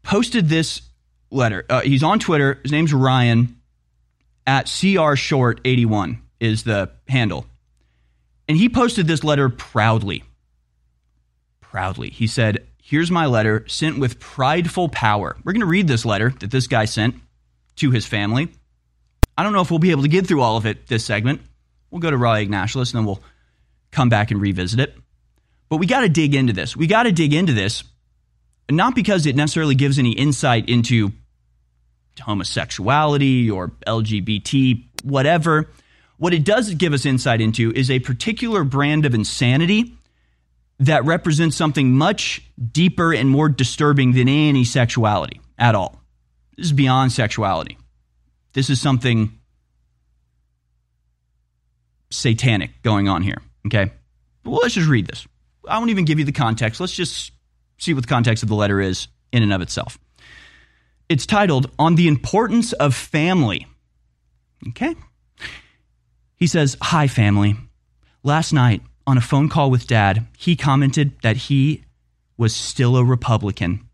posted 0.02 0.48
this 0.48 0.82
letter. 1.30 1.64
Uh, 1.68 1.80
he's 1.80 2.02
on 2.02 2.18
Twitter. 2.18 2.60
His 2.62 2.72
name's 2.72 2.92
Ryan 2.92 3.56
at 4.46 4.66
CR 4.66 5.14
Short 5.14 5.60
81 5.64 6.22
is 6.40 6.64
the 6.64 6.90
handle. 7.08 7.46
And 8.48 8.56
he 8.56 8.68
posted 8.68 9.06
this 9.06 9.24
letter 9.24 9.48
proudly. 9.48 10.22
Proudly. 11.60 12.10
He 12.10 12.26
said, 12.26 12.66
Here's 12.80 13.10
my 13.10 13.26
letter 13.26 13.66
sent 13.66 13.98
with 13.98 14.20
prideful 14.20 14.88
power. 14.88 15.36
We're 15.42 15.52
going 15.52 15.60
to 15.60 15.66
read 15.66 15.88
this 15.88 16.04
letter 16.04 16.32
that 16.38 16.52
this 16.52 16.68
guy 16.68 16.84
sent 16.84 17.16
to 17.76 17.90
his 17.90 18.06
family. 18.06 18.48
I 19.36 19.42
don't 19.42 19.52
know 19.52 19.60
if 19.60 19.70
we'll 19.70 19.80
be 19.80 19.90
able 19.90 20.02
to 20.02 20.08
get 20.08 20.26
through 20.26 20.40
all 20.40 20.56
of 20.56 20.66
it 20.66 20.86
this 20.86 21.04
segment. 21.04 21.40
We'll 21.90 22.00
go 22.00 22.10
to 22.10 22.16
Raw 22.16 22.34
Ignatius 22.34 22.92
and 22.92 23.00
then 23.00 23.04
we'll 23.04 23.22
come 23.90 24.08
back 24.08 24.30
and 24.30 24.40
revisit 24.40 24.78
it. 24.78 24.94
But 25.68 25.78
we 25.78 25.86
got 25.86 26.00
to 26.00 26.08
dig 26.08 26.34
into 26.34 26.52
this. 26.52 26.76
We 26.76 26.86
got 26.86 27.04
to 27.04 27.12
dig 27.12 27.32
into 27.32 27.52
this, 27.52 27.84
not 28.70 28.94
because 28.94 29.26
it 29.26 29.36
necessarily 29.36 29.74
gives 29.74 29.98
any 29.98 30.12
insight 30.12 30.68
into 30.68 31.12
homosexuality 32.20 33.50
or 33.50 33.68
LGBT, 33.86 34.84
whatever. 35.04 35.70
What 36.18 36.32
it 36.32 36.44
does 36.44 36.72
give 36.74 36.92
us 36.92 37.04
insight 37.04 37.40
into 37.40 37.72
is 37.72 37.90
a 37.90 37.98
particular 37.98 38.64
brand 38.64 39.04
of 39.04 39.14
insanity 39.14 39.94
that 40.78 41.04
represents 41.04 41.56
something 41.56 41.92
much 41.94 42.42
deeper 42.72 43.12
and 43.12 43.28
more 43.28 43.48
disturbing 43.48 44.12
than 44.12 44.28
any 44.28 44.64
sexuality 44.64 45.40
at 45.58 45.74
all. 45.74 46.00
This 46.56 46.66
is 46.66 46.72
beyond 46.72 47.12
sexuality. 47.12 47.78
This 48.52 48.70
is 48.70 48.80
something 48.80 49.38
satanic 52.10 52.82
going 52.82 53.08
on 53.08 53.22
here. 53.22 53.42
Okay? 53.66 53.90
Well, 54.44 54.60
let's 54.62 54.74
just 54.74 54.88
read 54.88 55.06
this. 55.06 55.26
I 55.68 55.78
won't 55.78 55.90
even 55.90 56.04
give 56.04 56.18
you 56.18 56.24
the 56.24 56.32
context. 56.32 56.80
Let's 56.80 56.94
just 56.94 57.32
see 57.78 57.94
what 57.94 58.02
the 58.02 58.08
context 58.08 58.42
of 58.42 58.48
the 58.48 58.54
letter 58.54 58.80
is 58.80 59.08
in 59.32 59.42
and 59.42 59.52
of 59.52 59.60
itself. 59.60 59.98
It's 61.08 61.26
titled 61.26 61.70
On 61.78 61.94
the 61.94 62.08
Importance 62.08 62.72
of 62.72 62.94
Family. 62.94 63.66
Okay? 64.68 64.94
He 66.36 66.46
says, 66.46 66.76
Hi, 66.82 67.06
family. 67.06 67.56
Last 68.22 68.52
night, 68.52 68.82
on 69.06 69.16
a 69.16 69.20
phone 69.20 69.48
call 69.48 69.70
with 69.70 69.86
dad, 69.86 70.26
he 70.36 70.56
commented 70.56 71.12
that 71.22 71.36
he 71.36 71.84
was 72.36 72.54
still 72.54 72.96
a 72.96 73.04
Republican. 73.04 73.88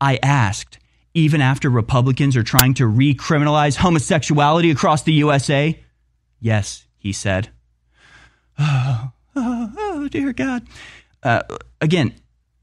I 0.00 0.18
asked, 0.22 0.78
even 1.14 1.40
after 1.40 1.70
Republicans 1.70 2.36
are 2.36 2.42
trying 2.42 2.74
to 2.74 2.84
recriminalize 2.84 3.76
homosexuality 3.76 4.70
across 4.70 5.02
the 5.02 5.12
USA? 5.14 5.78
Yes, 6.40 6.86
he 6.98 7.12
said. 7.12 7.50
Oh, 8.58 9.12
oh, 9.34 9.72
oh 9.78 10.08
dear 10.08 10.34
God 10.34 10.66
uh, 11.22 11.42
again, 11.80 12.14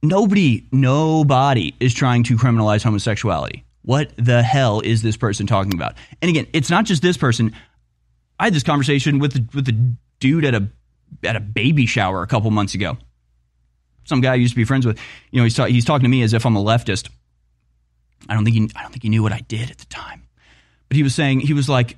nobody, 0.01 0.67
nobody 0.71 1.73
is 1.79 1.93
trying 1.93 2.23
to 2.23 2.37
criminalize 2.37 2.83
homosexuality. 2.83 3.63
What 3.83 4.11
the 4.17 4.43
hell 4.43 4.81
is 4.81 5.01
this 5.01 5.17
person 5.17 5.47
talking 5.47 5.73
about? 5.73 5.95
And 6.21 6.29
again, 6.29 6.47
it's 6.53 6.69
not 6.69 6.85
just 6.85 7.01
this 7.01 7.17
person. 7.17 7.55
I 8.39 8.45
had 8.45 8.53
this 8.53 8.63
conversation 8.63 9.19
with 9.19 9.33
with 9.53 9.65
the 9.65 9.95
dude 10.19 10.45
at 10.45 10.53
a 10.53 10.69
at 11.23 11.35
a 11.35 11.39
baby 11.39 11.85
shower 11.85 12.21
a 12.21 12.27
couple 12.27 12.51
months 12.51 12.73
ago. 12.73 12.97
Some 14.03 14.21
guy 14.21 14.33
I 14.33 14.35
used 14.35 14.53
to 14.53 14.55
be 14.55 14.63
friends 14.63 14.85
with. 14.85 14.99
You 15.31 15.39
know, 15.39 15.43
he's, 15.43 15.55
ta- 15.55 15.65
he's 15.65 15.85
talking 15.85 16.03
to 16.03 16.09
me 16.09 16.23
as 16.23 16.33
if 16.33 16.45
I'm 16.45 16.55
a 16.55 16.63
leftist. 16.63 17.09
I 18.27 18.33
don't 18.33 18.43
think 18.43 18.55
he, 18.55 18.69
I 18.75 18.81
don't 18.81 18.91
think 18.91 19.03
he 19.03 19.09
knew 19.09 19.23
what 19.23 19.33
I 19.33 19.39
did 19.39 19.71
at 19.71 19.77
the 19.77 19.85
time, 19.85 20.27
but 20.87 20.97
he 20.97 21.03
was 21.03 21.15
saying 21.15 21.41
he 21.41 21.53
was 21.53 21.69
like, 21.69 21.97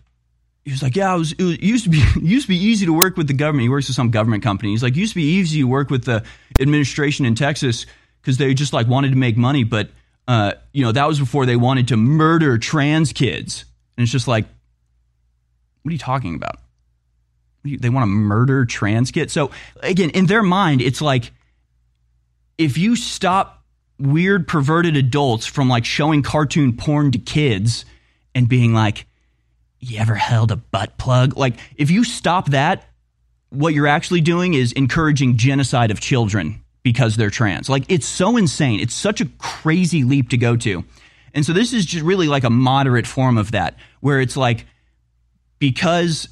he 0.64 0.72
was 0.72 0.84
like, 0.84 0.96
yeah, 0.96 1.16
it, 1.16 1.18
was, 1.18 1.32
it, 1.34 1.44
was, 1.44 1.54
it 1.56 1.64
used 1.64 1.84
to 1.86 1.90
be 1.90 2.00
it 2.16 2.24
used 2.24 2.46
to 2.46 2.50
be 2.50 2.58
easy 2.58 2.86
to 2.86 2.94
work 2.94 3.18
with 3.18 3.28
the 3.28 3.34
government. 3.34 3.64
He 3.64 3.70
works 3.70 3.88
with 3.88 3.96
some 3.96 4.12
government 4.12 4.44
company. 4.44 4.72
He's 4.72 4.84
like, 4.84 4.94
it 4.94 5.00
used 5.00 5.14
to 5.14 5.20
be 5.20 5.24
easy 5.24 5.62
to 5.62 5.68
work 5.68 5.90
with 5.90 6.06
the 6.06 6.24
administration 6.60 7.26
in 7.26 7.36
Texas 7.36 7.86
because 8.22 8.38
they 8.38 8.54
just 8.54 8.74
like 8.74 8.88
wanted 8.88 9.10
to 9.10 9.18
make 9.18 9.38
money, 9.38 9.64
but 9.64 9.90
uh, 10.28 10.54
you 10.72 10.84
know 10.84 10.92
that 10.92 11.08
was 11.08 11.20
before 11.20 11.46
they 11.46 11.56
wanted 11.56 11.88
to 11.90 11.98
murder 11.98 12.58
trans 12.58 13.12
kids. 13.14 13.66
And 13.98 14.04
it's 14.04 14.12
just 14.12 14.28
like, 14.28 14.46
what 15.82 15.90
are 15.90 15.94
you 15.94 16.00
talking 16.00 16.36
about? 16.36 16.60
They 17.64 17.90
want 17.90 18.04
to 18.04 18.08
murder 18.08 18.66
trans 18.66 19.12
kids. 19.12 19.34
So 19.34 19.52
again, 19.82 20.10
in 20.12 20.26
their 20.26 20.42
mind, 20.42 20.82
it's 20.82 21.02
like 21.02 21.32
if 22.58 22.78
you 22.78 22.96
stop 22.96 23.64
weird 24.00 24.48
perverted 24.48 24.98
adults 24.98 25.46
from 25.46 25.70
like 25.70 25.86
showing 25.86 26.24
cartoon 26.24 26.76
porn 26.76 27.12
to 27.12 27.20
kids 27.20 27.86
and 28.34 28.50
being 28.50 28.74
like 28.74 29.06
you 29.82 30.00
ever 30.00 30.16
held 30.16 30.52
a 30.52 30.56
butt 30.56 30.98
plug? 30.98 31.36
Like, 31.36 31.56
if 31.76 31.92
you 31.92 32.04
stop 32.04 32.50
that, 32.52 32.88
what 33.50 33.74
you're 33.74 33.88
actually 33.88 34.22
doing 34.22 34.54
is 34.54 34.72
encouraging 34.72 35.38
genocide 35.38 35.92
of 35.92 36.00
children 36.00 36.64
because 36.84 37.18
they're 37.18 37.30
trans. 37.30 37.68
Like, 37.68 37.86
it's 37.90 38.06
so 38.06 38.38
insane. 38.38 38.80
It's 38.80 38.94
such 38.94 39.20
a 39.20 39.26
crazy 39.40 40.04
leap 40.04 40.30
to 40.30 40.38
go 40.38 40.56
to. 40.58 40.86
And 41.34 41.46
so, 41.46 41.52
this 41.52 41.74
is 41.74 41.86
just 41.86 42.04
really 42.04 42.28
like 42.28 42.44
a 42.44 42.50
moderate 42.50 43.08
form 43.08 43.38
of 43.38 43.52
that, 43.52 43.76
where 44.00 44.22
it's 44.22 44.38
like, 44.38 44.66
because 45.60 46.30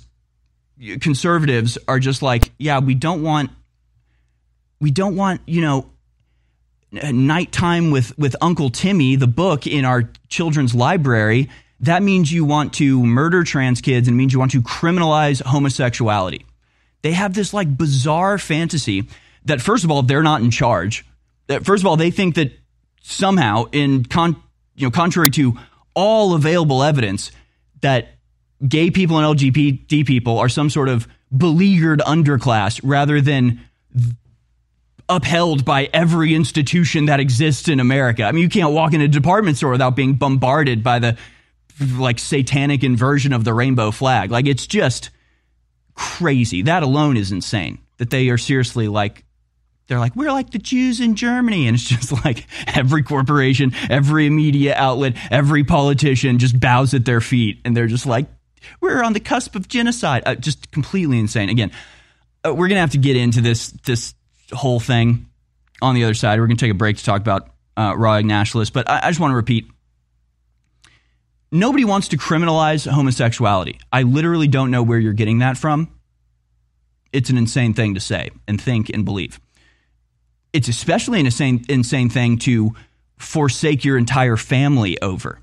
conservatives 1.02 1.78
are 1.88 2.00
just 2.00 2.22
like, 2.22 2.52
yeah, 2.58 2.80
we 2.80 2.96
don't 2.96 3.24
want, 3.24 3.50
we 4.80 4.92
don't 4.92 5.16
want, 5.16 5.42
you 5.46 5.62
know, 5.62 5.90
nighttime 6.92 7.92
with 7.92 8.18
with 8.18 8.36
Uncle 8.42 8.70
Timmy, 8.70 9.16
the 9.16 9.28
book 9.28 9.68
in 9.68 9.86
our 9.86 10.10
children's 10.28 10.74
library 10.74 11.50
that 11.82 12.04
means 12.04 12.32
you 12.32 12.46
want 12.46 12.74
to 12.76 13.06
murder 13.06 13.44
trans 13.44 13.82
kids 13.82 14.08
and 14.08 14.18
means 14.18 14.34
you 14.34 14.40
want 14.40 14.52
to 14.52 14.62
criminalize 14.62 15.42
homosexuality. 15.42 16.46
They 17.02 17.14
have 17.14 17.34
this 17.34 17.54
like 17.54 17.78
bizarre 17.78 18.38
fantasy 18.38 19.08
that 19.46 19.62
first 19.62 19.84
of 19.84 19.92
all 19.92 20.02
they're 20.02 20.24
not 20.24 20.42
in 20.42 20.52
charge. 20.52 21.06
That 21.48 21.66
first 21.66 21.84
of 21.84 21.88
all 21.88 21.96
they 21.96 22.12
think 22.12 22.36
that 22.36 22.52
somehow 23.02 23.66
in 23.72 24.04
con, 24.06 24.36
you 24.76 24.88
know 24.88 24.92
contrary 24.92 25.30
to 25.32 25.58
all 25.94 26.34
available 26.34 26.84
evidence 26.84 27.32
that 27.82 28.10
gay 28.68 28.92
people 28.92 29.18
and 29.18 29.40
LGBT 29.40 30.06
people 30.06 30.38
are 30.38 30.50
some 30.50 30.70
sort 30.70 30.90
of 30.90 31.08
beleaguered 31.36 32.00
underclass 32.00 32.82
rather 32.84 33.22
than 33.22 33.62
upheld 35.08 35.66
by 35.66 35.90
every 35.94 36.36
institution 36.36 37.06
that 37.06 37.20
exists 37.20 37.68
in 37.68 37.80
America. 37.80 38.24
I 38.24 38.32
mean, 38.32 38.44
you 38.44 38.50
can't 38.50 38.74
walk 38.74 38.94
in 38.94 39.02
a 39.02 39.08
department 39.08 39.58
store 39.58 39.72
without 39.72 39.96
being 39.96 40.14
bombarded 40.14 40.84
by 40.84 41.00
the 41.00 41.18
like 41.80 42.20
satanic 42.20 42.84
inversion 42.84 43.34
of 43.34 43.44
the 43.44 43.54
rainbow 43.54 43.92
flag. 43.92 44.32
Like 44.32 44.48
it's 44.48 44.68
just 44.68 45.10
crazy. 45.94 46.64
That 46.64 46.84
alone 46.84 47.18
is 47.18 47.32
insane. 47.32 47.80
That 47.98 48.10
they 48.10 48.30
are 48.30 48.38
seriously 48.38 48.88
like 48.88 49.26
they're 49.88 50.00
like 50.00 50.16
we're 50.16 50.32
like 50.32 50.52
the 50.52 50.60
Jews 50.60 51.00
in 51.00 51.16
Germany 51.16 51.68
and 51.68 51.76
it's 51.76 51.84
just 51.84 52.12
like 52.26 52.46
every 52.68 53.04
corporation, 53.04 53.74
every 53.90 54.30
media 54.30 54.76
outlet, 54.76 55.16
every 55.32 55.64
politician 55.64 56.38
just 56.38 56.60
bows 56.60 56.94
at 56.94 57.06
their 57.06 57.22
feet 57.22 57.60
and 57.66 57.76
they're 57.76 57.88
just 57.88 58.06
like 58.06 58.28
we're 58.82 59.04
on 59.04 59.14
the 59.14 59.20
cusp 59.20 59.56
of 59.56 59.68
genocide. 59.68 60.24
Uh, 60.26 60.36
just 60.36 60.72
completely 60.72 61.20
insane. 61.20 61.50
Again, 61.50 61.72
uh, 62.46 62.54
we're 62.54 62.68
going 62.68 62.78
to 62.78 62.82
have 62.82 62.92
to 62.92 62.98
get 62.98 63.16
into 63.16 63.42
this 63.42 63.70
this 63.86 64.14
whole 64.52 64.80
thing 64.80 65.28
on 65.82 65.96
the 65.96 66.04
other 66.04 66.14
side. 66.14 66.40
We're 66.40 66.48
going 66.48 66.58
to 66.58 66.66
take 66.66 66.72
a 66.72 66.78
break 66.78 66.98
to 66.98 67.04
talk 67.04 67.22
about 67.22 67.50
uh, 67.78 67.94
raw 67.98 68.20
nationalists, 68.22 68.72
but 68.72 68.90
I, 68.90 69.00
I 69.04 69.10
just 69.10 69.20
want 69.20 69.32
to 69.32 69.36
repeat 69.36 69.70
nobody 71.52 71.86
wants 71.86 72.10
to 72.10 72.18
criminalize 72.18 72.90
homosexuality. 72.90 73.80
I 73.92 74.04
literally 74.04 74.48
don't 74.48 74.72
know 74.72 74.84
where 74.84 75.00
you're 75.00 75.14
getting 75.14 75.40
that 75.40 75.58
from. 75.58 75.90
It's 77.12 77.30
an 77.30 77.38
insane 77.38 77.74
thing 77.74 77.96
to 77.96 78.00
say 78.00 78.30
and 78.48 78.62
think 78.62 78.90
and 78.90 79.04
believe. 79.04 79.40
It's 80.54 80.68
especially 80.68 81.20
an 81.20 81.26
insane, 81.26 81.66
insane 81.70 82.10
thing 82.10 82.38
to 82.40 82.76
forsake 83.18 83.84
your 83.84 83.98
entire 83.98 84.38
family 84.38 85.00
over. 85.02 85.40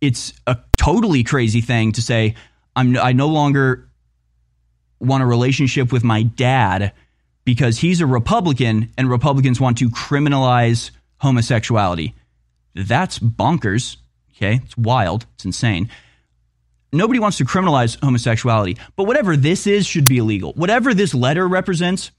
It's 0.00 0.32
a 0.46 0.58
totally 0.76 1.24
crazy 1.24 1.60
thing 1.60 1.92
to 1.92 2.02
say, 2.02 2.34
I'm, 2.76 2.96
I 2.96 3.12
no 3.12 3.28
longer 3.28 3.88
want 5.00 5.22
a 5.22 5.26
relationship 5.26 5.92
with 5.92 6.04
my 6.04 6.22
dad 6.22 6.92
because 7.44 7.78
he's 7.78 8.00
a 8.00 8.06
Republican 8.06 8.92
and 8.96 9.08
Republicans 9.08 9.60
want 9.60 9.78
to 9.78 9.88
criminalize 9.88 10.90
homosexuality. 11.18 12.14
That's 12.74 13.18
bonkers. 13.18 13.96
Okay. 14.36 14.60
It's 14.64 14.76
wild. 14.76 15.26
It's 15.34 15.44
insane. 15.44 15.90
Nobody 16.92 17.18
wants 17.18 17.38
to 17.38 17.44
criminalize 17.44 18.00
homosexuality, 18.02 18.76
but 18.94 19.04
whatever 19.04 19.36
this 19.36 19.66
is 19.66 19.84
should 19.84 20.06
be 20.06 20.18
illegal. 20.18 20.52
Whatever 20.52 20.94
this 20.94 21.12
letter 21.12 21.46
represents 21.46 22.12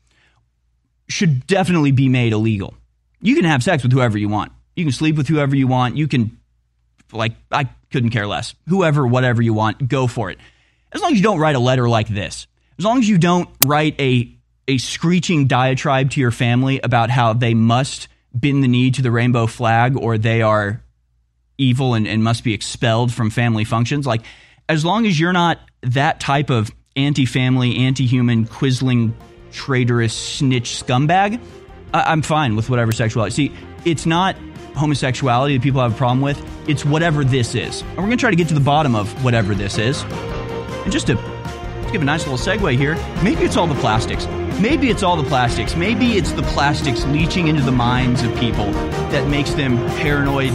should 1.07 1.47
definitely 1.47 1.91
be 1.91 2.09
made 2.09 2.33
illegal. 2.33 2.73
You 3.21 3.35
can 3.35 3.45
have 3.45 3.63
sex 3.63 3.83
with 3.83 3.93
whoever 3.93 4.17
you 4.17 4.27
want. 4.27 4.51
You 4.75 4.83
can 4.83 4.91
sleep 4.91 5.15
with 5.15 5.27
whoever 5.27 5.55
you 5.55 5.67
want. 5.67 5.95
You 5.95 6.07
can, 6.09 6.37
like, 7.13 7.31
I 7.51 7.69
couldn't 7.91 8.09
care 8.09 8.27
less. 8.27 8.53
Whoever, 8.67 9.07
whatever 9.07 9.41
you 9.41 9.53
want, 9.53 9.87
go 9.87 10.07
for 10.07 10.29
it. 10.29 10.39
As 10.91 11.01
long 11.01 11.11
as 11.11 11.17
you 11.17 11.23
don't 11.23 11.39
write 11.39 11.55
a 11.55 11.59
letter 11.59 11.87
like 11.87 12.09
this, 12.09 12.47
as 12.77 12.83
long 12.83 12.99
as 12.99 13.07
you 13.07 13.17
don't 13.17 13.49
write 13.61 13.99
a 13.99 14.31
a 14.67 14.77
screeching 14.79 15.45
diatribe 15.45 16.09
to 16.11 16.19
your 16.19 16.31
family 16.31 16.79
about 16.81 17.11
how 17.11 17.33
they 17.33 17.53
must 17.53 18.07
bend 18.33 18.63
the 18.63 18.67
knee 18.67 18.89
to 18.89 19.01
the 19.01 19.11
rainbow 19.11 19.45
flag 19.45 19.95
or 19.95 20.17
they 20.17 20.41
are 20.41 20.81
evil 21.57 21.93
and, 21.93 22.07
and 22.07 22.23
must 22.23 22.43
be 22.43 22.53
expelled 22.53 23.13
from 23.13 23.29
family 23.29 23.63
functions. 23.63 24.05
Like, 24.05 24.21
as 24.67 24.83
long 24.83 25.05
as 25.05 25.19
you're 25.19 25.33
not 25.33 25.59
that 25.81 26.19
type 26.19 26.49
of 26.49 26.71
anti 26.95 27.25
family, 27.25 27.77
anti 27.77 28.05
human, 28.05 28.45
quisling, 28.45 29.13
traitorous, 29.51 30.13
snitch 30.13 30.83
scumbag, 30.83 31.39
I- 31.93 32.11
I'm 32.11 32.21
fine 32.21 32.55
with 32.55 32.69
whatever 32.69 32.91
sexuality. 32.91 33.33
See, 33.33 33.53
it's 33.85 34.05
not 34.05 34.35
homosexuality 34.75 35.55
that 35.57 35.63
people 35.63 35.81
have 35.81 35.93
a 35.93 35.97
problem 35.97 36.21
with, 36.21 36.43
it's 36.67 36.83
whatever 36.83 37.23
this 37.23 37.55
is. 37.55 37.81
And 37.81 37.97
we're 37.97 38.03
going 38.03 38.11
to 38.11 38.17
try 38.17 38.29
to 38.29 38.35
get 38.35 38.49
to 38.49 38.53
the 38.53 38.59
bottom 38.59 38.95
of 38.95 39.23
whatever 39.23 39.55
this 39.55 39.77
is. 39.77 40.03
And 40.03 40.91
just 40.91 41.07
to 41.07 41.15
give 41.91 42.01
a 42.01 42.05
nice 42.05 42.27
little 42.27 42.37
segue 42.37 42.77
here, 42.77 42.95
maybe 43.23 43.43
it's 43.43 43.55
all 43.55 43.67
the 43.67 43.75
plastics. 43.75 44.27
Maybe 44.59 44.89
it's 44.89 45.03
all 45.03 45.15
the 45.15 45.27
plastics. 45.27 45.75
Maybe 45.75 46.17
it's 46.17 46.31
the 46.31 46.41
plastics 46.43 47.05
leaching 47.05 47.47
into 47.47 47.61
the 47.61 47.71
minds 47.71 48.23
of 48.23 48.33
people 48.37 48.71
that 49.11 49.27
makes 49.29 49.53
them 49.53 49.77
paranoid 49.97 50.51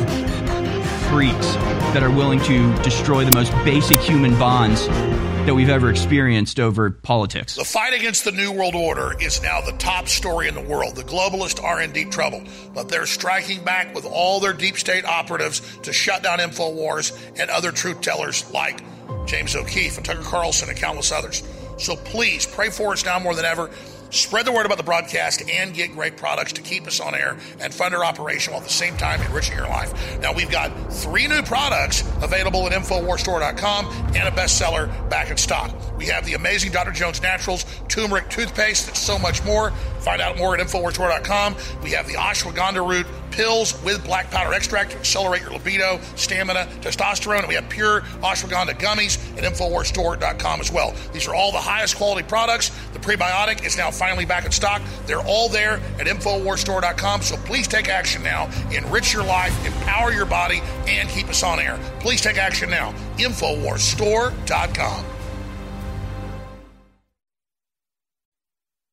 freaks 1.10 1.54
that 1.92 2.04
are 2.04 2.10
willing 2.10 2.38
to 2.38 2.72
destroy 2.82 3.24
the 3.24 3.32
most 3.32 3.52
basic 3.64 3.98
human 3.98 4.30
bonds 4.38 4.86
that 4.86 5.54
we've 5.56 5.68
ever 5.68 5.90
experienced 5.90 6.60
over 6.60 6.88
politics. 6.90 7.56
The 7.56 7.64
fight 7.64 7.94
against 7.94 8.24
the 8.24 8.30
New 8.30 8.52
World 8.52 8.76
Order 8.76 9.16
is 9.20 9.42
now 9.42 9.60
the 9.60 9.72
top 9.72 10.06
story 10.06 10.46
in 10.46 10.54
the 10.54 10.60
world. 10.60 10.94
The 10.94 11.02
globalists 11.02 11.60
are 11.62 11.82
in 11.82 11.90
deep 11.92 12.12
trouble, 12.12 12.44
but 12.72 12.88
they're 12.88 13.06
striking 13.06 13.64
back 13.64 13.92
with 13.92 14.06
all 14.06 14.38
their 14.38 14.52
deep 14.52 14.76
state 14.76 15.04
operatives 15.04 15.60
to 15.78 15.92
shut 15.92 16.22
down 16.22 16.38
InfoWars 16.38 17.40
and 17.40 17.50
other 17.50 17.72
truth 17.72 18.00
tellers 18.02 18.48
like 18.52 18.80
James 19.26 19.56
O'Keefe 19.56 19.96
and 19.96 20.06
Tucker 20.06 20.22
Carlson 20.22 20.68
and 20.68 20.78
countless 20.78 21.10
others. 21.10 21.42
So 21.78 21.96
please 21.96 22.46
pray 22.46 22.70
for 22.70 22.92
us 22.92 23.04
now 23.04 23.18
more 23.18 23.34
than 23.34 23.44
ever. 23.44 23.68
Spread 24.10 24.44
the 24.44 24.52
word 24.52 24.66
about 24.66 24.76
the 24.76 24.84
broadcast 24.84 25.48
and 25.48 25.72
get 25.72 25.92
great 25.92 26.16
products 26.16 26.52
to 26.54 26.62
keep 26.62 26.86
us 26.86 26.98
on 26.98 27.14
air 27.14 27.36
and 27.60 27.72
fund 27.72 27.94
our 27.94 28.04
operation 28.04 28.52
while 28.52 28.60
at 28.60 28.66
the 28.66 28.72
same 28.72 28.96
time 28.96 29.20
enriching 29.22 29.56
your 29.56 29.68
life. 29.68 30.20
Now, 30.20 30.32
we've 30.32 30.50
got 30.50 30.70
three 30.92 31.28
new 31.28 31.42
products 31.42 32.02
available 32.20 32.66
at 32.66 32.72
InfoWarsStore.com 32.72 33.86
and 34.16 34.28
a 34.28 34.32
bestseller 34.32 35.08
back 35.08 35.30
in 35.30 35.36
stock. 35.36 35.72
We 35.96 36.06
have 36.06 36.26
the 36.26 36.34
amazing 36.34 36.72
Dr. 36.72 36.90
Jones 36.90 37.22
Naturals 37.22 37.64
turmeric 37.88 38.28
toothpaste 38.30 38.88
and 38.88 38.96
so 38.96 39.16
much 39.18 39.44
more. 39.44 39.70
Find 40.00 40.20
out 40.20 40.36
more 40.36 40.56
at 40.56 40.66
InfoWarsStore.com. 40.66 41.56
We 41.82 41.90
have 41.90 42.08
the 42.08 42.14
ashwagandha 42.14 42.86
root 42.86 43.06
pills 43.30 43.80
with 43.82 44.04
black 44.04 44.30
pepper 44.30 44.52
extract 44.54 44.92
to 44.92 44.98
accelerate 44.98 45.42
your 45.42 45.52
libido, 45.52 46.00
stamina, 46.16 46.66
testosterone. 46.80 47.40
And 47.40 47.48
we 47.48 47.54
have 47.54 47.68
pure 47.68 48.02
ashwagandha 48.22 48.78
gummies 48.78 49.18
at 49.36 49.44
InfoWarsStore.com 49.44 50.60
as 50.60 50.72
well. 50.72 50.94
These 51.12 51.26
are 51.28 51.34
all 51.34 51.52
the 51.52 51.58
highest 51.58 51.96
quality 51.96 52.26
products. 52.26 52.70
The 52.92 52.98
prebiotic 52.98 53.64
is 53.64 53.76
now 53.76 53.90
finally 53.90 54.24
back 54.24 54.44
in 54.44 54.52
stock. 54.52 54.82
They're 55.06 55.20
all 55.20 55.48
there 55.48 55.80
at 55.98 56.06
InfoWarsStore.com. 56.06 57.22
So 57.22 57.36
please 57.38 57.66
take 57.66 57.88
action 57.88 58.22
now. 58.22 58.50
Enrich 58.70 59.12
your 59.12 59.24
life, 59.24 59.54
empower 59.66 60.12
your 60.12 60.26
body, 60.26 60.60
and 60.86 61.08
keep 61.08 61.28
us 61.28 61.42
on 61.42 61.58
air. 61.58 61.78
Please 62.00 62.20
take 62.20 62.36
action 62.38 62.70
now. 62.70 62.92
InfoWarsStore.com. 63.16 65.04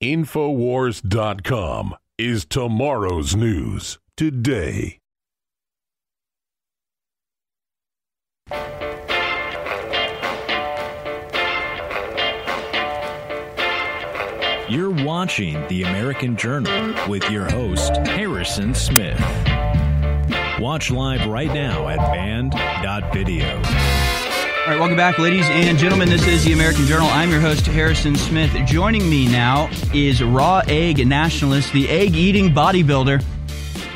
Infowars.com 0.01 1.95
is 2.19 2.45
tomorrow's 2.45 3.35
news 3.35 3.97
today. 4.17 4.99
You're 14.69 14.89
watching 15.05 15.65
The 15.67 15.83
American 15.83 16.35
Journal 16.35 16.93
with 17.07 17.29
your 17.29 17.49
host, 17.49 17.95
Harrison 18.07 18.73
Smith. 18.73 19.19
Watch 20.59 20.89
live 20.89 21.25
right 21.27 21.53
now 21.53 21.87
at 21.87 21.97
banned.video. 21.97 23.55
All 23.55 24.73
right, 24.73 24.79
welcome 24.79 24.97
back, 24.97 25.19
ladies 25.19 25.45
and 25.45 25.77
gentlemen. 25.77 26.09
This 26.09 26.27
is 26.27 26.43
the 26.43 26.53
American 26.53 26.85
Journal. 26.85 27.07
I'm 27.09 27.29
your 27.29 27.39
host, 27.39 27.67
Harrison 27.67 28.15
Smith. 28.15 28.51
Joining 28.65 29.07
me 29.09 29.27
now 29.27 29.69
is 29.93 30.21
Raw 30.21 30.63
Egg 30.67 31.07
Nationalist, 31.07 31.71
the 31.71 31.87
egg 31.87 32.15
eating 32.15 32.49
bodybuilder. 32.49 33.23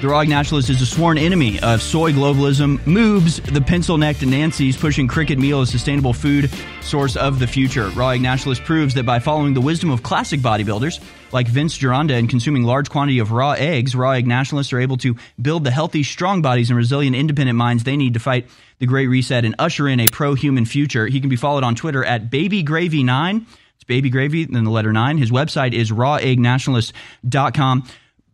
The 0.02 0.08
Raw 0.08 0.22
Egg 0.22 0.30
Nationalist 0.30 0.72
is 0.72 0.82
a 0.82 0.86
sworn 0.88 1.20
enemy 1.20 1.60
of 1.60 1.80
soy 1.80 2.12
globalism, 2.12 2.84
moves 2.88 3.40
the 3.40 3.62
pencil 3.62 4.00
necked 4.00 4.26
Nancy's, 4.26 4.76
pushing 4.76 5.08
cricket 5.08 5.38
meal 5.38 5.62
as 5.62 5.70
a 5.70 5.74
sustainable 5.74 6.12
food 6.14 6.50
source 6.82 7.16
of 7.16 7.38
the 7.38 7.46
future. 7.46 7.90
Raw 7.90 8.10
Egg 8.10 8.22
Nationalist 8.22 8.64
proves 8.64 8.96
that 8.96 9.06
by 9.06 9.20
following 9.20 9.54
the 9.54 9.62
wisdom 9.62 9.92
of 9.92 10.02
classic 10.02 10.40
bodybuilders 10.40 11.00
like 11.32 11.48
Vince 11.48 11.78
Gironda 11.78 12.18
and 12.18 12.28
consuming 12.28 12.64
large 12.64 12.90
quantity 12.90 13.20
of 13.20 13.32
raw 13.32 13.52
eggs, 13.52 13.96
Raw 13.96 14.14
Egg 14.14 14.26
Nationalists 14.26 14.74
are 14.74 14.80
able 14.80 14.98
to 14.98 15.16
build 15.40 15.66
the 15.66 15.72
healthy, 15.72 16.02
strong 16.02 16.42
bodies 16.42 16.72
and 16.72 16.78
resilient, 16.78 17.16
independent 17.16 17.56
minds 17.56 17.84
they 17.84 17.96
need 17.96 18.16
to 18.16 18.20
fight 18.20 18.48
the 18.80 18.88
Great 18.88 19.06
Reset 19.06 19.46
and 19.46 19.54
usher 19.60 19.88
in 19.88 20.00
a 20.00 20.10
pro 20.10 20.34
human 20.34 20.66
future. 20.66 21.06
He 21.06 21.20
can 21.20 21.30
be 21.30 21.36
followed 21.36 21.64
on 21.64 21.76
Twitter 21.76 22.04
at 22.04 22.32
BabyGravy9. 22.32 23.46
It's 23.76 23.84
Baby 23.84 24.10
Gravy, 24.10 24.46
then 24.46 24.64
the 24.64 24.72
letter 24.72 24.92
9. 24.92 25.20
His 25.20 25.30
website 25.30 25.74
is 25.74 25.92
raweggnationalist.com. 25.92 27.88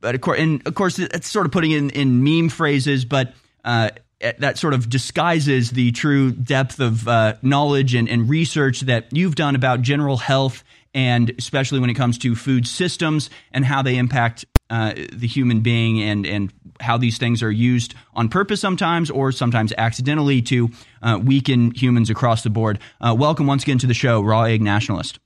But 0.07 0.15
of 0.15 0.21
course, 0.21 0.39
and 0.39 0.65
of 0.65 0.73
course, 0.73 0.99
it's 0.99 1.27
sort 1.27 1.45
of 1.47 1.51
putting 1.51 1.71
in, 1.71 1.89
in 1.89 2.23
meme 2.23 2.47
phrases, 2.47 3.03
but 3.03 3.33
uh, 3.65 3.89
that 4.37 4.57
sort 4.57 4.73
of 4.73 4.89
disguises 4.89 5.71
the 5.71 5.91
true 5.91 6.31
depth 6.31 6.79
of 6.79 7.05
uh, 7.09 7.33
knowledge 7.41 7.93
and, 7.93 8.07
and 8.07 8.29
research 8.29 8.79
that 8.81 9.07
you've 9.11 9.35
done 9.35 9.53
about 9.53 9.81
general 9.81 10.15
health 10.15 10.63
and 10.93 11.33
especially 11.37 11.81
when 11.81 11.89
it 11.89 11.95
comes 11.95 12.17
to 12.19 12.35
food 12.35 12.65
systems 12.65 13.29
and 13.51 13.65
how 13.65 13.81
they 13.81 13.97
impact 13.97 14.45
uh, 14.69 14.93
the 15.11 15.27
human 15.27 15.59
being 15.59 16.01
and 16.01 16.25
and 16.25 16.53
how 16.79 16.97
these 16.97 17.17
things 17.17 17.43
are 17.43 17.51
used 17.51 17.93
on 18.13 18.29
purpose 18.29 18.61
sometimes 18.61 19.11
or 19.11 19.33
sometimes 19.33 19.73
accidentally 19.77 20.41
to 20.41 20.69
uh, 21.01 21.19
weaken 21.21 21.71
humans 21.71 22.09
across 22.09 22.43
the 22.43 22.49
board. 22.49 22.79
Uh, 23.01 23.13
welcome 23.13 23.45
once 23.45 23.63
again 23.63 23.77
to 23.77 23.87
the 23.87 23.93
show, 23.93 24.21
Raw 24.21 24.43
Egg 24.43 24.61
Nationalist. 24.61 25.19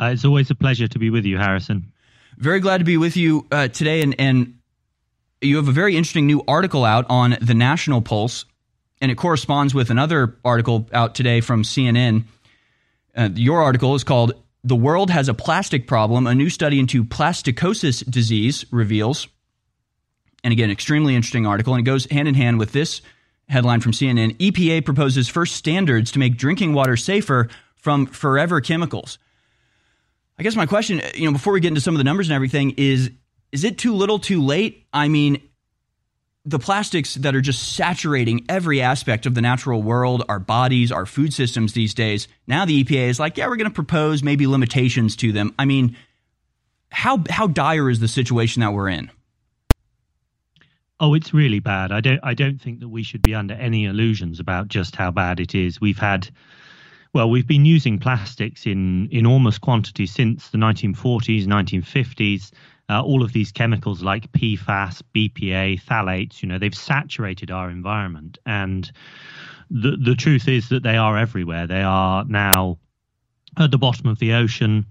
Uh, 0.00 0.10
it's 0.12 0.24
always 0.24 0.48
a 0.48 0.54
pleasure 0.54 0.86
to 0.86 0.98
be 1.00 1.10
with 1.10 1.24
you, 1.24 1.38
Harrison. 1.38 1.90
Very 2.36 2.60
glad 2.60 2.78
to 2.78 2.84
be 2.84 2.96
with 2.96 3.16
you 3.16 3.46
uh, 3.50 3.68
today, 3.68 4.02
and 4.02 4.14
and 4.18 4.58
you 5.40 5.56
have 5.56 5.68
a 5.68 5.72
very 5.72 5.96
interesting 5.96 6.26
new 6.26 6.42
article 6.48 6.84
out 6.84 7.06
on 7.08 7.36
the 7.40 7.54
National 7.54 8.00
Pulse 8.00 8.46
and 9.04 9.10
it 9.10 9.16
corresponds 9.16 9.74
with 9.74 9.90
another 9.90 10.38
article 10.46 10.88
out 10.92 11.14
today 11.14 11.42
from 11.42 11.62
CNN. 11.62 12.24
Uh, 13.14 13.28
your 13.34 13.62
article 13.62 13.94
is 13.94 14.02
called 14.02 14.32
The 14.62 14.74
World 14.74 15.10
Has 15.10 15.28
a 15.28 15.34
Plastic 15.34 15.86
Problem. 15.86 16.26
A 16.26 16.34
new 16.34 16.48
study 16.48 16.80
into 16.80 17.04
plasticosis 17.04 18.08
disease 18.10 18.64
reveals. 18.70 19.28
And 20.42 20.52
again, 20.52 20.70
extremely 20.70 21.14
interesting 21.14 21.46
article. 21.46 21.74
And 21.74 21.80
it 21.80 21.90
goes 21.90 22.06
hand 22.06 22.28
in 22.28 22.34
hand 22.34 22.58
with 22.58 22.72
this 22.72 23.02
headline 23.50 23.80
from 23.80 23.92
CNN 23.92 24.38
EPA 24.38 24.86
proposes 24.86 25.28
first 25.28 25.54
standards 25.54 26.10
to 26.12 26.18
make 26.18 26.38
drinking 26.38 26.72
water 26.72 26.96
safer 26.96 27.48
from 27.76 28.06
forever 28.06 28.62
chemicals. 28.62 29.18
I 30.38 30.42
guess 30.42 30.56
my 30.56 30.66
question, 30.66 31.00
uh, 31.00 31.10
you 31.14 31.26
know, 31.26 31.32
before 31.32 31.52
we 31.52 31.60
get 31.60 31.68
into 31.68 31.80
some 31.80 31.94
of 31.94 31.98
the 31.98 32.04
numbers 32.04 32.28
and 32.28 32.34
everything, 32.34 32.74
is 32.76 33.10
is 33.52 33.64
it 33.64 33.78
too 33.78 33.94
little, 33.94 34.18
too 34.18 34.42
late? 34.42 34.86
I 34.92 35.08
mean, 35.08 35.40
the 36.44 36.58
plastics 36.58 37.14
that 37.14 37.34
are 37.34 37.40
just 37.40 37.74
saturating 37.74 38.44
every 38.48 38.82
aspect 38.82 39.26
of 39.26 39.34
the 39.34 39.40
natural 39.40 39.82
world, 39.82 40.24
our 40.28 40.40
bodies, 40.40 40.92
our 40.92 41.06
food 41.06 41.32
systems 41.32 41.72
these 41.72 41.94
days. 41.94 42.28
Now 42.46 42.64
the 42.64 42.84
EPA 42.84 43.08
is 43.08 43.20
like, 43.20 43.36
yeah, 43.36 43.46
we're 43.46 43.56
going 43.56 43.70
to 43.70 43.74
propose 43.74 44.22
maybe 44.22 44.46
limitations 44.46 45.16
to 45.16 45.32
them. 45.32 45.54
I 45.58 45.64
mean, 45.64 45.96
how 46.90 47.22
how 47.30 47.46
dire 47.46 47.88
is 47.88 48.00
the 48.00 48.08
situation 48.08 48.60
that 48.60 48.72
we're 48.72 48.88
in? 48.88 49.10
Oh, 51.00 51.14
it's 51.14 51.34
really 51.34 51.60
bad. 51.60 51.92
I 51.92 52.00
don't 52.00 52.20
I 52.22 52.34
don't 52.34 52.60
think 52.60 52.80
that 52.80 52.88
we 52.88 53.02
should 53.02 53.22
be 53.22 53.34
under 53.34 53.54
any 53.54 53.86
illusions 53.86 54.38
about 54.38 54.68
just 54.68 54.96
how 54.96 55.10
bad 55.10 55.40
it 55.40 55.54
is. 55.54 55.80
We've 55.80 55.98
had 55.98 56.28
well, 57.14 57.30
we've 57.30 57.46
been 57.46 57.64
using 57.64 57.98
plastics 57.98 58.66
in 58.66 59.08
enormous 59.12 59.56
quantities 59.56 60.12
since 60.12 60.50
the 60.50 60.58
1940s, 60.58 61.46
1950s. 61.46 62.50
Uh, 62.90 63.00
all 63.00 63.22
of 63.22 63.32
these 63.32 63.52
chemicals 63.52 64.02
like 64.02 64.30
PFAS, 64.32 65.00
BPA, 65.14 65.80
phthalates, 65.80 66.42
you 66.42 66.48
know, 66.48 66.58
they've 66.58 66.74
saturated 66.74 67.50
our 67.52 67.70
environment. 67.70 68.36
And 68.44 68.90
the 69.70 69.96
the 69.96 70.14
truth 70.14 70.48
is 70.48 70.68
that 70.68 70.82
they 70.82 70.96
are 70.96 71.16
everywhere. 71.16 71.66
They 71.66 71.82
are 71.82 72.24
now 72.26 72.78
at 73.58 73.70
the 73.70 73.78
bottom 73.78 74.08
of 74.08 74.18
the 74.18 74.34
ocean. 74.34 74.84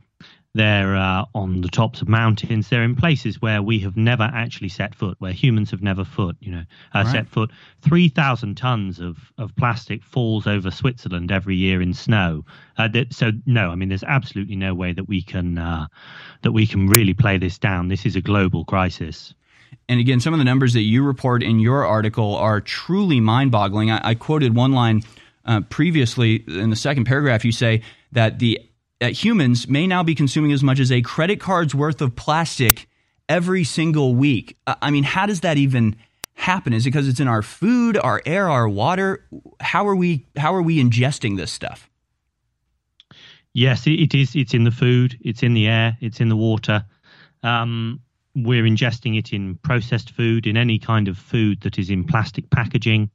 They're 0.56 0.96
uh, 0.96 1.26
on 1.34 1.62
the 1.62 1.68
tops 1.68 2.04
of 2.04 2.08
mountains. 2.08 2.70
They're 2.70 2.84
in 2.84 2.96
places 2.96 3.42
where 3.42 3.64
we 3.64 3.80
have 3.80 3.98
never 3.98 4.30
actually 4.32 4.70
set 4.70 4.94
foot, 4.94 5.16
where 5.20 5.32
humans 5.32 5.72
have 5.72 5.82
never 5.82 6.06
foot, 6.06 6.36
you 6.42 6.52
know, 6.52 6.64
uh, 6.94 7.04
right. 7.04 7.12
set 7.12 7.28
foot. 7.28 7.50
Three 7.82 8.08
thousand 8.08 8.56
tons 8.56 9.00
of 9.00 9.34
of 9.40 9.56
plastic 9.56 10.04
falls 10.04 10.46
over 10.46 10.70
Switzerland 10.70 11.32
every 11.32 11.56
year 11.56 11.82
in 11.82 11.94
snow. 11.96 12.46
Uh, 12.78 12.88
that, 12.90 13.14
so 13.14 13.32
no, 13.48 13.72
I 13.72 13.76
mean, 13.76 13.90
there's 13.90 14.04
absolutely 14.04 14.56
no 14.56 14.76
way 14.76 14.94
that 14.94 15.08
we 15.08 15.24
can 15.24 15.58
uh, 15.58 15.88
that 16.44 16.52
we 16.52 16.68
can 16.68 16.88
really 16.88 17.16
play 17.16 17.40
this 17.40 17.58
down. 17.58 17.88
This 17.88 18.06
is 18.06 18.16
a 18.16 18.22
global 18.22 18.64
crisis. 18.64 19.34
And 19.90 20.00
again, 20.00 20.20
some 20.20 20.34
of 20.36 20.38
the 20.38 20.46
numbers 20.46 20.74
that 20.74 20.82
you 20.82 21.04
report 21.04 21.42
in 21.42 21.60
your 21.60 21.84
article 21.84 22.36
are 22.36 22.62
truly 22.62 23.20
mind-boggling. 23.20 23.90
I, 23.90 24.10
I 24.10 24.14
quoted 24.14 24.56
one 24.56 24.72
line 24.72 25.02
uh, 25.46 25.62
previously 25.62 26.44
in 26.48 26.70
the 26.70 26.76
second 26.76 27.06
paragraph. 27.06 27.44
You 27.44 27.52
say 27.52 27.82
that 28.12 28.38
the 28.38 28.60
humans 29.12 29.68
may 29.68 29.88
now 29.88 30.04
be 30.04 30.16
consuming 30.16 30.52
as 30.52 30.64
much 30.64 30.80
as 30.80 30.92
a 30.92 31.02
credit 31.02 31.40
card's 31.40 31.76
worth 31.76 32.02
of 32.02 32.16
plastic 32.16 32.88
every 33.28 33.64
single 33.64 34.16
week. 34.16 34.58
I 34.68 34.92
mean, 34.92 35.04
how 35.04 35.26
does 35.26 35.42
that 35.42 35.58
even 35.58 35.96
happen? 36.34 36.74
Is 36.74 36.86
it 36.86 36.90
because 36.92 37.08
it's 37.08 37.20
in 37.20 37.28
our 37.28 37.42
food, 37.42 37.98
our 37.98 38.22
air, 38.26 38.50
our 38.50 38.68
water? 38.68 39.26
How 39.60 39.88
are 39.88 39.96
we 39.96 40.26
how 40.36 40.54
are 40.56 40.62
we 40.62 40.82
ingesting 40.82 41.38
this 41.38 41.52
stuff? 41.52 41.90
Yes, 43.54 43.86
it 43.86 44.16
is. 44.16 44.36
It's 44.36 44.54
in 44.54 44.64
the 44.64 44.72
food. 44.72 45.18
It's 45.22 45.44
in 45.44 45.54
the 45.54 45.68
air. 45.68 45.98
It's 46.02 46.20
in 46.20 46.30
the 46.30 46.36
water. 46.36 46.86
Um, 47.44 48.02
we're 48.36 48.64
ingesting 48.64 49.18
it 49.18 49.32
in 49.32 49.58
processed 49.58 50.10
food, 50.10 50.48
in 50.48 50.58
any 50.58 50.80
kind 50.80 51.08
of 51.08 51.18
food 51.20 51.62
that 51.62 51.78
is 51.78 51.92
in 51.92 52.04
plastic 52.04 52.50
packaging, 52.50 53.12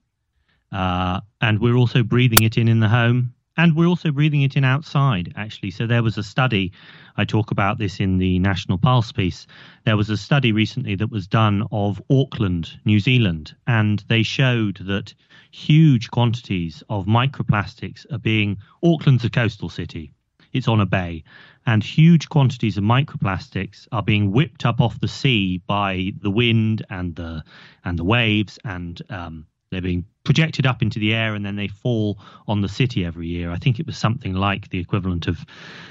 uh, 0.70 1.20
and 1.40 1.60
we're 1.60 1.74
also 1.74 2.04
breathing 2.04 2.44
it 2.44 2.56
in 2.56 2.68
in 2.68 2.78
the 2.78 2.88
home 2.88 3.34
and 3.58 3.76
we're 3.76 3.86
also 3.86 4.10
breathing 4.10 4.42
it 4.42 4.56
in 4.56 4.64
outside 4.64 5.34
actually. 5.36 5.70
So 5.70 5.86
there 5.86 6.02
was 6.02 6.16
a 6.16 6.22
study 6.22 6.72
i 7.16 7.24
talk 7.24 7.50
about 7.50 7.78
this 7.78 8.00
in 8.00 8.18
the 8.18 8.38
national 8.38 8.78
pulse 8.78 9.12
piece 9.12 9.46
there 9.84 9.96
was 9.96 10.08
a 10.08 10.16
study 10.16 10.52
recently 10.52 10.94
that 10.94 11.10
was 11.10 11.26
done 11.26 11.66
of 11.72 12.00
auckland 12.10 12.78
new 12.84 13.00
zealand 13.00 13.54
and 13.66 14.04
they 14.08 14.22
showed 14.22 14.76
that 14.86 15.12
huge 15.50 16.10
quantities 16.10 16.82
of 16.88 17.06
microplastics 17.06 18.06
are 18.12 18.18
being 18.18 18.58
auckland's 18.82 19.24
a 19.24 19.30
coastal 19.30 19.68
city. 19.68 20.12
It's 20.52 20.68
on 20.68 20.80
a 20.80 20.86
bay. 20.86 21.24
And 21.66 21.82
huge 21.82 22.28
quantities 22.28 22.78
of 22.78 22.84
microplastics 22.84 23.86
are 23.92 24.02
being 24.02 24.32
whipped 24.32 24.64
up 24.64 24.80
off 24.80 25.00
the 25.00 25.08
sea 25.08 25.58
by 25.66 26.12
the 26.22 26.30
wind 26.30 26.84
and 26.88 27.14
the 27.14 27.44
and 27.84 27.98
the 27.98 28.04
waves 28.04 28.58
and 28.64 29.00
um, 29.10 29.46
they're 29.70 29.82
being 29.82 30.04
projected 30.24 30.66
up 30.66 30.82
into 30.82 30.98
the 30.98 31.14
air 31.14 31.34
and 31.34 31.44
then 31.44 31.56
they 31.56 31.68
fall 31.68 32.18
on 32.46 32.60
the 32.60 32.68
city 32.68 33.04
every 33.04 33.26
year. 33.26 33.50
I 33.50 33.56
think 33.56 33.78
it 33.80 33.86
was 33.86 33.96
something 33.96 34.34
like 34.34 34.68
the 34.70 34.78
equivalent 34.78 35.26
of 35.26 35.44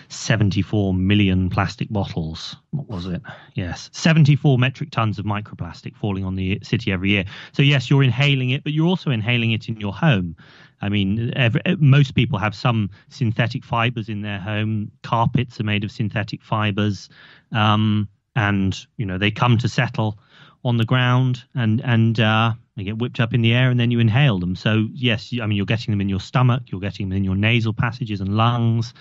74 0.10 0.94
million 0.94 1.50
plastic 1.50 1.90
bottles. 1.90 2.56
What 2.72 2.88
was 2.88 3.06
it? 3.08 3.22
Yes, 3.56 3.90
74 3.94 4.60
metric 4.60 4.92
tons 4.92 5.20
of 5.20 5.26
microplastic 5.26 5.96
falling 5.96 6.24
on 6.24 6.36
the 6.36 6.60
city 6.64 6.92
every 6.92 7.10
year. 7.10 7.26
So, 7.52 7.62
yes, 7.62 7.90
you're 7.90 8.04
inhaling 8.04 8.52
it, 8.52 8.64
but 8.64 8.74
you're 8.74 8.88
also 8.88 9.12
inhaling 9.12 9.52
it 9.52 9.70
in 9.70 9.80
your 9.80 9.94
home. 9.94 10.36
I 10.82 10.90
mean, 10.90 11.34
every, 11.36 11.62
most 11.80 12.14
people 12.14 12.38
have 12.38 12.54
some 12.54 12.92
synthetic 13.10 13.64
fibers 13.64 14.10
in 14.10 14.22
their 14.22 14.40
home. 14.40 14.92
Carpets 15.02 15.60
are 15.60 15.64
made 15.64 15.84
of 15.84 15.92
synthetic 15.92 16.44
fibers. 16.44 17.10
Um, 17.52 18.08
and, 18.36 18.86
you 18.98 19.06
know, 19.06 19.18
they 19.18 19.32
come 19.32 19.58
to 19.58 19.68
settle 19.68 20.20
on 20.68 20.78
the 20.78 20.86
ground 20.86 21.44
and, 21.56 21.82
and, 21.82 22.20
uh, 22.20 22.54
they 22.76 22.84
get 22.84 23.00
whipped 23.00 23.20
up 23.20 23.34
in 23.34 23.42
the 23.42 23.54
air 23.54 23.72
and 23.72 23.80
then 23.80 23.90
you 23.90 24.00
inhale 24.00 24.38
them. 24.38 24.56
So, 24.56 24.88
yes, 24.94 25.34
I 25.42 25.48
mean, 25.48 25.58
you're 25.58 25.66
getting 25.66 25.92
them 25.92 26.00
in 26.00 26.10
your 26.10 26.20
stomach, 26.20 26.64
you're 26.68 26.80
getting 26.82 27.10
them 27.10 27.18
in 27.18 27.24
your 27.24 27.36
nasal 27.36 27.74
passages 27.74 28.22
and 28.22 28.38
lungs. 28.38 28.94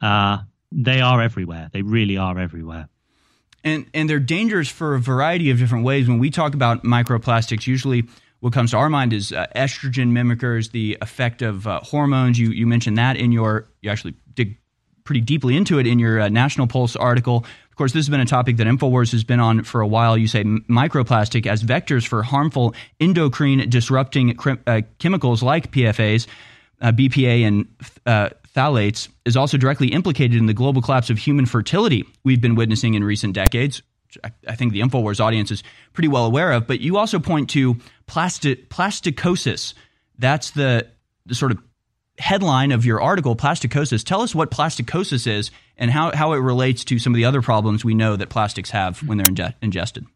Uh, 0.00 0.38
they 0.70 1.00
are 1.00 1.20
everywhere. 1.20 1.68
They 1.72 1.82
really 1.82 2.16
are 2.16 2.38
everywhere. 2.38 2.88
And, 3.64 3.86
and 3.92 4.08
they're 4.08 4.20
dangerous 4.20 4.68
for 4.68 4.94
a 4.94 5.00
variety 5.00 5.50
of 5.50 5.58
different 5.58 5.84
ways. 5.84 6.06
When 6.06 6.20
we 6.20 6.30
talk 6.30 6.54
about 6.54 6.84
microplastics, 6.84 7.66
usually 7.66 8.04
what 8.38 8.52
comes 8.52 8.70
to 8.70 8.76
our 8.76 8.88
mind 8.88 9.12
is 9.12 9.32
uh, 9.32 9.46
estrogen 9.56 10.12
mimickers, 10.12 10.70
the 10.70 10.96
effect 11.00 11.42
of 11.42 11.66
uh, 11.66 11.80
hormones. 11.80 12.38
You, 12.38 12.50
you 12.50 12.66
mentioned 12.66 12.98
that 12.98 13.16
in 13.16 13.32
your, 13.32 13.68
you 13.80 13.90
actually 13.90 14.14
dig 14.34 14.58
pretty 15.02 15.20
deeply 15.20 15.56
into 15.56 15.78
it 15.80 15.86
in 15.86 15.98
your 15.98 16.20
uh, 16.20 16.28
National 16.28 16.66
Pulse 16.66 16.94
article. 16.94 17.44
Of 17.76 17.78
course, 17.78 17.92
this 17.92 18.06
has 18.06 18.08
been 18.08 18.22
a 18.22 18.24
topic 18.24 18.56
that 18.56 18.66
InfoWars 18.66 19.12
has 19.12 19.22
been 19.22 19.38
on 19.38 19.62
for 19.62 19.82
a 19.82 19.86
while. 19.86 20.16
You 20.16 20.28
say 20.28 20.42
microplastic 20.44 21.46
as 21.46 21.62
vectors 21.62 22.06
for 22.06 22.22
harmful 22.22 22.74
endocrine 23.00 23.68
disrupting 23.68 24.34
uh, 24.66 24.80
chemicals 24.98 25.42
like 25.42 25.72
PFAs, 25.72 26.26
uh, 26.80 26.92
BPA, 26.92 27.46
and 27.46 27.66
uh, 28.06 28.30
phthalates 28.48 29.10
is 29.26 29.36
also 29.36 29.58
directly 29.58 29.88
implicated 29.88 30.38
in 30.38 30.46
the 30.46 30.54
global 30.54 30.80
collapse 30.80 31.10
of 31.10 31.18
human 31.18 31.44
fertility 31.44 32.06
we've 32.24 32.40
been 32.40 32.54
witnessing 32.54 32.94
in 32.94 33.04
recent 33.04 33.34
decades. 33.34 33.82
I, 34.24 34.30
I 34.48 34.54
think 34.54 34.72
the 34.72 34.80
InfoWars 34.80 35.20
audience 35.20 35.50
is 35.50 35.62
pretty 35.92 36.08
well 36.08 36.24
aware 36.24 36.52
of. 36.52 36.66
But 36.66 36.80
you 36.80 36.96
also 36.96 37.18
point 37.18 37.50
to 37.50 37.76
plastic, 38.06 38.70
plasticosis. 38.70 39.74
That's 40.18 40.52
the, 40.52 40.86
the 41.26 41.34
sort 41.34 41.52
of 41.52 41.58
headline 42.18 42.72
of 42.72 42.84
your 42.84 43.00
article, 43.00 43.36
plasticosis. 43.36 44.04
Tell 44.04 44.22
us 44.22 44.34
what 44.34 44.50
plasticosis 44.50 45.26
is 45.26 45.50
and 45.76 45.90
how, 45.90 46.14
how 46.14 46.32
it 46.32 46.38
relates 46.38 46.84
to 46.84 46.98
some 46.98 47.12
of 47.12 47.16
the 47.16 47.24
other 47.24 47.42
problems 47.42 47.84
we 47.84 47.94
know 47.94 48.16
that 48.16 48.28
plastics 48.28 48.70
have 48.70 49.00
when 49.06 49.18
they're 49.18 49.28
inge- 49.28 49.54
ingested. 49.62 50.06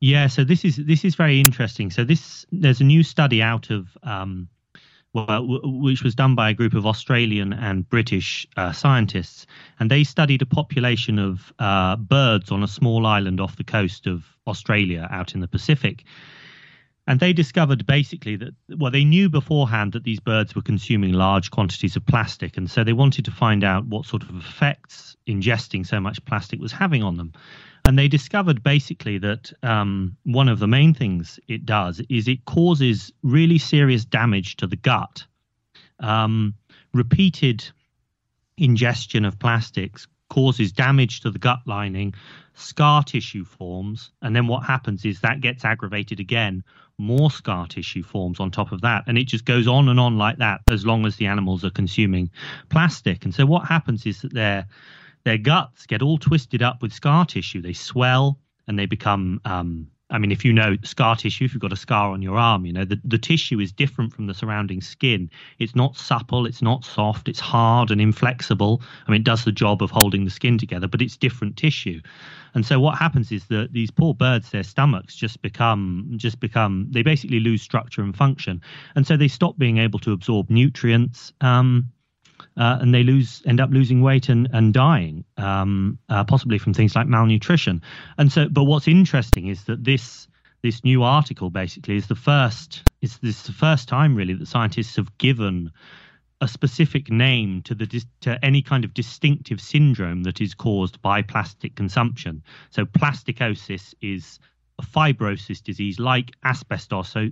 Yeah, 0.00 0.26
so 0.26 0.44
this 0.44 0.64
is 0.64 0.76
this 0.76 1.04
is 1.04 1.14
very 1.14 1.40
interesting. 1.40 1.90
So 1.90 2.04
this 2.04 2.44
there's 2.52 2.80
a 2.80 2.84
new 2.84 3.02
study 3.02 3.40
out 3.40 3.70
of 3.70 3.88
um, 4.02 4.48
well, 5.14 5.26
w- 5.26 5.82
which 5.82 6.02
was 6.02 6.14
done 6.14 6.34
by 6.34 6.50
a 6.50 6.54
group 6.54 6.74
of 6.74 6.84
Australian 6.84 7.54
and 7.54 7.88
British 7.88 8.46
uh, 8.58 8.72
scientists, 8.72 9.46
and 9.80 9.90
they 9.90 10.04
studied 10.04 10.42
a 10.42 10.46
population 10.46 11.18
of 11.18 11.52
uh, 11.58 11.96
birds 11.96 12.50
on 12.52 12.62
a 12.62 12.68
small 12.68 13.06
island 13.06 13.40
off 13.40 13.56
the 13.56 13.64
coast 13.64 14.06
of 14.06 14.24
Australia, 14.46 15.08
out 15.10 15.34
in 15.34 15.40
the 15.40 15.48
Pacific, 15.48 16.04
and 17.06 17.20
they 17.20 17.32
discovered 17.32 17.86
basically 17.86 18.36
that, 18.36 18.54
well, 18.78 18.90
they 18.90 19.04
knew 19.04 19.28
beforehand 19.30 19.92
that 19.92 20.02
these 20.02 20.18
birds 20.18 20.56
were 20.56 20.62
consuming 20.62 21.12
large 21.12 21.52
quantities 21.52 21.94
of 21.94 22.04
plastic. 22.04 22.56
And 22.56 22.68
so 22.68 22.82
they 22.82 22.92
wanted 22.92 23.24
to 23.26 23.30
find 23.30 23.62
out 23.62 23.86
what 23.86 24.06
sort 24.06 24.24
of 24.24 24.34
effects 24.34 25.16
ingesting 25.28 25.86
so 25.86 26.00
much 26.00 26.24
plastic 26.24 26.60
was 26.60 26.72
having 26.72 27.04
on 27.04 27.16
them. 27.16 27.32
And 27.84 27.96
they 27.96 28.08
discovered 28.08 28.64
basically 28.64 29.18
that 29.18 29.52
um, 29.62 30.16
one 30.24 30.48
of 30.48 30.58
the 30.58 30.66
main 30.66 30.94
things 30.94 31.38
it 31.46 31.64
does 31.64 32.02
is 32.08 32.26
it 32.26 32.44
causes 32.44 33.12
really 33.22 33.58
serious 33.58 34.04
damage 34.04 34.56
to 34.56 34.66
the 34.66 34.76
gut. 34.76 35.24
Um, 36.00 36.54
repeated 36.92 37.64
ingestion 38.58 39.24
of 39.24 39.38
plastics 39.38 40.08
causes 40.28 40.72
damage 40.72 41.20
to 41.20 41.30
the 41.30 41.38
gut 41.38 41.60
lining, 41.66 42.14
scar 42.54 43.04
tissue 43.04 43.44
forms, 43.44 44.10
and 44.22 44.34
then 44.34 44.48
what 44.48 44.64
happens 44.64 45.04
is 45.04 45.20
that 45.20 45.40
gets 45.40 45.64
aggravated 45.64 46.18
again 46.18 46.64
more 46.98 47.30
scar 47.30 47.66
tissue 47.66 48.02
forms 48.02 48.40
on 48.40 48.50
top 48.50 48.72
of 48.72 48.80
that. 48.80 49.04
And 49.06 49.18
it 49.18 49.24
just 49.24 49.44
goes 49.44 49.66
on 49.66 49.88
and 49.88 50.00
on 50.00 50.16
like 50.16 50.38
that 50.38 50.62
as 50.70 50.86
long 50.86 51.06
as 51.06 51.16
the 51.16 51.26
animals 51.26 51.64
are 51.64 51.70
consuming 51.70 52.30
plastic. 52.68 53.24
And 53.24 53.34
so 53.34 53.46
what 53.46 53.66
happens 53.66 54.06
is 54.06 54.22
that 54.22 54.32
their 54.32 54.66
their 55.24 55.38
guts 55.38 55.86
get 55.86 56.02
all 56.02 56.18
twisted 56.18 56.62
up 56.62 56.82
with 56.82 56.92
scar 56.92 57.26
tissue. 57.26 57.60
They 57.60 57.72
swell 57.72 58.38
and 58.68 58.78
they 58.78 58.86
become 58.86 59.40
um, 59.44 59.88
I 60.08 60.18
mean, 60.18 60.30
if 60.30 60.44
you 60.44 60.52
know 60.52 60.76
scar 60.84 61.16
tissue, 61.16 61.44
if 61.44 61.52
you've 61.52 61.60
got 61.60 61.72
a 61.72 61.76
scar 61.76 62.12
on 62.12 62.22
your 62.22 62.36
arm, 62.36 62.64
you 62.64 62.72
know 62.72 62.84
the, 62.84 63.00
the 63.04 63.18
tissue 63.18 63.58
is 63.58 63.72
different 63.72 64.12
from 64.12 64.28
the 64.28 64.34
surrounding 64.34 64.80
skin. 64.80 65.28
It's 65.58 65.74
not 65.74 65.96
supple, 65.96 66.46
it's 66.46 66.62
not 66.62 66.84
soft, 66.84 67.28
it's 67.28 67.40
hard 67.40 67.90
and 67.90 68.00
inflexible. 68.00 68.82
I 69.06 69.10
mean, 69.10 69.22
it 69.22 69.24
does 69.24 69.44
the 69.44 69.52
job 69.52 69.82
of 69.82 69.90
holding 69.90 70.24
the 70.24 70.30
skin 70.30 70.58
together, 70.58 70.86
but 70.86 71.02
it's 71.02 71.16
different 71.16 71.56
tissue. 71.56 72.00
And 72.56 72.64
so 72.64 72.80
what 72.80 72.96
happens 72.96 73.30
is 73.32 73.44
that 73.48 73.74
these 73.74 73.90
poor 73.90 74.14
birds, 74.14 74.50
their 74.50 74.62
stomachs 74.62 75.14
just 75.14 75.42
become 75.42 76.14
just 76.16 76.40
become 76.40 76.88
they 76.90 77.02
basically 77.02 77.38
lose 77.38 77.60
structure 77.60 78.00
and 78.00 78.16
function, 78.16 78.62
and 78.94 79.06
so 79.06 79.18
they 79.18 79.28
stop 79.28 79.58
being 79.58 79.76
able 79.76 79.98
to 80.00 80.12
absorb 80.12 80.48
nutrients. 80.48 81.34
Um, 81.42 81.92
uh, 82.56 82.78
and 82.80 82.94
they 82.94 83.02
lose 83.02 83.42
end 83.44 83.60
up 83.60 83.68
losing 83.70 84.00
weight 84.00 84.30
and 84.30 84.48
and 84.54 84.72
dying, 84.72 85.24
um, 85.36 85.98
uh, 86.08 86.24
possibly 86.24 86.56
from 86.56 86.72
things 86.72 86.96
like 86.96 87.06
malnutrition. 87.06 87.82
And 88.16 88.32
so, 88.32 88.48
but 88.48 88.64
what's 88.64 88.88
interesting 88.88 89.48
is 89.48 89.64
that 89.64 89.84
this 89.84 90.26
this 90.62 90.82
new 90.82 91.02
article 91.02 91.50
basically 91.50 91.96
is 91.96 92.06
the 92.06 92.14
first 92.14 92.84
is 93.02 93.18
this 93.18 93.42
the 93.42 93.52
first 93.52 93.86
time 93.86 94.16
really 94.16 94.32
that 94.32 94.48
scientists 94.48 94.96
have 94.96 95.18
given 95.18 95.72
a 96.40 96.48
specific 96.48 97.10
name 97.10 97.62
to 97.62 97.74
the 97.74 98.04
to 98.20 98.44
any 98.44 98.60
kind 98.60 98.84
of 98.84 98.92
distinctive 98.92 99.60
syndrome 99.60 100.22
that 100.24 100.40
is 100.40 100.54
caused 100.54 101.00
by 101.00 101.22
plastic 101.22 101.74
consumption. 101.74 102.42
So 102.70 102.84
plasticosis 102.84 103.94
is 104.02 104.38
a 104.78 104.82
fibrosis 104.82 105.62
disease 105.62 105.98
like 105.98 106.32
asbestos. 106.44 107.08
So 107.08 107.30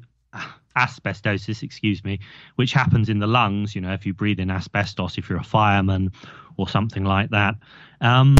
asbestosis, 0.76 1.62
excuse 1.62 2.02
me, 2.02 2.18
which 2.56 2.72
happens 2.72 3.08
in 3.08 3.18
the 3.18 3.26
lungs. 3.26 3.74
You 3.74 3.80
know, 3.82 3.92
if 3.92 4.06
you 4.06 4.14
breathe 4.14 4.40
in 4.40 4.50
asbestos, 4.50 5.18
if 5.18 5.28
you're 5.28 5.38
a 5.38 5.44
fireman 5.44 6.12
or 6.56 6.68
something 6.68 7.04
like 7.04 7.30
that. 7.30 7.56
Um, 8.00 8.36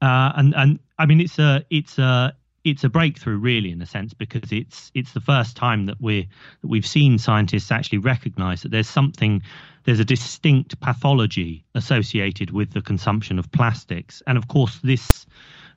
uh, 0.00 0.32
and 0.36 0.54
and 0.54 0.78
I 0.98 1.06
mean, 1.06 1.20
it's 1.20 1.38
a 1.38 1.64
it's 1.70 1.98
a 1.98 2.36
it's 2.64 2.84
a 2.84 2.88
breakthrough 2.88 3.38
really 3.38 3.70
in 3.70 3.80
a 3.82 3.86
sense 3.86 4.14
because 4.14 4.52
it's 4.52 4.90
it's 4.94 5.12
the 5.12 5.20
first 5.20 5.56
time 5.56 5.86
that 5.86 6.00
we're 6.00 6.24
that 6.60 6.68
we've 6.68 6.86
seen 6.86 7.18
scientists 7.18 7.70
actually 7.70 7.98
recognize 7.98 8.62
that 8.62 8.70
there's 8.70 8.88
something 8.88 9.42
there's 9.88 10.00
a 10.00 10.04
distinct 10.04 10.78
pathology 10.80 11.64
associated 11.74 12.50
with 12.50 12.74
the 12.74 12.82
consumption 12.82 13.38
of 13.38 13.50
plastics 13.52 14.22
and 14.26 14.36
of 14.36 14.46
course 14.46 14.78
this 14.84 15.24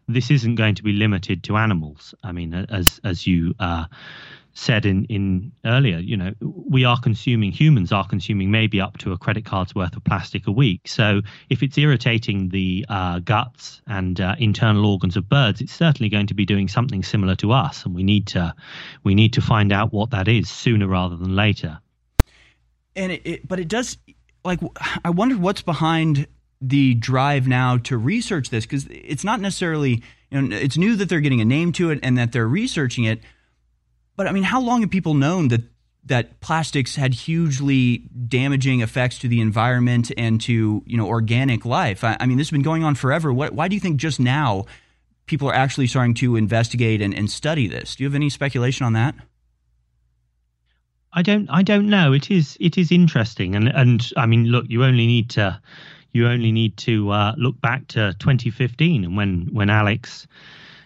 this 0.09 0.29
isn't 0.29 0.55
going 0.55 0.75
to 0.75 0.83
be 0.83 0.91
limited 0.91 1.41
to 1.43 1.55
animals 1.55 2.13
i 2.21 2.29
mean 2.33 2.53
as 2.53 2.99
as 3.05 3.25
you 3.25 3.55
uh, 3.61 3.85
said 4.53 4.85
in 4.85 5.05
in 5.05 5.53
earlier, 5.63 5.99
you 5.99 6.17
know, 6.17 6.33
we 6.41 6.83
are 6.83 6.99
consuming 6.99 7.53
humans 7.53 7.93
are 7.93 8.05
consuming 8.05 8.51
maybe 8.51 8.81
up 8.81 8.97
to 8.97 9.13
a 9.13 9.17
credit 9.17 9.45
card's 9.45 9.73
worth 9.73 9.95
of 9.95 10.03
plastic 10.03 10.45
a 10.45 10.51
week. 10.51 10.89
So 10.89 11.21
if 11.49 11.63
it's 11.63 11.77
irritating 11.77 12.49
the 12.49 12.85
uh, 12.89 13.19
guts 13.19 13.81
and 13.87 14.19
uh, 14.19 14.35
internal 14.39 14.85
organs 14.85 15.15
of 15.15 15.29
birds, 15.29 15.61
it's 15.61 15.71
certainly 15.71 16.09
going 16.09 16.27
to 16.27 16.33
be 16.33 16.45
doing 16.45 16.67
something 16.67 17.01
similar 17.01 17.37
to 17.37 17.53
us, 17.53 17.85
and 17.85 17.95
we 17.95 18.03
need 18.03 18.27
to 18.27 18.53
we 19.05 19.15
need 19.15 19.31
to 19.33 19.41
find 19.41 19.71
out 19.71 19.93
what 19.93 20.11
that 20.11 20.27
is 20.27 20.49
sooner 20.49 20.85
rather 20.85 21.15
than 21.15 21.33
later. 21.33 21.79
And 22.95 23.11
it, 23.11 23.21
it 23.25 23.47
but 23.47 23.59
it 23.59 23.67
does 23.67 23.97
like 24.43 24.59
I 25.03 25.09
wonder 25.11 25.37
what's 25.37 25.61
behind 25.61 26.27
the 26.59 26.93
drive 26.93 27.47
now 27.47 27.77
to 27.77 27.97
research 27.97 28.49
this 28.49 28.65
because 28.65 28.87
it's 28.89 29.23
not 29.23 29.39
necessarily 29.39 30.03
you 30.29 30.41
know 30.41 30.55
it's 30.55 30.77
new 30.77 30.95
that 30.95 31.09
they're 31.09 31.21
getting 31.21 31.41
a 31.41 31.45
name 31.45 31.71
to 31.73 31.89
it 31.89 31.99
and 32.03 32.17
that 32.17 32.31
they're 32.31 32.47
researching 32.47 33.05
it 33.05 33.21
but 34.15 34.27
I 34.27 34.33
mean, 34.33 34.43
how 34.43 34.61
long 34.61 34.81
have 34.81 34.91
people 34.91 35.15
known 35.15 35.47
that 35.47 35.61
that 36.05 36.41
plastics 36.41 36.95
had 36.95 37.13
hugely 37.13 37.99
damaging 38.27 38.81
effects 38.81 39.19
to 39.19 39.27
the 39.27 39.39
environment 39.39 40.11
and 40.17 40.41
to 40.41 40.83
you 40.85 40.97
know 40.97 41.07
organic 41.07 41.65
life? 41.65 42.03
I, 42.03 42.17
I 42.19 42.25
mean, 42.25 42.37
this 42.37 42.47
has 42.47 42.51
been 42.51 42.61
going 42.61 42.83
on 42.83 42.93
forever. 42.93 43.33
What, 43.33 43.53
why 43.53 43.67
do 43.67 43.75
you 43.75 43.79
think 43.79 43.97
just 43.97 44.19
now 44.19 44.65
people 45.25 45.49
are 45.49 45.55
actually 45.55 45.87
starting 45.87 46.13
to 46.15 46.35
investigate 46.35 47.01
and, 47.01 47.13
and 47.15 47.31
study 47.31 47.67
this? 47.67 47.95
Do 47.95 48.03
you 48.03 48.09
have 48.09 48.15
any 48.15 48.29
speculation 48.29 48.85
on 48.85 48.93
that? 48.93 49.15
I 51.13 51.21
don't. 51.21 51.49
I 51.49 51.61
don't 51.61 51.89
know. 51.89 52.13
It 52.13 52.31
is. 52.31 52.57
It 52.59 52.77
is 52.77 52.91
interesting, 52.91 53.55
and 53.55 53.67
and 53.67 54.11
I 54.15 54.25
mean, 54.25 54.45
look, 54.45 54.65
you 54.69 54.83
only 54.83 55.07
need 55.07 55.29
to, 55.31 55.59
you 56.13 56.27
only 56.27 56.51
need 56.51 56.77
to 56.77 57.09
uh, 57.11 57.33
look 57.37 57.59
back 57.61 57.87
to 57.89 58.15
2015 58.19 59.03
and 59.03 59.17
when 59.17 59.49
when 59.51 59.69
Alex 59.69 60.27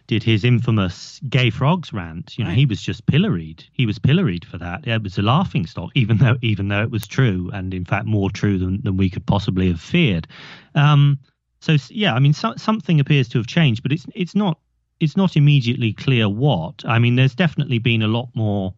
did 0.07 0.23
his 0.23 0.43
infamous 0.43 1.19
gay 1.29 1.49
frogs 1.49 1.91
rant. 1.91 2.37
You 2.37 2.43
know, 2.43 2.51
right. 2.51 2.57
he 2.57 2.65
was 2.65 2.81
just 2.81 3.05
pilloried. 3.05 3.63
He 3.71 3.85
was 3.85 3.99
pilloried 3.99 4.45
for 4.45 4.57
that. 4.57 4.87
It 4.87 5.03
was 5.03 5.17
a 5.17 5.21
laughing 5.21 5.65
stock, 5.65 5.91
even 5.95 6.17
though 6.17 6.37
even 6.41 6.67
though 6.67 6.81
it 6.81 6.91
was 6.91 7.07
true, 7.07 7.49
and 7.53 7.73
in 7.73 7.85
fact 7.85 8.05
more 8.05 8.29
true 8.29 8.57
than, 8.57 8.81
than 8.81 8.97
we 8.97 9.09
could 9.09 9.25
possibly 9.25 9.67
have 9.67 9.81
feared. 9.81 10.27
Um, 10.73 11.19
so 11.59 11.77
yeah, 11.89 12.13
I 12.13 12.19
mean, 12.19 12.33
so, 12.33 12.53
something 12.57 12.99
appears 12.99 13.27
to 13.29 13.39
have 13.39 13.47
changed, 13.47 13.83
but 13.83 13.91
it's 13.91 14.05
it's 14.13 14.35
not 14.35 14.59
it's 14.99 15.17
not 15.17 15.35
immediately 15.35 15.93
clear 15.93 16.29
what. 16.29 16.83
I 16.85 16.99
mean, 16.99 17.15
there's 17.15 17.35
definitely 17.35 17.79
been 17.79 18.01
a 18.01 18.07
lot 18.07 18.29
more 18.33 18.73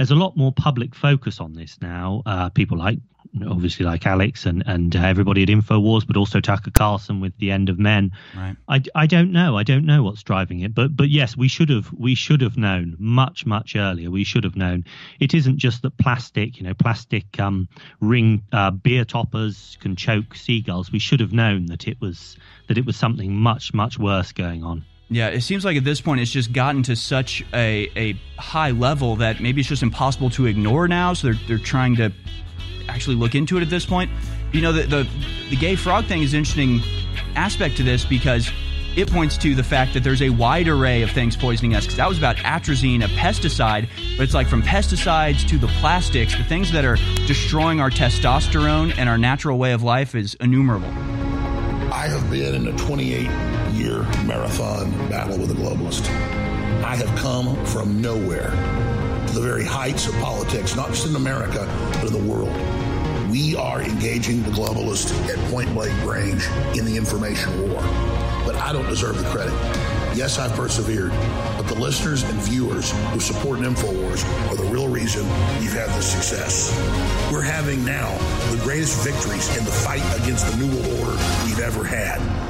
there's 0.00 0.10
a 0.10 0.14
lot 0.14 0.34
more 0.34 0.50
public 0.50 0.94
focus 0.94 1.40
on 1.40 1.52
this 1.52 1.76
now. 1.82 2.22
Uh, 2.24 2.48
people 2.48 2.78
like 2.78 3.00
obviously 3.46 3.84
like 3.84 4.06
Alex 4.06 4.46
and 4.46 4.62
and 4.64 4.96
uh, 4.96 5.00
everybody 5.00 5.42
at 5.42 5.50
Infowars, 5.50 6.06
but 6.06 6.16
also 6.16 6.40
Tucker 6.40 6.70
Carlson 6.70 7.20
with 7.20 7.36
the 7.36 7.50
End 7.50 7.68
of 7.68 7.78
Men. 7.78 8.10
Right. 8.34 8.56
I, 8.66 8.82
I 8.94 9.06
don't 9.06 9.30
know. 9.30 9.58
I 9.58 9.62
don't 9.62 9.84
know 9.84 10.02
what's 10.02 10.22
driving 10.22 10.60
it, 10.60 10.74
but 10.74 10.96
but 10.96 11.10
yes, 11.10 11.36
we 11.36 11.48
should 11.48 11.68
have 11.68 11.92
we 11.92 12.14
should 12.14 12.40
have 12.40 12.56
known 12.56 12.96
much 12.98 13.44
much 13.44 13.76
earlier. 13.76 14.10
We 14.10 14.24
should 14.24 14.44
have 14.44 14.56
known. 14.56 14.86
It 15.18 15.34
isn't 15.34 15.58
just 15.58 15.82
that 15.82 15.98
plastic, 15.98 16.56
you 16.56 16.62
know, 16.62 16.72
plastic 16.72 17.38
um, 17.38 17.68
ring 18.00 18.42
uh, 18.52 18.70
beer 18.70 19.04
toppers 19.04 19.76
can 19.82 19.96
choke 19.96 20.34
seagulls. 20.34 20.90
We 20.90 20.98
should 20.98 21.20
have 21.20 21.34
known 21.34 21.66
that 21.66 21.86
it 21.86 22.00
was 22.00 22.38
that 22.68 22.78
it 22.78 22.86
was 22.86 22.96
something 22.96 23.36
much 23.36 23.74
much 23.74 23.98
worse 23.98 24.32
going 24.32 24.64
on. 24.64 24.82
Yeah, 25.12 25.28
it 25.28 25.40
seems 25.40 25.64
like 25.64 25.76
at 25.76 25.82
this 25.82 26.00
point 26.00 26.20
it's 26.20 26.30
just 26.30 26.52
gotten 26.52 26.84
to 26.84 26.94
such 26.94 27.44
a, 27.52 27.90
a 27.96 28.12
high 28.40 28.70
level 28.70 29.16
that 29.16 29.40
maybe 29.40 29.60
it's 29.60 29.68
just 29.68 29.82
impossible 29.82 30.30
to 30.30 30.46
ignore 30.46 30.86
now. 30.86 31.14
So 31.14 31.28
they're, 31.28 31.40
they're 31.48 31.58
trying 31.58 31.96
to 31.96 32.12
actually 32.88 33.16
look 33.16 33.34
into 33.34 33.56
it 33.56 33.62
at 33.62 33.70
this 33.70 33.84
point. 33.84 34.08
You 34.52 34.60
know, 34.60 34.72
the, 34.72 34.82
the, 34.82 35.08
the 35.50 35.56
gay 35.56 35.74
frog 35.74 36.06
thing 36.06 36.22
is 36.22 36.32
an 36.32 36.38
interesting 36.38 36.80
aspect 37.34 37.76
to 37.78 37.82
this 37.82 38.04
because 38.04 38.52
it 38.96 39.10
points 39.10 39.36
to 39.38 39.56
the 39.56 39.64
fact 39.64 39.94
that 39.94 40.04
there's 40.04 40.22
a 40.22 40.30
wide 40.30 40.68
array 40.68 41.02
of 41.02 41.10
things 41.10 41.36
poisoning 41.36 41.74
us. 41.74 41.86
Because 41.86 41.96
that 41.96 42.08
was 42.08 42.18
about 42.18 42.36
atrazine, 42.36 43.04
a 43.04 43.08
pesticide, 43.08 43.88
but 44.16 44.22
it's 44.22 44.34
like 44.34 44.46
from 44.46 44.62
pesticides 44.62 45.46
to 45.48 45.58
the 45.58 45.68
plastics, 45.80 46.36
the 46.36 46.44
things 46.44 46.70
that 46.70 46.84
are 46.84 46.96
destroying 47.26 47.80
our 47.80 47.90
testosterone 47.90 48.96
and 48.96 49.08
our 49.08 49.18
natural 49.18 49.58
way 49.58 49.72
of 49.72 49.82
life 49.82 50.14
is 50.14 50.36
innumerable. 50.40 50.88
I 51.92 52.06
have 52.06 52.30
been 52.30 52.54
in 52.54 52.68
a 52.68 52.78
28 52.78 53.28
year 53.72 53.89
marathon 54.26 54.90
battle 55.08 55.38
with 55.38 55.50
a 55.50 55.54
globalist. 55.54 56.08
I 56.84 56.96
have 56.96 57.14
come 57.18 57.64
from 57.66 58.00
nowhere 58.00 58.50
to 59.26 59.34
the 59.34 59.40
very 59.40 59.64
heights 59.64 60.08
of 60.08 60.14
politics, 60.14 60.74
not 60.76 60.88
just 60.88 61.06
in 61.06 61.16
America, 61.16 61.66
but 61.94 62.06
in 62.06 62.12
the 62.12 62.30
world. 62.32 62.50
We 63.30 63.54
are 63.54 63.80
engaging 63.80 64.42
the 64.42 64.50
globalist 64.50 65.12
at 65.28 65.38
point 65.50 65.72
blank 65.72 65.92
range 66.04 66.48
in 66.76 66.84
the 66.84 66.96
information 66.96 67.70
war. 67.70 67.80
But 68.44 68.56
I 68.56 68.72
don't 68.72 68.88
deserve 68.88 69.18
the 69.18 69.28
credit. 69.30 69.52
Yes, 70.16 70.38
I've 70.38 70.52
persevered, 70.54 71.12
but 71.56 71.68
the 71.68 71.78
listeners 71.78 72.24
and 72.24 72.40
viewers 72.40 72.90
who 73.12 73.20
support 73.20 73.60
InfoWars 73.60 74.24
are 74.50 74.56
the 74.56 74.64
real 74.64 74.88
reason 74.88 75.22
we've 75.60 75.72
had 75.72 75.88
this 75.90 76.10
success. 76.10 76.76
We're 77.30 77.42
having 77.42 77.84
now 77.84 78.10
the 78.50 78.60
greatest 78.64 79.04
victories 79.04 79.56
in 79.56 79.64
the 79.64 79.70
fight 79.70 80.02
against 80.20 80.50
the 80.50 80.56
New 80.56 80.74
World 80.74 81.00
Order 81.00 81.16
we've 81.44 81.60
ever 81.60 81.84
had. 81.84 82.49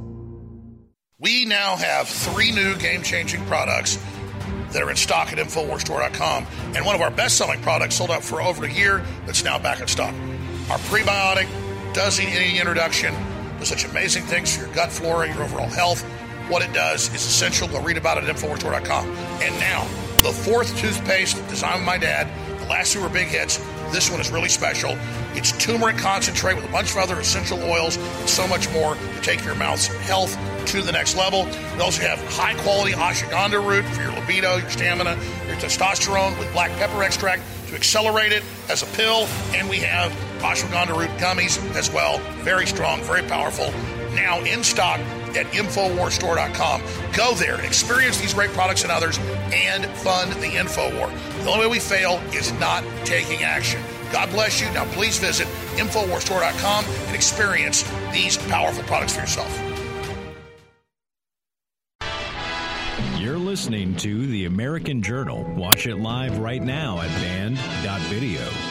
We 1.21 1.45
now 1.45 1.75
have 1.75 2.07
three 2.07 2.51
new 2.51 2.75
game 2.77 3.03
changing 3.03 3.45
products 3.45 4.03
that 4.71 4.81
are 4.81 4.89
in 4.89 4.95
stock 4.95 5.31
at 5.31 5.37
InfoWarsStore.com. 5.37 6.47
And 6.75 6.83
one 6.83 6.95
of 6.95 7.01
our 7.01 7.11
best 7.11 7.37
selling 7.37 7.61
products 7.61 7.97
sold 7.97 8.09
out 8.09 8.23
for 8.23 8.41
over 8.41 8.65
a 8.65 8.71
year 8.71 9.05
that's 9.27 9.43
now 9.43 9.59
back 9.59 9.81
in 9.81 9.87
stock. 9.87 10.15
Our 10.71 10.79
prebiotic 10.79 11.47
does 11.93 12.17
need 12.17 12.29
any 12.29 12.57
introduction. 12.57 13.13
Does 13.59 13.67
such 13.67 13.85
amazing 13.85 14.23
things 14.23 14.57
for 14.57 14.65
your 14.65 14.73
gut 14.73 14.91
flora, 14.91 15.27
your 15.27 15.43
overall 15.43 15.69
health. 15.69 16.01
What 16.49 16.63
it 16.63 16.73
does 16.73 17.13
is 17.13 17.23
essential. 17.23 17.67
Go 17.67 17.79
read 17.83 17.97
about 17.97 18.17
it 18.17 18.23
at 18.23 18.35
InfoWarsStore.com. 18.35 19.07
And 19.43 19.59
now, 19.59 19.83
the 20.23 20.31
fourth 20.31 20.75
toothpaste 20.79 21.37
designed 21.49 21.85
by 21.85 21.97
my 21.97 21.97
dad. 21.99 22.27
The 22.61 22.65
last 22.65 22.93
two 22.93 23.01
were 23.01 23.09
big 23.09 23.27
hits. 23.27 23.59
This 23.91 24.09
one 24.09 24.21
is 24.21 24.31
really 24.31 24.49
special. 24.49 24.97
It's 25.33 25.51
turmeric 25.53 25.97
concentrate 25.97 26.55
with 26.55 26.65
a 26.65 26.71
bunch 26.71 26.91
of 26.91 26.97
other 26.97 27.19
essential 27.19 27.61
oils 27.63 27.97
and 27.97 28.29
so 28.29 28.47
much 28.47 28.71
more 28.71 28.95
to 28.95 29.21
take 29.21 29.43
your 29.43 29.55
mouth's 29.55 29.87
health 29.87 30.37
to 30.67 30.81
the 30.81 30.91
next 30.91 31.17
level. 31.17 31.45
We 31.75 31.81
also 31.81 32.01
have 32.03 32.23
high 32.33 32.53
quality 32.61 32.93
ashwagandha 32.93 33.65
root 33.67 33.83
for 33.85 34.01
your 34.01 34.13
libido, 34.13 34.57
your 34.57 34.69
stamina, 34.69 35.17
your 35.47 35.55
testosterone 35.57 36.37
with 36.39 36.51
black 36.53 36.71
pepper 36.77 37.03
extract 37.03 37.43
to 37.67 37.75
accelerate 37.75 38.31
it 38.31 38.43
as 38.69 38.83
a 38.83 38.85
pill, 38.97 39.27
and 39.53 39.69
we 39.69 39.77
have 39.77 40.11
ashwagandha 40.39 40.97
root 40.97 41.09
gummies 41.17 41.59
as 41.75 41.91
well. 41.91 42.19
Very 42.43 42.67
strong, 42.67 43.01
very 43.03 43.23
powerful. 43.23 43.71
Now 44.13 44.39
in 44.41 44.63
stock 44.63 44.99
at 45.35 45.45
InfoWarsStore.com. 45.47 46.81
Go 47.15 47.33
there, 47.35 47.63
experience 47.63 48.19
these 48.19 48.33
great 48.33 48.49
products 48.51 48.83
and 48.83 48.91
others, 48.91 49.17
and 49.53 49.85
fund 49.97 50.31
the 50.33 50.47
InfoWar. 50.47 51.09
The 51.43 51.49
only 51.49 51.65
way 51.65 51.71
we 51.71 51.79
fail 51.79 52.21
is 52.33 52.51
not 52.59 52.83
taking 53.03 53.43
action. 53.43 53.81
God 54.11 54.29
bless 54.29 54.61
you. 54.61 54.69
Now 54.71 54.85
please 54.93 55.17
visit 55.17 55.47
InfoWarsStore.com 55.75 56.85
and 56.85 57.15
experience 57.15 57.83
these 58.11 58.37
powerful 58.37 58.83
products 58.83 59.15
for 59.15 59.21
yourself. 59.21 59.59
You're 63.19 63.39
listening 63.39 63.95
to 63.97 64.27
The 64.27 64.45
American 64.45 65.01
Journal. 65.01 65.43
Watch 65.55 65.87
it 65.87 65.95
live 65.95 66.37
right 66.37 66.61
now 66.61 67.01
at 67.01 67.09
banned.video. 67.21 68.70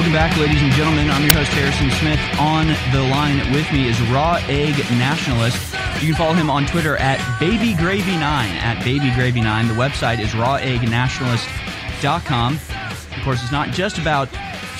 Welcome 0.00 0.14
back, 0.14 0.32
ladies 0.38 0.62
and 0.62 0.72
gentlemen. 0.72 1.10
I'm 1.10 1.22
your 1.22 1.34
host, 1.34 1.52
Harrison 1.52 1.90
Smith. 1.90 2.18
On 2.40 2.68
the 2.90 3.02
line 3.10 3.36
with 3.52 3.70
me 3.70 3.86
is 3.86 4.00
Raw 4.08 4.36
Egg 4.48 4.78
Nationalist. 4.92 5.58
You 6.00 6.08
can 6.08 6.14
follow 6.14 6.32
him 6.32 6.48
on 6.48 6.64
Twitter 6.64 6.96
at 6.96 7.18
BabyGravy9, 7.38 8.18
at 8.18 8.82
BabyGravy9. 8.82 9.68
The 9.68 9.74
website 9.74 10.18
is 10.18 10.30
raweggnationalist.com. 10.30 12.54
Of 12.54 13.24
course, 13.24 13.42
it's 13.42 13.52
not 13.52 13.74
just 13.74 13.98
about 13.98 14.30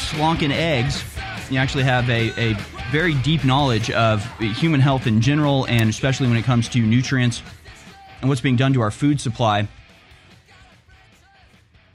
slonking 0.09 0.53
eggs. 0.53 1.05
You 1.51 1.59
actually 1.59 1.85
have 1.85 2.09
a, 2.09 2.31
a 2.41 2.55
very 2.91 3.13
deep 3.13 3.45
knowledge 3.45 3.91
of 3.91 4.25
human 4.41 4.81
health 4.81 5.07
in 5.07 5.21
general, 5.21 5.67
and 5.67 5.91
especially 5.91 6.29
when 6.29 6.39
it 6.39 6.45
comes 6.45 6.67
to 6.71 6.81
nutrients 6.81 7.43
and 8.23 8.31
what's 8.31 8.41
being 8.41 8.57
done 8.57 8.73
to 8.73 8.81
our 8.81 8.91
food 8.91 9.21
supply. 9.21 9.69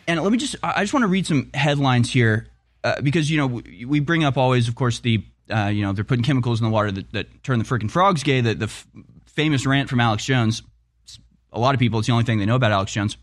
And 0.07 0.21
let 0.21 0.31
me 0.31 0.37
just, 0.37 0.57
I 0.61 0.83
just 0.83 0.93
want 0.93 1.01
to 1.01 1.07
read 1.07 1.25
some 1.25 1.49
headlines 1.55 2.13
here 2.13 2.49
uh, 2.85 3.01
because, 3.01 3.31
you 3.31 3.37
know, 3.37 3.47
we, 3.47 3.83
we 3.85 3.99
bring 3.99 4.23
up 4.23 4.37
always, 4.37 4.67
of 4.67 4.75
course, 4.75 4.99
the, 4.99 5.25
uh, 5.49 5.71
you 5.73 5.81
know, 5.81 5.91
they're 5.91 6.03
putting 6.03 6.23
chemicals 6.23 6.61
in 6.61 6.65
the 6.65 6.71
water 6.71 6.91
that, 6.91 7.11
that 7.13 7.43
turn 7.43 7.57
the 7.57 7.65
freaking 7.65 7.89
frogs 7.89 8.21
gay, 8.21 8.41
the, 8.41 8.53
the 8.53 8.65
f- 8.65 8.87
famous 9.25 9.65
rant 9.65 9.89
from 9.89 9.99
Alex 9.99 10.23
Jones. 10.23 10.61
A 11.51 11.59
lot 11.59 11.73
of 11.73 11.79
people, 11.79 11.97
it's 11.97 12.07
the 12.07 12.13
only 12.13 12.25
thing 12.25 12.37
they 12.37 12.45
know 12.45 12.55
about 12.55 12.71
Alex 12.71 12.93
Jones. 12.93 13.17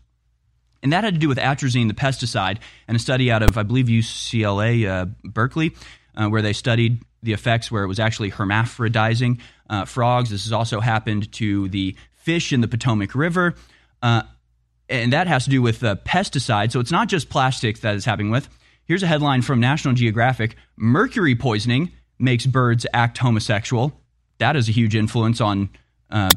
And 0.81 0.91
that 0.91 1.05
had 1.05 1.13
to 1.13 1.19
do 1.19 1.29
with 1.29 1.37
atrazine, 1.37 1.87
the 1.87 1.93
pesticide, 1.93 2.57
and 2.89 2.97
a 2.97 2.99
study 2.99 3.31
out 3.31 3.41
of, 3.41 3.57
I 3.57 3.63
believe, 3.63 3.85
UCLA, 3.85 4.85
uh, 4.85 5.05
Berkeley, 5.23 5.73
uh, 6.13 6.27
where 6.27 6.41
they 6.41 6.51
studied 6.51 7.01
the 7.21 7.31
effects 7.31 7.71
where 7.71 7.85
it 7.85 7.87
was 7.87 8.01
actually 8.01 8.31
hermaphrodizing 8.31 9.39
uh, 9.69 9.85
frogs. 9.85 10.29
This 10.29 10.43
has 10.43 10.51
also 10.51 10.81
happened 10.81 11.31
to 11.33 11.69
the 11.69 11.95
fish 12.11 12.51
in 12.51 12.59
the 12.59 12.67
Potomac 12.67 13.15
River. 13.15 13.55
And 14.01 15.13
that 15.13 15.27
has 15.27 15.45
to 15.45 15.49
do 15.49 15.61
with 15.61 15.81
uh, 15.85 15.95
pesticide. 16.05 16.73
So 16.73 16.81
it's 16.81 16.91
not 16.91 17.07
just 17.07 17.29
plastics 17.29 17.79
that 17.79 17.95
is 17.95 18.03
happening 18.03 18.29
with. 18.29 18.49
Here's 18.85 19.03
a 19.03 19.07
headline 19.07 19.41
from 19.43 19.59
National 19.61 19.93
Geographic 19.93 20.55
Mercury 20.75 21.35
poisoning 21.35 21.91
makes 22.19 22.45
birds 22.45 22.85
act 22.93 23.17
homosexual. 23.17 23.93
That 24.39 24.55
is 24.55 24.67
a 24.67 24.73
huge 24.73 24.95
influence 24.95 25.39
on 25.39 25.69
uh, 26.09 26.31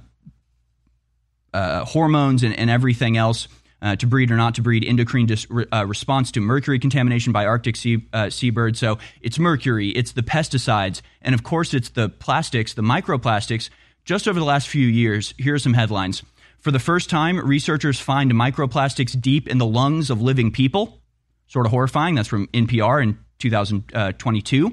uh, 1.52 1.85
hormones 1.85 2.44
and, 2.44 2.56
and, 2.56 2.70
everything 2.70 3.16
else. 3.16 3.48
Uh, 3.82 3.94
to 3.94 4.06
breed 4.06 4.31
or 4.31 4.36
not 4.36 4.55
to 4.55 4.62
breed, 4.62 4.85
endocrine 4.85 5.27
dis- 5.27 5.47
uh, 5.70 5.85
response 5.86 6.32
to 6.32 6.40
mercury 6.40 6.78
contamination 6.78 7.31
by 7.32 7.44
Arctic 7.44 7.77
sea, 7.77 8.06
uh, 8.12 8.31
seabirds. 8.31 8.78
So 8.78 8.98
it's 9.20 9.39
mercury, 9.39 9.90
it's 9.90 10.12
the 10.12 10.23
pesticides, 10.23 11.02
and 11.20 11.35
of 11.35 11.43
course 11.43 11.74
it's 11.74 11.90
the 11.90 12.09
plastics, 12.09 12.73
the 12.73 12.82
microplastics. 12.82 13.68
Just 14.05 14.27
over 14.27 14.39
the 14.39 14.47
last 14.47 14.68
few 14.68 14.86
years, 14.86 15.35
here 15.36 15.55
are 15.55 15.59
some 15.59 15.74
headlines. 15.74 16.23
For 16.59 16.70
the 16.70 16.78
first 16.78 17.10
time, 17.10 17.39
researchers 17.39 18.01
find 18.01 18.32
microplastics 18.32 19.20
deep 19.20 19.47
in 19.47 19.59
the 19.59 19.66
lungs 19.66 20.09
of 20.09 20.23
living 20.23 20.51
people. 20.51 21.02
Sort 21.47 21.66
of 21.66 21.73
horrifying. 21.73 22.14
That's 22.14 22.28
from 22.28 22.47
NPR 22.48 23.02
in 23.02 23.18
2022. 23.39 24.66
Uh, 24.66 24.70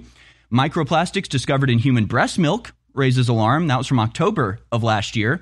microplastics 0.52 1.28
discovered 1.28 1.70
in 1.70 1.80
human 1.80 2.06
breast 2.06 2.40
milk 2.40 2.74
raises 2.94 3.30
alarm. 3.30 3.68
That 3.68 3.78
was 3.78 3.88
from 3.88 4.00
October 4.00 4.60
of 4.72 4.84
last 4.84 5.16
year. 5.16 5.42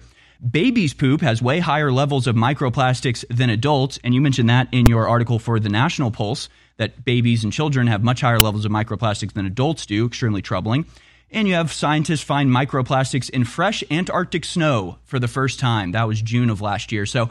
Baby's 0.49 0.93
poop 0.93 1.21
has 1.21 1.41
way 1.41 1.59
higher 1.59 1.91
levels 1.91 2.25
of 2.25 2.35
microplastics 2.35 3.23
than 3.29 3.49
adults. 3.49 3.99
And 4.03 4.15
you 4.15 4.21
mentioned 4.21 4.49
that 4.49 4.67
in 4.71 4.87
your 4.87 5.07
article 5.07 5.37
for 5.37 5.59
the 5.59 5.69
National 5.69 6.09
Pulse 6.09 6.49
that 6.77 7.05
babies 7.05 7.43
and 7.43 7.53
children 7.53 7.85
have 7.87 8.03
much 8.03 8.21
higher 8.21 8.39
levels 8.39 8.65
of 8.65 8.71
microplastics 8.71 9.33
than 9.33 9.45
adults 9.45 9.85
do. 9.85 10.07
Extremely 10.07 10.41
troubling. 10.41 10.85
And 11.29 11.47
you 11.47 11.53
have 11.53 11.71
scientists 11.71 12.23
find 12.23 12.49
microplastics 12.49 13.29
in 13.29 13.45
fresh 13.45 13.83
Antarctic 13.91 14.43
snow 14.43 14.97
for 15.03 15.19
the 15.19 15.27
first 15.27 15.59
time. 15.59 15.91
That 15.91 16.07
was 16.07 16.21
June 16.21 16.49
of 16.49 16.59
last 16.59 16.91
year. 16.91 17.05
So 17.05 17.29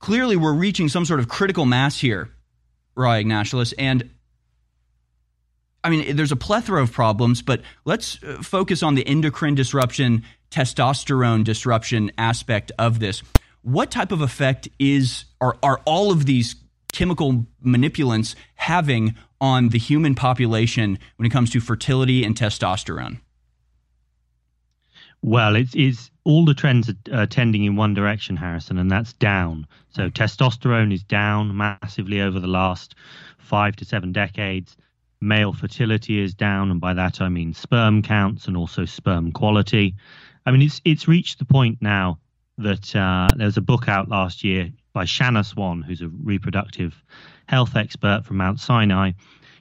clearly, 0.00 0.36
we're 0.36 0.52
reaching 0.52 0.88
some 0.88 1.04
sort 1.04 1.20
of 1.20 1.28
critical 1.28 1.64
mass 1.64 2.00
here, 2.00 2.30
Raw 3.00 3.20
Nationalists. 3.20 3.74
And 3.78 4.10
I 5.82 5.90
mean, 5.90 6.16
there's 6.16 6.32
a 6.32 6.36
plethora 6.36 6.82
of 6.82 6.92
problems, 6.92 7.42
but 7.42 7.62
let's 7.84 8.22
uh, 8.22 8.42
focus 8.42 8.82
on 8.82 8.94
the 8.94 9.06
endocrine 9.06 9.54
disruption, 9.54 10.24
testosterone 10.50 11.42
disruption 11.42 12.12
aspect 12.18 12.70
of 12.78 13.00
this. 13.00 13.22
What 13.62 13.90
type 13.90 14.12
of 14.12 14.20
effect 14.20 14.68
is 14.78 15.24
are, 15.40 15.56
are 15.62 15.80
all 15.84 16.10
of 16.10 16.26
these 16.26 16.56
chemical 16.92 17.46
manipulants 17.62 18.34
having 18.56 19.14
on 19.40 19.70
the 19.70 19.78
human 19.78 20.14
population 20.14 20.98
when 21.16 21.26
it 21.26 21.30
comes 21.30 21.50
to 21.50 21.60
fertility 21.60 22.24
and 22.24 22.36
testosterone? 22.36 23.20
Well, 25.22 25.54
it's, 25.56 25.74
it's 25.74 26.10
all 26.24 26.44
the 26.46 26.54
trends 26.54 26.88
are 26.88 26.94
uh, 27.12 27.26
tending 27.26 27.64
in 27.64 27.76
one 27.76 27.92
direction, 27.92 28.36
Harrison, 28.36 28.78
and 28.78 28.90
that's 28.90 29.12
down. 29.12 29.66
So 29.90 30.08
testosterone 30.08 30.94
is 30.94 31.02
down 31.02 31.56
massively 31.56 32.22
over 32.22 32.40
the 32.40 32.46
last 32.46 32.94
five 33.38 33.76
to 33.76 33.84
seven 33.84 34.12
decades. 34.12 34.76
Male 35.20 35.52
fertility 35.52 36.18
is 36.20 36.32
down, 36.32 36.70
and 36.70 36.80
by 36.80 36.94
that 36.94 37.20
I 37.20 37.28
mean 37.28 37.52
sperm 37.52 38.02
counts 38.02 38.46
and 38.46 38.56
also 38.56 38.86
sperm 38.86 39.32
quality. 39.32 39.94
I 40.46 40.52
mean, 40.52 40.62
it's 40.62 40.80
it's 40.84 41.06
reached 41.06 41.38
the 41.38 41.44
point 41.44 41.78
now 41.82 42.18
that 42.56 42.96
uh, 42.96 43.28
there's 43.36 43.58
a 43.58 43.62
book 43.62 43.88
out 43.88 44.08
last 44.08 44.42
year 44.42 44.70
by 44.94 45.04
Shanna 45.04 45.44
Swan, 45.44 45.82
who's 45.82 46.00
a 46.00 46.08
reproductive 46.08 47.02
health 47.46 47.76
expert 47.76 48.24
from 48.24 48.38
Mount 48.38 48.60
Sinai 48.60 49.12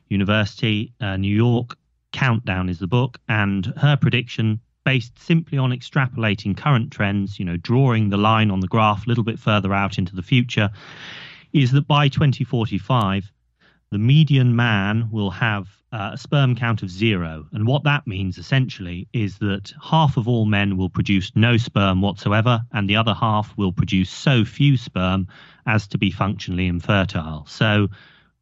University, 0.08 0.94
uh, 1.02 1.18
New 1.18 1.36
York. 1.36 1.76
Countdown 2.12 2.70
is 2.70 2.80
the 2.80 2.88
book, 2.88 3.20
and 3.28 3.66
her 3.78 3.98
prediction 3.98 4.62
based 4.90 5.20
simply 5.20 5.56
on 5.56 5.70
extrapolating 5.70 6.58
current 6.58 6.90
trends, 6.90 7.38
you 7.38 7.46
know, 7.46 7.58
drawing 7.58 8.10
the 8.10 8.18
line 8.18 8.50
on 8.50 8.60
the 8.60 8.68
graph 8.68 9.06
a 9.06 9.08
little 9.08 9.24
bit 9.24 9.38
further 9.38 9.72
out 9.72 10.00
into 10.00 10.16
the 10.16 10.24
future, 10.24 10.72
is 11.54 11.72
that 11.74 11.88
by 11.88 12.08
2045, 12.08 13.32
the 13.92 14.00
median 14.00 14.56
man 14.56 15.08
will 15.12 15.30
have 15.30 15.68
uh, 15.92 16.10
a 16.14 16.18
sperm 16.18 16.56
count 16.56 16.82
of 16.82 16.90
zero. 16.90 17.46
And 17.52 17.68
what 17.68 17.84
that 17.84 18.08
means 18.08 18.40
essentially 18.40 19.08
is 19.14 19.38
that 19.38 19.72
half 19.80 20.18
of 20.18 20.28
all 20.28 20.48
men 20.48 20.76
will 20.76 20.90
produce 20.90 21.32
no 21.36 21.58
sperm 21.58 22.02
whatsoever, 22.02 22.64
and 22.72 22.90
the 22.90 22.96
other 22.96 23.14
half 23.14 23.56
will 23.56 23.72
produce 23.72 24.10
so 24.10 24.44
few 24.44 24.76
sperm 24.76 25.28
as 25.68 25.88
to 25.90 26.00
be 26.00 26.10
functionally 26.10 26.66
infertile. 26.66 27.46
So 27.46 27.90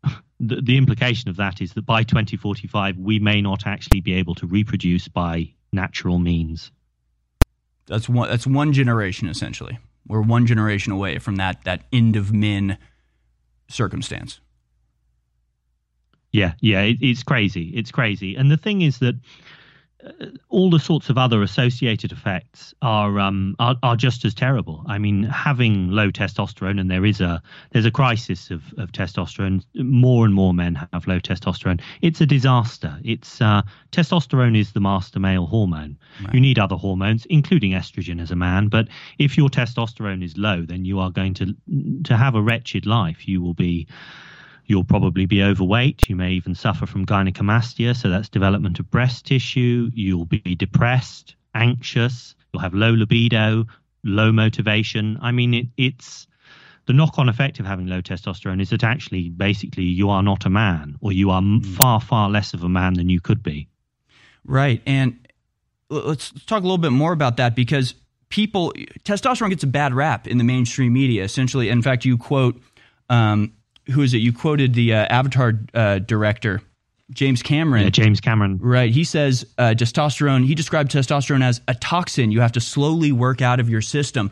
the, 0.40 0.62
the 0.62 0.78
implication 0.78 1.30
of 1.30 1.36
that 1.36 1.60
is 1.60 1.74
that 1.74 1.86
by 1.86 2.04
2045, 2.04 2.98
we 2.98 3.20
may 3.20 3.42
not 3.42 3.68
actually 3.68 4.00
be 4.00 4.14
able 4.14 4.36
to 4.36 4.48
reproduce 4.48 5.10
by 5.10 5.52
natural 5.72 6.20
means. 6.20 6.72
That's 7.88 8.10
one. 8.10 8.30
That's 8.30 8.48
one 8.48 8.74
generation 8.74 9.28
essentially. 9.28 9.80
We're 10.08 10.22
one 10.22 10.46
generation 10.46 10.94
away 10.94 11.20
from 11.20 11.38
that 11.38 11.64
that 11.64 11.86
end 11.92 12.16
of 12.16 12.34
men 12.34 12.78
circumstance. 13.70 14.40
Yeah, 16.32 16.54
yeah, 16.60 16.82
it, 16.82 16.98
it's 17.02 17.24
crazy. 17.24 17.72
It's 17.76 17.92
crazy. 17.92 18.36
And 18.36 18.52
the 18.52 18.58
thing 18.58 18.82
is 18.82 19.00
that 19.00 19.16
all 20.50 20.70
the 20.70 20.80
sorts 20.80 21.10
of 21.10 21.18
other 21.18 21.42
associated 21.42 22.12
effects 22.12 22.74
are, 22.82 23.20
um, 23.20 23.56
are 23.60 23.76
are 23.82 23.96
just 23.96 24.26
as 24.26 24.34
terrible. 24.34 24.84
I 24.88 24.98
mean, 24.98 25.24
having 25.24 25.90
low 25.90 26.12
testosterone, 26.12 26.80
and 26.80 26.90
there 26.90 27.06
is 27.06 27.20
a 27.20 27.42
there's 27.72 27.86
a 27.86 27.92
crisis 27.92 28.52
of, 28.52 28.62
of 28.78 28.92
testosterone. 28.92 29.64
More 29.76 30.26
and 30.26 30.34
more 30.34 30.54
men 30.54 30.76
have 30.94 31.08
low 31.08 31.20
testosterone. 31.20 31.82
It's 32.02 32.22
a 32.22 32.26
disaster. 32.26 32.98
It's 33.04 33.42
uh, 33.42 33.64
testosterone 33.92 34.58
is 34.58 34.74
the 34.74 34.80
master 34.80 35.20
male 35.20 35.48
hormone. 35.48 35.98
Right. 36.24 36.34
You 36.34 36.42
need 36.42 36.60
other 36.60 36.76
hormones, 36.76 37.26
including 37.26 37.72
estrogen, 37.72 38.22
as 38.22 38.32
a 38.32 38.36
man. 38.36 38.68
But 38.68 38.88
if 39.18 39.38
your 39.38 39.50
testosterone 39.50 40.24
is 40.24 40.38
low, 40.38 40.62
then 40.62 40.86
you 40.86 41.00
are 41.00 41.10
going 41.10 41.34
to 41.36 41.56
to 42.04 42.16
have 42.16 42.36
a 42.36 42.42
wretched 42.42 42.86
life. 42.86 43.28
You 43.28 43.42
will 43.42 43.56
be 43.56 43.88
You'll 44.68 44.84
probably 44.84 45.26
be 45.26 45.42
overweight. 45.42 46.10
You 46.10 46.16
may 46.16 46.32
even 46.32 46.54
suffer 46.54 46.86
from 46.86 47.06
gynecomastia, 47.06 47.96
so 47.96 48.10
that's 48.10 48.30
development 48.30 48.80
of 48.80 48.92
breast 48.92 49.26
tissue. 49.26 49.90
You'll 49.94 50.26
be 50.26 50.56
depressed, 50.56 51.36
anxious. 51.56 52.36
You'll 52.52 52.62
have 52.62 52.74
low 52.74 52.92
libido, 52.92 53.66
low 54.04 54.32
motivation. 54.32 55.18
I 55.22 55.32
mean, 55.32 55.54
it, 55.54 55.68
it's 55.78 56.28
the 56.86 56.94
knock 56.94 57.18
on 57.18 57.30
effect 57.30 57.60
of 57.60 57.66
having 57.66 57.88
low 57.88 58.02
testosterone 58.02 58.62
is 58.62 58.70
that 58.72 58.84
actually, 58.84 59.30
basically, 59.30 59.84
you 59.84 60.10
are 60.10 60.24
not 60.24 60.46
a 60.46 60.50
man, 60.50 60.98
or 61.02 61.12
you 61.12 61.32
are 61.32 61.42
mm. 61.42 61.66
far, 61.66 62.02
far 62.02 62.30
less 62.30 62.54
of 62.54 62.64
a 62.64 62.70
man 62.70 62.96
than 62.96 63.10
you 63.10 63.22
could 63.22 63.42
be. 63.42 63.68
Right. 64.46 64.82
And 64.86 65.28
let's, 65.90 66.34
let's 66.34 66.46
talk 66.46 66.60
a 66.60 66.66
little 66.66 66.78
bit 66.78 66.92
more 66.92 67.12
about 67.12 67.38
that 67.38 67.56
because 67.56 67.94
people 68.30 68.74
testosterone 69.04 69.50
gets 69.50 69.64
a 69.64 69.68
bad 69.68 69.94
rap 69.94 70.28
in 70.28 70.38
the 70.38 70.44
mainstream 70.44 70.94
media. 70.94 71.24
Essentially, 71.24 71.70
in 71.70 71.82
fact, 71.82 72.06
you 72.06 72.18
quote 72.18 72.62
um, 73.10 73.54
who 73.92 74.02
is 74.02 74.14
it? 74.14 74.18
You 74.18 74.34
quoted 74.34 74.74
the 74.74 74.94
uh, 74.94 75.08
Avatar 75.10 75.54
uh, 75.74 76.00
director. 76.00 76.62
James 77.12 77.42
Cameron. 77.42 77.84
Yeah, 77.84 77.90
James 77.90 78.20
Cameron. 78.20 78.60
Right. 78.62 78.92
He 78.92 79.04
says 79.04 79.46
uh, 79.58 79.74
testosterone, 79.78 80.46
he 80.46 80.56
described 80.56 80.92
testosterone 80.92 81.44
as 81.44 81.62
a 81.68 81.74
toxin 81.74 82.32
you 82.32 82.42
have 82.42 82.52
to 82.54 82.62
slowly 82.62 83.12
work 83.12 83.42
out 83.42 83.60
of 83.60 83.70
your 83.70 83.82
system. 83.82 84.30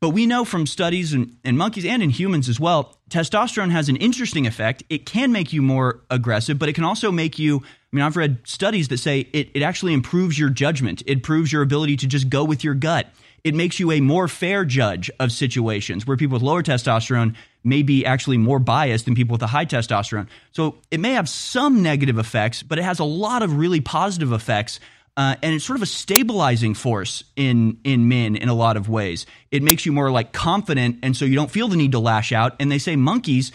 But 0.00 0.10
we 0.10 0.26
know 0.26 0.44
from 0.44 0.66
studies 0.66 1.12
in, 1.12 1.36
in, 1.44 1.56
monkeys 1.56 1.84
and 1.84 2.02
in 2.02 2.10
humans 2.10 2.48
as 2.48 2.60
well, 2.60 2.96
testosterone 3.10 3.70
has 3.70 3.88
an 3.88 3.96
interesting 3.96 4.46
effect. 4.46 4.84
It 4.88 5.06
can 5.06 5.32
make 5.32 5.52
you 5.52 5.60
more 5.60 6.02
aggressive, 6.08 6.58
but 6.58 6.68
it 6.68 6.74
can 6.74 6.84
also 6.84 7.10
make 7.10 7.38
you. 7.38 7.58
I 7.58 7.96
mean, 7.96 8.04
I've 8.04 8.16
read 8.16 8.38
studies 8.44 8.88
that 8.88 8.98
say 8.98 9.20
it, 9.32 9.50
it 9.54 9.62
actually 9.62 9.94
improves 9.94 10.38
your 10.38 10.50
judgment, 10.50 11.02
it 11.02 11.12
improves 11.12 11.52
your 11.52 11.62
ability 11.62 11.96
to 11.98 12.06
just 12.06 12.28
go 12.28 12.44
with 12.44 12.62
your 12.62 12.74
gut. 12.74 13.08
It 13.44 13.54
makes 13.54 13.80
you 13.80 13.92
a 13.92 14.00
more 14.00 14.28
fair 14.28 14.64
judge 14.64 15.10
of 15.20 15.32
situations 15.32 16.06
where 16.06 16.16
people 16.16 16.34
with 16.34 16.42
lower 16.42 16.62
testosterone 16.62 17.34
may 17.64 17.82
be 17.82 18.04
actually 18.04 18.38
more 18.38 18.58
biased 18.58 19.04
than 19.04 19.14
people 19.14 19.34
with 19.34 19.42
a 19.42 19.48
high 19.48 19.66
testosterone. 19.66 20.28
So 20.52 20.76
it 20.90 21.00
may 21.00 21.12
have 21.12 21.28
some 21.28 21.82
negative 21.82 22.18
effects, 22.18 22.62
but 22.62 22.78
it 22.78 22.82
has 22.82 22.98
a 22.98 23.04
lot 23.04 23.42
of 23.42 23.56
really 23.56 23.80
positive 23.80 24.32
effects 24.32 24.80
uh, 25.18 25.34
and 25.42 25.52
it's 25.52 25.64
sort 25.64 25.76
of 25.76 25.82
a 25.82 25.86
stabilizing 25.86 26.74
force 26.74 27.24
in 27.34 27.78
in 27.82 28.06
men 28.06 28.36
in 28.36 28.48
a 28.48 28.54
lot 28.54 28.76
of 28.76 28.88
ways. 28.88 29.26
It 29.50 29.64
makes 29.64 29.84
you 29.84 29.90
more 29.90 30.12
like 30.12 30.32
confident, 30.32 31.00
and 31.02 31.16
so 31.16 31.24
you 31.24 31.34
don't 31.34 31.50
feel 31.50 31.66
the 31.66 31.76
need 31.76 31.90
to 31.90 31.98
lash 31.98 32.30
out. 32.30 32.54
And 32.60 32.70
they 32.70 32.78
say 32.78 32.94
monkeys, 32.94 33.50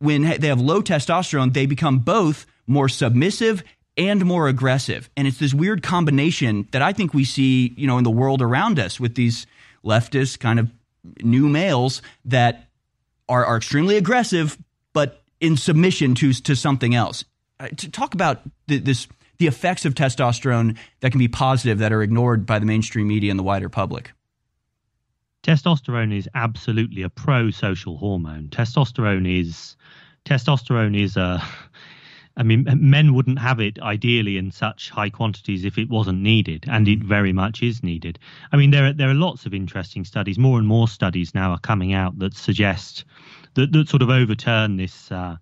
when 0.00 0.38
they 0.38 0.48
have 0.48 0.60
low 0.60 0.82
testosterone, 0.82 1.54
they 1.54 1.64
become 1.64 2.00
both 2.00 2.44
more 2.66 2.90
submissive 2.90 3.64
and 3.98 4.24
more 4.24 4.48
aggressive. 4.48 5.10
And 5.16 5.26
it's 5.26 5.38
this 5.38 5.52
weird 5.52 5.82
combination 5.82 6.68
that 6.70 6.80
I 6.80 6.92
think 6.92 7.12
we 7.12 7.24
see, 7.24 7.74
you 7.76 7.86
know, 7.86 7.98
in 7.98 8.04
the 8.04 8.10
world 8.10 8.40
around 8.40 8.78
us 8.78 8.98
with 8.98 9.16
these 9.16 9.46
leftist 9.84 10.38
kind 10.38 10.58
of 10.58 10.70
new 11.22 11.48
males 11.48 12.00
that 12.24 12.68
are, 13.28 13.44
are 13.44 13.56
extremely 13.56 13.96
aggressive, 13.96 14.56
but 14.92 15.22
in 15.40 15.56
submission 15.56 16.14
to 16.16 16.32
to 16.32 16.56
something 16.56 16.94
else. 16.94 17.24
Uh, 17.60 17.68
to 17.76 17.90
talk 17.90 18.14
about 18.14 18.42
th- 18.68 18.84
this 18.84 19.08
the 19.38 19.46
effects 19.46 19.84
of 19.84 19.94
testosterone 19.94 20.76
that 21.00 21.10
can 21.10 21.18
be 21.18 21.28
positive 21.28 21.78
that 21.78 21.92
are 21.92 22.02
ignored 22.02 22.44
by 22.46 22.58
the 22.58 22.66
mainstream 22.66 23.06
media 23.06 23.30
and 23.30 23.38
the 23.38 23.44
wider 23.44 23.68
public? 23.68 24.12
Testosterone 25.44 26.16
is 26.16 26.28
absolutely 26.34 27.02
a 27.02 27.08
pro-social 27.08 27.96
hormone. 27.96 28.48
Testosterone 28.48 29.40
is 29.40 29.76
testosterone 30.24 31.00
is 31.00 31.16
a 31.16 31.42
I 32.38 32.44
mean, 32.44 32.64
men 32.80 33.14
wouldn't 33.14 33.40
have 33.40 33.58
it 33.58 33.80
ideally 33.80 34.38
in 34.38 34.52
such 34.52 34.90
high 34.90 35.10
quantities 35.10 35.64
if 35.64 35.76
it 35.76 35.90
wasn't 35.90 36.20
needed, 36.20 36.64
and 36.68 36.86
it 36.86 37.00
very 37.00 37.32
much 37.32 37.62
is 37.62 37.82
needed. 37.82 38.18
I 38.52 38.56
mean, 38.56 38.70
there 38.70 38.86
are, 38.86 38.92
there 38.92 39.10
are 39.10 39.14
lots 39.14 39.44
of 39.44 39.52
interesting 39.52 40.04
studies. 40.04 40.38
More 40.38 40.58
and 40.58 40.66
more 40.66 40.86
studies 40.86 41.34
now 41.34 41.50
are 41.50 41.58
coming 41.58 41.92
out 41.92 42.18
that 42.20 42.36
suggest 42.36 43.04
that, 43.54 43.72
that 43.72 43.88
sort 43.88 44.02
of 44.02 44.10
overturn 44.10 44.76
this 44.76 45.10
uh, 45.10 45.36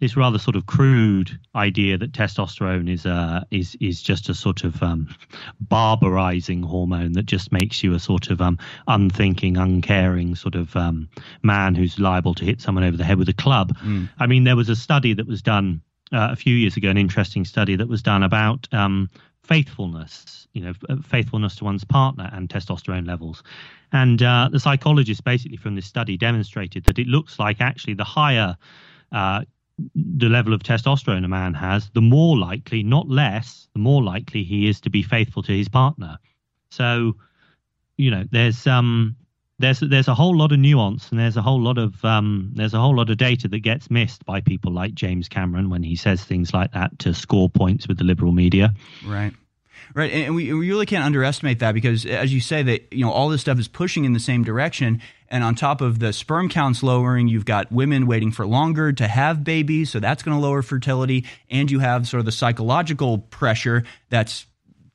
this 0.00 0.16
rather 0.16 0.38
sort 0.38 0.56
of 0.56 0.66
crude 0.66 1.38
idea 1.54 1.98
that 1.98 2.12
testosterone 2.12 2.88
is 2.88 3.04
uh, 3.04 3.44
is 3.50 3.76
is 3.80 4.00
just 4.00 4.28
a 4.28 4.34
sort 4.34 4.64
of 4.64 4.82
um, 4.82 5.14
barbarizing 5.60 6.62
hormone 6.62 7.12
that 7.12 7.26
just 7.26 7.52
makes 7.52 7.82
you 7.82 7.94
a 7.94 7.98
sort 7.98 8.30
of 8.30 8.40
um, 8.40 8.58
unthinking, 8.86 9.56
uncaring 9.56 10.34
sort 10.34 10.54
of 10.54 10.74
um, 10.76 11.08
man 11.42 11.74
who's 11.74 11.98
liable 11.98 12.34
to 12.34 12.44
hit 12.44 12.60
someone 12.60 12.84
over 12.84 12.96
the 12.96 13.04
head 13.04 13.18
with 13.18 13.28
a 13.28 13.34
club. 13.34 13.76
Mm. 13.78 14.08
I 14.18 14.26
mean, 14.26 14.44
there 14.44 14.56
was 14.56 14.68
a 14.68 14.76
study 14.76 15.12
that 15.14 15.26
was 15.26 15.42
done 15.42 15.82
uh, 16.12 16.28
a 16.32 16.36
few 16.36 16.54
years 16.54 16.76
ago, 16.76 16.88
an 16.88 16.98
interesting 16.98 17.44
study 17.44 17.76
that 17.76 17.88
was 17.88 18.02
done 18.02 18.22
about 18.22 18.66
um, 18.72 19.08
faithfulness, 19.42 20.46
you 20.52 20.62
know, 20.62 20.72
faithfulness 21.02 21.56
to 21.56 21.64
one's 21.64 21.84
partner 21.84 22.30
and 22.32 22.48
testosterone 22.48 23.06
levels. 23.06 23.42
And 23.92 24.22
uh, 24.22 24.48
the 24.52 24.60
psychologist 24.60 25.24
basically 25.24 25.56
from 25.56 25.74
this 25.74 25.86
study 25.86 26.16
demonstrated 26.16 26.84
that 26.84 26.98
it 26.98 27.06
looks 27.06 27.38
like 27.38 27.60
actually 27.60 27.94
the 27.94 28.04
higher 28.04 28.56
uh, 29.12 29.42
the 29.94 30.28
level 30.28 30.52
of 30.52 30.62
testosterone 30.62 31.24
a 31.24 31.28
man 31.28 31.54
has, 31.54 31.88
the 31.90 32.00
more 32.00 32.36
likely, 32.36 32.82
not 32.82 33.08
less, 33.08 33.68
the 33.72 33.78
more 33.78 34.02
likely 34.02 34.42
he 34.42 34.68
is 34.68 34.80
to 34.80 34.90
be 34.90 35.02
faithful 35.02 35.42
to 35.42 35.52
his 35.52 35.68
partner. 35.68 36.18
So, 36.70 37.16
you 37.96 38.10
know, 38.10 38.24
there's 38.30 38.66
um 38.66 39.16
there's 39.58 39.80
there's 39.80 40.08
a 40.08 40.14
whole 40.14 40.36
lot 40.36 40.52
of 40.52 40.58
nuance 40.58 41.10
and 41.10 41.18
there's 41.18 41.36
a 41.36 41.42
whole 41.42 41.60
lot 41.60 41.78
of 41.78 42.04
um 42.04 42.50
there's 42.54 42.74
a 42.74 42.80
whole 42.80 42.96
lot 42.96 43.10
of 43.10 43.16
data 43.16 43.48
that 43.48 43.60
gets 43.60 43.90
missed 43.90 44.24
by 44.24 44.40
people 44.40 44.72
like 44.72 44.94
James 44.94 45.28
Cameron 45.28 45.70
when 45.70 45.82
he 45.82 45.96
says 45.96 46.24
things 46.24 46.54
like 46.54 46.72
that 46.72 46.98
to 47.00 47.14
score 47.14 47.48
points 47.48 47.88
with 47.88 47.98
the 47.98 48.04
liberal 48.04 48.32
media. 48.32 48.74
Right. 49.04 49.32
Right, 49.94 50.12
and 50.12 50.34
we, 50.34 50.52
we 50.52 50.68
really 50.68 50.86
can't 50.86 51.04
underestimate 51.04 51.60
that 51.60 51.72
because, 51.72 52.04
as 52.04 52.32
you 52.32 52.40
say, 52.40 52.62
that 52.62 52.92
you 52.92 53.04
know 53.04 53.10
all 53.10 53.28
this 53.28 53.40
stuff 53.40 53.58
is 53.58 53.68
pushing 53.68 54.04
in 54.04 54.12
the 54.12 54.20
same 54.20 54.44
direction, 54.44 55.00
and 55.28 55.42
on 55.42 55.54
top 55.54 55.80
of 55.80 55.98
the 55.98 56.12
sperm 56.12 56.48
counts 56.48 56.82
lowering, 56.82 57.28
you've 57.28 57.46
got 57.46 57.72
women 57.72 58.06
waiting 58.06 58.30
for 58.30 58.46
longer 58.46 58.92
to 58.92 59.08
have 59.08 59.44
babies, 59.44 59.90
so 59.90 60.00
that's 60.00 60.22
going 60.22 60.36
to 60.36 60.42
lower 60.42 60.62
fertility. 60.62 61.24
And 61.50 61.70
you 61.70 61.78
have 61.78 62.06
sort 62.06 62.18
of 62.18 62.26
the 62.26 62.32
psychological 62.32 63.18
pressure 63.18 63.84
that's 64.10 64.46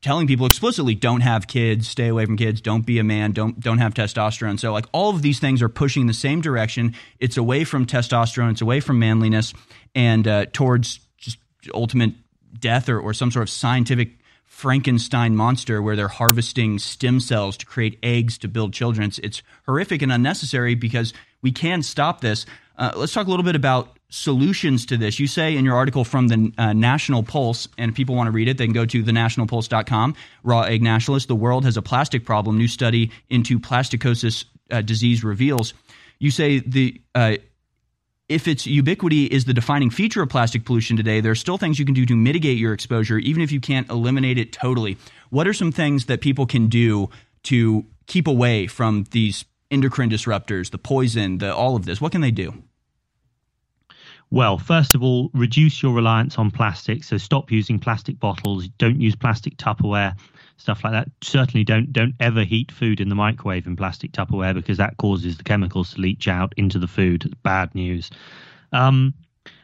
telling 0.04 0.28
people 0.28 0.46
explicitly 0.46 0.94
don't 0.94 1.22
have 1.22 1.48
kids, 1.48 1.88
stay 1.88 2.10
away 2.10 2.26
from 2.26 2.38
kids, 2.38 2.62
don't 2.62 2.86
be 2.86 3.00
a 3.00 3.04
man, 3.04 3.32
don't 3.32 3.60
don't 3.60 3.80
have 3.80 3.94
testosterone. 3.94 4.60
So 4.60 4.72
like 4.72 4.86
all 4.92 5.10
of 5.10 5.22
these 5.22 5.40
things 5.40 5.62
are 5.62 5.70
pushing 5.70 6.06
the 6.06 6.14
same 6.14 6.42
direction. 6.42 6.94
It's 7.20 7.38
away 7.38 7.64
from 7.64 7.86
testosterone, 7.86 8.52
it's 8.52 8.62
away 8.62 8.82
from 8.82 9.00
manliness, 9.00 9.54
and 9.96 10.28
uh, 10.28 10.46
towards 10.52 11.00
just 11.18 11.40
ultimate 11.74 12.14
death 12.60 12.90
or, 12.90 13.00
or 13.00 13.14
some 13.14 13.32
sort 13.32 13.44
of 13.44 13.50
scientific 13.50 14.20
Frankenstein 14.44 15.36
monster 15.36 15.82
where 15.82 15.96
they're 15.96 16.08
harvesting 16.08 16.78
stem 16.78 17.20
cells 17.20 17.58
to 17.58 17.66
create 17.66 17.98
eggs 18.04 18.38
to 18.38 18.48
build 18.48 18.74
children. 18.74 19.08
It's, 19.08 19.20
it's 19.20 19.42
horrific 19.66 20.04
and 20.04 20.12
unnecessary 20.12 20.76
because 20.76 21.12
we 21.42 21.52
can 21.52 21.82
stop 21.82 22.22
this. 22.22 22.46
Uh, 22.78 22.92
let's 22.96 23.14
talk 23.14 23.26
a 23.26 23.30
little 23.30 23.44
bit 23.44 23.56
about 23.56 23.98
solutions 24.14 24.86
to 24.86 24.96
this. 24.96 25.20
You 25.20 25.26
say 25.26 25.58
in 25.58 25.66
your 25.66 25.76
article 25.76 26.04
from 26.04 26.28
the 26.28 26.54
uh, 26.60 26.72
National 26.74 27.24
Pulse, 27.24 27.68
and 27.80 27.90
if 27.90 27.98
people 27.98 28.16
want 28.16 28.28
to 28.28 28.32
read 28.32 28.48
it, 28.48 28.60
they 28.60 28.66
can 28.66 28.74
go 28.74 28.86
to 28.86 29.04
thenationalpulse.com. 29.04 30.16
Raw 30.44 30.62
egg 30.62 30.84
nationalist, 30.84 31.28
the 31.28 31.36
world 31.36 31.66
has 31.66 31.78
a 31.78 31.82
plastic 31.82 32.24
problem. 32.24 32.58
New 32.58 32.68
study 32.68 33.12
into 33.32 33.60
plasticosis 33.60 34.46
uh, 34.70 34.82
disease 34.82 35.24
reveals. 35.24 35.74
You 36.20 36.30
say 36.30 36.60
the 36.60 37.02
uh, 37.16 37.38
if 38.30 38.48
its 38.48 38.68
ubiquity 38.68 39.26
is 39.26 39.46
the 39.46 39.54
defining 39.54 39.90
feature 39.90 40.22
of 40.22 40.30
plastic 40.30 40.64
pollution 40.64 40.96
today, 40.96 41.20
there 41.20 41.32
are 41.32 41.36
still 41.36 41.58
things 41.58 41.80
you 41.80 41.86
can 41.86 41.96
do 41.96 42.06
to 42.06 42.16
mitigate 42.16 42.60
your 42.60 42.74
exposure, 42.74 43.18
even 43.18 43.42
if 43.42 43.52
you 43.52 43.60
can't 43.60 43.90
eliminate 43.90 44.38
it 44.38 44.54
totally. 44.54 44.98
What 45.32 45.48
are 45.48 45.54
some 45.54 45.72
things 45.72 46.06
that 46.06 46.22
people 46.22 46.46
can 46.46 46.68
do 46.68 47.10
to 47.44 47.84
keep 48.06 48.28
away 48.28 48.68
from 48.68 49.06
these 49.10 49.44
endocrine 49.72 50.12
disruptors, 50.12 50.70
the 50.70 50.78
poison, 50.78 51.40
the 51.40 51.54
all 51.54 51.76
of 51.76 51.86
this? 51.86 52.00
What 52.00 52.12
can 52.12 52.22
they 52.22 52.32
do? 52.32 52.64
Well, 54.34 54.58
first 54.58 54.96
of 54.96 55.04
all, 55.04 55.30
reduce 55.36 55.84
your 55.84 55.94
reliance 55.94 56.40
on 56.40 56.50
plastic. 56.50 57.04
So 57.04 57.20
stop 57.20 57.52
using 57.52 57.78
plastic 57.78 58.20
bottles. 58.20 58.68
Don't 58.80 59.00
use 59.00 59.16
plastic 59.16 59.58
Tupperware 59.58 60.16
stuff 60.58 60.84
like 60.84 60.94
that. 60.94 61.08
Certainly 61.22 61.66
don't 61.66 61.94
don't 61.94 62.16
ever 62.20 62.44
heat 62.44 62.72
food 62.72 63.00
in 63.00 63.10
the 63.10 63.16
microwave 63.16 63.68
in 63.68 63.76
plastic 63.76 64.12
Tupperware 64.12 64.56
because 64.56 64.78
that 64.80 64.98
causes 64.98 65.38
the 65.38 65.44
chemicals 65.44 65.94
to 65.94 66.02
leach 66.02 66.28
out 66.28 66.52
into 66.58 66.80
the 66.80 66.88
food. 66.88 67.26
It's 67.26 67.36
bad 67.44 67.76
news. 67.76 68.10
Um, 68.72 69.14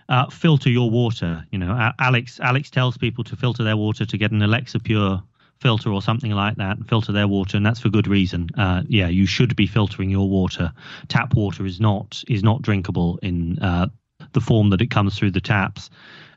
uh, 0.07 0.29
filter 0.29 0.69
your 0.69 0.91
water. 0.91 1.43
You 1.49 1.57
know, 1.57 1.91
Alex 1.97 2.39
Alex 2.39 2.69
tells 2.69 2.95
people 2.95 3.23
to 3.23 3.35
filter 3.35 3.63
their 3.63 3.77
water 3.77 4.05
to 4.05 4.17
get 4.19 4.31
an 4.31 4.41
Alexapure 4.41 5.23
filter 5.59 5.91
or 5.91 6.03
something 6.03 6.31
like 6.31 6.57
that 6.57 6.77
and 6.77 6.87
filter 6.87 7.11
their 7.11 7.27
water 7.27 7.57
and 7.57 7.65
that's 7.65 7.81
for 7.81 7.89
good 7.89 8.07
reason 8.07 8.47
uh, 8.57 8.81
yeah 8.87 9.09
you 9.09 9.25
should 9.25 9.57
be 9.57 9.67
filtering 9.67 10.09
your 10.09 10.29
water 10.29 10.71
tap 11.09 11.33
water 11.33 11.65
is 11.65 11.81
not 11.81 12.23
is 12.29 12.43
not 12.43 12.61
drinkable 12.61 13.19
in 13.21 13.59
uh, 13.59 13.85
the 14.33 14.41
form 14.41 14.69
that 14.69 14.81
it 14.81 14.91
comes 14.91 15.17
through 15.17 15.31
the 15.31 15.41
taps 15.41 15.89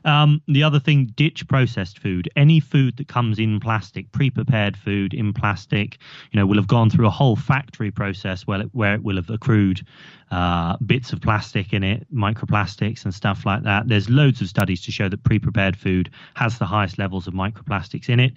um, 0.05 0.41
the 0.47 0.63
other 0.63 0.79
thing, 0.79 1.07
ditch 1.15 1.47
processed 1.47 1.99
food. 1.99 2.29
Any 2.35 2.59
food 2.59 2.97
that 2.97 3.07
comes 3.07 3.39
in 3.39 3.59
plastic, 3.59 4.11
pre-prepared 4.11 4.75
food 4.75 5.13
in 5.13 5.33
plastic, 5.33 5.97
you 6.31 6.39
know, 6.39 6.45
will 6.45 6.57
have 6.57 6.67
gone 6.67 6.89
through 6.89 7.07
a 7.07 7.11
whole 7.11 7.35
factory 7.35 7.91
process 7.91 8.45
where 8.45 8.61
it, 8.61 8.69
where 8.73 8.95
it 8.95 9.03
will 9.03 9.15
have 9.15 9.29
accrued 9.29 9.85
uh, 10.31 10.77
bits 10.77 11.13
of 11.13 11.21
plastic 11.21 11.73
in 11.73 11.83
it, 11.83 12.05
microplastics 12.13 13.05
and 13.05 13.13
stuff 13.13 13.45
like 13.45 13.63
that. 13.63 13.87
There's 13.87 14.09
loads 14.09 14.41
of 14.41 14.49
studies 14.49 14.81
to 14.81 14.91
show 14.91 15.07
that 15.09 15.23
pre-prepared 15.23 15.77
food 15.77 16.09
has 16.35 16.57
the 16.57 16.65
highest 16.65 16.97
levels 16.97 17.27
of 17.27 17.33
microplastics 17.33 18.09
in 18.09 18.19
it. 18.19 18.33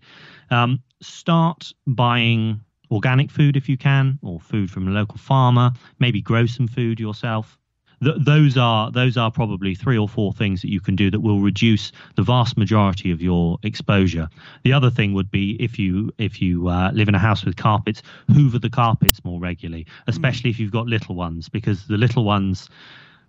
Um, 0.51 0.83
start 1.03 1.73
buying 1.87 2.61
organic 2.93 3.31
food 3.31 3.57
if 3.57 3.69
you 3.69 3.77
can, 3.77 4.19
or 4.23 4.39
food 4.39 4.70
from 4.70 4.87
a 4.87 4.93
local 4.93 5.19
farmer. 5.19 5.73
Maybe 5.99 6.23
grow 6.23 6.47
some 6.47 6.69
food 6.69 7.01
yourself 7.01 7.59
th- 8.02 8.16
those 8.18 8.56
are 8.56 8.90
those 8.90 9.16
are 9.16 9.31
probably 9.31 9.74
three 9.74 9.98
or 9.98 10.09
four 10.09 10.32
things 10.32 10.62
that 10.62 10.70
you 10.70 10.81
can 10.81 10.97
do 10.97 11.10
that 11.10 11.20
will 11.20 11.40
reduce 11.40 11.93
the 12.16 12.23
vast 12.23 12.56
majority 12.56 13.10
of 13.10 13.20
your 13.20 13.59
exposure. 13.62 14.28
The 14.64 14.73
other 14.73 14.90
thing 14.90 15.14
would 15.14 15.31
be 15.31 15.56
if 15.62 15.78
you 15.78 16.12
if 16.18 16.40
you 16.40 16.68
uh, 16.68 16.90
live 16.93 17.09
in 17.09 17.14
a 17.14 17.18
house 17.18 17.44
with 17.44 17.56
carpets, 17.56 18.02
hoover 18.32 18.59
the 18.59 18.70
carpets 18.70 19.24
more 19.24 19.40
regularly, 19.40 19.86
especially 20.06 20.51
mm. 20.51 20.55
if 20.55 20.60
you've 20.60 20.73
got 20.73 20.86
little 20.86 21.14
ones, 21.14 21.48
because 21.48 21.86
the 21.86 21.97
little 21.97 22.24
ones 22.24 22.68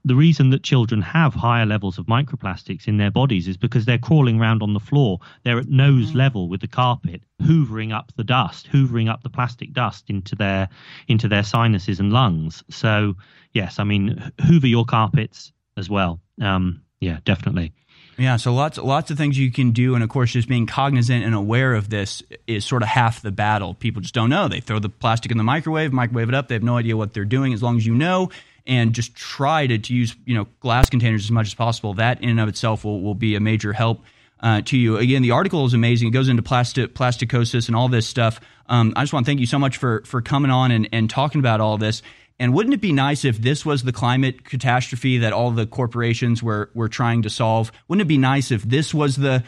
the 0.05 0.15
reason 0.15 0.49
that 0.51 0.63
children 0.63 1.01
have 1.01 1.33
higher 1.33 1.65
levels 1.65 1.97
of 1.97 2.05
microplastics 2.05 2.87
in 2.87 2.97
their 2.97 3.11
bodies 3.11 3.47
is 3.47 3.57
because 3.57 3.85
they're 3.85 3.97
crawling 3.97 4.39
around 4.39 4.63
on 4.63 4.73
the 4.73 4.79
floor. 4.79 5.19
They're 5.43 5.59
at 5.59 5.69
nose 5.69 6.13
level 6.13 6.47
with 6.47 6.61
the 6.61 6.67
carpet, 6.67 7.21
hoovering 7.41 7.93
up 7.93 8.11
the 8.15 8.23
dust, 8.23 8.69
hoovering 8.71 9.09
up 9.09 9.23
the 9.23 9.29
plastic 9.29 9.73
dust 9.73 10.09
into 10.09 10.35
their 10.35 10.69
into 11.07 11.27
their 11.27 11.43
sinuses 11.43 11.99
and 11.99 12.13
lungs. 12.13 12.63
So 12.69 13.15
yes, 13.53 13.79
I 13.79 13.83
mean 13.83 14.31
hoover 14.45 14.67
your 14.67 14.85
carpets 14.85 15.51
as 15.75 15.89
well. 15.89 16.19
Um, 16.41 16.81
yeah, 16.99 17.19
definitely. 17.25 17.73
Yeah, 18.17 18.37
so 18.37 18.51
lots 18.51 18.79
lots 18.79 19.11
of 19.11 19.17
things 19.17 19.37
you 19.37 19.51
can 19.51 19.71
do, 19.71 19.93
and 19.93 20.03
of 20.03 20.09
course, 20.09 20.31
just 20.31 20.47
being 20.47 20.65
cognizant 20.65 21.23
and 21.23 21.35
aware 21.35 21.75
of 21.75 21.89
this 21.89 22.23
is 22.47 22.65
sort 22.65 22.81
of 22.81 22.87
half 22.89 23.21
the 23.21 23.31
battle. 23.31 23.75
People 23.75 24.01
just 24.01 24.15
don't 24.15 24.31
know. 24.31 24.47
They 24.47 24.59
throw 24.59 24.79
the 24.79 24.89
plastic 24.89 25.31
in 25.31 25.37
the 25.37 25.43
microwave, 25.43 25.93
microwave 25.93 26.27
it 26.27 26.33
up. 26.33 26.47
They 26.47 26.55
have 26.55 26.63
no 26.63 26.77
idea 26.77 26.97
what 26.97 27.13
they're 27.13 27.25
doing. 27.25 27.53
As 27.53 27.61
long 27.61 27.77
as 27.77 27.85
you 27.85 27.93
know, 27.93 28.31
and 28.67 28.93
just 28.93 29.15
try 29.15 29.65
to, 29.65 29.77
to 29.79 29.93
use 29.93 30.15
you 30.25 30.35
know 30.35 30.47
glass 30.59 30.89
containers 30.89 31.23
as 31.23 31.31
much 31.31 31.47
as 31.47 31.53
possible, 31.53 31.95
that 31.95 32.21
in 32.21 32.29
and 32.29 32.39
of 32.39 32.49
itself 32.49 32.83
will, 32.83 33.01
will 33.01 33.15
be 33.15 33.35
a 33.35 33.39
major 33.39 33.73
help. 33.73 34.03
Uh, 34.39 34.61
to 34.61 34.77
you 34.77 34.97
again, 34.97 35.23
the 35.23 35.31
article 35.31 35.65
is 35.65 35.73
amazing. 35.73 36.09
It 36.09 36.11
goes 36.11 36.29
into 36.29 36.43
plastic 36.43 36.93
plasticosis 36.93 37.67
and 37.67 37.75
all 37.75 37.87
this 37.87 38.05
stuff. 38.05 38.39
Um, 38.67 38.93
I 38.95 39.01
just 39.01 39.13
want 39.13 39.25
to 39.25 39.29
thank 39.29 39.39
you 39.39 39.47
so 39.47 39.57
much 39.57 39.77
for 39.77 40.03
for 40.05 40.21
coming 40.21 40.51
on 40.51 40.69
and, 40.71 40.87
and 40.91 41.09
talking 41.09 41.39
about 41.39 41.59
all 41.59 41.77
this. 41.77 42.03
And 42.39 42.53
wouldn't 42.53 42.75
it 42.75 42.81
be 42.81 42.93
nice 42.93 43.25
if 43.25 43.39
this 43.39 43.65
was 43.65 43.81
the 43.81 43.91
climate 43.91 44.45
catastrophe 44.45 45.17
that 45.19 45.33
all 45.33 45.49
the 45.49 45.65
corporations 45.65 46.43
were 46.43 46.69
were 46.75 46.89
trying 46.89 47.23
to 47.23 47.31
solve? 47.31 47.71
Wouldn't 47.87 48.03
it 48.03 48.07
be 48.07 48.19
nice 48.19 48.51
if 48.51 48.61
this 48.61 48.93
was 48.93 49.15
the 49.15 49.43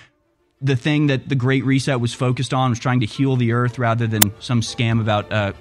the 0.62 0.76
thing 0.76 1.08
that 1.08 1.30
the 1.30 1.36
Great 1.36 1.64
Reset 1.64 2.00
was 2.00 2.14
focused 2.14 2.54
on, 2.54 2.72
was 2.72 2.80
trying 2.80 3.00
to 3.02 3.06
heal 3.06 3.36
the 3.36 3.54
Earth 3.54 3.80
rather 3.80 4.08
than 4.08 4.34
some 4.40 4.62
scam 4.62 5.00
about 5.00 5.32
uh, 5.32 5.54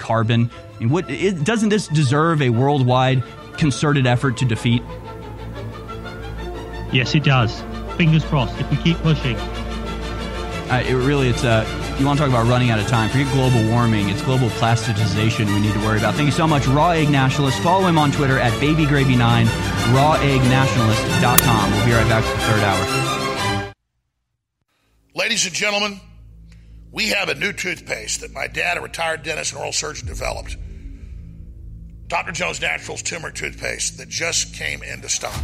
carbon? 0.00 0.50
I 0.74 0.78
mean, 0.80 0.88
what, 0.90 1.08
it, 1.08 1.44
doesn't 1.44 1.68
this 1.68 1.86
deserve 1.86 2.42
a 2.42 2.50
worldwide 2.50 3.22
concerted 3.56 4.06
effort 4.06 4.36
to 4.38 4.44
defeat? 4.44 4.82
Yes, 6.92 7.14
it 7.14 7.22
does. 7.22 7.62
Fingers 7.96 8.24
crossed. 8.24 8.58
If 8.58 8.70
we 8.70 8.76
keep 8.78 8.96
pushing, 8.98 9.36
uh, 9.36 10.82
it 10.86 10.94
really, 10.94 11.28
it's 11.28 11.44
uh, 11.44 11.66
you 12.00 12.06
want 12.06 12.18
to 12.18 12.24
talk 12.24 12.32
about 12.32 12.48
running 12.48 12.70
out 12.70 12.78
of 12.78 12.86
time. 12.88 13.10
Forget 13.10 13.30
global 13.32 13.62
warming. 13.68 14.08
It's 14.08 14.22
global 14.22 14.48
plasticization 14.48 15.46
we 15.52 15.60
need 15.60 15.74
to 15.74 15.80
worry 15.80 15.98
about. 15.98 16.14
Thank 16.14 16.26
you 16.26 16.32
so 16.32 16.46
much, 16.46 16.66
Raw 16.66 16.90
Egg 16.90 17.10
Nationalist. 17.10 17.60
Follow 17.60 17.86
him 17.86 17.98
on 17.98 18.10
Twitter 18.10 18.38
at 18.38 18.52
BabyGravy9, 18.54 19.46
raweggnationalist.com. 19.92 21.70
We'll 21.72 21.86
be 21.86 21.92
right 21.92 22.08
back 22.08 22.24
with 22.24 22.34
the 22.34 22.40
third 22.40 22.62
hour. 22.62 23.72
Ladies 25.14 25.44
and 25.44 25.54
gentlemen, 25.54 26.00
we 26.92 27.08
have 27.08 27.28
a 27.28 27.34
new 27.34 27.52
toothpaste 27.52 28.20
that 28.20 28.32
my 28.32 28.46
dad, 28.46 28.76
a 28.76 28.80
retired 28.80 29.22
dentist 29.22 29.52
and 29.52 29.60
oral 29.60 29.72
surgeon, 29.72 30.06
developed. 30.06 30.56
Dr. 32.08 32.32
Jones 32.32 32.60
Naturals 32.60 33.02
turmeric 33.02 33.36
toothpaste 33.36 33.98
that 33.98 34.08
just 34.08 34.54
came 34.54 34.82
into 34.82 35.08
stock. 35.08 35.40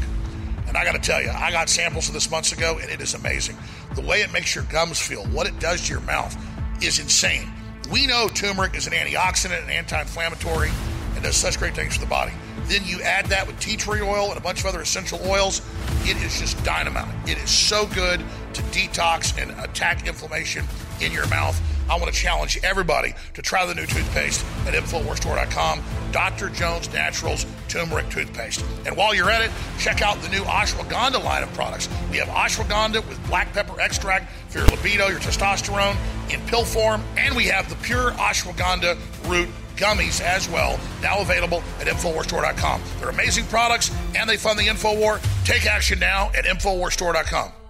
And 0.66 0.76
I 0.76 0.84
got 0.84 0.92
to 0.92 0.98
tell 0.98 1.22
you, 1.22 1.30
I 1.30 1.52
got 1.52 1.68
samples 1.68 2.08
of 2.08 2.14
this 2.14 2.28
months 2.28 2.50
ago, 2.50 2.78
and 2.82 2.90
it 2.90 3.00
is 3.00 3.14
amazing. 3.14 3.56
The 3.94 4.00
way 4.00 4.22
it 4.22 4.32
makes 4.32 4.54
your 4.54 4.64
gums 4.64 5.00
feel, 5.00 5.24
what 5.26 5.46
it 5.46 5.58
does 5.60 5.86
to 5.86 5.92
your 5.92 6.02
mouth, 6.02 6.36
is 6.82 6.98
insane. 6.98 7.52
We 7.92 8.08
know 8.08 8.28
turmeric 8.28 8.74
is 8.74 8.88
an 8.88 8.92
antioxidant 8.92 9.62
and 9.62 9.70
anti 9.70 10.00
inflammatory 10.00 10.70
and 11.14 11.22
does 11.22 11.36
such 11.36 11.58
great 11.58 11.76
things 11.76 11.94
for 11.94 12.00
the 12.00 12.10
body. 12.10 12.32
Then 12.68 12.84
you 12.84 13.00
add 13.02 13.26
that 13.26 13.46
with 13.46 13.58
tea 13.60 13.76
tree 13.76 14.00
oil 14.00 14.28
and 14.28 14.36
a 14.36 14.40
bunch 14.40 14.60
of 14.60 14.66
other 14.66 14.80
essential 14.80 15.20
oils. 15.26 15.62
It 16.02 16.16
is 16.18 16.40
just 16.40 16.62
dynamite. 16.64 17.08
It 17.28 17.38
is 17.38 17.50
so 17.50 17.86
good 17.86 18.20
to 18.54 18.62
detox 18.62 19.40
and 19.40 19.52
attack 19.64 20.06
inflammation 20.06 20.64
in 21.00 21.12
your 21.12 21.26
mouth. 21.28 21.60
I 21.88 21.96
want 21.98 22.12
to 22.12 22.18
challenge 22.18 22.58
everybody 22.64 23.14
to 23.34 23.42
try 23.42 23.64
the 23.64 23.74
new 23.74 23.86
toothpaste 23.86 24.44
at 24.66 24.74
InfoWarsStore.com. 24.74 25.82
Dr. 26.10 26.48
Jones 26.50 26.92
Naturals 26.92 27.46
Turmeric 27.68 28.08
Toothpaste. 28.08 28.64
And 28.86 28.96
while 28.96 29.14
you're 29.14 29.30
at 29.30 29.42
it, 29.42 29.50
check 29.78 30.02
out 30.02 30.20
the 30.22 30.28
new 30.28 30.42
ashwagandha 30.42 31.22
line 31.22 31.44
of 31.44 31.52
products. 31.54 31.88
We 32.10 32.16
have 32.16 32.28
ashwagandha 32.28 33.06
with 33.08 33.24
black 33.28 33.52
pepper 33.52 33.80
extract 33.80 34.32
for 34.48 34.58
your 34.58 34.66
libido, 34.68 35.08
your 35.08 35.20
testosterone 35.20 35.96
in 36.32 36.40
pill 36.46 36.64
form, 36.64 37.04
and 37.16 37.36
we 37.36 37.44
have 37.44 37.68
the 37.68 37.76
pure 37.76 38.10
ashwagandha 38.12 38.98
root 39.28 39.48
gummies 39.76 40.20
as 40.20 40.48
well, 40.48 40.78
now 41.02 41.20
available 41.20 41.62
at 41.80 41.86
InfoWarsStore.com. 41.86 42.82
They're 42.98 43.10
amazing 43.10 43.46
products 43.46 43.90
and 44.16 44.28
they 44.28 44.36
fund 44.36 44.58
the 44.58 44.66
InfoWar. 44.66 45.20
Take 45.44 45.66
action 45.66 45.98
now 45.98 46.30
at 46.34 46.44
InfoWarsStore.com. 46.44 47.65